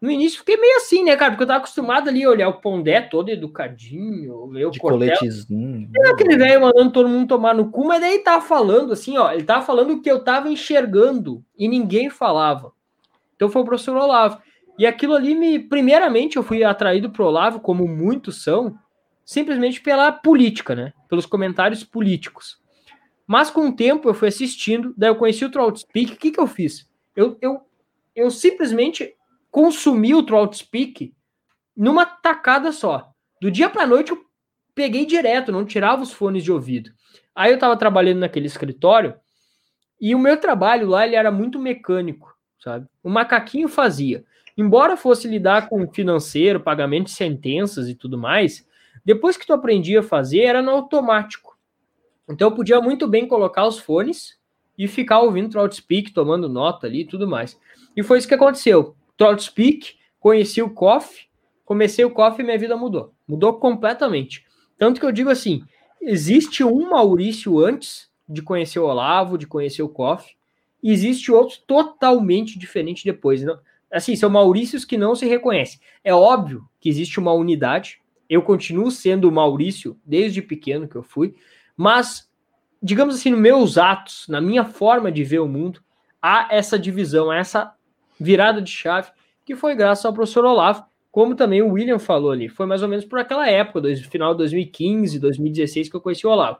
No 0.00 0.10
início 0.10 0.40
fiquei 0.40 0.58
meio 0.58 0.76
assim, 0.76 1.02
né, 1.02 1.16
cara? 1.16 1.30
Porque 1.30 1.44
eu 1.44 1.46
tava 1.46 1.60
acostumado 1.60 2.08
ali 2.08 2.24
a 2.24 2.28
olhar 2.28 2.48
o 2.48 2.60
Pondé 2.60 3.00
todo 3.00 3.30
educadinho, 3.30 4.48
ver 4.48 4.66
o 4.66 4.70
De 4.70 4.78
coletezinho. 4.78 5.88
E 5.94 6.08
aquele 6.08 6.36
velho 6.36 6.60
mandando 6.60 6.92
todo 6.92 7.08
mundo 7.08 7.28
tomar 7.28 7.54
no 7.54 7.70
cu, 7.70 7.86
mas 7.86 8.02
daí 8.02 8.18
tava 8.18 8.44
falando 8.44 8.92
assim, 8.92 9.16
ó. 9.16 9.32
Ele 9.32 9.44
tava 9.44 9.64
falando 9.64 9.92
o 9.94 10.02
que 10.02 10.10
eu 10.10 10.22
tava 10.22 10.50
enxergando 10.50 11.42
e 11.56 11.66
ninguém 11.66 12.10
falava. 12.10 12.72
Então 13.34 13.48
foi 13.48 13.62
o 13.62 13.64
professor 13.64 13.96
Olavo. 13.96 14.42
E 14.78 14.86
aquilo 14.86 15.14
ali 15.14 15.34
me. 15.34 15.58
Primeiramente, 15.58 16.36
eu 16.36 16.42
fui 16.42 16.62
atraído 16.64 17.08
pro 17.08 17.24
Olavo, 17.24 17.60
como 17.60 17.88
muitos 17.88 18.42
são, 18.42 18.76
simplesmente 19.24 19.80
pela 19.80 20.12
política, 20.12 20.74
né? 20.74 20.92
Pelos 21.08 21.26
comentários 21.26 21.82
políticos. 21.82 22.58
Mas 23.26 23.50
com 23.50 23.68
o 23.68 23.74
tempo 23.74 24.08
eu 24.08 24.14
fui 24.14 24.28
assistindo, 24.28 24.94
daí 24.96 25.08
eu 25.08 25.16
conheci 25.16 25.44
o 25.44 25.50
Trout-Speak, 25.50 26.12
o 26.12 26.16
que, 26.16 26.30
que 26.30 26.40
eu 26.40 26.46
fiz? 26.46 26.88
Eu, 27.16 27.38
eu, 27.40 27.62
eu 28.14 28.30
simplesmente 28.30 29.14
consumi 29.50 30.14
o 30.14 30.22
Trout-Speak 30.22 31.14
numa 31.76 32.04
tacada 32.04 32.70
só. 32.70 33.10
Do 33.40 33.50
dia 33.50 33.70
para 33.70 33.86
noite 33.86 34.10
eu 34.10 34.24
peguei 34.74 35.06
direto, 35.06 35.52
não 35.52 35.64
tirava 35.64 36.02
os 36.02 36.12
fones 36.12 36.44
de 36.44 36.52
ouvido. 36.52 36.90
Aí 37.34 37.50
eu 37.50 37.54
estava 37.54 37.76
trabalhando 37.76 38.20
naquele 38.20 38.46
escritório 38.46 39.14
e 40.00 40.14
o 40.14 40.18
meu 40.18 40.36
trabalho 40.36 40.88
lá 40.88 41.06
ele 41.06 41.16
era 41.16 41.30
muito 41.30 41.58
mecânico, 41.58 42.36
sabe? 42.62 42.86
O 43.02 43.08
macaquinho 43.08 43.68
fazia. 43.68 44.24
Embora 44.56 44.96
fosse 44.96 45.26
lidar 45.26 45.68
com 45.68 45.90
financeiro, 45.90 46.60
pagamento 46.60 47.06
de 47.06 47.12
sentenças 47.12 47.88
e 47.88 47.94
tudo 47.94 48.18
mais, 48.18 48.66
depois 49.04 49.36
que 49.36 49.46
tu 49.46 49.52
aprendia 49.52 50.00
a 50.00 50.02
fazer, 50.02 50.40
era 50.40 50.62
no 50.62 50.70
automático. 50.70 51.56
Então 52.28 52.48
eu 52.48 52.54
podia 52.54 52.80
muito 52.80 53.06
bem 53.06 53.28
colocar 53.28 53.66
os 53.66 53.78
fones 53.78 54.38
e 54.78 54.88
ficar 54.88 55.20
ouvindo 55.20 55.50
Troutspeak, 55.50 56.12
tomando 56.12 56.48
nota 56.48 56.86
ali 56.86 57.02
e 57.02 57.06
tudo 57.06 57.28
mais. 57.28 57.58
E 57.96 58.02
foi 58.02 58.18
isso 58.18 58.28
que 58.28 58.34
aconteceu. 58.34 58.96
Troutspeak, 59.16 59.96
conheci 60.18 60.62
o 60.62 60.70
Coffee, 60.70 61.26
comecei 61.64 62.04
o 62.04 62.10
Coffee 62.10 62.42
e 62.42 62.44
minha 62.44 62.58
vida 62.58 62.76
mudou. 62.76 63.12
Mudou 63.28 63.54
completamente. 63.54 64.44
Tanto 64.78 64.98
que 64.98 65.06
eu 65.06 65.12
digo 65.12 65.30
assim, 65.30 65.62
existe 66.00 66.64
um 66.64 66.90
Maurício 66.90 67.64
antes 67.64 68.10
de 68.28 68.42
conhecer 68.42 68.78
o 68.78 68.86
Olavo, 68.86 69.38
de 69.38 69.46
conhecer 69.46 69.82
o 69.82 69.88
Coffee, 69.88 70.34
e 70.82 70.90
existe 70.90 71.30
outro 71.30 71.58
totalmente 71.66 72.58
diferente 72.58 73.04
depois. 73.04 73.42
Não? 73.42 73.58
Assim, 73.92 74.16
são 74.16 74.28
Maurícios 74.28 74.84
que 74.84 74.98
não 74.98 75.14
se 75.14 75.26
reconhecem. 75.26 75.78
É 76.02 76.12
óbvio 76.12 76.68
que 76.80 76.88
existe 76.88 77.20
uma 77.20 77.32
unidade, 77.32 78.00
eu 78.28 78.42
continuo 78.42 78.90
sendo 78.90 79.28
o 79.28 79.32
Maurício 79.32 79.98
desde 80.04 80.42
pequeno 80.42 80.88
que 80.88 80.96
eu 80.96 81.02
fui, 81.02 81.34
mas, 81.76 82.30
digamos 82.82 83.16
assim, 83.16 83.30
nos 83.30 83.40
meus 83.40 83.78
atos, 83.78 84.26
na 84.28 84.40
minha 84.40 84.64
forma 84.64 85.10
de 85.10 85.24
ver 85.24 85.40
o 85.40 85.48
mundo, 85.48 85.80
há 86.20 86.48
essa 86.50 86.78
divisão, 86.78 87.32
essa 87.32 87.74
virada 88.18 88.62
de 88.62 88.70
chave, 88.70 89.10
que 89.44 89.54
foi 89.54 89.74
graças 89.74 90.04
ao 90.04 90.12
professor 90.12 90.44
Olavo, 90.44 90.84
como 91.10 91.34
também 91.34 91.62
o 91.62 91.72
William 91.72 91.98
falou 91.98 92.32
ali. 92.32 92.48
Foi 92.48 92.66
mais 92.66 92.82
ou 92.82 92.88
menos 92.88 93.04
por 93.04 93.18
aquela 93.18 93.48
época, 93.48 93.80
dois, 93.80 94.00
final 94.00 94.32
de 94.32 94.38
2015, 94.38 95.18
2016, 95.18 95.88
que 95.88 95.94
eu 95.94 96.00
conheci 96.00 96.26
o 96.26 96.30
Olavo. 96.30 96.58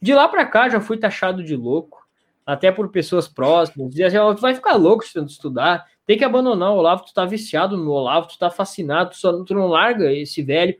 De 0.00 0.14
lá 0.14 0.26
para 0.28 0.46
cá, 0.46 0.68
já 0.68 0.80
fui 0.80 0.96
taxado 0.96 1.42
de 1.42 1.54
louco, 1.54 2.00
até 2.46 2.72
por 2.72 2.88
pessoas 2.90 3.28
próximas. 3.28 3.90
Diziam 3.90 4.28
assim, 4.28 4.36
tu 4.36 4.40
vai 4.40 4.54
ficar 4.54 4.74
louco 4.76 5.04
de 5.04 5.12
tanto 5.12 5.30
estudar, 5.30 5.84
tem 6.06 6.16
que 6.16 6.24
abandonar 6.24 6.72
o 6.72 6.76
Olavo, 6.76 7.04
tu 7.04 7.12
tá 7.12 7.24
viciado 7.24 7.76
no 7.76 7.90
Olavo, 7.90 8.28
tu 8.28 8.38
tá 8.38 8.50
fascinado, 8.50 9.10
tu, 9.10 9.16
só, 9.16 9.44
tu 9.44 9.54
não 9.54 9.66
larga 9.66 10.12
esse 10.12 10.42
velho. 10.42 10.74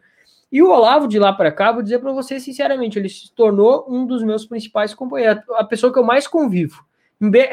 E 0.50 0.62
o 0.62 0.70
Olavo, 0.70 1.06
de 1.06 1.18
lá 1.18 1.32
para 1.32 1.52
cá, 1.52 1.70
vou 1.70 1.82
dizer 1.82 2.00
para 2.00 2.12
você 2.12 2.40
sinceramente, 2.40 2.98
ele 2.98 3.08
se 3.08 3.32
tornou 3.32 3.86
um 3.88 4.04
dos 4.04 4.22
meus 4.22 4.44
principais 4.44 4.92
companheiros, 4.92 5.42
a 5.50 5.64
pessoa 5.64 5.92
que 5.92 5.98
eu 5.98 6.04
mais 6.04 6.26
convivo. 6.26 6.84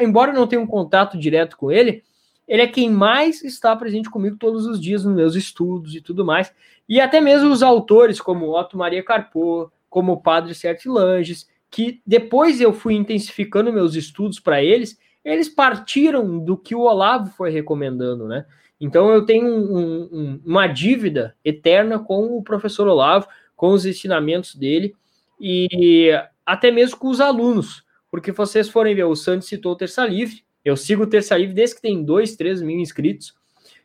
Embora 0.00 0.32
eu 0.32 0.34
não 0.34 0.46
tenha 0.46 0.60
um 0.60 0.66
contato 0.66 1.18
direto 1.18 1.56
com 1.56 1.70
ele, 1.70 2.02
ele 2.48 2.62
é 2.62 2.66
quem 2.66 2.90
mais 2.90 3.44
está 3.44 3.76
presente 3.76 4.08
comigo 4.08 4.36
todos 4.36 4.66
os 4.66 4.80
dias 4.80 5.04
nos 5.04 5.14
meus 5.14 5.34
estudos 5.34 5.94
e 5.94 6.00
tudo 6.00 6.24
mais. 6.24 6.52
E 6.88 6.98
até 7.00 7.20
mesmo 7.20 7.50
os 7.50 7.62
autores, 7.62 8.20
como 8.20 8.58
Otto 8.58 8.78
Maria 8.78 9.04
Carpo, 9.04 9.70
como 9.90 10.12
o 10.12 10.20
Padre 10.20 10.54
Sérgio 10.54 10.92
Langes, 10.92 11.46
que 11.70 12.00
depois 12.06 12.60
eu 12.60 12.72
fui 12.72 12.94
intensificando 12.94 13.72
meus 13.72 13.94
estudos 13.94 14.40
para 14.40 14.62
eles, 14.62 14.98
eles 15.22 15.48
partiram 15.48 16.38
do 16.38 16.56
que 16.56 16.74
o 16.74 16.80
Olavo 16.80 17.30
foi 17.36 17.50
recomendando, 17.50 18.26
né? 18.26 18.46
Então 18.80 19.10
eu 19.10 19.24
tenho 19.24 19.46
um, 19.46 20.08
um, 20.12 20.40
uma 20.44 20.66
dívida 20.66 21.34
eterna 21.44 21.98
com 21.98 22.36
o 22.36 22.42
professor 22.42 22.86
Olavo, 22.86 23.26
com 23.56 23.70
os 23.70 23.84
ensinamentos 23.84 24.54
dele 24.54 24.94
e 25.40 26.10
até 26.46 26.70
mesmo 26.70 26.96
com 26.96 27.08
os 27.08 27.20
alunos, 27.20 27.84
porque 28.10 28.32
vocês 28.32 28.68
forem 28.68 28.94
ver, 28.94 29.04
o 29.04 29.16
Santos 29.16 29.48
citou 29.48 29.72
o 29.72 29.76
Terça 29.76 30.06
Livre, 30.06 30.44
eu 30.64 30.76
sigo 30.76 31.02
o 31.02 31.06
Terça 31.06 31.36
Livre 31.36 31.54
desde 31.54 31.76
que 31.76 31.82
tem 31.82 32.02
dois, 32.02 32.36
três 32.36 32.62
mil 32.62 32.78
inscritos. 32.78 33.34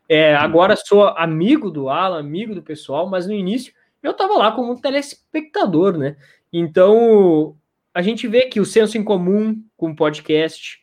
É, 0.08 0.36
agora 0.36 0.76
sou 0.76 1.08
amigo 1.08 1.72
do 1.72 1.90
Alan, 1.90 2.20
amigo 2.20 2.54
do 2.54 2.62
pessoal, 2.62 3.10
mas 3.10 3.26
no 3.26 3.34
início 3.34 3.74
eu 4.02 4.12
estava 4.12 4.34
lá 4.38 4.52
como 4.52 4.74
um 4.74 4.80
telespectador, 4.80 5.98
né? 5.98 6.18
Então 6.52 7.56
a 7.94 8.02
gente 8.02 8.28
vê 8.28 8.42
que 8.42 8.60
o 8.60 8.66
senso 8.66 8.98
em 8.98 9.04
comum 9.04 9.64
com 9.78 9.92
o 9.92 9.96
podcast, 9.96 10.80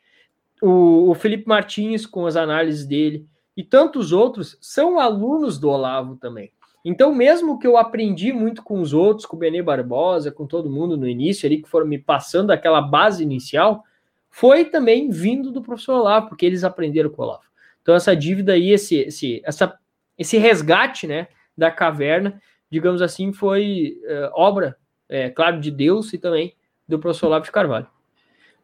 o, 0.63 1.11
o 1.11 1.15
Felipe 1.15 1.47
Martins 1.47 2.07
com 2.07 2.27
as 2.27 2.37
análises 2.37 2.87
dele, 2.87 3.27
e 3.57 3.65
tantos 3.65 4.13
outros 4.13 4.57
são 4.61 4.99
alunos 4.99 5.59
do 5.59 5.69
Olavo 5.69 6.17
também. 6.17 6.53
Então, 6.85 7.15
mesmo 7.15 7.59
que 7.59 7.67
eu 7.67 7.77
aprendi 7.77 8.33
muito 8.33 8.63
com 8.63 8.81
os 8.81 8.95
outros, 8.95 9.27
com 9.27 9.37
o 9.37 9.39
Benê 9.39 9.63
Barbosa, 9.63 10.33
com 10.33 10.47
todo 10.47 10.71
mundo 10.71 10.97
no 10.97 11.07
início 11.07 11.47
ali, 11.47 11.63
que 11.63 11.69
foram 11.69 11.87
me 11.87 11.99
passando 11.99 12.51
aquela 12.51 12.81
base 12.81 13.23
inicial, 13.23 13.85
foi 14.31 14.65
também 14.65 15.11
vindo 15.11 15.51
do 15.51 15.61
professor 15.61 16.01
Olavo, 16.01 16.29
porque 16.29 16.47
eles 16.47 16.65
aprenderam 16.65 17.11
com 17.11 17.21
o 17.21 17.25
Olavo. 17.27 17.45
Então, 17.83 17.95
essa 17.95 18.17
dívida 18.17 18.53
aí, 18.53 18.71
esse, 18.71 18.97
esse, 18.97 19.43
essa, 19.45 19.79
esse 20.17 20.39
resgate 20.39 21.07
né, 21.07 21.29
da 21.57 21.71
caverna, 21.71 22.41
digamos 22.71 23.03
assim, 23.03 23.33
foi 23.33 23.99
uh, 24.05 24.31
obra 24.35 24.77
é, 25.09 25.29
claro, 25.29 25.61
de 25.61 25.71
Deus 25.71 26.13
e 26.13 26.19
também 26.19 26.55
do 26.89 26.99
professor 26.99 27.27
Olavo 27.27 27.45
de 27.45 27.53
Carvalho. 27.53 27.89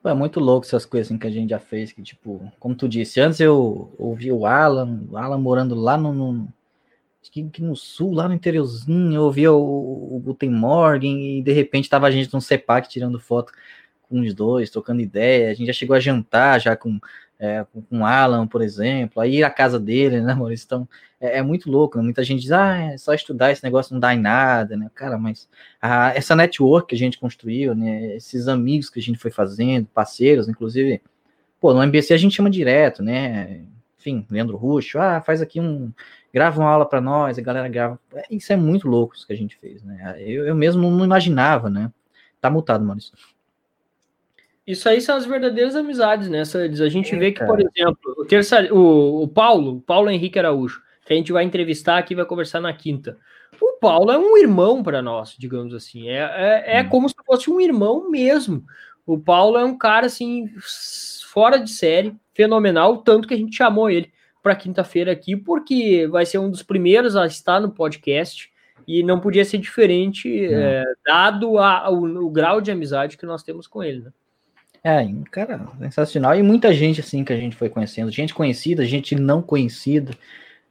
É 0.09 0.15
muito 0.15 0.41
louco 0.41 0.67
essas 0.67 0.87
coisas 0.87 1.09
assim, 1.09 1.19
que 1.19 1.27
a 1.27 1.31
gente 1.31 1.51
já 1.51 1.59
fez, 1.59 1.93
que 1.93 2.03
tipo, 2.03 2.53
como 2.59 2.75
tu 2.75 2.89
disse, 2.89 3.21
antes 3.21 3.41
eu 3.41 3.93
ouvi 3.99 4.31
o 4.33 4.47
Alan, 4.47 5.01
o 5.11 5.17
Alan 5.17 5.39
morando 5.39 5.75
lá 5.75 5.97
no, 5.97 6.13
no 6.13 6.49
que, 7.31 7.63
no 7.63 7.77
sul, 7.77 8.13
lá 8.15 8.29
no 8.29 8.35
interiorzinho, 8.35 9.15
eu 9.15 9.23
ouvia 9.23 9.53
o, 9.53 10.17
o 10.17 10.21
Guten 10.21 10.51
Morgen 10.51 11.39
e 11.39 11.43
de 11.43 11.53
repente 11.53 11.89
tava 11.91 12.07
a 12.07 12.11
gente 12.11 12.33
num 12.33 12.41
CEPAC 12.41 12.89
tirando 12.89 13.21
foto 13.21 13.53
com 14.09 14.21
os 14.21 14.33
dois, 14.33 14.71
trocando 14.71 15.01
ideia, 15.01 15.51
a 15.51 15.55
gente 15.55 15.67
já 15.67 15.73
chegou 15.73 15.97
a 15.97 16.01
jantar 16.01 16.61
já 16.61 16.77
com 16.77 16.99
é, 17.39 17.67
com, 17.91 18.05
Alan, 18.05 18.47
por 18.47 18.63
exemplo, 18.63 19.21
aí 19.21 19.43
à 19.43 19.51
casa 19.51 19.79
dele, 19.79 20.21
né, 20.21 20.35
Maurício? 20.35 20.65
Então, 20.65 20.89
é, 21.21 21.39
é, 21.39 21.43
muito 21.43 21.71
louco, 21.71 21.97
né? 21.97 22.05
muita 22.05 22.23
gente 22.23 22.43
diz, 22.43 22.53
ah, 22.53 22.77
é 22.77 22.99
só 22.99 23.15
estudar, 23.15 23.51
esse 23.51 23.65
negócio 23.65 23.93
não 23.93 24.01
dá 24.01 24.15
em 24.15 24.21
nada, 24.21 24.77
né, 24.77 24.91
cara, 24.95 25.17
mas 25.19 25.49
a, 25.81 26.15
essa 26.15 26.37
network 26.37 26.89
que 26.89 26.95
a 26.95 26.99
gente 26.99 27.19
construiu, 27.19 27.75
né, 27.75 28.17
esses 28.17 28.49
amigos 28.49 28.91
que 28.91 28.99
a 28.99 29.03
gente 29.03 29.19
foi 29.19 29.31
fazendo, 29.31 29.87
parceiros, 29.87 30.49
inclusive, 30.49 31.01
pô, 31.61 31.73
no 31.73 31.83
MBC 31.83 32.13
a 32.13 32.19
gente 32.19 32.35
chama 32.37 32.51
direto, 32.51 33.03
né, 33.03 33.63
enfim, 33.99 34.27
Leandro 34.31 34.57
Ruxo, 34.57 34.99
ah, 34.99 35.21
faz 35.23 35.41
aqui 35.41 35.59
um, 35.59 35.91
grava 36.33 36.61
uma 36.61 36.71
aula 36.71 36.87
para 36.87 37.01
nós, 37.01 37.39
a 37.39 37.43
galera 37.43 37.69
grava, 37.69 37.99
é, 38.15 38.25
isso 38.31 38.53
é 38.53 38.57
muito 38.57 38.87
louco 38.87 39.15
isso 39.15 39.27
que 39.27 39.33
a 39.33 39.37
gente 39.37 39.57
fez, 39.57 39.83
né, 39.83 40.17
eu, 40.19 40.47
eu 40.47 40.55
mesmo 40.55 40.91
não 40.91 41.05
imaginava, 41.05 41.71
né, 41.71 41.91
tá 42.41 42.51
mutado, 42.51 42.85
Maurício. 42.85 43.15
Isso 44.67 44.89
aí 44.89 45.01
são 45.01 45.17
as 45.17 45.25
verdadeiras 45.25 45.77
amizades, 45.77 46.29
né? 46.29 46.41
A 46.41 46.89
gente 46.89 47.15
é, 47.15 47.19
vê 47.21 47.31
que, 47.31 47.45
por 47.45 47.61
exemplo, 47.61 48.17
o, 48.19 48.25
terça, 48.25 48.63
o, 48.75 49.23
o 49.23 49.29
Paulo, 49.29 49.81
Paulo 49.83 50.11
Henrique 50.11 50.41
Araújo, 50.41 50.83
que 51.07 51.13
a 51.13 51.17
gente 51.17 51.33
vai 51.33 51.45
entrevistar 51.45 51.97
aqui, 51.97 52.15
vai 52.15 52.25
conversar 52.25 52.61
na 52.61 52.73
quinta. 52.73 53.17
O 53.61 53.79
Paulo 53.81 54.11
é 54.11 54.19
um 54.19 54.37
irmão 54.37 54.83
para 54.83 55.01
nós, 55.01 55.37
digamos 55.39 55.73
assim. 55.73 56.09
É, 56.09 56.19
é, 56.19 56.79
é 56.79 56.83
hum. 56.83 56.89
como 56.89 57.09
se 57.09 57.15
fosse 57.25 57.49
um 57.49 57.61
irmão 57.61 58.11
mesmo. 58.11 58.65
O 59.07 59.17
Paulo 59.17 59.57
é 59.57 59.65
um 59.65 59.79
cara, 59.79 60.07
assim, 60.07 60.51
fora 61.33 61.59
de 61.59 61.71
série, 61.71 62.15
fenomenal, 62.35 62.99
tanto 62.99 63.29
que 63.29 63.35
a 63.35 63.37
gente 63.37 63.57
chamou 63.57 63.89
ele 63.89 64.13
para 64.43 64.57
quinta-feira 64.57 65.13
aqui, 65.13 65.37
porque 65.37 66.09
vai 66.09 66.27
ser 66.27 66.39
um 66.39 66.51
dos 66.51 66.63
primeiros 66.63 67.15
a 67.15 67.25
estar 67.25 67.61
no 67.61 67.71
podcast 67.71 68.51
e 68.87 69.03
não 69.03 69.21
podia 69.21 69.45
ser 69.45 69.59
diferente, 69.59 70.47
é, 70.53 70.85
dado 71.05 71.59
a, 71.59 71.89
o, 71.91 72.27
o 72.27 72.31
grau 72.31 72.61
de 72.61 72.71
amizade 72.71 73.17
que 73.17 73.27
nós 73.27 73.45
temos 73.45 73.67
com 73.67 73.83
ele, 73.83 74.03
né? 74.03 74.11
É, 74.85 75.05
cara, 75.33 75.67
sensacional. 75.81 76.37
E 76.37 76.43
muita 76.45 76.73
gente 76.73 77.01
assim 77.01 77.25
que 77.25 77.33
a 77.33 77.37
gente 77.37 77.57
foi 77.57 77.69
conhecendo, 77.69 78.09
gente 78.11 78.33
conhecida, 78.33 78.85
gente 78.85 79.17
não 79.17 79.43
conhecida, 79.43 80.13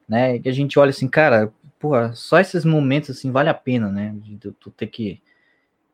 né? 0.08 0.40
Que 0.40 0.50
a 0.50 0.52
gente 0.52 0.78
olha 0.80 0.90
assim, 0.90 1.08
cara, 1.08 1.52
porra, 1.80 2.14
só 2.14 2.40
esses 2.40 2.66
momentos 2.66 3.10
assim 3.12 3.32
vale 3.32 3.50
a 3.50 3.54
pena, 3.54 3.90
né? 3.90 4.14
De 4.18 4.52
tu 4.52 4.72
ter 4.72 4.88
que. 4.88 5.22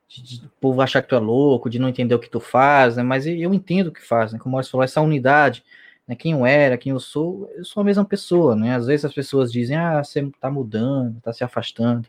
De, 0.08 0.46
o 0.46 0.50
povo 0.60 0.82
achar 0.82 1.02
que 1.02 1.10
tu 1.10 1.16
é 1.16 1.20
louco, 1.20 1.70
de 1.70 1.80
não 1.80 1.88
entender 1.90 2.14
o 2.16 2.20
que 2.20 2.30
tu 2.30 2.40
faz, 2.40 2.98
né? 2.98 3.04
Mas 3.04 3.26
eu 3.26 3.54
entendo 3.54 3.88
o 3.88 3.92
que 3.92 4.06
faz, 4.06 4.34
né? 4.34 4.40
Como 4.40 4.62
você 4.62 4.70
falou, 4.70 4.84
essa 4.84 5.02
unidade, 5.02 5.64
né? 6.08 6.16
Quem 6.16 6.34
eu 6.34 6.46
era, 6.46 6.78
quem 6.78 6.92
eu 6.92 7.00
sou, 7.00 7.50
eu 7.56 7.64
sou 7.66 7.82
a 7.82 7.84
mesma 7.84 8.06
pessoa, 8.06 8.56
né? 8.56 8.76
Às 8.76 8.88
vezes 8.88 9.06
as 9.06 9.14
pessoas 9.14 9.52
dizem, 9.52 9.78
ah, 9.78 10.04
você 10.04 10.30
tá 10.40 10.52
mudando, 10.52 11.22
tá 11.22 11.34
se 11.34 11.44
afastando. 11.44 12.08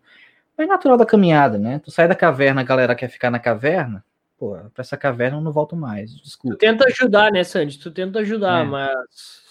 Mas 0.56 0.66
é 0.66 0.70
natural 0.70 0.96
da 0.96 1.06
caminhada, 1.06 1.58
né? 1.58 1.78
Tu 1.78 1.90
sai 1.90 2.08
da 2.08 2.14
caverna, 2.14 2.60
a 2.60 2.64
galera 2.64 2.94
quer 2.94 3.08
ficar 3.08 3.30
na 3.30 3.38
caverna 3.38 4.04
pô, 4.42 4.56
pra 4.74 4.82
essa 4.82 4.96
caverna 4.96 5.36
eu 5.36 5.40
não 5.40 5.52
volto 5.52 5.76
mais, 5.76 6.20
desculpa. 6.20 6.56
Tu 6.56 6.58
tenta 6.58 6.84
ajudar, 6.88 7.30
né, 7.30 7.44
Sandy? 7.44 7.78
Tu 7.78 7.92
tenta 7.92 8.18
ajudar, 8.18 8.62
é. 8.62 8.68
mas 8.68 9.41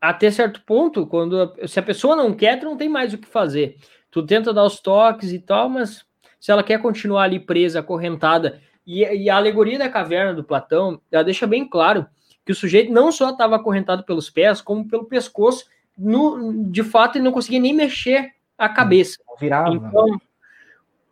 até 0.00 0.30
certo 0.30 0.62
ponto, 0.64 1.06
quando 1.06 1.52
se 1.66 1.78
a 1.78 1.82
pessoa 1.82 2.16
não 2.16 2.32
quer, 2.32 2.58
tu 2.58 2.64
não 2.64 2.76
tem 2.76 2.88
mais 2.88 3.12
o 3.12 3.18
que 3.18 3.28
fazer. 3.28 3.76
Tu 4.10 4.24
tenta 4.24 4.52
dar 4.52 4.64
os 4.64 4.80
toques 4.80 5.32
e 5.32 5.38
tal, 5.38 5.68
mas 5.68 6.04
se 6.40 6.50
ela 6.50 6.62
quer 6.62 6.80
continuar 6.80 7.24
ali 7.24 7.38
presa, 7.38 7.80
acorrentada, 7.80 8.60
e, 8.86 9.04
e 9.04 9.28
a 9.28 9.36
alegoria 9.36 9.78
da 9.78 9.88
caverna 9.88 10.34
do 10.34 10.42
Platão, 10.42 11.00
ela 11.12 11.22
deixa 11.22 11.46
bem 11.46 11.68
claro 11.68 12.06
que 12.44 12.52
o 12.52 12.54
sujeito 12.54 12.90
não 12.90 13.12
só 13.12 13.30
estava 13.30 13.56
acorrentado 13.56 14.04
pelos 14.04 14.30
pés, 14.30 14.60
como 14.60 14.88
pelo 14.88 15.04
pescoço, 15.04 15.66
no, 15.96 16.64
de 16.70 16.82
fato 16.82 17.16
ele 17.16 17.24
não 17.24 17.32
conseguia 17.32 17.60
nem 17.60 17.74
mexer 17.74 18.30
a 18.56 18.68
cabeça. 18.68 19.18
Virava. 19.38 19.74
Então, 19.74 20.20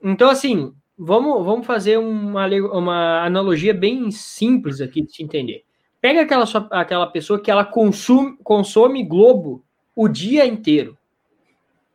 então 0.03 0.31
assim, 0.31 0.73
vamos, 0.97 1.45
vamos 1.45 1.67
fazer 1.67 1.99
uma, 1.99 2.47
uma 2.47 3.25
analogia 3.25 3.75
bem 3.75 4.11
simples 4.11 4.81
aqui 4.81 5.03
de 5.03 5.13
se 5.13 5.23
entender. 5.23 5.65
Pega 6.01 6.23
aquela, 6.23 6.45
aquela 6.71 7.07
pessoa 7.07 7.41
que 7.41 7.51
ela 7.51 7.65
consome, 7.65 8.37
consome 8.43 9.05
Globo 9.05 9.65
o 9.95 10.09
dia 10.09 10.47
inteiro. 10.47 10.97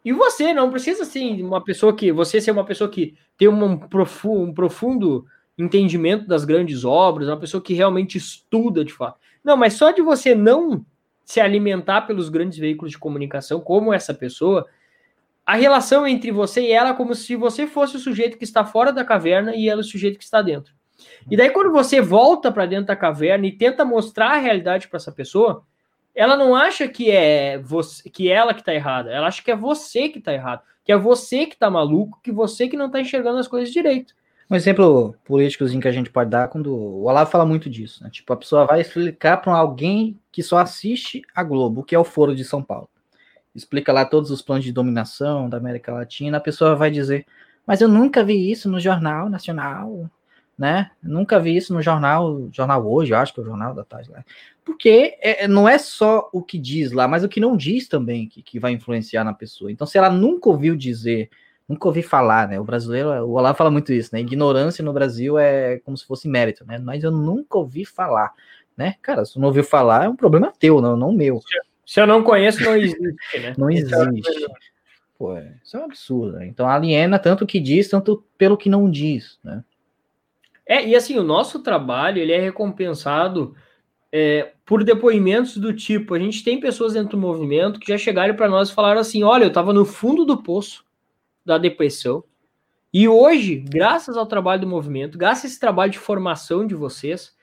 E 0.04 0.12
você 0.12 0.54
não 0.54 0.70
precisa 0.70 1.04
assim, 1.04 1.42
uma 1.42 1.64
pessoa 1.64 1.96
que 1.96 2.12
você 2.12 2.42
ser 2.42 2.52
uma 2.52 2.66
pessoa 2.66 2.90
que 2.90 3.16
tem 3.38 3.48
um 3.48 3.78
profundo, 3.78 4.50
um 4.50 4.54
profundo 4.54 5.26
entendimento 5.58 6.28
das 6.28 6.44
grandes 6.44 6.84
obras, 6.84 7.30
uma 7.30 7.40
pessoa 7.40 7.64
que 7.64 7.74
realmente 7.74 8.18
estuda 8.18 8.84
de 8.84 8.92
fato. 8.92 9.18
Não, 9.44 9.56
mas 9.56 9.74
só 9.74 9.92
de 9.92 10.02
você 10.02 10.36
não 10.36 10.86
se 11.24 11.40
alimentar 11.40 12.02
pelos 12.02 12.28
grandes 12.28 12.58
veículos 12.58 12.92
de 12.92 12.98
comunicação, 12.98 13.62
como 13.62 13.94
essa 13.94 14.14
pessoa, 14.14 14.66
a 15.46 15.56
relação 15.56 16.06
entre 16.06 16.32
você 16.32 16.62
e 16.62 16.72
ela 16.72 16.90
é 16.90 16.94
como 16.94 17.16
se 17.16 17.36
você 17.36 17.66
fosse 17.66 17.96
o 17.96 18.00
sujeito 18.00 18.38
que 18.38 18.44
está 18.44 18.66
fora 18.66 18.92
da 18.92 19.06
caverna 19.06 19.56
e 19.56 19.70
ela 19.70 19.82
o 19.82 19.86
sujeito 19.86 20.18
que 20.18 20.24
está 20.24 20.42
dentro. 20.42 20.74
E 21.30 21.36
daí, 21.36 21.50
quando 21.50 21.72
você 21.72 22.02
volta 22.02 22.52
para 22.52 22.66
dentro 22.66 22.86
da 22.86 22.96
caverna 22.96 23.48
e 23.48 23.52
tenta 23.52 23.84
mostrar 23.84 24.32
a 24.32 24.38
realidade 24.38 24.88
para 24.88 24.98
essa 24.98 25.12
pessoa, 25.12 25.64
ela 26.16 26.38
não 26.38 26.56
acha 26.56 26.88
que 26.88 27.10
é 27.10 27.58
você, 27.58 28.10
que 28.10 28.30
é 28.30 28.34
ela 28.34 28.54
que 28.54 28.62
está 28.62 28.74
errada, 28.74 29.12
ela 29.12 29.28
acha 29.28 29.42
que 29.42 29.52
é 29.52 29.56
você 29.56 30.10
que 30.10 30.20
está 30.20 30.34
errado, 30.34 30.62
que 30.84 30.92
é 30.92 30.98
você 30.98 31.46
que 31.46 31.54
está 31.54 31.70
maluco, 31.70 32.20
que 32.22 32.32
você 32.32 32.68
que 32.68 32.78
não 32.78 32.88
está 32.88 33.00
enxergando 33.00 33.40
as 33.40 33.48
coisas 33.48 33.74
direito. 33.74 34.14
Um 34.50 34.56
exemplo 34.56 35.16
políticozinho 35.26 35.82
que 35.82 35.88
a 35.88 35.92
gente 35.92 36.12
pode 36.12 36.30
dar 36.30 36.50
quando 36.50 36.76
o 36.76 37.06
Olavo 37.06 37.32
fala 37.32 37.46
muito 37.46 37.70
disso, 37.70 38.04
né? 38.04 38.10
Tipo, 38.12 38.34
a 38.34 38.38
pessoa 38.38 38.66
vai 38.66 38.82
explicar 38.82 39.38
para 39.38 39.56
alguém 39.56 40.20
que 40.32 40.44
só 40.44 40.58
assiste 40.58 41.24
a 41.34 41.44
Globo, 41.44 41.84
que 41.84 41.96
é 41.96 42.00
o 42.00 42.04
Foro 42.04 42.36
de 42.36 42.44
São 42.44 42.62
Paulo 42.62 42.90
explica 43.56 43.94
lá 43.94 44.06
todos 44.06 44.32
os 44.32 44.42
planos 44.42 44.66
de 44.66 44.72
dominação 44.72 45.50
da 45.50 45.58
América 45.58 45.94
Latina, 45.94 46.38
a 46.38 46.42
pessoa 46.42 46.76
vai 46.76 46.90
dizer, 46.90 47.26
mas 47.66 47.82
eu 47.82 47.88
nunca 47.88 48.24
vi 48.24 48.52
isso 48.52 48.70
no 48.70 48.80
Jornal 48.80 49.30
Nacional, 49.30 50.10
né? 50.64 50.92
Nunca 51.04 51.42
vi 51.42 51.58
isso 51.58 51.74
no 51.74 51.82
jornal, 51.82 52.48
jornal 52.50 52.90
hoje, 52.90 53.12
eu 53.12 53.18
acho 53.18 53.34
que 53.34 53.42
é 53.42 53.44
o 53.44 53.46
jornal 53.46 53.76
da 53.76 53.84
tarde 53.84 54.10
lá. 54.10 54.24
Porque 54.64 55.18
é, 55.20 55.46
não 55.46 55.68
é 55.68 55.78
só 55.78 56.30
o 56.32 56.42
que 56.42 56.58
diz 56.58 56.94
lá, 56.94 57.06
mas 57.06 57.22
o 57.22 57.28
que 57.28 57.42
não 57.42 57.58
diz 57.58 57.86
também 57.90 58.30
que, 58.30 58.42
que 58.42 58.62
vai 58.62 58.72
influenciar 58.72 59.26
na 59.26 59.34
pessoa. 59.34 59.70
Então, 59.70 59.86
se 59.86 59.98
ela 59.98 60.10
nunca 60.10 60.48
ouviu 60.48 60.74
dizer, 60.74 61.30
nunca 61.68 61.86
ouviu 61.86 62.02
falar, 62.02 62.48
né? 62.48 62.58
O 62.62 62.64
brasileiro, 62.64 63.10
o 63.10 63.34
Olavo 63.34 63.58
fala 63.58 63.70
muito 63.70 63.92
isso, 63.92 64.12
né? 64.14 64.22
Ignorância 64.22 64.82
no 64.82 64.94
Brasil 64.94 65.38
é 65.38 65.80
como 65.80 65.98
se 65.98 66.06
fosse 66.06 66.30
mérito, 66.30 66.66
né? 66.66 66.78
Mas 66.78 67.04
eu 67.04 67.12
nunca 67.12 67.58
ouvi 67.58 67.84
falar, 67.84 68.32
né? 68.78 68.96
Cara, 69.02 69.26
se 69.26 69.38
não 69.38 69.48
ouviu 69.50 69.66
falar, 69.66 70.06
é 70.06 70.08
um 70.08 70.16
problema 70.16 70.54
teu, 70.58 70.80
não, 70.80 70.96
não 70.96 71.12
meu. 71.12 71.42
Se 71.86 72.00
eu 72.00 72.08
não 72.08 72.24
conheço, 72.24 72.64
não 72.64 72.78
existe, 72.78 73.02
né? 73.42 73.54
Não 73.60 73.70
existe. 73.70 74.48
Pô, 75.18 75.38
isso 75.62 75.76
é 75.76 75.80
um 75.82 75.84
absurdo. 75.84 76.38
Né? 76.38 76.48
Então 76.48 76.70
aliena 76.70 77.20
tanto 77.20 77.44
o 77.44 77.48
que 77.48 77.60
diz, 77.60 77.90
tanto 77.90 78.24
pelo 78.38 78.56
que 78.56 78.70
não 78.70 78.90
diz, 78.90 79.38
né? 79.44 79.62
É, 80.66 80.86
e 80.88 80.96
assim, 80.96 81.18
o 81.18 81.24
nosso 81.24 81.60
trabalho, 81.60 82.20
ele 82.20 82.32
é 82.32 82.40
recompensado 82.40 83.56
é, 84.12 84.54
por 84.66 84.84
depoimentos 84.84 85.58
do 85.58 85.74
tipo, 85.74 86.14
a 86.14 86.20
gente 86.20 86.44
tem 86.44 86.60
pessoas 86.60 86.94
dentro 86.94 87.18
do 87.18 87.18
movimento 87.18 87.80
que 87.80 87.92
já 87.92 87.98
chegaram 87.98 88.36
para 88.36 88.48
nós 88.48 88.70
e 88.70 88.74
falaram 88.74 89.02
assim, 89.02 89.24
olha, 89.24 89.44
eu 89.44 89.50
estava 89.50 89.74
no 89.74 89.86
fundo 89.86 90.24
do 90.24 90.42
poço 90.42 90.86
da 91.46 91.58
depressão, 91.58 92.24
e 92.94 93.08
hoje, 93.08 93.56
graças 93.56 94.16
ao 94.16 94.28
trabalho 94.28 94.62
do 94.62 94.68
movimento, 94.68 95.18
graças 95.18 95.46
a 95.46 95.48
esse 95.48 95.60
trabalho 95.60 95.92
de 95.92 95.98
formação 95.98 96.66
de 96.68 96.76
vocês, 96.76 97.36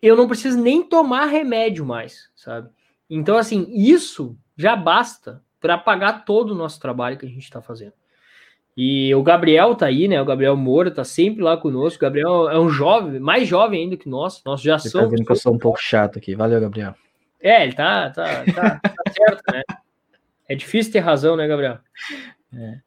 eu 0.00 0.16
não 0.16 0.26
preciso 0.26 0.58
nem 0.58 0.82
tomar 0.82 1.26
remédio 1.26 1.84
mais, 1.84 2.30
sabe? 2.34 2.70
Então, 3.10 3.36
assim, 3.36 3.66
isso 3.70 4.34
já 4.56 4.74
basta 4.74 5.44
para 5.60 5.76
pagar 5.76 6.24
todo 6.24 6.52
o 6.52 6.54
nosso 6.54 6.80
trabalho 6.80 7.18
que 7.18 7.26
a 7.26 7.28
gente 7.28 7.42
está 7.42 7.60
fazendo. 7.60 7.92
E 8.76 9.14
o 9.14 9.22
Gabriel 9.22 9.74
tá 9.74 9.86
aí, 9.86 10.08
né? 10.08 10.20
O 10.20 10.24
Gabriel 10.24 10.56
Moura 10.56 10.90
tá 10.90 11.04
sempre 11.04 11.42
lá 11.42 11.56
conosco. 11.56 11.98
O 11.98 12.06
Gabriel 12.06 12.48
é 12.48 12.58
um 12.58 12.70
jovem, 12.70 13.20
mais 13.20 13.46
jovem 13.46 13.82
ainda 13.82 13.96
que 13.96 14.08
nós. 14.08 14.42
Nós 14.44 14.62
já 14.62 14.78
Você 14.78 14.88
somos. 14.88 15.08
Tá 15.08 15.16
vendo 15.16 15.26
que 15.26 15.32
eu 15.32 15.36
sou 15.36 15.52
um 15.52 15.58
pouco 15.58 15.78
chato 15.78 16.18
aqui. 16.18 16.34
Valeu, 16.34 16.60
Gabriel. 16.60 16.94
É, 17.40 17.64
ele 17.64 17.74
tá, 17.74 18.08
tá, 18.10 18.44
tá, 18.44 18.80
tá 18.80 19.02
certo, 19.12 19.42
né? 19.52 19.62
É 20.48 20.54
difícil 20.54 20.92
ter 20.92 21.00
razão, 21.00 21.36
né, 21.36 21.46
Gabriel? 21.46 21.78
É. 22.54 22.78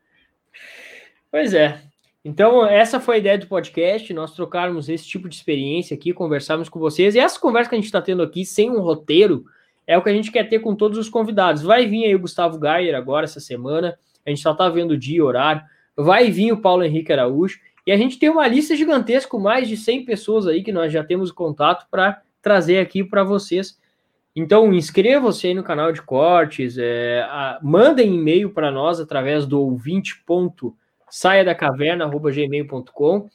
Pois 1.31 1.53
é. 1.53 1.79
Então, 2.23 2.65
essa 2.65 2.99
foi 2.99 3.15
a 3.15 3.19
ideia 3.19 3.37
do 3.37 3.45
podcast, 3.45 4.11
nós 4.11 4.33
trocarmos 4.33 4.89
esse 4.89 5.05
tipo 5.07 5.29
de 5.29 5.35
experiência 5.35 5.93
aqui, 5.95 6.11
conversarmos 6.11 6.67
com 6.67 6.79
vocês. 6.79 7.13
E 7.13 7.19
essa 7.19 7.39
conversa 7.39 7.69
que 7.69 7.75
a 7.75 7.77
gente 7.77 7.85
está 7.85 8.01
tendo 8.01 8.23
aqui, 8.23 8.43
sem 8.43 8.71
um 8.71 8.81
roteiro, 8.81 9.45
é 9.85 9.95
o 9.95 10.01
que 10.01 10.09
a 10.09 10.13
gente 10.13 10.31
quer 10.31 10.49
ter 10.49 10.57
com 10.57 10.75
todos 10.75 10.97
os 10.97 11.07
convidados. 11.07 11.61
Vai 11.61 11.85
vir 11.85 12.05
aí 12.05 12.15
o 12.15 12.19
Gustavo 12.19 12.57
Gayer 12.57 12.95
agora 12.95 13.25
essa 13.25 13.39
semana, 13.39 13.95
a 14.25 14.29
gente 14.31 14.41
só 14.41 14.53
está 14.53 14.67
vendo 14.69 14.91
o 14.91 14.97
dia 14.97 15.17
e 15.17 15.21
horário. 15.21 15.61
Vai 15.95 16.29
vir 16.31 16.51
o 16.51 16.61
Paulo 16.61 16.83
Henrique 16.83 17.11
Araújo. 17.11 17.59
E 17.85 17.91
a 17.91 17.97
gente 17.97 18.17
tem 18.17 18.29
uma 18.29 18.47
lista 18.47 18.75
gigantesca 18.75 19.29
com 19.29 19.39
mais 19.39 19.67
de 19.67 19.77
100 19.77 20.05
pessoas 20.05 20.47
aí 20.47 20.63
que 20.63 20.71
nós 20.71 20.91
já 20.91 21.03
temos 21.03 21.31
contato 21.31 21.87
para 21.89 22.21
trazer 22.41 22.79
aqui 22.79 23.03
para 23.03 23.23
vocês. 23.23 23.79
Então, 24.35 24.73
inscreva-se 24.73 25.47
aí 25.47 25.53
no 25.53 25.63
canal 25.63 25.91
de 25.91 26.01
cortes, 26.01 26.77
é, 26.77 27.21
a, 27.21 27.59
mandem 27.61 28.15
e-mail 28.15 28.49
para 28.49 28.71
nós 28.71 28.99
através 28.99 29.45
do 29.45 29.61
ouvinte.com 29.61 30.75
saia 31.15 31.45
da 31.45 31.55
caverna@gmail.com. 31.55 33.29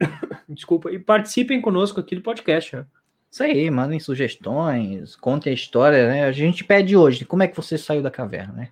Desculpa, 0.48 0.90
e 0.92 0.98
participem 0.98 1.62
conosco 1.62 1.98
aqui 1.98 2.14
do 2.14 2.20
podcast. 2.20 2.76
Né? 2.76 2.86
Isso 3.30 3.42
aí, 3.42 3.70
mandem 3.70 3.98
sugestões, 3.98 5.16
contem 5.16 5.50
a 5.50 5.54
história, 5.54 6.08
né? 6.08 6.24
A 6.24 6.32
gente 6.32 6.64
pede 6.64 6.94
hoje, 6.94 7.24
como 7.24 7.42
é 7.42 7.48
que 7.48 7.56
você 7.56 7.78
saiu 7.78 8.02
da 8.02 8.10
caverna, 8.10 8.52
né? 8.52 8.68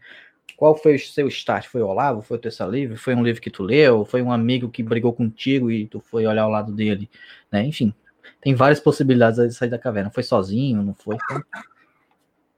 Qual 0.57 0.75
foi 0.75 0.95
o 0.95 0.99
seu 0.99 1.29
start? 1.29 1.67
Foi 1.67 1.83
o 1.83 1.87
Olavo? 1.87 2.23
Foi 2.23 2.39
o 2.39 2.41
terça 2.41 2.65
livre? 2.65 2.97
Foi 2.97 3.15
um 3.15 3.23
livro 3.23 3.43
que 3.43 3.51
tu 3.51 3.63
leu? 3.63 4.05
Foi 4.05 4.23
um 4.23 4.33
amigo 4.33 4.71
que 4.71 4.83
brigou 4.83 5.13
contigo 5.13 5.71
e 5.71 5.87
tu 5.87 6.01
foi 6.01 6.27
olhar 6.27 6.43
ao 6.43 6.51
lado 6.51 6.73
dele? 6.73 7.11
Né? 7.53 7.67
Enfim, 7.67 7.93
tem 8.41 8.55
várias 8.55 8.81
possibilidades 8.81 9.39
de 9.39 9.55
sair 9.55 9.69
da 9.69 9.79
caverna. 9.79 10.11
Foi 10.11 10.23
sozinho, 10.23 10.83
não 10.83 10.95
foi? 10.95 11.17
Então, 11.17 11.43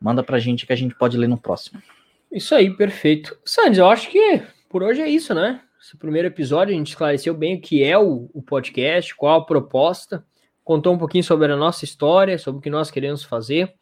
manda 0.00 0.22
pra 0.22 0.38
gente 0.38 0.64
que 0.64 0.72
a 0.72 0.76
gente 0.76 0.94
pode 0.94 1.16
ler 1.16 1.28
no 1.28 1.36
próximo. 1.36 1.82
Isso 2.30 2.54
aí, 2.54 2.70
perfeito. 2.70 3.36
Sandy, 3.44 3.80
eu 3.80 3.88
acho 3.88 4.08
que 4.10 4.42
por 4.68 4.82
hoje 4.82 5.00
é 5.00 5.08
isso, 5.08 5.34
né? 5.34 5.60
Esse 5.82 5.96
primeiro 5.96 6.28
episódio 6.28 6.74
a 6.74 6.78
gente 6.78 6.90
esclareceu 6.90 7.34
bem 7.34 7.56
o 7.56 7.60
que 7.60 7.82
é 7.82 7.98
o, 7.98 8.30
o 8.32 8.42
podcast, 8.42 9.14
qual 9.16 9.40
a 9.40 9.44
proposta, 9.44 10.24
contou 10.62 10.92
um 10.92 10.98
pouquinho 10.98 11.24
sobre 11.24 11.50
a 11.50 11.56
nossa 11.56 11.84
história, 11.84 12.38
sobre 12.38 12.58
o 12.58 12.62
que 12.62 12.70
nós 12.70 12.90
queremos 12.90 13.24
fazer. 13.24 13.72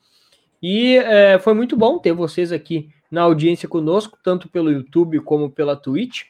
E 0.63 0.97
é, 0.97 1.39
foi 1.39 1.53
muito 1.53 1.77
bom 1.77 1.99
ter 1.99 2.13
vocês 2.13 2.53
aqui 2.53 2.89
na 3.11 3.23
audiência 3.23 3.69
conosco, 3.69 4.19
tanto 4.23 4.49
pelo 4.49 4.71
YouTube 4.71 5.21
como 5.21 5.51
pela 5.51 5.77
Twitch. 5.77 6.25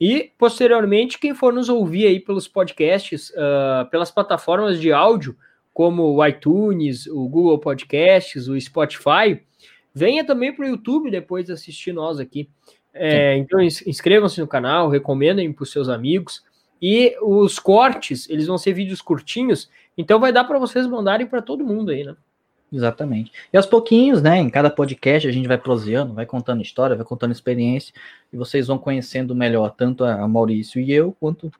E, 0.00 0.32
posteriormente, 0.36 1.18
quem 1.18 1.34
for 1.34 1.52
nos 1.52 1.68
ouvir 1.68 2.06
aí 2.06 2.20
pelos 2.20 2.48
podcasts, 2.48 3.30
uh, 3.30 3.88
pelas 3.90 4.10
plataformas 4.10 4.80
de 4.80 4.92
áudio, 4.92 5.36
como 5.72 6.02
o 6.04 6.26
iTunes, 6.26 7.06
o 7.06 7.28
Google 7.28 7.58
Podcasts, 7.58 8.48
o 8.48 8.60
Spotify, 8.60 9.40
venha 9.94 10.24
também 10.24 10.54
para 10.54 10.64
o 10.64 10.68
YouTube 10.68 11.10
depois 11.10 11.46
de 11.46 11.52
assistir 11.52 11.92
nós 11.92 12.18
aqui. 12.18 12.48
É, 12.92 13.36
então, 13.36 13.60
inscrevam-se 13.60 14.40
no 14.40 14.46
canal, 14.46 14.88
recomendem 14.88 15.52
para 15.52 15.64
os 15.64 15.72
seus 15.72 15.88
amigos. 15.88 16.44
E 16.80 17.16
os 17.22 17.58
cortes, 17.58 18.28
eles 18.28 18.46
vão 18.46 18.58
ser 18.58 18.72
vídeos 18.72 19.00
curtinhos, 19.00 19.70
então 19.96 20.20
vai 20.20 20.32
dar 20.32 20.44
para 20.44 20.58
vocês 20.58 20.86
mandarem 20.86 21.26
para 21.26 21.40
todo 21.40 21.64
mundo 21.64 21.90
aí, 21.90 22.04
né? 22.04 22.14
Exatamente. 22.74 23.30
E 23.52 23.56
aos 23.56 23.66
pouquinhos, 23.66 24.20
né, 24.20 24.38
em 24.38 24.50
cada 24.50 24.68
podcast 24.68 25.28
a 25.28 25.30
gente 25.30 25.46
vai 25.46 25.56
proseando, 25.56 26.12
vai 26.12 26.26
contando 26.26 26.60
história, 26.60 26.96
vai 26.96 27.04
contando 27.04 27.30
experiência, 27.30 27.94
e 28.32 28.36
vocês 28.36 28.66
vão 28.66 28.76
conhecendo 28.76 29.34
melhor 29.34 29.70
tanto 29.70 30.04
a 30.04 30.26
Maurício 30.26 30.80
e 30.80 30.92
eu, 30.92 31.16
quanto 31.20 31.52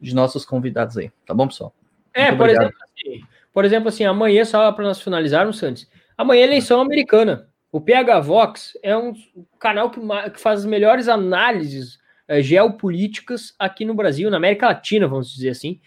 os 0.00 0.12
nossos 0.14 0.46
convidados 0.46 0.96
aí. 0.96 1.10
Tá 1.26 1.34
bom, 1.34 1.46
pessoal? 1.46 1.74
É, 2.14 2.32
por 2.32 2.48
exemplo, 2.48 2.74
assim, 2.82 3.20
por 3.52 3.64
exemplo, 3.64 3.88
assim, 3.90 4.04
amanhã, 4.04 4.44
só 4.46 4.72
para 4.72 4.84
nós 4.84 5.02
finalizarmos, 5.02 5.58
Santos, 5.58 5.86
amanhã 6.16 6.40
é 6.40 6.44
eleição 6.44 6.80
americana. 6.80 7.48
O 7.70 7.80
PH 7.80 8.20
Vox 8.20 8.78
é 8.82 8.96
um 8.96 9.12
canal 9.58 9.90
que, 9.90 10.00
que 10.32 10.40
faz 10.40 10.60
as 10.60 10.66
melhores 10.66 11.08
análises 11.08 11.98
é, 12.26 12.40
geopolíticas 12.40 13.54
aqui 13.58 13.84
no 13.84 13.92
Brasil, 13.92 14.30
na 14.30 14.38
América 14.38 14.68
Latina, 14.68 15.06
vamos 15.06 15.34
dizer 15.34 15.50
assim. 15.50 15.78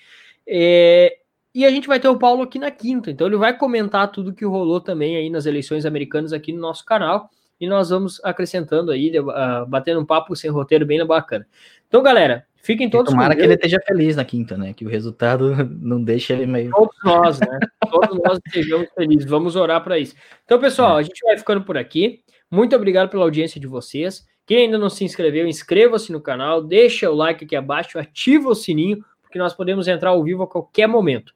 É, 0.48 1.18
e 1.54 1.66
a 1.66 1.70
gente 1.72 1.88
vai 1.88 2.00
ter 2.00 2.08
o 2.08 2.18
Paulo 2.18 2.44
aqui 2.44 2.60
na 2.60 2.70
quinta, 2.70 3.10
então 3.10 3.28
ele 3.28 3.38
vai 3.38 3.58
comentar 3.58 4.12
tudo 4.12 4.34
que 4.34 4.46
rolou 4.46 4.80
também 4.80 5.18
aí 5.18 5.30
nas 5.30 5.46
eleições 5.46 5.86
americanas 5.86 6.32
aqui 6.32 6.54
no 6.54 6.60
nosso 6.60 6.86
canal. 6.86 7.30
E 7.60 7.68
nós 7.68 7.90
vamos 7.90 8.22
acrescentando 8.24 8.90
aí, 8.90 9.12
uh, 9.20 9.66
batendo 9.68 10.00
um 10.00 10.06
papo 10.06 10.34
sem 10.34 10.50
roteiro 10.50 10.86
bem 10.86 11.06
bacana. 11.06 11.46
Então, 11.90 12.02
galera, 12.02 12.46
fiquem 12.62 12.90
todos. 12.90 13.12
E 13.12 13.16
tomara 13.16 13.36
que 13.36 13.42
ele 13.42 13.56
esteja 13.56 13.82
feliz 13.86 14.16
na 14.16 14.24
quinta, 14.24 14.58
né? 14.58 14.74
Que 14.74 14.86
o 14.86 14.90
resultado 14.90 15.54
não 15.82 16.02
deixe 16.02 16.32
ele 16.32 16.46
meio. 16.46 16.72
Todos 16.72 16.96
nós, 17.04 17.40
né? 17.42 17.60
todos 17.92 18.18
nós 18.24 18.40
estejamos 18.46 18.88
felizes. 18.96 19.30
Vamos 19.30 19.58
orar 19.58 19.84
para 19.84 20.00
isso. 20.00 20.16
Então, 20.46 20.58
pessoal, 20.58 20.98
é. 20.98 21.02
a 21.02 21.04
gente 21.04 21.20
vai 21.22 21.38
ficando 21.38 21.62
por 21.62 21.78
aqui. 21.78 22.22
Muito 22.50 22.74
obrigado 22.76 23.10
pela 23.10 23.26
audiência 23.26 23.60
de 23.60 23.68
vocês. 23.68 24.26
Quem 24.46 24.66
ainda 24.66 24.78
não 24.78 24.90
se 24.90 25.04
inscreveu, 25.04 25.46
inscreva-se 25.46 26.12
no 26.12 26.22
canal, 26.22 26.64
deixa 26.64 27.12
o 27.12 27.14
like 27.14 27.44
aqui 27.44 27.56
abaixo, 27.56 28.00
ativa 28.00 28.50
o 28.50 28.56
sininho, 28.56 29.04
porque 29.22 29.38
nós 29.38 29.54
podemos 29.54 29.88
entrar 29.88 30.12
ao 30.12 30.24
vivo 30.24 30.44
a 30.44 30.48
qualquer 30.48 30.88
momento. 30.88 31.34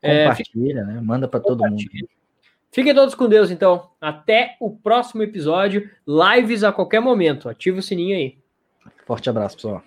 Compartilha, 0.00 0.80
é, 0.80 0.84
né? 0.84 1.00
Manda 1.02 1.26
para 1.26 1.40
todo 1.40 1.66
mundo. 1.68 1.82
Fiquem 2.70 2.94
todos 2.94 3.14
com 3.14 3.28
Deus, 3.28 3.50
então. 3.50 3.90
Até 4.00 4.56
o 4.60 4.70
próximo 4.70 5.22
episódio. 5.22 5.90
Lives 6.06 6.62
a 6.62 6.72
qualquer 6.72 7.00
momento. 7.00 7.48
Ativa 7.48 7.78
o 7.78 7.82
sininho 7.82 8.16
aí. 8.16 8.38
Forte 9.06 9.30
abraço, 9.30 9.56
pessoal. 9.56 9.82